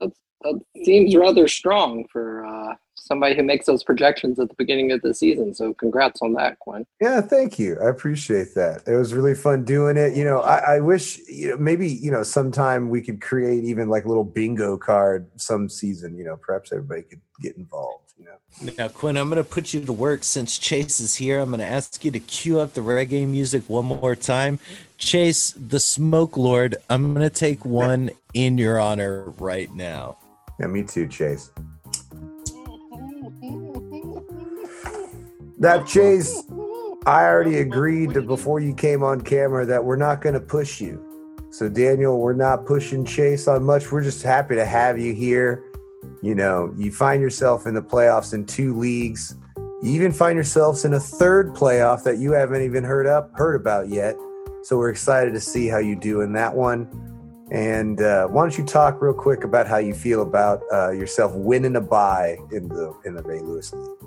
That, 0.00 0.12
that, 0.42 0.60
seems 0.84 1.16
rather 1.16 1.48
strong 1.48 2.04
for 2.12 2.46
uh, 2.46 2.74
somebody 3.08 3.34
who 3.34 3.42
makes 3.42 3.66
those 3.66 3.82
projections 3.82 4.38
at 4.38 4.48
the 4.48 4.54
beginning 4.54 4.92
of 4.92 5.02
the 5.02 5.14
season. 5.14 5.54
So 5.54 5.74
congrats 5.74 6.22
on 6.22 6.34
that, 6.34 6.58
Quinn. 6.60 6.86
Yeah, 7.00 7.20
thank 7.20 7.58
you. 7.58 7.78
I 7.82 7.88
appreciate 7.88 8.54
that. 8.54 8.82
It 8.86 8.94
was 8.94 9.14
really 9.14 9.34
fun 9.34 9.64
doing 9.64 9.96
it. 9.96 10.16
You 10.16 10.24
know, 10.24 10.40
I, 10.40 10.76
I 10.76 10.80
wish 10.80 11.18
you 11.26 11.50
know 11.50 11.56
maybe 11.56 11.88
you 11.88 12.10
know 12.10 12.22
sometime 12.22 12.90
we 12.90 13.00
could 13.00 13.20
create 13.20 13.64
even 13.64 13.88
like 13.88 14.04
a 14.04 14.08
little 14.08 14.24
bingo 14.24 14.76
card 14.76 15.26
some 15.36 15.68
season. 15.68 16.16
You 16.16 16.24
know, 16.24 16.36
perhaps 16.36 16.70
everybody 16.70 17.02
could 17.02 17.20
get 17.40 17.56
involved. 17.56 18.12
You 18.18 18.26
know. 18.26 18.72
Now, 18.76 18.88
Quinn, 18.88 19.16
I'm 19.16 19.28
going 19.28 19.42
to 19.42 19.48
put 19.48 19.72
you 19.72 19.84
to 19.84 19.92
work 19.92 20.24
since 20.24 20.58
Chase 20.58 21.00
is 21.00 21.16
here. 21.16 21.40
I'm 21.40 21.50
going 21.50 21.60
to 21.60 21.66
ask 21.66 22.04
you 22.04 22.10
to 22.10 22.20
cue 22.20 22.60
up 22.60 22.74
the 22.74 22.80
reggae 22.80 23.26
music 23.26 23.62
one 23.68 23.84
more 23.84 24.16
time. 24.16 24.58
Chase, 24.96 25.52
the 25.52 25.78
Smoke 25.78 26.36
Lord, 26.36 26.76
I'm 26.90 27.14
going 27.14 27.28
to 27.28 27.34
take 27.34 27.64
one 27.64 28.10
in 28.34 28.58
your 28.58 28.80
honor 28.80 29.30
right 29.38 29.72
now. 29.72 30.18
Yeah, 30.58 30.66
me 30.66 30.82
too, 30.82 31.06
Chase. 31.06 31.52
That 35.60 35.86
Chase, 35.86 36.44
I 37.04 37.24
already 37.24 37.58
agreed 37.58 38.14
to 38.14 38.22
before 38.22 38.60
you 38.60 38.72
came 38.74 39.02
on 39.02 39.20
camera 39.20 39.66
that 39.66 39.84
we're 39.84 39.96
not 39.96 40.20
going 40.20 40.34
to 40.34 40.40
push 40.40 40.80
you. 40.80 41.04
So, 41.50 41.68
Daniel, 41.68 42.20
we're 42.20 42.34
not 42.34 42.64
pushing 42.64 43.04
Chase 43.04 43.48
on 43.48 43.64
much. 43.64 43.90
We're 43.90 44.04
just 44.04 44.22
happy 44.22 44.54
to 44.54 44.64
have 44.64 45.00
you 45.00 45.14
here. 45.14 45.64
You 46.22 46.36
know, 46.36 46.72
you 46.76 46.92
find 46.92 47.20
yourself 47.20 47.66
in 47.66 47.74
the 47.74 47.82
playoffs 47.82 48.34
in 48.34 48.46
two 48.46 48.76
leagues. 48.78 49.34
You 49.82 49.92
even 49.92 50.12
find 50.12 50.36
yourselves 50.36 50.84
in 50.84 50.94
a 50.94 51.00
third 51.00 51.54
playoff 51.54 52.04
that 52.04 52.18
you 52.18 52.32
haven't 52.32 52.62
even 52.62 52.84
heard 52.84 53.06
up 53.06 53.32
heard 53.34 53.56
about 53.56 53.88
yet. 53.88 54.16
So 54.62 54.76
we're 54.76 54.90
excited 54.90 55.32
to 55.34 55.40
see 55.40 55.66
how 55.66 55.78
you 55.78 55.96
do 55.96 56.20
in 56.20 56.32
that 56.34 56.54
one. 56.54 56.88
And 57.50 58.00
uh, 58.00 58.26
why 58.26 58.42
don't 58.42 58.56
you 58.58 58.64
talk 58.64 59.00
real 59.00 59.14
quick 59.14 59.42
about 59.42 59.66
how 59.66 59.78
you 59.78 59.94
feel 59.94 60.22
about 60.22 60.60
uh, 60.72 60.90
yourself 60.90 61.32
winning 61.34 61.76
a 61.76 61.80
bye 61.80 62.36
in 62.52 62.68
the 62.68 62.94
in 63.04 63.14
the 63.14 63.22
Ray 63.22 63.40
Lewis 63.40 63.72
League? 63.72 63.97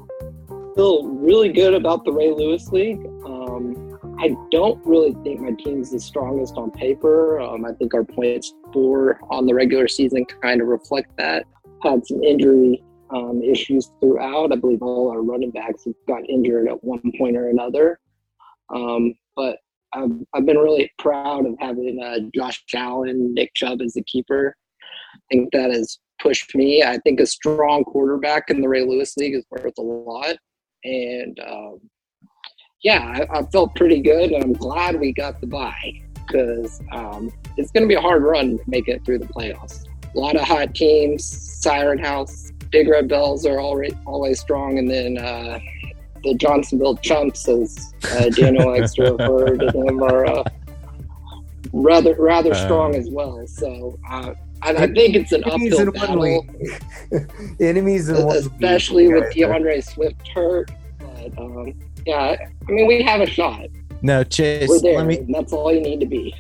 Feel 0.75 1.05
really 1.05 1.51
good 1.51 1.73
about 1.73 2.05
the 2.05 2.13
Ray 2.13 2.31
Lewis 2.31 2.69
League. 2.69 3.05
Um, 3.25 3.99
I 4.19 4.35
don't 4.51 4.83
really 4.85 5.13
think 5.23 5.41
my 5.41 5.51
team's 5.51 5.91
the 5.91 5.99
strongest 5.99 6.55
on 6.55 6.71
paper. 6.71 7.41
Um, 7.41 7.65
I 7.65 7.73
think 7.73 7.93
our 7.93 8.05
points 8.05 8.53
for 8.71 9.19
on 9.29 9.45
the 9.45 9.53
regular 9.53 9.89
season 9.89 10.25
kind 10.41 10.61
of 10.61 10.67
reflect 10.67 11.11
that. 11.17 11.45
Had 11.83 12.07
some 12.07 12.23
injury 12.23 12.81
um, 13.09 13.41
issues 13.43 13.91
throughout. 13.99 14.53
I 14.53 14.55
believe 14.55 14.81
all 14.81 15.11
our 15.11 15.21
running 15.21 15.51
backs 15.51 15.83
have 15.85 15.95
got 16.07 16.29
injured 16.29 16.69
at 16.69 16.81
one 16.83 17.11
point 17.17 17.35
or 17.35 17.49
another. 17.49 17.99
Um, 18.73 19.13
but 19.35 19.57
I've, 19.93 20.11
I've 20.33 20.45
been 20.45 20.57
really 20.57 20.89
proud 20.99 21.45
of 21.45 21.55
having 21.59 22.01
uh, 22.01 22.19
Josh 22.33 22.63
Allen, 22.73 23.33
Nick 23.33 23.53
Chubb 23.55 23.81
as 23.81 23.93
the 23.93 24.03
keeper. 24.03 24.55
I 25.15 25.19
think 25.29 25.51
that 25.51 25.71
has 25.71 25.99
pushed 26.21 26.55
me. 26.55 26.83
I 26.83 26.97
think 26.99 27.19
a 27.19 27.25
strong 27.25 27.83
quarterback 27.83 28.49
in 28.49 28.61
the 28.61 28.69
Ray 28.69 28.85
Lewis 28.85 29.17
League 29.17 29.35
is 29.35 29.45
worth 29.49 29.73
a 29.77 29.81
lot. 29.81 30.37
And 30.83 31.39
um, 31.39 31.79
yeah, 32.83 33.25
I, 33.31 33.39
I, 33.39 33.43
felt 33.51 33.75
pretty 33.75 34.01
good. 34.01 34.31
And 34.31 34.43
I'm 34.43 34.53
glad 34.53 34.99
we 34.99 35.13
got 35.13 35.39
the 35.39 35.47
bye 35.47 36.01
because 36.13 36.81
um, 36.91 37.31
it's 37.57 37.71
going 37.71 37.83
to 37.83 37.87
be 37.87 37.95
a 37.95 38.01
hard 38.01 38.23
run 38.23 38.57
to 38.57 38.63
make 38.67 38.87
it 38.87 39.05
through 39.05 39.19
the 39.19 39.27
playoffs. 39.27 39.85
A 40.13 40.19
lot 40.19 40.35
of 40.35 40.41
hot 40.41 40.73
teams, 40.73 41.25
Siren 41.25 41.99
House, 41.99 42.51
Big 42.71 42.87
Red 42.87 43.07
Bells 43.07 43.45
are 43.45 43.59
already, 43.59 43.95
always 44.05 44.39
strong. 44.39 44.79
And 44.79 44.89
then 44.89 45.17
uh, 45.17 45.59
the 46.23 46.33
Johnsonville 46.35 46.97
Chumps, 46.97 47.47
as 47.47 47.93
uh, 48.11 48.29
Daniel 48.29 48.71
likes 48.71 48.93
to 48.95 49.11
refer 49.11 49.57
to 49.57 49.65
them, 49.67 50.01
are 50.01 50.25
uh, 50.25 50.43
rather 51.73 52.15
rather 52.15 52.51
uh, 52.51 52.65
strong 52.65 52.95
as 52.95 53.09
well. 53.09 53.45
So 53.47 53.99
uh, 54.63 54.73
I, 54.77 54.83
I, 54.83 54.87
think 54.87 55.15
it's 55.15 55.31
an 55.31 55.43
uphill 55.45 55.91
battle. 55.91 56.45
Enemies 57.59 58.09
in 58.09 58.25
one 58.25 58.37
especially 58.37 59.11
with 59.11 59.33
D'Andre 59.33 59.81
Swift 59.81 60.27
hurt. 60.29 60.71
But 60.99 61.37
um, 61.37 61.73
yeah, 62.05 62.35
I 62.67 62.71
mean 62.71 62.87
we 62.87 63.01
have 63.03 63.21
a 63.21 63.25
shot. 63.25 63.67
No, 64.01 64.23
Chase. 64.23 64.67
We're 64.67 64.79
there. 64.79 65.05
Me, 65.05 65.25
that's 65.29 65.53
all 65.53 65.71
you 65.71 65.81
need 65.81 65.99
to 65.99 66.05
be. 66.05 66.33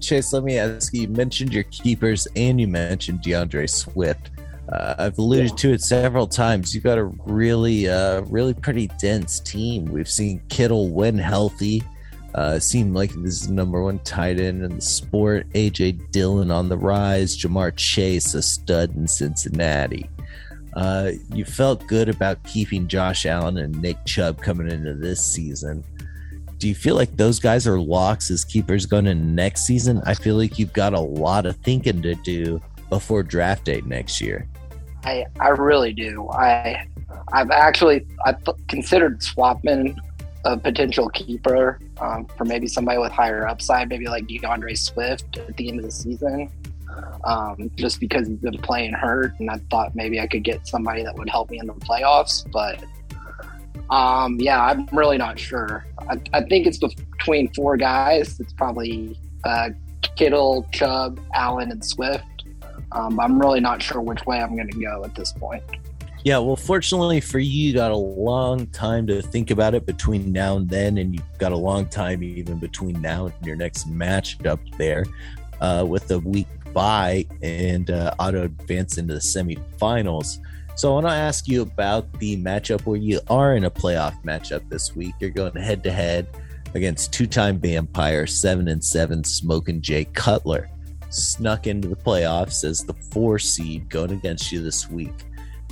Chase, 0.00 0.32
let 0.32 0.44
me 0.44 0.58
ask 0.58 0.92
you. 0.92 1.02
You 1.02 1.08
mentioned 1.08 1.52
your 1.52 1.64
keepers, 1.64 2.26
and 2.36 2.60
you 2.60 2.66
mentioned 2.66 3.22
D'Andre 3.22 3.66
Swift. 3.66 4.30
Uh, 4.68 4.94
I've 4.98 5.18
alluded 5.18 5.50
yeah. 5.50 5.56
to 5.56 5.72
it 5.74 5.82
several 5.82 6.26
times. 6.26 6.74
You've 6.74 6.84
got 6.84 6.98
a 6.98 7.04
really, 7.04 7.88
uh, 7.88 8.22
really 8.22 8.54
pretty 8.54 8.88
dense 8.98 9.38
team. 9.40 9.84
We've 9.86 10.08
seen 10.08 10.42
Kittle 10.48 10.90
win 10.90 11.18
healthy. 11.18 11.82
Uh, 12.36 12.58
seemed 12.58 12.94
like 12.94 13.10
this 13.14 13.42
is 13.42 13.48
number 13.48 13.82
one 13.82 13.98
tight 14.00 14.38
end 14.38 14.62
in 14.62 14.76
the 14.76 14.80
sport. 14.80 15.48
AJ 15.54 16.12
Dillon 16.12 16.50
on 16.50 16.68
the 16.68 16.76
rise. 16.76 17.34
Ja'Marr 17.34 17.74
Chase, 17.74 18.34
a 18.34 18.42
stud 18.42 18.94
in 18.94 19.08
Cincinnati. 19.08 20.10
Uh, 20.74 21.12
you 21.32 21.46
felt 21.46 21.86
good 21.86 22.10
about 22.10 22.44
keeping 22.44 22.86
Josh 22.86 23.24
Allen 23.24 23.56
and 23.56 23.80
Nick 23.80 23.96
Chubb 24.04 24.42
coming 24.42 24.70
into 24.70 24.92
this 24.92 25.24
season. 25.26 25.82
Do 26.58 26.68
you 26.68 26.74
feel 26.74 26.94
like 26.94 27.16
those 27.16 27.38
guys 27.40 27.66
are 27.66 27.80
locks 27.80 28.30
as 28.30 28.44
keepers 28.44 28.84
going 28.84 29.06
into 29.06 29.24
next 29.24 29.62
season? 29.62 30.02
I 30.04 30.12
feel 30.12 30.36
like 30.36 30.58
you've 30.58 30.74
got 30.74 30.92
a 30.92 31.00
lot 31.00 31.46
of 31.46 31.56
thinking 31.56 32.02
to 32.02 32.14
do 32.16 32.60
before 32.90 33.22
draft 33.22 33.64
day 33.64 33.80
next 33.86 34.20
year. 34.20 34.46
I 35.04 35.24
I 35.40 35.48
really 35.48 35.94
do. 35.94 36.28
I 36.30 36.86
I've 37.32 37.50
actually 37.50 38.06
I've 38.26 38.42
considered 38.68 39.22
swapping 39.22 39.96
a 40.46 40.56
potential 40.56 41.08
keeper 41.10 41.80
um, 42.00 42.24
for 42.36 42.44
maybe 42.44 42.68
somebody 42.68 42.98
with 42.98 43.10
higher 43.10 43.48
upside, 43.48 43.88
maybe 43.88 44.06
like 44.06 44.28
D'Andre 44.28 44.74
Swift 44.74 45.38
at 45.38 45.56
the 45.56 45.68
end 45.68 45.80
of 45.80 45.84
the 45.84 45.90
season, 45.90 46.48
um, 47.24 47.68
just 47.74 47.98
because 47.98 48.28
he's 48.28 48.38
been 48.38 48.58
playing 48.58 48.92
hurt, 48.92 49.38
and 49.40 49.50
I 49.50 49.58
thought 49.70 49.96
maybe 49.96 50.20
I 50.20 50.28
could 50.28 50.44
get 50.44 50.66
somebody 50.66 51.02
that 51.02 51.16
would 51.16 51.28
help 51.28 51.50
me 51.50 51.58
in 51.58 51.66
the 51.66 51.74
playoffs. 51.74 52.48
But 52.52 52.84
um, 53.90 54.38
yeah, 54.40 54.62
I'm 54.64 54.86
really 54.92 55.18
not 55.18 55.36
sure. 55.36 55.84
I, 56.08 56.20
I 56.32 56.42
think 56.42 56.66
it's 56.66 56.78
between 56.78 57.52
four 57.52 57.76
guys. 57.76 58.38
It's 58.38 58.52
probably 58.52 59.18
uh, 59.42 59.70
Kittle, 60.14 60.66
Chubb, 60.72 61.20
Allen, 61.34 61.72
and 61.72 61.84
Swift. 61.84 62.44
Um, 62.92 63.18
I'm 63.18 63.38
really 63.40 63.60
not 63.60 63.82
sure 63.82 64.00
which 64.00 64.24
way 64.26 64.40
I'm 64.40 64.54
going 64.54 64.70
to 64.70 64.80
go 64.80 65.04
at 65.04 65.16
this 65.16 65.32
point. 65.32 65.64
Yeah, 66.26 66.38
well, 66.38 66.56
fortunately 66.56 67.20
for 67.20 67.38
you, 67.38 67.68
you 67.68 67.72
got 67.72 67.92
a 67.92 67.96
long 67.96 68.66
time 68.66 69.06
to 69.06 69.22
think 69.22 69.52
about 69.52 69.76
it 69.76 69.86
between 69.86 70.32
now 70.32 70.56
and 70.56 70.68
then, 70.68 70.98
and 70.98 71.14
you've 71.14 71.38
got 71.38 71.52
a 71.52 71.56
long 71.56 71.86
time 71.86 72.20
even 72.20 72.58
between 72.58 73.00
now 73.00 73.26
and 73.26 73.46
your 73.46 73.54
next 73.54 73.88
matchup 73.88 74.58
there 74.76 75.04
uh, 75.60 75.86
with 75.88 76.08
the 76.08 76.18
week 76.18 76.48
bye 76.74 77.24
and 77.42 77.92
uh, 77.92 78.12
auto 78.18 78.42
advance 78.42 78.98
into 78.98 79.14
the 79.14 79.20
semifinals. 79.20 80.38
So 80.74 80.90
I 80.90 80.94
want 80.94 81.06
to 81.06 81.12
ask 81.12 81.46
you 81.46 81.62
about 81.62 82.12
the 82.18 82.36
matchup 82.38 82.84
where 82.86 82.96
you 82.98 83.20
are 83.30 83.54
in 83.54 83.62
a 83.62 83.70
playoff 83.70 84.20
matchup 84.24 84.68
this 84.68 84.96
week. 84.96 85.14
You're 85.20 85.30
going 85.30 85.54
head 85.54 85.84
to 85.84 85.92
head 85.92 86.26
against 86.74 87.12
two-time 87.12 87.60
vampire, 87.60 88.26
seven 88.26 88.66
and 88.66 88.82
seven, 88.82 89.22
smoking 89.22 89.80
Jay 89.80 90.06
Cutler 90.06 90.68
snuck 91.08 91.68
into 91.68 91.86
the 91.86 91.94
playoffs 91.94 92.64
as 92.64 92.80
the 92.80 92.94
four 92.94 93.38
seed 93.38 93.88
going 93.88 94.10
against 94.10 94.50
you 94.50 94.60
this 94.60 94.90
week. 94.90 95.14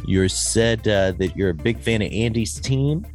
You're 0.07 0.29
said 0.29 0.87
uh, 0.87 1.13
that 1.13 1.37
you're 1.37 1.51
a 1.51 1.55
big 1.55 1.79
fan 1.79 2.03
of 2.03 2.13
Andy's 2.13 2.61
team, 2.61 3.07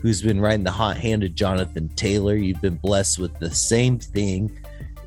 who's 0.00 0.22
been 0.22 0.40
riding 0.40 0.64
the 0.64 0.70
hot 0.70 0.96
hand 0.96 1.24
of 1.24 1.34
Jonathan 1.34 1.88
Taylor. 1.90 2.36
You've 2.36 2.62
been 2.62 2.76
blessed 2.76 3.18
with 3.18 3.38
the 3.38 3.54
same 3.54 3.98
thing 3.98 4.58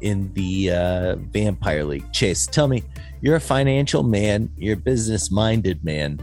in 0.01 0.31
the 0.33 0.71
uh, 0.71 1.15
Vampire 1.15 1.83
League. 1.83 2.11
Chase, 2.11 2.47
tell 2.47 2.67
me, 2.67 2.83
you're 3.21 3.35
a 3.35 3.41
financial 3.41 4.03
man, 4.03 4.49
you're 4.57 4.73
a 4.73 4.77
business 4.77 5.31
minded 5.31 5.83
man. 5.83 6.19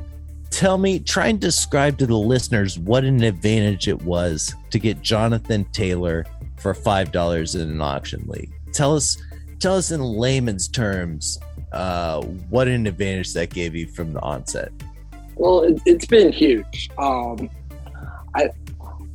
Tell 0.51 0.79
me, 0.79 0.99
try 0.99 1.29
and 1.29 1.41
describe 1.41 1.99
to 1.99 2.07
the 2.07 2.17
listeners 2.17 2.79
what 2.79 3.05
an 3.05 3.23
advantage 3.23 3.87
it 3.87 4.03
was 4.03 4.55
to 4.71 4.79
get 4.79 5.03
Jonathan 5.03 5.65
Taylor 5.73 6.27
for 6.57 6.75
$5 6.75 7.55
in 7.55 7.61
an 7.71 7.81
auction 7.81 8.25
league. 8.27 8.53
Tell 8.73 8.97
us 8.97 9.17
tell 9.61 9.77
us 9.77 9.91
in 9.91 10.01
layman's 10.01 10.69
terms 10.69 11.39
uh, 11.73 12.21
what 12.49 12.69
an 12.69 12.87
advantage 12.87 13.33
that 13.35 13.51
gave 13.51 13.75
you 13.75 13.87
from 13.89 14.13
the 14.13 14.21
onset. 14.21 14.73
Well, 15.39 15.63
it, 15.63 15.81
has 15.87 16.05
been 16.07 16.33
huge. 16.33 16.91
Um, 16.99 17.49
I 18.35 18.51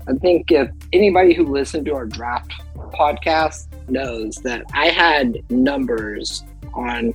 I 0.08 0.14
think 0.14 0.52
if 0.52 0.70
anybody 0.91 1.34
who 1.34 1.45
listened 1.45 1.86
to 1.86 1.95
our 1.95 2.06
draft 2.06 2.54
podcast 2.94 3.68
knows 3.90 4.36
that 4.38 4.64
I 4.74 4.88
had 4.88 5.38
numbers 5.50 6.44
on 6.74 7.14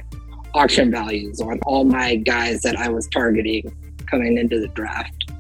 auction 0.55 0.91
values 0.91 1.41
on 1.41 1.59
all 1.67 1.85
my 1.85 2.17
guys 2.17 2.63
that 2.63 2.77
I 2.77 2.89
was 2.89 3.07
targeting 3.09 3.75
coming 4.07 4.39
into 4.39 4.59
the 4.61 4.69
draft. 4.69 5.31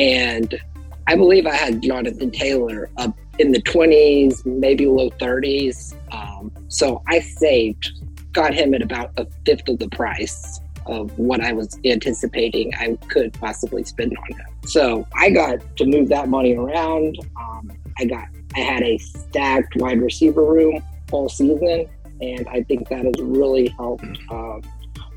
And 0.00 0.60
I 1.06 1.16
believe 1.16 1.46
I 1.46 1.54
had 1.54 1.82
Jonathan 1.82 2.30
Taylor 2.30 2.90
up 2.96 3.16
in 3.38 3.52
the 3.52 3.62
20s, 3.62 4.44
maybe 4.44 4.86
low 4.86 5.10
30s. 5.10 5.94
Um, 6.12 6.52
so 6.68 7.02
I 7.06 7.20
saved, 7.20 7.92
got 8.32 8.54
him 8.54 8.74
at 8.74 8.82
about 8.82 9.12
a 9.16 9.26
fifth 9.44 9.68
of 9.68 9.78
the 9.78 9.88
price 9.90 10.60
of 10.86 11.16
what 11.18 11.40
I 11.40 11.52
was 11.52 11.78
anticipating 11.84 12.72
I 12.74 12.96
could 13.08 13.32
possibly 13.34 13.84
spend 13.84 14.16
on 14.16 14.38
him. 14.38 14.46
So 14.66 15.06
I 15.16 15.30
got 15.30 15.76
to 15.76 15.84
move 15.84 16.08
that 16.08 16.28
money 16.28 16.54
around. 16.54 17.18
Um, 17.40 17.72
I 17.98 18.04
got, 18.04 18.28
I 18.56 18.60
had 18.60 18.82
a 18.82 18.98
stacked 18.98 19.76
wide 19.76 20.00
receiver 20.00 20.44
room 20.44 20.82
all 21.12 21.28
season, 21.28 21.88
and 22.20 22.48
I 22.48 22.62
think 22.62 22.88
that 22.88 23.04
has 23.04 23.14
really 23.20 23.68
helped 23.68 24.06
uh, 24.30 24.60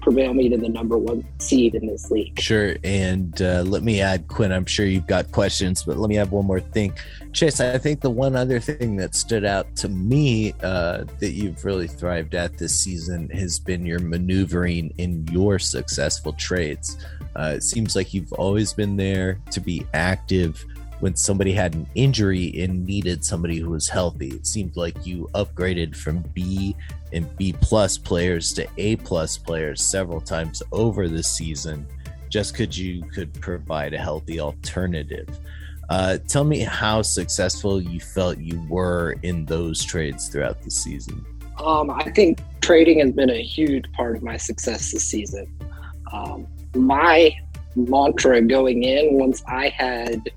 prevail 0.07 0.33
me 0.33 0.47
to 0.47 0.55
the 0.55 0.69
number 0.69 0.97
one 0.97 1.21
seed 1.39 1.75
in 1.75 1.85
this 1.85 2.09
league. 2.09 2.39
Sure. 2.39 2.77
And 2.85 3.41
uh, 3.41 3.63
let 3.65 3.83
me 3.83 3.99
add, 3.99 4.29
Quinn, 4.29 4.53
I'm 4.53 4.65
sure 4.65 4.85
you've 4.85 5.05
got 5.05 5.29
questions, 5.33 5.83
but 5.83 5.97
let 5.97 6.07
me 6.07 6.17
add 6.17 6.31
one 6.31 6.45
more 6.45 6.61
thing. 6.61 6.93
Chase, 7.33 7.59
I 7.59 7.77
think 7.77 7.99
the 7.99 8.09
one 8.09 8.33
other 8.33 8.61
thing 8.61 8.95
that 8.95 9.15
stood 9.15 9.43
out 9.43 9.75
to 9.75 9.89
me 9.89 10.53
uh, 10.63 11.03
that 11.19 11.31
you've 11.31 11.65
really 11.65 11.87
thrived 11.87 12.35
at 12.35 12.57
this 12.57 12.79
season 12.79 13.29
has 13.31 13.59
been 13.59 13.85
your 13.85 13.99
maneuvering 13.99 14.93
in 14.97 15.27
your 15.27 15.59
successful 15.59 16.31
trades. 16.31 16.95
Uh, 17.35 17.55
it 17.57 17.63
seems 17.63 17.93
like 17.93 18.13
you've 18.13 18.31
always 18.31 18.71
been 18.71 18.95
there 18.95 19.41
to 19.51 19.59
be 19.59 19.85
active 19.93 20.65
when 20.99 21.15
somebody 21.15 21.53
had 21.53 21.75
an 21.75 21.87
injury 21.95 22.53
and 22.61 22.85
needed 22.85 23.23
somebody 23.23 23.57
who 23.59 23.69
was 23.69 23.87
healthy. 23.87 24.29
It 24.29 24.47
seemed 24.47 24.75
like 24.75 25.05
you 25.05 25.29
upgraded 25.35 25.95
from 25.95 26.19
B 26.33 26.75
and 27.13 27.35
B 27.37 27.53
plus 27.61 27.97
players 27.97 28.53
to 28.53 28.67
A 28.77 28.95
plus 28.97 29.37
players 29.37 29.81
several 29.81 30.21
times 30.21 30.63
over 30.71 31.07
the 31.07 31.23
season 31.23 31.85
just 32.29 32.53
because 32.53 32.77
you 32.77 33.03
could 33.03 33.33
provide 33.41 33.93
a 33.93 33.97
healthy 33.97 34.39
alternative. 34.39 35.27
Uh, 35.89 36.17
tell 36.27 36.43
me 36.43 36.59
how 36.59 37.01
successful 37.01 37.81
you 37.81 37.99
felt 37.99 38.37
you 38.39 38.61
were 38.67 39.15
in 39.23 39.45
those 39.45 39.83
trades 39.83 40.27
throughout 40.27 40.61
the 40.61 40.71
season. 40.71 41.25
Um, 41.63 41.89
I 41.89 42.11
think 42.11 42.39
trading 42.61 42.99
has 42.99 43.11
been 43.11 43.29
a 43.29 43.41
huge 43.41 43.89
part 43.93 44.17
of 44.17 44.23
my 44.23 44.37
success 44.37 44.91
this 44.91 45.05
season. 45.05 45.47
Um, 46.11 46.45
my 46.75 47.35
mantra 47.75 48.41
going 48.41 48.83
in 48.83 49.13
once 49.13 49.43
I 49.47 49.69
had 49.69 50.29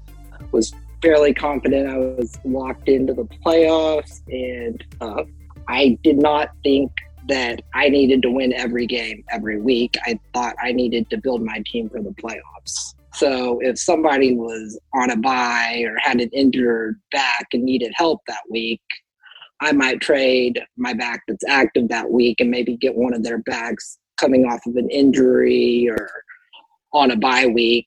was 0.53 0.73
fairly 1.03 1.33
confident 1.33 1.89
I 1.89 1.97
was 1.97 2.39
locked 2.45 2.89
into 2.89 3.15
the 3.15 3.25
playoffs, 3.25 4.21
and 4.29 4.83
uh, 5.01 5.25
I 5.69 5.99
did 6.03 6.19
not 6.19 6.51
think 6.63 6.93
that 7.29 7.63
I 7.75 7.89
needed 7.89 8.23
to 8.23 8.31
win 8.31 8.53
every 8.53 8.87
game 8.87 9.25
every 9.31 9.61
week. 9.61 9.97
I 10.05 10.19
thought 10.35 10.55
I 10.63 10.73
needed 10.73 11.09
to 11.11 11.17
build 11.17 11.43
my 11.43 11.63
team 11.67 11.89
for 11.89 12.03
the 12.03 12.11
playoffs. 12.11 12.95
So 13.15 13.59
if 13.61 13.79
somebody 13.79 14.35
was 14.35 14.79
on 14.95 15.11
a 15.11 15.17
bye 15.17 15.83
or 15.87 15.97
had 15.99 16.21
an 16.21 16.31
injured 16.33 17.01
back 17.13 17.49
and 17.53 17.65
needed 17.65 17.93
help 17.95 18.21
that 18.29 18.43
week, 18.51 18.83
I 19.61 19.73
might 19.73 20.01
trade 20.01 20.61
my 20.77 20.95
back 20.95 21.23
that's 21.29 21.45
active 21.47 21.89
that 21.89 22.11
week 22.11 22.41
and 22.41 22.51
maybe 22.51 22.77
get 22.77 22.95
one 22.95 23.13
of 23.13 23.23
their 23.23 23.39
backs 23.39 23.99
coming 24.17 24.45
off 24.45 24.65
of 24.67 24.77
an 24.77 24.89
injury 24.91 25.89
or 25.89 26.11
on 26.93 27.11
a 27.11 27.17
bye 27.17 27.47
week 27.47 27.87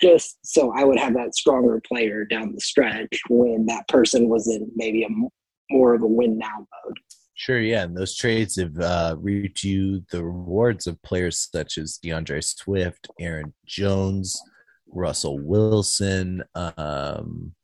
just 0.00 0.38
so 0.42 0.72
I 0.76 0.84
would 0.84 0.98
have 0.98 1.14
that 1.14 1.34
stronger 1.34 1.80
player 1.86 2.24
down 2.24 2.52
the 2.52 2.60
stretch 2.60 3.20
when 3.28 3.66
that 3.66 3.88
person 3.88 4.28
was 4.28 4.48
in 4.48 4.70
maybe 4.74 5.04
a 5.04 5.08
more 5.70 5.94
of 5.94 6.02
a 6.02 6.06
win 6.06 6.38
now 6.38 6.66
mode. 6.84 6.96
Sure, 7.34 7.60
yeah, 7.60 7.84
and 7.84 7.96
those 7.96 8.16
trades 8.16 8.56
have 8.56 8.78
uh, 8.78 9.16
reaped 9.18 9.64
you 9.64 10.04
the 10.10 10.22
rewards 10.22 10.86
of 10.86 11.00
players 11.02 11.48
such 11.50 11.78
as 11.78 11.96
D'Andre 11.96 12.42
Swift, 12.42 13.08
Aaron 13.18 13.54
Jones, 13.66 14.38
Russell 14.88 15.38
Wilson. 15.38 16.42
Um, 16.54 17.54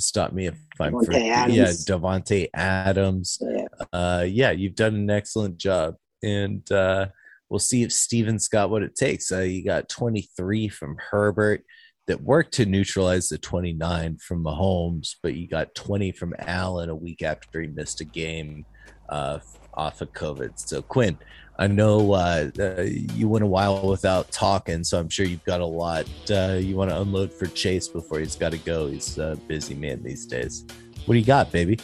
stop 0.00 0.32
me 0.32 0.46
if 0.46 0.56
I'm 0.80 0.94
Davante 0.94 1.04
for, 1.04 1.12
Adams. 1.12 1.56
yeah, 1.56 1.64
Davante 1.66 2.48
Adams. 2.54 3.38
Yeah. 3.42 3.66
Uh, 3.92 4.24
yeah, 4.26 4.50
you've 4.52 4.76
done 4.76 4.94
an 4.94 5.10
excellent 5.10 5.58
job, 5.58 5.96
and 6.22 6.70
uh, 6.72 7.08
we'll 7.50 7.58
see 7.58 7.82
if 7.82 7.92
Steven's 7.92 8.48
got 8.48 8.70
what 8.70 8.82
it 8.82 8.94
takes. 8.94 9.30
Uh, 9.30 9.40
you 9.40 9.62
got 9.62 9.90
23 9.90 10.68
from 10.68 10.96
Herbert 11.10 11.64
that 12.08 12.22
worked 12.22 12.54
to 12.54 12.64
neutralize 12.64 13.28
the 13.28 13.36
29 13.38 14.16
from 14.16 14.42
Mahomes, 14.42 15.16
but 15.22 15.34
you 15.34 15.46
got 15.46 15.74
20 15.74 16.12
from 16.12 16.34
Allen 16.38 16.88
a 16.88 16.94
week 16.94 17.22
after 17.22 17.60
he 17.60 17.68
missed 17.68 18.00
a 18.00 18.04
game 18.04 18.64
uh, 19.10 19.38
off 19.74 20.00
of 20.00 20.10
COVID. 20.14 20.58
So, 20.58 20.80
Quinn, 20.80 21.18
I 21.58 21.66
know 21.66 22.14
uh, 22.14 22.50
uh, 22.58 22.82
you 22.82 23.28
went 23.28 23.44
a 23.44 23.46
while 23.46 23.86
without 23.86 24.32
talking, 24.32 24.84
so 24.84 24.98
I'm 24.98 25.10
sure 25.10 25.26
you've 25.26 25.44
got 25.44 25.60
a 25.60 25.66
lot 25.66 26.08
uh, 26.30 26.58
you 26.58 26.76
want 26.76 26.90
to 26.90 26.98
unload 26.98 27.30
for 27.30 27.46
Chase 27.46 27.88
before 27.88 28.20
he's 28.20 28.36
got 28.36 28.52
to 28.52 28.58
go. 28.58 28.88
He's 28.88 29.18
a 29.18 29.38
busy 29.46 29.74
man 29.74 30.02
these 30.02 30.24
days. 30.24 30.64
What 31.04 31.14
do 31.14 31.20
you 31.20 31.26
got, 31.26 31.52
baby? 31.52 31.78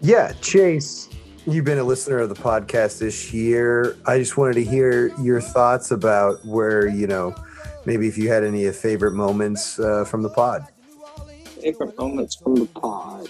Yeah, 0.00 0.32
Chase, 0.40 1.08
you've 1.46 1.64
been 1.64 1.78
a 1.78 1.84
listener 1.84 2.18
of 2.18 2.30
the 2.30 2.34
podcast 2.34 2.98
this 2.98 3.32
year. 3.32 3.96
I 4.06 4.18
just 4.18 4.36
wanted 4.36 4.54
to 4.54 4.64
hear 4.64 5.14
your 5.20 5.40
thoughts 5.40 5.92
about 5.92 6.44
where, 6.44 6.88
you 6.88 7.06
know, 7.06 7.34
maybe 7.88 8.06
if 8.06 8.18
you 8.18 8.28
had 8.28 8.44
any 8.44 8.70
favorite 8.70 9.14
moments 9.14 9.80
uh, 9.80 10.04
from 10.04 10.22
the 10.22 10.28
pod. 10.28 10.66
Favorite 11.62 11.96
moments 11.96 12.36
from 12.36 12.54
the 12.54 12.66
pod. 12.66 13.28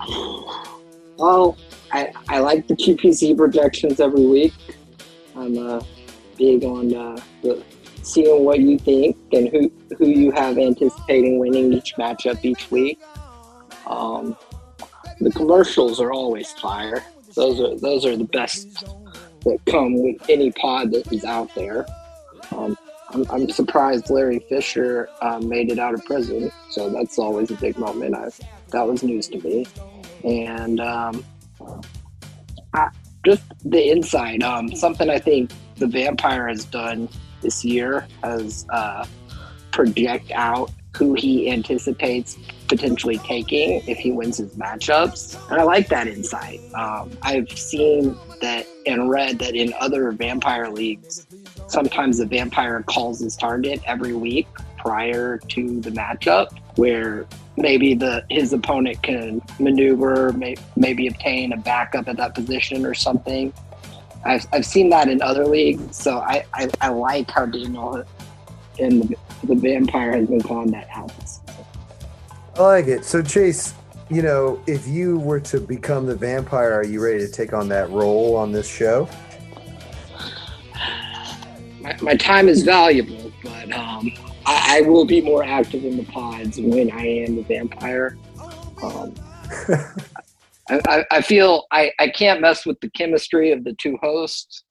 Well, 1.20 1.58
I, 1.90 2.12
I 2.28 2.38
like 2.38 2.68
the 2.68 2.76
QPC 2.76 3.36
projections 3.36 3.98
every 3.98 4.24
week. 4.24 4.54
I'm 5.34 5.58
uh, 5.58 5.82
big 6.36 6.62
on 6.62 6.94
uh, 6.94 7.20
the, 7.42 7.60
seeing 8.02 8.44
what 8.44 8.60
you 8.60 8.78
think 8.78 9.16
and 9.32 9.48
who, 9.48 9.72
who 9.98 10.06
you 10.06 10.30
have 10.30 10.58
anticipating 10.58 11.40
winning 11.40 11.72
each 11.72 11.96
matchup 11.96 12.44
each 12.44 12.70
week. 12.70 13.00
Um, 13.88 14.36
the 15.18 15.32
commercials 15.32 16.00
are 16.00 16.12
always 16.12 16.52
fire. 16.52 17.02
Those 17.34 17.60
are 17.60 17.76
those 17.76 18.06
are 18.06 18.16
the 18.16 18.22
best 18.22 18.84
that 19.40 19.58
come 19.66 20.00
with 20.00 20.22
any 20.30 20.52
pod 20.52 20.92
that 20.92 21.12
is 21.12 21.24
out 21.24 21.52
there. 21.56 21.84
Um, 22.52 22.78
I'm, 23.10 23.24
I'm 23.30 23.48
surprised 23.50 24.10
Larry 24.10 24.40
Fisher 24.48 25.08
um, 25.22 25.48
made 25.48 25.70
it 25.70 25.78
out 25.78 25.94
of 25.94 26.04
prison, 26.04 26.50
so 26.70 26.90
that's 26.90 27.18
always 27.18 27.50
a 27.50 27.54
big 27.54 27.78
moment. 27.78 28.14
I, 28.14 28.30
that 28.70 28.86
was 28.86 29.02
news 29.02 29.28
to 29.28 29.38
me, 29.40 29.66
and 30.24 30.80
um, 30.80 31.24
I, 32.74 32.88
just 33.24 33.42
the 33.64 33.90
inside. 33.90 34.42
Um, 34.42 34.74
something 34.74 35.08
I 35.10 35.18
think 35.18 35.52
the 35.76 35.86
Vampire 35.86 36.48
has 36.48 36.64
done 36.64 37.08
this 37.40 37.64
year 37.64 38.06
has 38.22 38.66
uh, 38.70 39.06
project 39.70 40.30
out 40.32 40.70
who 40.96 41.14
he 41.14 41.50
anticipates 41.50 42.36
potentially 42.66 43.18
taking 43.18 43.82
if 43.86 43.98
he 43.98 44.10
wins 44.10 44.38
his 44.38 44.54
matchups. 44.56 45.38
And 45.50 45.60
I 45.60 45.64
like 45.64 45.88
that 45.88 46.08
insight. 46.08 46.60
Um, 46.74 47.16
I've 47.22 47.50
seen 47.56 48.16
that 48.40 48.66
and 48.86 49.08
read 49.08 49.38
that 49.38 49.54
in 49.54 49.72
other 49.80 50.10
vampire 50.12 50.68
leagues, 50.68 51.26
sometimes 51.68 52.18
the 52.18 52.26
vampire 52.26 52.82
calls 52.82 53.20
his 53.20 53.36
target 53.36 53.80
every 53.86 54.14
week 54.14 54.48
prior 54.76 55.38
to 55.38 55.80
the 55.80 55.90
matchup, 55.90 56.48
where 56.76 57.26
maybe 57.56 57.94
the 57.94 58.24
his 58.30 58.52
opponent 58.52 59.02
can 59.02 59.40
maneuver, 59.58 60.32
may, 60.32 60.56
maybe 60.76 61.06
obtain 61.06 61.52
a 61.52 61.56
backup 61.56 62.08
at 62.08 62.16
that 62.16 62.34
position 62.34 62.84
or 62.84 62.94
something. 62.94 63.52
I've, 64.24 64.46
I've 64.52 64.66
seen 64.66 64.90
that 64.90 65.08
in 65.08 65.22
other 65.22 65.46
leagues, 65.46 65.96
so 65.96 66.18
I, 66.18 66.44
I, 66.52 66.68
I 66.80 66.88
like 66.88 67.30
how 67.30 67.46
Daniel 67.46 68.04
and 68.78 69.02
the, 69.02 69.16
the 69.44 69.54
vampire 69.54 70.12
has 70.12 70.28
been 70.28 70.42
calling 70.42 70.70
that 70.72 70.88
out. 70.92 71.12
I 72.56 72.62
like 72.62 72.86
it. 72.86 73.04
So, 73.04 73.22
Chase, 73.22 73.74
you 74.10 74.22
know, 74.22 74.60
if 74.66 74.88
you 74.88 75.18
were 75.18 75.40
to 75.40 75.60
become 75.60 76.06
the 76.06 76.16
vampire, 76.16 76.72
are 76.72 76.84
you 76.84 77.02
ready 77.02 77.18
to 77.20 77.28
take 77.30 77.52
on 77.52 77.68
that 77.68 77.90
role 77.90 78.34
on 78.36 78.50
this 78.50 78.68
show? 78.68 79.08
My, 81.88 81.96
my 82.02 82.16
time 82.16 82.48
is 82.48 82.62
valuable, 82.64 83.32
but 83.42 83.72
um, 83.72 84.12
I, 84.44 84.78
I 84.78 84.80
will 84.82 85.06
be 85.06 85.22
more 85.22 85.42
active 85.42 85.84
in 85.84 85.96
the 85.96 86.04
pods 86.04 86.60
when 86.60 86.90
I 86.90 87.06
am 87.06 87.36
the 87.36 87.42
vampire. 87.42 88.18
Um, 88.82 89.14
I, 90.68 91.04
I, 91.10 91.22
feel 91.22 91.64
I, 91.70 91.90
I 91.98 92.08
can't 92.08 92.42
mess 92.42 92.66
with 92.66 92.78
the 92.80 92.90
chemistry 92.90 93.52
of 93.52 93.64
the 93.64 93.74
two 93.74 93.96
hosts. 94.02 94.64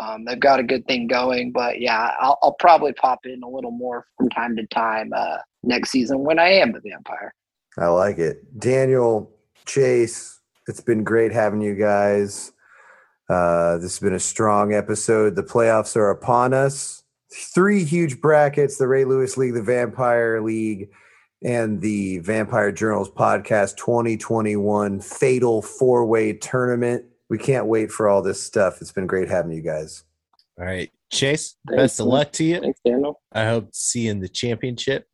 Um, 0.00 0.24
they've 0.24 0.40
got 0.40 0.60
a 0.60 0.62
good 0.62 0.86
thing 0.86 1.06
going, 1.06 1.52
but 1.52 1.78
yeah, 1.78 2.12
I'll, 2.18 2.38
I'll 2.42 2.56
probably 2.58 2.94
pop 2.94 3.20
in 3.26 3.42
a 3.42 3.48
little 3.48 3.70
more 3.70 4.06
from 4.16 4.30
time 4.30 4.56
to 4.56 4.66
time 4.68 5.10
uh, 5.14 5.38
next 5.62 5.90
season 5.90 6.20
when 6.20 6.38
I 6.38 6.52
am 6.52 6.72
the 6.72 6.80
vampire. 6.80 7.34
I 7.76 7.88
like 7.88 8.16
it. 8.16 8.58
Daniel, 8.58 9.30
Chase, 9.66 10.40
it's 10.66 10.80
been 10.80 11.04
great 11.04 11.32
having 11.32 11.60
you 11.60 11.74
guys. 11.74 12.52
Uh, 13.28 13.78
this 13.78 13.92
has 13.94 14.00
been 14.00 14.14
a 14.14 14.20
strong 14.20 14.74
episode. 14.74 15.36
The 15.36 15.42
playoffs 15.42 15.96
are 15.96 16.10
upon 16.10 16.52
us. 16.52 17.02
Three 17.54 17.84
huge 17.84 18.20
brackets 18.20 18.76
the 18.76 18.86
Ray 18.86 19.04
Lewis 19.04 19.36
League, 19.36 19.54
the 19.54 19.62
Vampire 19.62 20.40
League, 20.42 20.90
and 21.42 21.80
the 21.80 22.18
Vampire 22.18 22.70
Journals 22.72 23.10
Podcast 23.10 23.76
2021 23.76 25.00
Fatal 25.00 25.62
Four 25.62 26.04
Way 26.06 26.34
Tournament. 26.34 27.04
We 27.30 27.38
can't 27.38 27.66
wait 27.66 27.90
for 27.90 28.08
all 28.08 28.20
this 28.22 28.42
stuff. 28.42 28.82
It's 28.82 28.92
been 28.92 29.06
great 29.06 29.28
having 29.28 29.52
you 29.52 29.62
guys. 29.62 30.04
All 30.58 30.66
right, 30.66 30.90
Chase, 31.10 31.56
Thanks, 31.66 31.82
best 31.82 32.00
of 32.00 32.06
man. 32.06 32.14
luck 32.14 32.32
to 32.32 32.44
you. 32.44 32.60
Thanks, 32.60 32.80
Daniel. 32.84 33.22
I 33.32 33.46
hope 33.46 33.72
to 33.72 33.78
see 33.78 34.02
you 34.02 34.10
in 34.10 34.20
the 34.20 34.28
championship. 34.28 35.06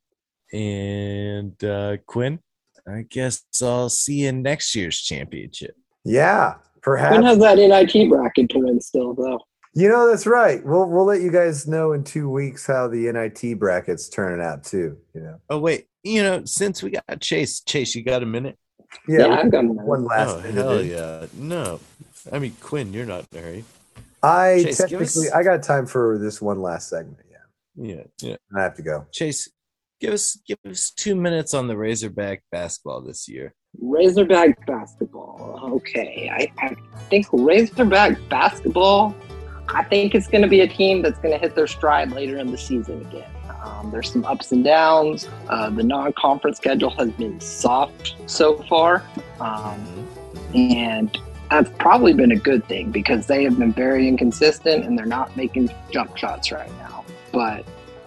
And 0.53 1.63
uh, 1.63 1.99
Quinn, 2.07 2.41
I 2.89 3.03
guess 3.09 3.45
I'll 3.63 3.89
see 3.89 4.23
you 4.23 4.31
in 4.31 4.43
next 4.43 4.75
year's 4.75 5.01
championship. 5.01 5.77
Yeah, 6.05 6.55
perhaps. 6.89 7.15
Quinn 7.15 7.25
has 7.27 7.39
that 7.39 7.57
NIT 7.59 8.09
bracket 8.09 8.49
to 8.51 8.59
win 8.61 8.81
still, 8.81 9.15
though. 9.15 9.41
You 9.75 9.89
know, 9.89 10.09
that's 10.09 10.27
right. 10.27 10.65
We'll 10.65 10.87
we'll 10.89 11.05
let 11.05 11.21
you 11.21 11.31
guys 11.31 11.69
know 11.69 11.93
in 11.93 12.03
two 12.03 12.29
weeks 12.31 12.67
how 12.67 12.89
the 12.89 13.13
NIT 13.13 13.59
brackets 13.59 14.09
turning 14.09 14.45
out 14.45 14.65
too. 14.65 14.97
You 15.15 15.21
know. 15.21 15.41
Oh 15.51 15.59
wait, 15.59 15.87
you 16.03 16.23
know, 16.23 16.45
since 16.47 16.83
we 16.83 16.91
got 16.91 17.21
Chase, 17.21 17.61
Chase, 17.61 17.95
you 17.95 18.03
got 18.03 18.23
a 18.23 18.27
minute? 18.27 18.59
Yeah, 19.07 19.27
Yeah, 19.27 19.39
I've 19.41 19.51
got 19.53 19.61
a 19.61 19.63
minute. 19.65 19.85
one 19.85 20.05
last 20.05 20.31
oh 20.37 20.41
minute. 20.41 20.55
hell 20.55 20.83
yeah! 20.83 21.27
No, 21.35 21.79
I 22.33 22.39
mean 22.39 22.57
Quinn, 22.61 22.93
you're 22.95 23.05
not 23.07 23.27
in 23.31 23.39
a 23.39 23.43
hurry. 23.43 23.65
I 24.23 24.63
Chase, 24.65 24.79
technically 24.79 25.05
us- 25.29 25.33
I 25.33 25.43
got 25.45 25.63
time 25.63 25.87
for 25.87 26.19
this 26.19 26.41
one 26.41 26.61
last 26.63 26.89
segment. 26.89 27.19
Yeah, 27.31 27.95
Yeah, 27.97 28.03
yeah. 28.23 28.37
I 28.57 28.63
have 28.63 28.75
to 28.77 28.83
go. 28.83 29.07
Chase, 29.13 29.49
give 30.01 30.15
us 30.15 30.41
give 30.47 30.59
us 30.65 30.91
two 30.91 31.15
minutes 31.15 31.53
on 31.55 31.69
the 31.69 31.77
Razorback 31.77 32.43
basketball 32.51 33.03
this 33.03 33.29
year. 33.29 33.55
Razorback 33.81 34.67
basketball. 34.67 35.61
Okay, 35.75 36.31
I, 36.33 36.53
I 36.65 36.75
think 37.09 37.27
Razorback 37.33 38.19
basketball. 38.29 39.15
I 39.69 39.85
think 39.85 40.15
it's 40.15 40.29
going 40.29 40.43
to 40.43 40.49
be 40.49 40.61
a 40.61 40.69
team 40.69 41.03
that's 41.03 41.19
going 41.19 41.33
to 41.33 41.39
hit 41.39 41.55
their 41.55 41.67
stride 41.67 42.11
later 42.13 42.39
in 42.39 42.51
the 42.51 42.59
season 42.59 43.03
again. 43.03 43.31
Um, 43.63 43.91
there's 43.91 44.11
some 44.11 44.25
ups 44.25 44.53
and 44.53 44.65
downs. 44.65 45.29
Uh, 45.49 45.69
the 45.71 45.83
non-conference 45.83 46.57
schedule 46.57 46.91
has 46.91 47.11
been 47.13 47.39
soft 47.41 48.15
so 48.27 48.57
far, 48.63 49.05
um, 49.41 50.09
and 50.55 51.19
that's 51.51 51.71
probably 51.79 52.15
been 52.15 52.33
a 52.33 52.37
good 52.37 52.67
thing 52.67 52.91
because 52.91 53.27
they 53.27 53.45
have 53.45 53.59
been 53.59 53.73
very 53.73 54.09
inconsistent 54.09 54.85
and 54.85 54.99
they're 54.99 55.07
not 55.07 55.37
making 55.37 55.71
jump 55.91 56.17
shots 56.17 56.53
right 56.53 56.71
now. 56.79 57.05
But 57.33 57.65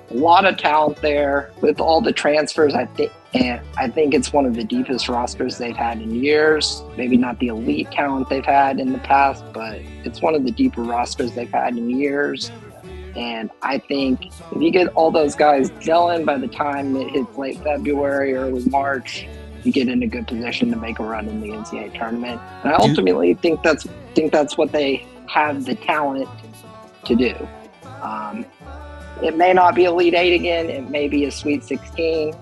a 0.10 0.16
lot 0.16 0.46
of 0.46 0.58
talent 0.58 0.98
there 0.98 1.52
with 1.62 1.80
all 1.80 2.02
the 2.02 2.14
transfers. 2.14 2.74
I 2.74 2.86
think, 2.86 3.12
and 3.34 3.62
I 3.78 3.88
think 3.88 4.14
it's 4.14 4.34
one 4.34 4.46
of 4.46 4.56
the 4.56 4.64
deepest 4.64 5.08
rosters 5.08 5.58
they've 5.58 5.76
had 5.76 6.02
in 6.02 6.22
years. 6.22 6.84
Maybe 6.98 7.16
not 7.16 7.40
the 7.40 7.48
elite 7.48 7.90
talent 7.92 8.30
they've 8.30 8.44
had 8.44 8.80
in 8.80 8.92
the 8.92 9.00
past, 9.00 9.44
but 9.54 9.80
it's 10.04 10.22
one 10.22 10.36
of 10.36 10.44
the 10.44 10.52
deeper 10.52 10.82
rosters 10.82 11.34
they've 11.34 11.50
had 11.50 11.78
in 11.78 11.90
years. 11.90 12.52
And 13.16 13.50
I 13.62 13.78
think 13.78 14.28
if 14.28 14.62
you 14.62 14.70
get 14.72 14.88
all 14.90 15.12
those 15.12 15.36
guys 15.36 15.72
gelling 15.72 16.26
by 16.26 16.38
the 16.38 16.48
time 16.48 16.96
it 16.98 17.10
hits 17.12 17.38
late 17.38 17.58
February, 17.60 18.34
early 18.34 18.66
March, 18.66 19.26
you 19.64 19.72
get 19.72 19.88
in 19.88 20.04
a 20.04 20.08
good 20.08 20.28
position 20.28 20.70
to 20.72 20.76
make 20.76 21.00
a 21.00 21.04
run 21.04 21.28
in 21.28 21.40
the 21.40 21.50
NCAA 21.50 21.98
tournament. 21.98 22.42
And 22.64 22.74
I 22.74 22.76
ultimately 22.78 23.34
think 23.36 23.64
that's 23.64 23.88
think 24.14 24.32
that's 24.32 24.58
what 24.58 24.72
they 24.72 25.06
have 25.30 25.66
the 25.66 25.76
talent 25.76 26.28
to 27.06 27.16
do. 27.16 27.36
Um, 28.02 28.46
it 29.22 29.38
may 29.38 29.54
not 29.54 29.76
be 29.76 29.86
Elite 29.86 30.16
Eight 30.16 30.34
again. 30.34 30.70
It 30.70 30.90
may 30.90 31.08
be 31.08 31.26
a 31.26 31.32
Sweet 31.32 31.64
16, 31.64 32.34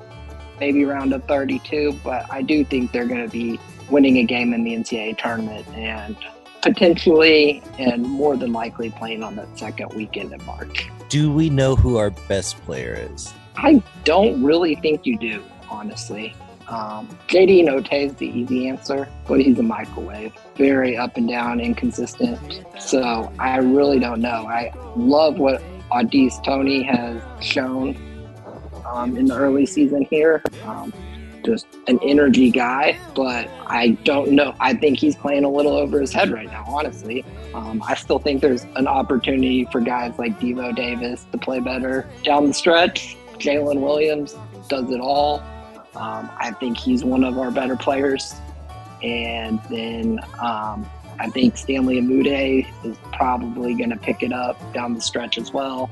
maybe 0.60 0.86
round 0.86 1.14
of 1.14 1.24
32. 1.26 2.00
But 2.04 2.26
I 2.32 2.42
do 2.42 2.64
think 2.64 2.92
they're 2.92 3.08
going 3.08 3.24
to 3.24 3.32
be 3.32 3.60
winning 3.90 4.18
a 4.18 4.24
game 4.24 4.54
in 4.54 4.64
the 4.64 4.74
NCAA 4.76 5.18
tournament 5.18 5.68
and 5.70 6.16
potentially 6.62 7.64
and 7.78 8.04
more 8.04 8.36
than 8.36 8.52
likely 8.52 8.90
playing 8.92 9.24
on 9.24 9.36
that 9.38 9.58
second 9.58 9.94
weekend 9.94 10.34
in 10.34 10.46
March. 10.46 10.90
Do 11.10 11.32
we 11.32 11.50
know 11.50 11.76
who 11.76 11.98
our 11.98 12.12
best 12.12 12.62
player 12.64 13.08
is? 13.12 13.34
I 13.56 13.82
don't 14.04 14.44
really 14.44 14.76
think 14.76 15.06
you 15.06 15.18
do, 15.18 15.44
honestly. 15.70 16.36
Um, 16.68 17.08
JD 17.28 17.64
Notae 17.66 18.06
is 18.06 18.14
the 18.16 18.28
easy 18.28 18.68
answer, 18.68 19.10
but 19.28 19.42
he's 19.42 19.58
a 19.58 19.64
microwave. 19.64 20.34
Very 20.56 20.96
up 20.96 21.18
and 21.18 21.28
down, 21.28 21.60
inconsistent. 21.60 22.64
So 22.80 23.34
I 23.40 23.58
really 23.58 24.00
don't 24.00 24.22
know. 24.22 24.46
I 24.48 24.72
love 24.96 25.40
what 25.40 25.64
Au'Diese 25.92 26.44
Toney 26.44 26.84
has 26.84 27.22
shown 27.44 27.98
um, 28.92 29.18
in 29.18 29.26
the 29.26 29.36
early 29.36 29.66
season 29.66 30.06
here. 30.10 30.42
Um, 30.66 30.94
just 31.46 31.68
an 31.88 32.00
energy 32.04 32.52
guy, 32.52 33.00
but 33.16 33.50
I 33.66 33.98
don't 34.04 34.32
know. 34.32 34.54
I 34.60 34.74
think 34.74 35.00
he's 35.00 35.16
playing 35.16 35.46
a 35.46 35.50
little 35.50 35.76
over 35.76 36.02
his 36.02 36.12
head 36.12 36.32
right 36.32 36.48
now, 36.48 36.66
honestly. 36.68 37.24
Um, 37.54 37.82
I 37.88 37.96
still 37.96 38.20
think 38.20 38.42
there's 38.42 38.66
an 38.76 38.88
opportunity 38.88 39.66
for 39.72 39.80
guys 39.80 40.18
like 40.20 40.40
Devo 40.40 40.76
Davis 40.76 41.26
to 41.32 41.38
play 41.38 41.60
better 41.60 42.08
down 42.24 42.48
the 42.48 42.54
stretch. 42.54 43.16
Jalen 43.38 43.80
Williams 43.82 44.36
does 44.68 44.92
it 44.92 45.00
all. 45.00 45.40
Um, 45.96 46.30
I 46.38 46.52
think 46.60 46.78
he's 46.78 47.04
one 47.04 47.24
of 47.24 47.38
our 47.38 47.52
better 47.52 47.76
players. 47.76 48.36
And 49.02 49.62
then 49.70 50.20
um, 50.42 50.86
I 51.20 51.30
think 51.30 51.58
Stanley 51.58 52.02
Umude 52.02 52.68
is 52.86 52.98
probably 53.14 53.74
going 53.76 53.90
to 53.90 53.98
pick 53.98 54.24
it 54.24 54.34
up 54.34 54.74
down 54.74 54.94
the 54.94 55.02
stretch 55.02 55.38
as 55.38 55.54
well. 55.54 55.90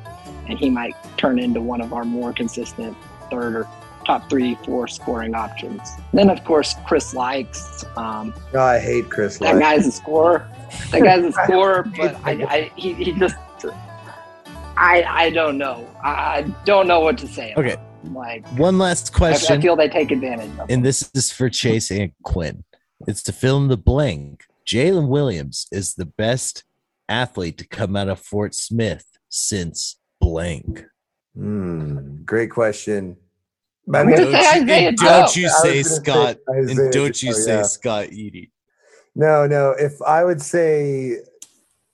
And 0.49 0.57
he 0.57 0.69
might 0.69 0.95
turn 1.17 1.39
into 1.39 1.61
one 1.61 1.81
of 1.81 1.93
our 1.93 2.05
more 2.05 2.31
consistent 2.33 2.95
third 3.29 3.55
or 3.55 3.67
top 4.05 4.29
three, 4.29 4.55
four 4.65 4.87
scoring 4.87 5.35
options. 5.35 5.81
Then, 6.13 6.29
of 6.29 6.43
course, 6.45 6.75
Chris 6.87 7.13
Lykes. 7.13 7.83
Um, 7.97 8.33
No, 8.53 8.61
I 8.61 8.79
hate 8.79 9.09
Chris. 9.09 9.37
that 9.39 9.55
Light. 9.55 9.61
guy's 9.61 9.87
a 9.87 9.91
scorer. 9.91 10.47
That 10.91 11.01
guy's 11.03 11.25
a 11.25 11.31
scorer, 11.43 11.83
but 11.97 12.15
I, 12.23 12.31
I 12.31 12.71
he, 12.75 12.93
he 12.93 13.11
just 13.13 13.35
I 14.77 15.03
I 15.07 15.29
don't 15.31 15.57
know. 15.57 15.87
I 16.03 16.09
I 16.09 16.41
don't 16.65 16.87
know 16.87 16.99
what 17.01 17.17
to 17.19 17.27
say. 17.27 17.53
Okay. 17.57 17.71
him. 18.03 18.13
Like 18.13 18.47
One 18.57 18.77
last 18.77 19.11
question, 19.13 19.57
I 19.57 19.61
feel 19.61 19.75
they 19.75 19.89
take 19.89 20.11
advantage 20.11 20.51
of. 20.59 20.69
and 20.69 20.85
this 20.85 21.09
is 21.13 21.31
for 21.31 21.49
Chase 21.49 21.91
and 21.91 22.11
Quinn. 22.23 22.63
It's 23.07 23.23
to 23.23 23.31
fill 23.33 23.57
in 23.57 23.67
the 23.67 23.77
blank. 23.77 24.45
Jalen 24.65 25.07
Williams 25.07 25.67
is 25.71 25.95
the 25.95 26.05
best 26.05 26.63
athlete 27.09 27.57
to 27.57 27.67
come 27.67 27.95
out 27.95 28.07
of 28.07 28.19
Fort 28.19 28.53
Smith 28.53 29.05
since 29.29 29.96
blank. 30.19 30.85
Hmm, 31.35 32.23
great 32.23 32.52
question. 32.52 33.18
I'm 33.94 34.10
Don't 34.10 34.31
say 34.34 34.57
you, 34.57 34.64
Isaiah 34.64 34.88
and 34.89 34.98
don't 34.98 35.35
you 35.35 35.49
say 35.49 35.72
gonna 35.76 35.84
say 35.84 35.84
Scott, 35.84 36.38
Isaiah 36.49 36.84
and 36.84 36.91
don't 36.94 37.23
you 37.23 37.31
Joe, 37.31 37.38
say 37.39 37.56
yeah. 37.57 37.61
Scott 37.64 38.11
Eady. 38.11 38.52
No, 39.15 39.48
no. 39.48 39.72
If 39.72 40.02
I 40.02 40.23
would 40.26 40.41
say, 40.41 41.18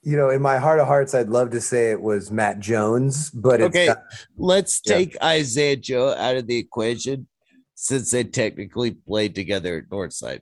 you 0.02 0.18
know, 0.18 0.30
in 0.30 0.42
my 0.42 0.58
heart 0.58 0.80
of 0.80 0.88
hearts, 0.88 1.14
I'd 1.14 1.30
love 1.30 1.52
to 1.52 1.62
say 1.62 1.92
it 1.92 2.02
was 2.02 2.32
Matt 2.32 2.60
Jones, 2.60 3.30
but 3.32 3.62
it's 3.62 3.68
Okay, 3.76 3.88
not- 3.88 4.04
let's 4.38 4.82
Yeah. 4.86 4.96
take 4.96 5.22
Isaiah 5.24 5.76
Joe 5.78 6.14
out 6.14 6.36
of 6.36 6.48
the 6.48 6.58
equation 6.58 7.28
since 7.76 8.12
they 8.12 8.24
technically 8.24 8.92
played 8.92 9.36
together 9.36 9.78
at 9.78 9.90
Northside. 9.90 10.40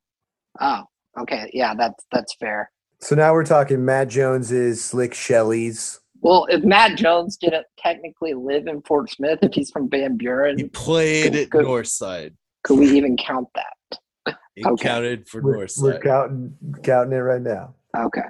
Oh, 0.60 0.84
okay, 1.20 1.50
yeah, 1.54 1.74
that's 1.76 2.04
that's 2.12 2.34
fair. 2.36 2.72
so 3.00 3.16
now 3.16 3.34
we're 3.34 3.46
talking 3.46 3.84
Matt 3.84 4.08
Jones's, 4.10 4.84
Slick 4.84 5.14
Shelley's. 5.14 6.00
Well, 6.22 6.46
if 6.50 6.64
Matt 6.64 6.98
Jones 6.98 7.36
didn't 7.38 7.66
technically 7.78 8.34
live 8.34 8.68
in 8.68 8.82
Fort 8.84 9.10
Smith, 9.10 9.40
if 9.42 9.54
he's 9.54 9.72
from 9.72 9.90
Van 9.90 10.18
Buren, 10.18 10.58
He 10.58 10.66
played 10.66 11.34
Good- 11.34 11.42
at 11.44 11.50
good. 11.50 11.66
Northside. 11.66 12.34
could 12.64 12.78
we 12.80 12.90
even 12.96 13.18
count 13.18 13.48
that? 13.56 14.36
He 14.56 14.64
Okay. 14.66 14.84
counted 14.88 15.28
for 15.28 15.42
We're, 15.42 15.66
we're 15.82 16.00
counting 16.00 16.56
counting 16.84 17.14
it 17.18 17.22
right 17.22 17.42
now. 17.42 17.74
Okay, 17.98 18.22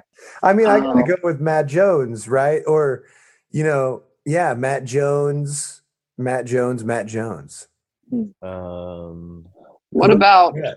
I 0.42 0.52
mean, 0.54 0.66
I 0.66 0.80
gotta 0.80 1.00
Oh. 1.00 1.06
go 1.06 1.16
with 1.22 1.40
Matt 1.40 1.66
Jones, 1.66 2.28
right? 2.28 2.62
Or, 2.66 3.04
you 3.50 3.62
know, 3.64 4.04
yeah, 4.24 4.54
Matt 4.54 4.84
Jones, 4.84 5.82
Matt 6.16 6.46
Jones, 6.46 6.84
Matt 6.84 7.06
Jones. 7.06 7.68
Um, 8.40 9.46
what 9.90 10.10
about 10.10 10.54
Yeah. 10.56 10.74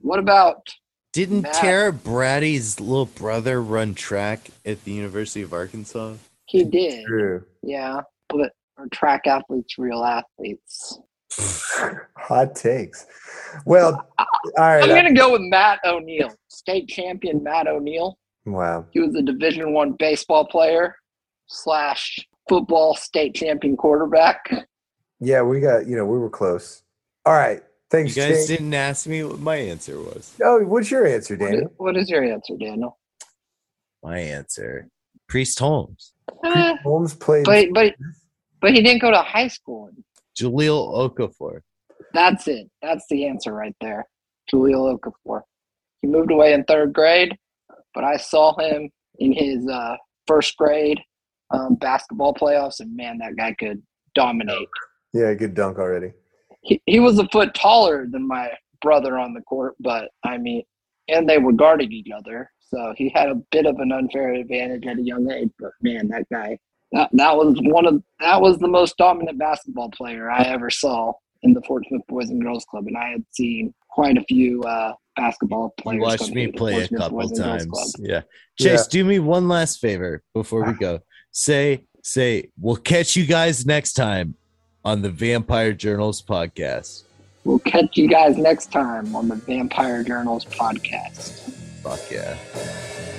what 0.00 0.18
about 0.18 0.68
didn't 1.12 1.42
Matt- 1.42 1.54
Tara 1.54 1.92
Brady's 1.92 2.80
little 2.80 3.06
brother 3.06 3.62
run 3.62 3.94
track 3.94 4.50
at 4.64 4.84
the 4.84 4.92
University 4.92 5.42
of 5.42 5.52
Arkansas? 5.52 6.14
he 6.46 6.64
did? 6.64 7.06
True. 7.06 7.44
Yeah, 7.62 8.00
but 8.28 8.52
are 8.76 8.88
track 8.88 9.26
athletes 9.26 9.78
real 9.78 10.04
athletes? 10.04 10.98
Hot 12.16 12.56
takes. 12.56 13.06
Well, 13.64 14.08
all 14.18 14.26
right. 14.56 14.82
I'm 14.82 14.90
uh, 14.90 14.94
gonna 14.94 15.14
go 15.14 15.32
with 15.32 15.42
Matt 15.42 15.80
O'Neill, 15.84 16.32
state 16.48 16.88
champion 16.88 17.42
Matt 17.42 17.68
O'Neill. 17.68 18.18
Wow. 18.46 18.86
He 18.90 19.00
was 19.00 19.14
a 19.14 19.22
Division 19.22 19.72
One 19.72 19.92
baseball 19.92 20.46
player 20.46 20.96
slash 21.46 22.18
football 22.48 22.96
state 22.96 23.34
champion 23.34 23.76
quarterback. 23.76 24.50
Yeah, 25.20 25.42
we 25.42 25.60
got, 25.60 25.86
you 25.86 25.96
know, 25.96 26.06
we 26.06 26.18
were 26.18 26.30
close. 26.30 26.82
All 27.26 27.34
right. 27.34 27.62
You 27.92 27.98
Thanks, 27.98 28.14
guys 28.14 28.28
Chase. 28.28 28.46
didn't 28.46 28.74
ask 28.74 29.06
me 29.06 29.24
what 29.24 29.40
my 29.40 29.56
answer 29.56 29.98
was. 29.98 30.34
Oh, 30.44 30.60
what's 30.64 30.90
your 30.90 31.06
answer, 31.06 31.36
Daniel? 31.36 31.72
what 31.76 31.96
is 31.96 32.08
your 32.08 32.22
answer, 32.22 32.54
Daniel? 32.56 32.98
My 34.02 34.18
answer, 34.18 34.88
Priest 35.28 35.58
Holmes, 35.58 36.12
Eh, 36.44 36.76
Holmes 36.84 37.14
played. 37.14 37.44
but 37.44 37.66
but 37.74 37.94
but 38.60 38.72
he 38.72 38.82
didn't 38.82 39.02
go 39.02 39.10
to 39.10 39.18
high 39.18 39.48
school. 39.48 39.90
Jahlil 40.38 41.10
Okafor. 41.10 41.60
That's 42.14 42.46
it. 42.48 42.70
That's 42.80 43.04
the 43.10 43.26
answer 43.26 43.52
right 43.52 43.74
there. 43.80 44.06
Julio 44.50 44.96
Okafor. 44.96 45.42
He 46.02 46.08
moved 46.08 46.30
away 46.30 46.52
in 46.54 46.64
third 46.64 46.92
grade, 46.92 47.36
but 47.94 48.04
I 48.04 48.16
saw 48.16 48.56
him 48.58 48.88
in 49.18 49.32
his 49.32 49.66
uh, 49.68 49.96
first 50.26 50.56
grade 50.56 50.98
um, 51.50 51.74
basketball 51.74 52.34
playoffs, 52.34 52.80
and 52.80 52.96
man, 52.96 53.18
that 53.18 53.36
guy 53.36 53.54
could 53.58 53.82
dominate. 54.14 54.68
Yeah, 55.12 55.34
good 55.34 55.54
dunk 55.54 55.78
already. 55.78 56.12
He, 56.62 56.82
he 56.86 57.00
was 57.00 57.18
a 57.18 57.28
foot 57.28 57.54
taller 57.54 58.06
than 58.10 58.26
my 58.26 58.50
brother 58.82 59.18
on 59.18 59.34
the 59.34 59.40
court, 59.42 59.74
but 59.80 60.10
I 60.24 60.38
mean, 60.38 60.62
and 61.08 61.28
they 61.28 61.38
were 61.38 61.52
guarding 61.52 61.92
each 61.92 62.08
other, 62.16 62.50
so 62.60 62.94
he 62.96 63.10
had 63.14 63.28
a 63.28 63.34
bit 63.50 63.66
of 63.66 63.78
an 63.78 63.92
unfair 63.92 64.34
advantage 64.34 64.86
at 64.86 64.98
a 64.98 65.02
young 65.02 65.30
age. 65.30 65.50
But 65.58 65.72
man, 65.82 66.08
that 66.08 66.26
guy, 66.30 66.58
that, 66.92 67.10
that 67.12 67.36
was 67.36 67.56
one 67.62 67.86
of 67.86 68.02
that 68.20 68.40
was 68.40 68.58
the 68.58 68.68
most 68.68 68.96
dominant 68.96 69.38
basketball 69.38 69.90
player 69.90 70.30
I 70.30 70.42
ever 70.44 70.70
saw 70.70 71.12
in 71.42 71.54
the 71.54 71.62
Fort 71.62 71.84
Smith 71.88 72.02
Boys 72.08 72.30
and 72.30 72.42
Girls 72.42 72.64
Club, 72.70 72.86
and 72.86 72.96
I 72.96 73.10
had 73.10 73.24
seen 73.30 73.74
quite 73.88 74.16
a 74.16 74.24
few 74.24 74.62
uh, 74.62 74.92
basketball 75.16 75.74
players. 75.78 75.96
You 75.96 76.02
watched 76.02 76.30
me 76.30 76.52
play 76.52 76.82
a 76.82 76.88
couple 76.88 77.18
Boys 77.18 77.38
times. 77.38 77.66
Club. 77.66 77.88
Yeah. 77.98 78.22
Yeah. 78.58 78.76
Chase, 78.76 78.86
do 78.86 79.04
me 79.04 79.18
one 79.18 79.48
last 79.48 79.80
favor 79.80 80.22
before 80.34 80.64
we 80.64 80.72
go. 80.80 81.00
Say, 81.32 81.86
say, 82.02 82.50
we'll 82.58 82.76
catch 82.76 83.16
you 83.16 83.26
guys 83.26 83.66
next 83.66 83.94
time 83.94 84.34
on 84.84 85.02
the 85.02 85.10
Vampire 85.10 85.72
Journals 85.72 86.22
podcast. 86.22 87.04
We'll 87.44 87.58
catch 87.58 87.96
you 87.96 88.08
guys 88.08 88.36
next 88.36 88.70
time 88.70 89.14
on 89.14 89.28
the 89.28 89.36
Vampire 89.36 90.02
Journals 90.02 90.44
podcast. 90.44 91.50
Fuck 91.82 92.10
yeah. 92.10 92.34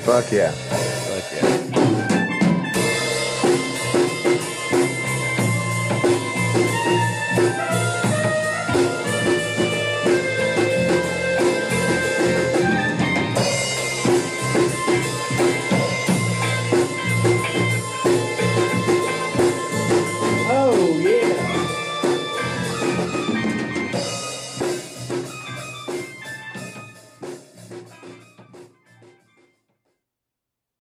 Fuck 0.05 0.31
yeah. 0.31 0.51
Fuck 0.51 1.43
yeah. 1.43 2.00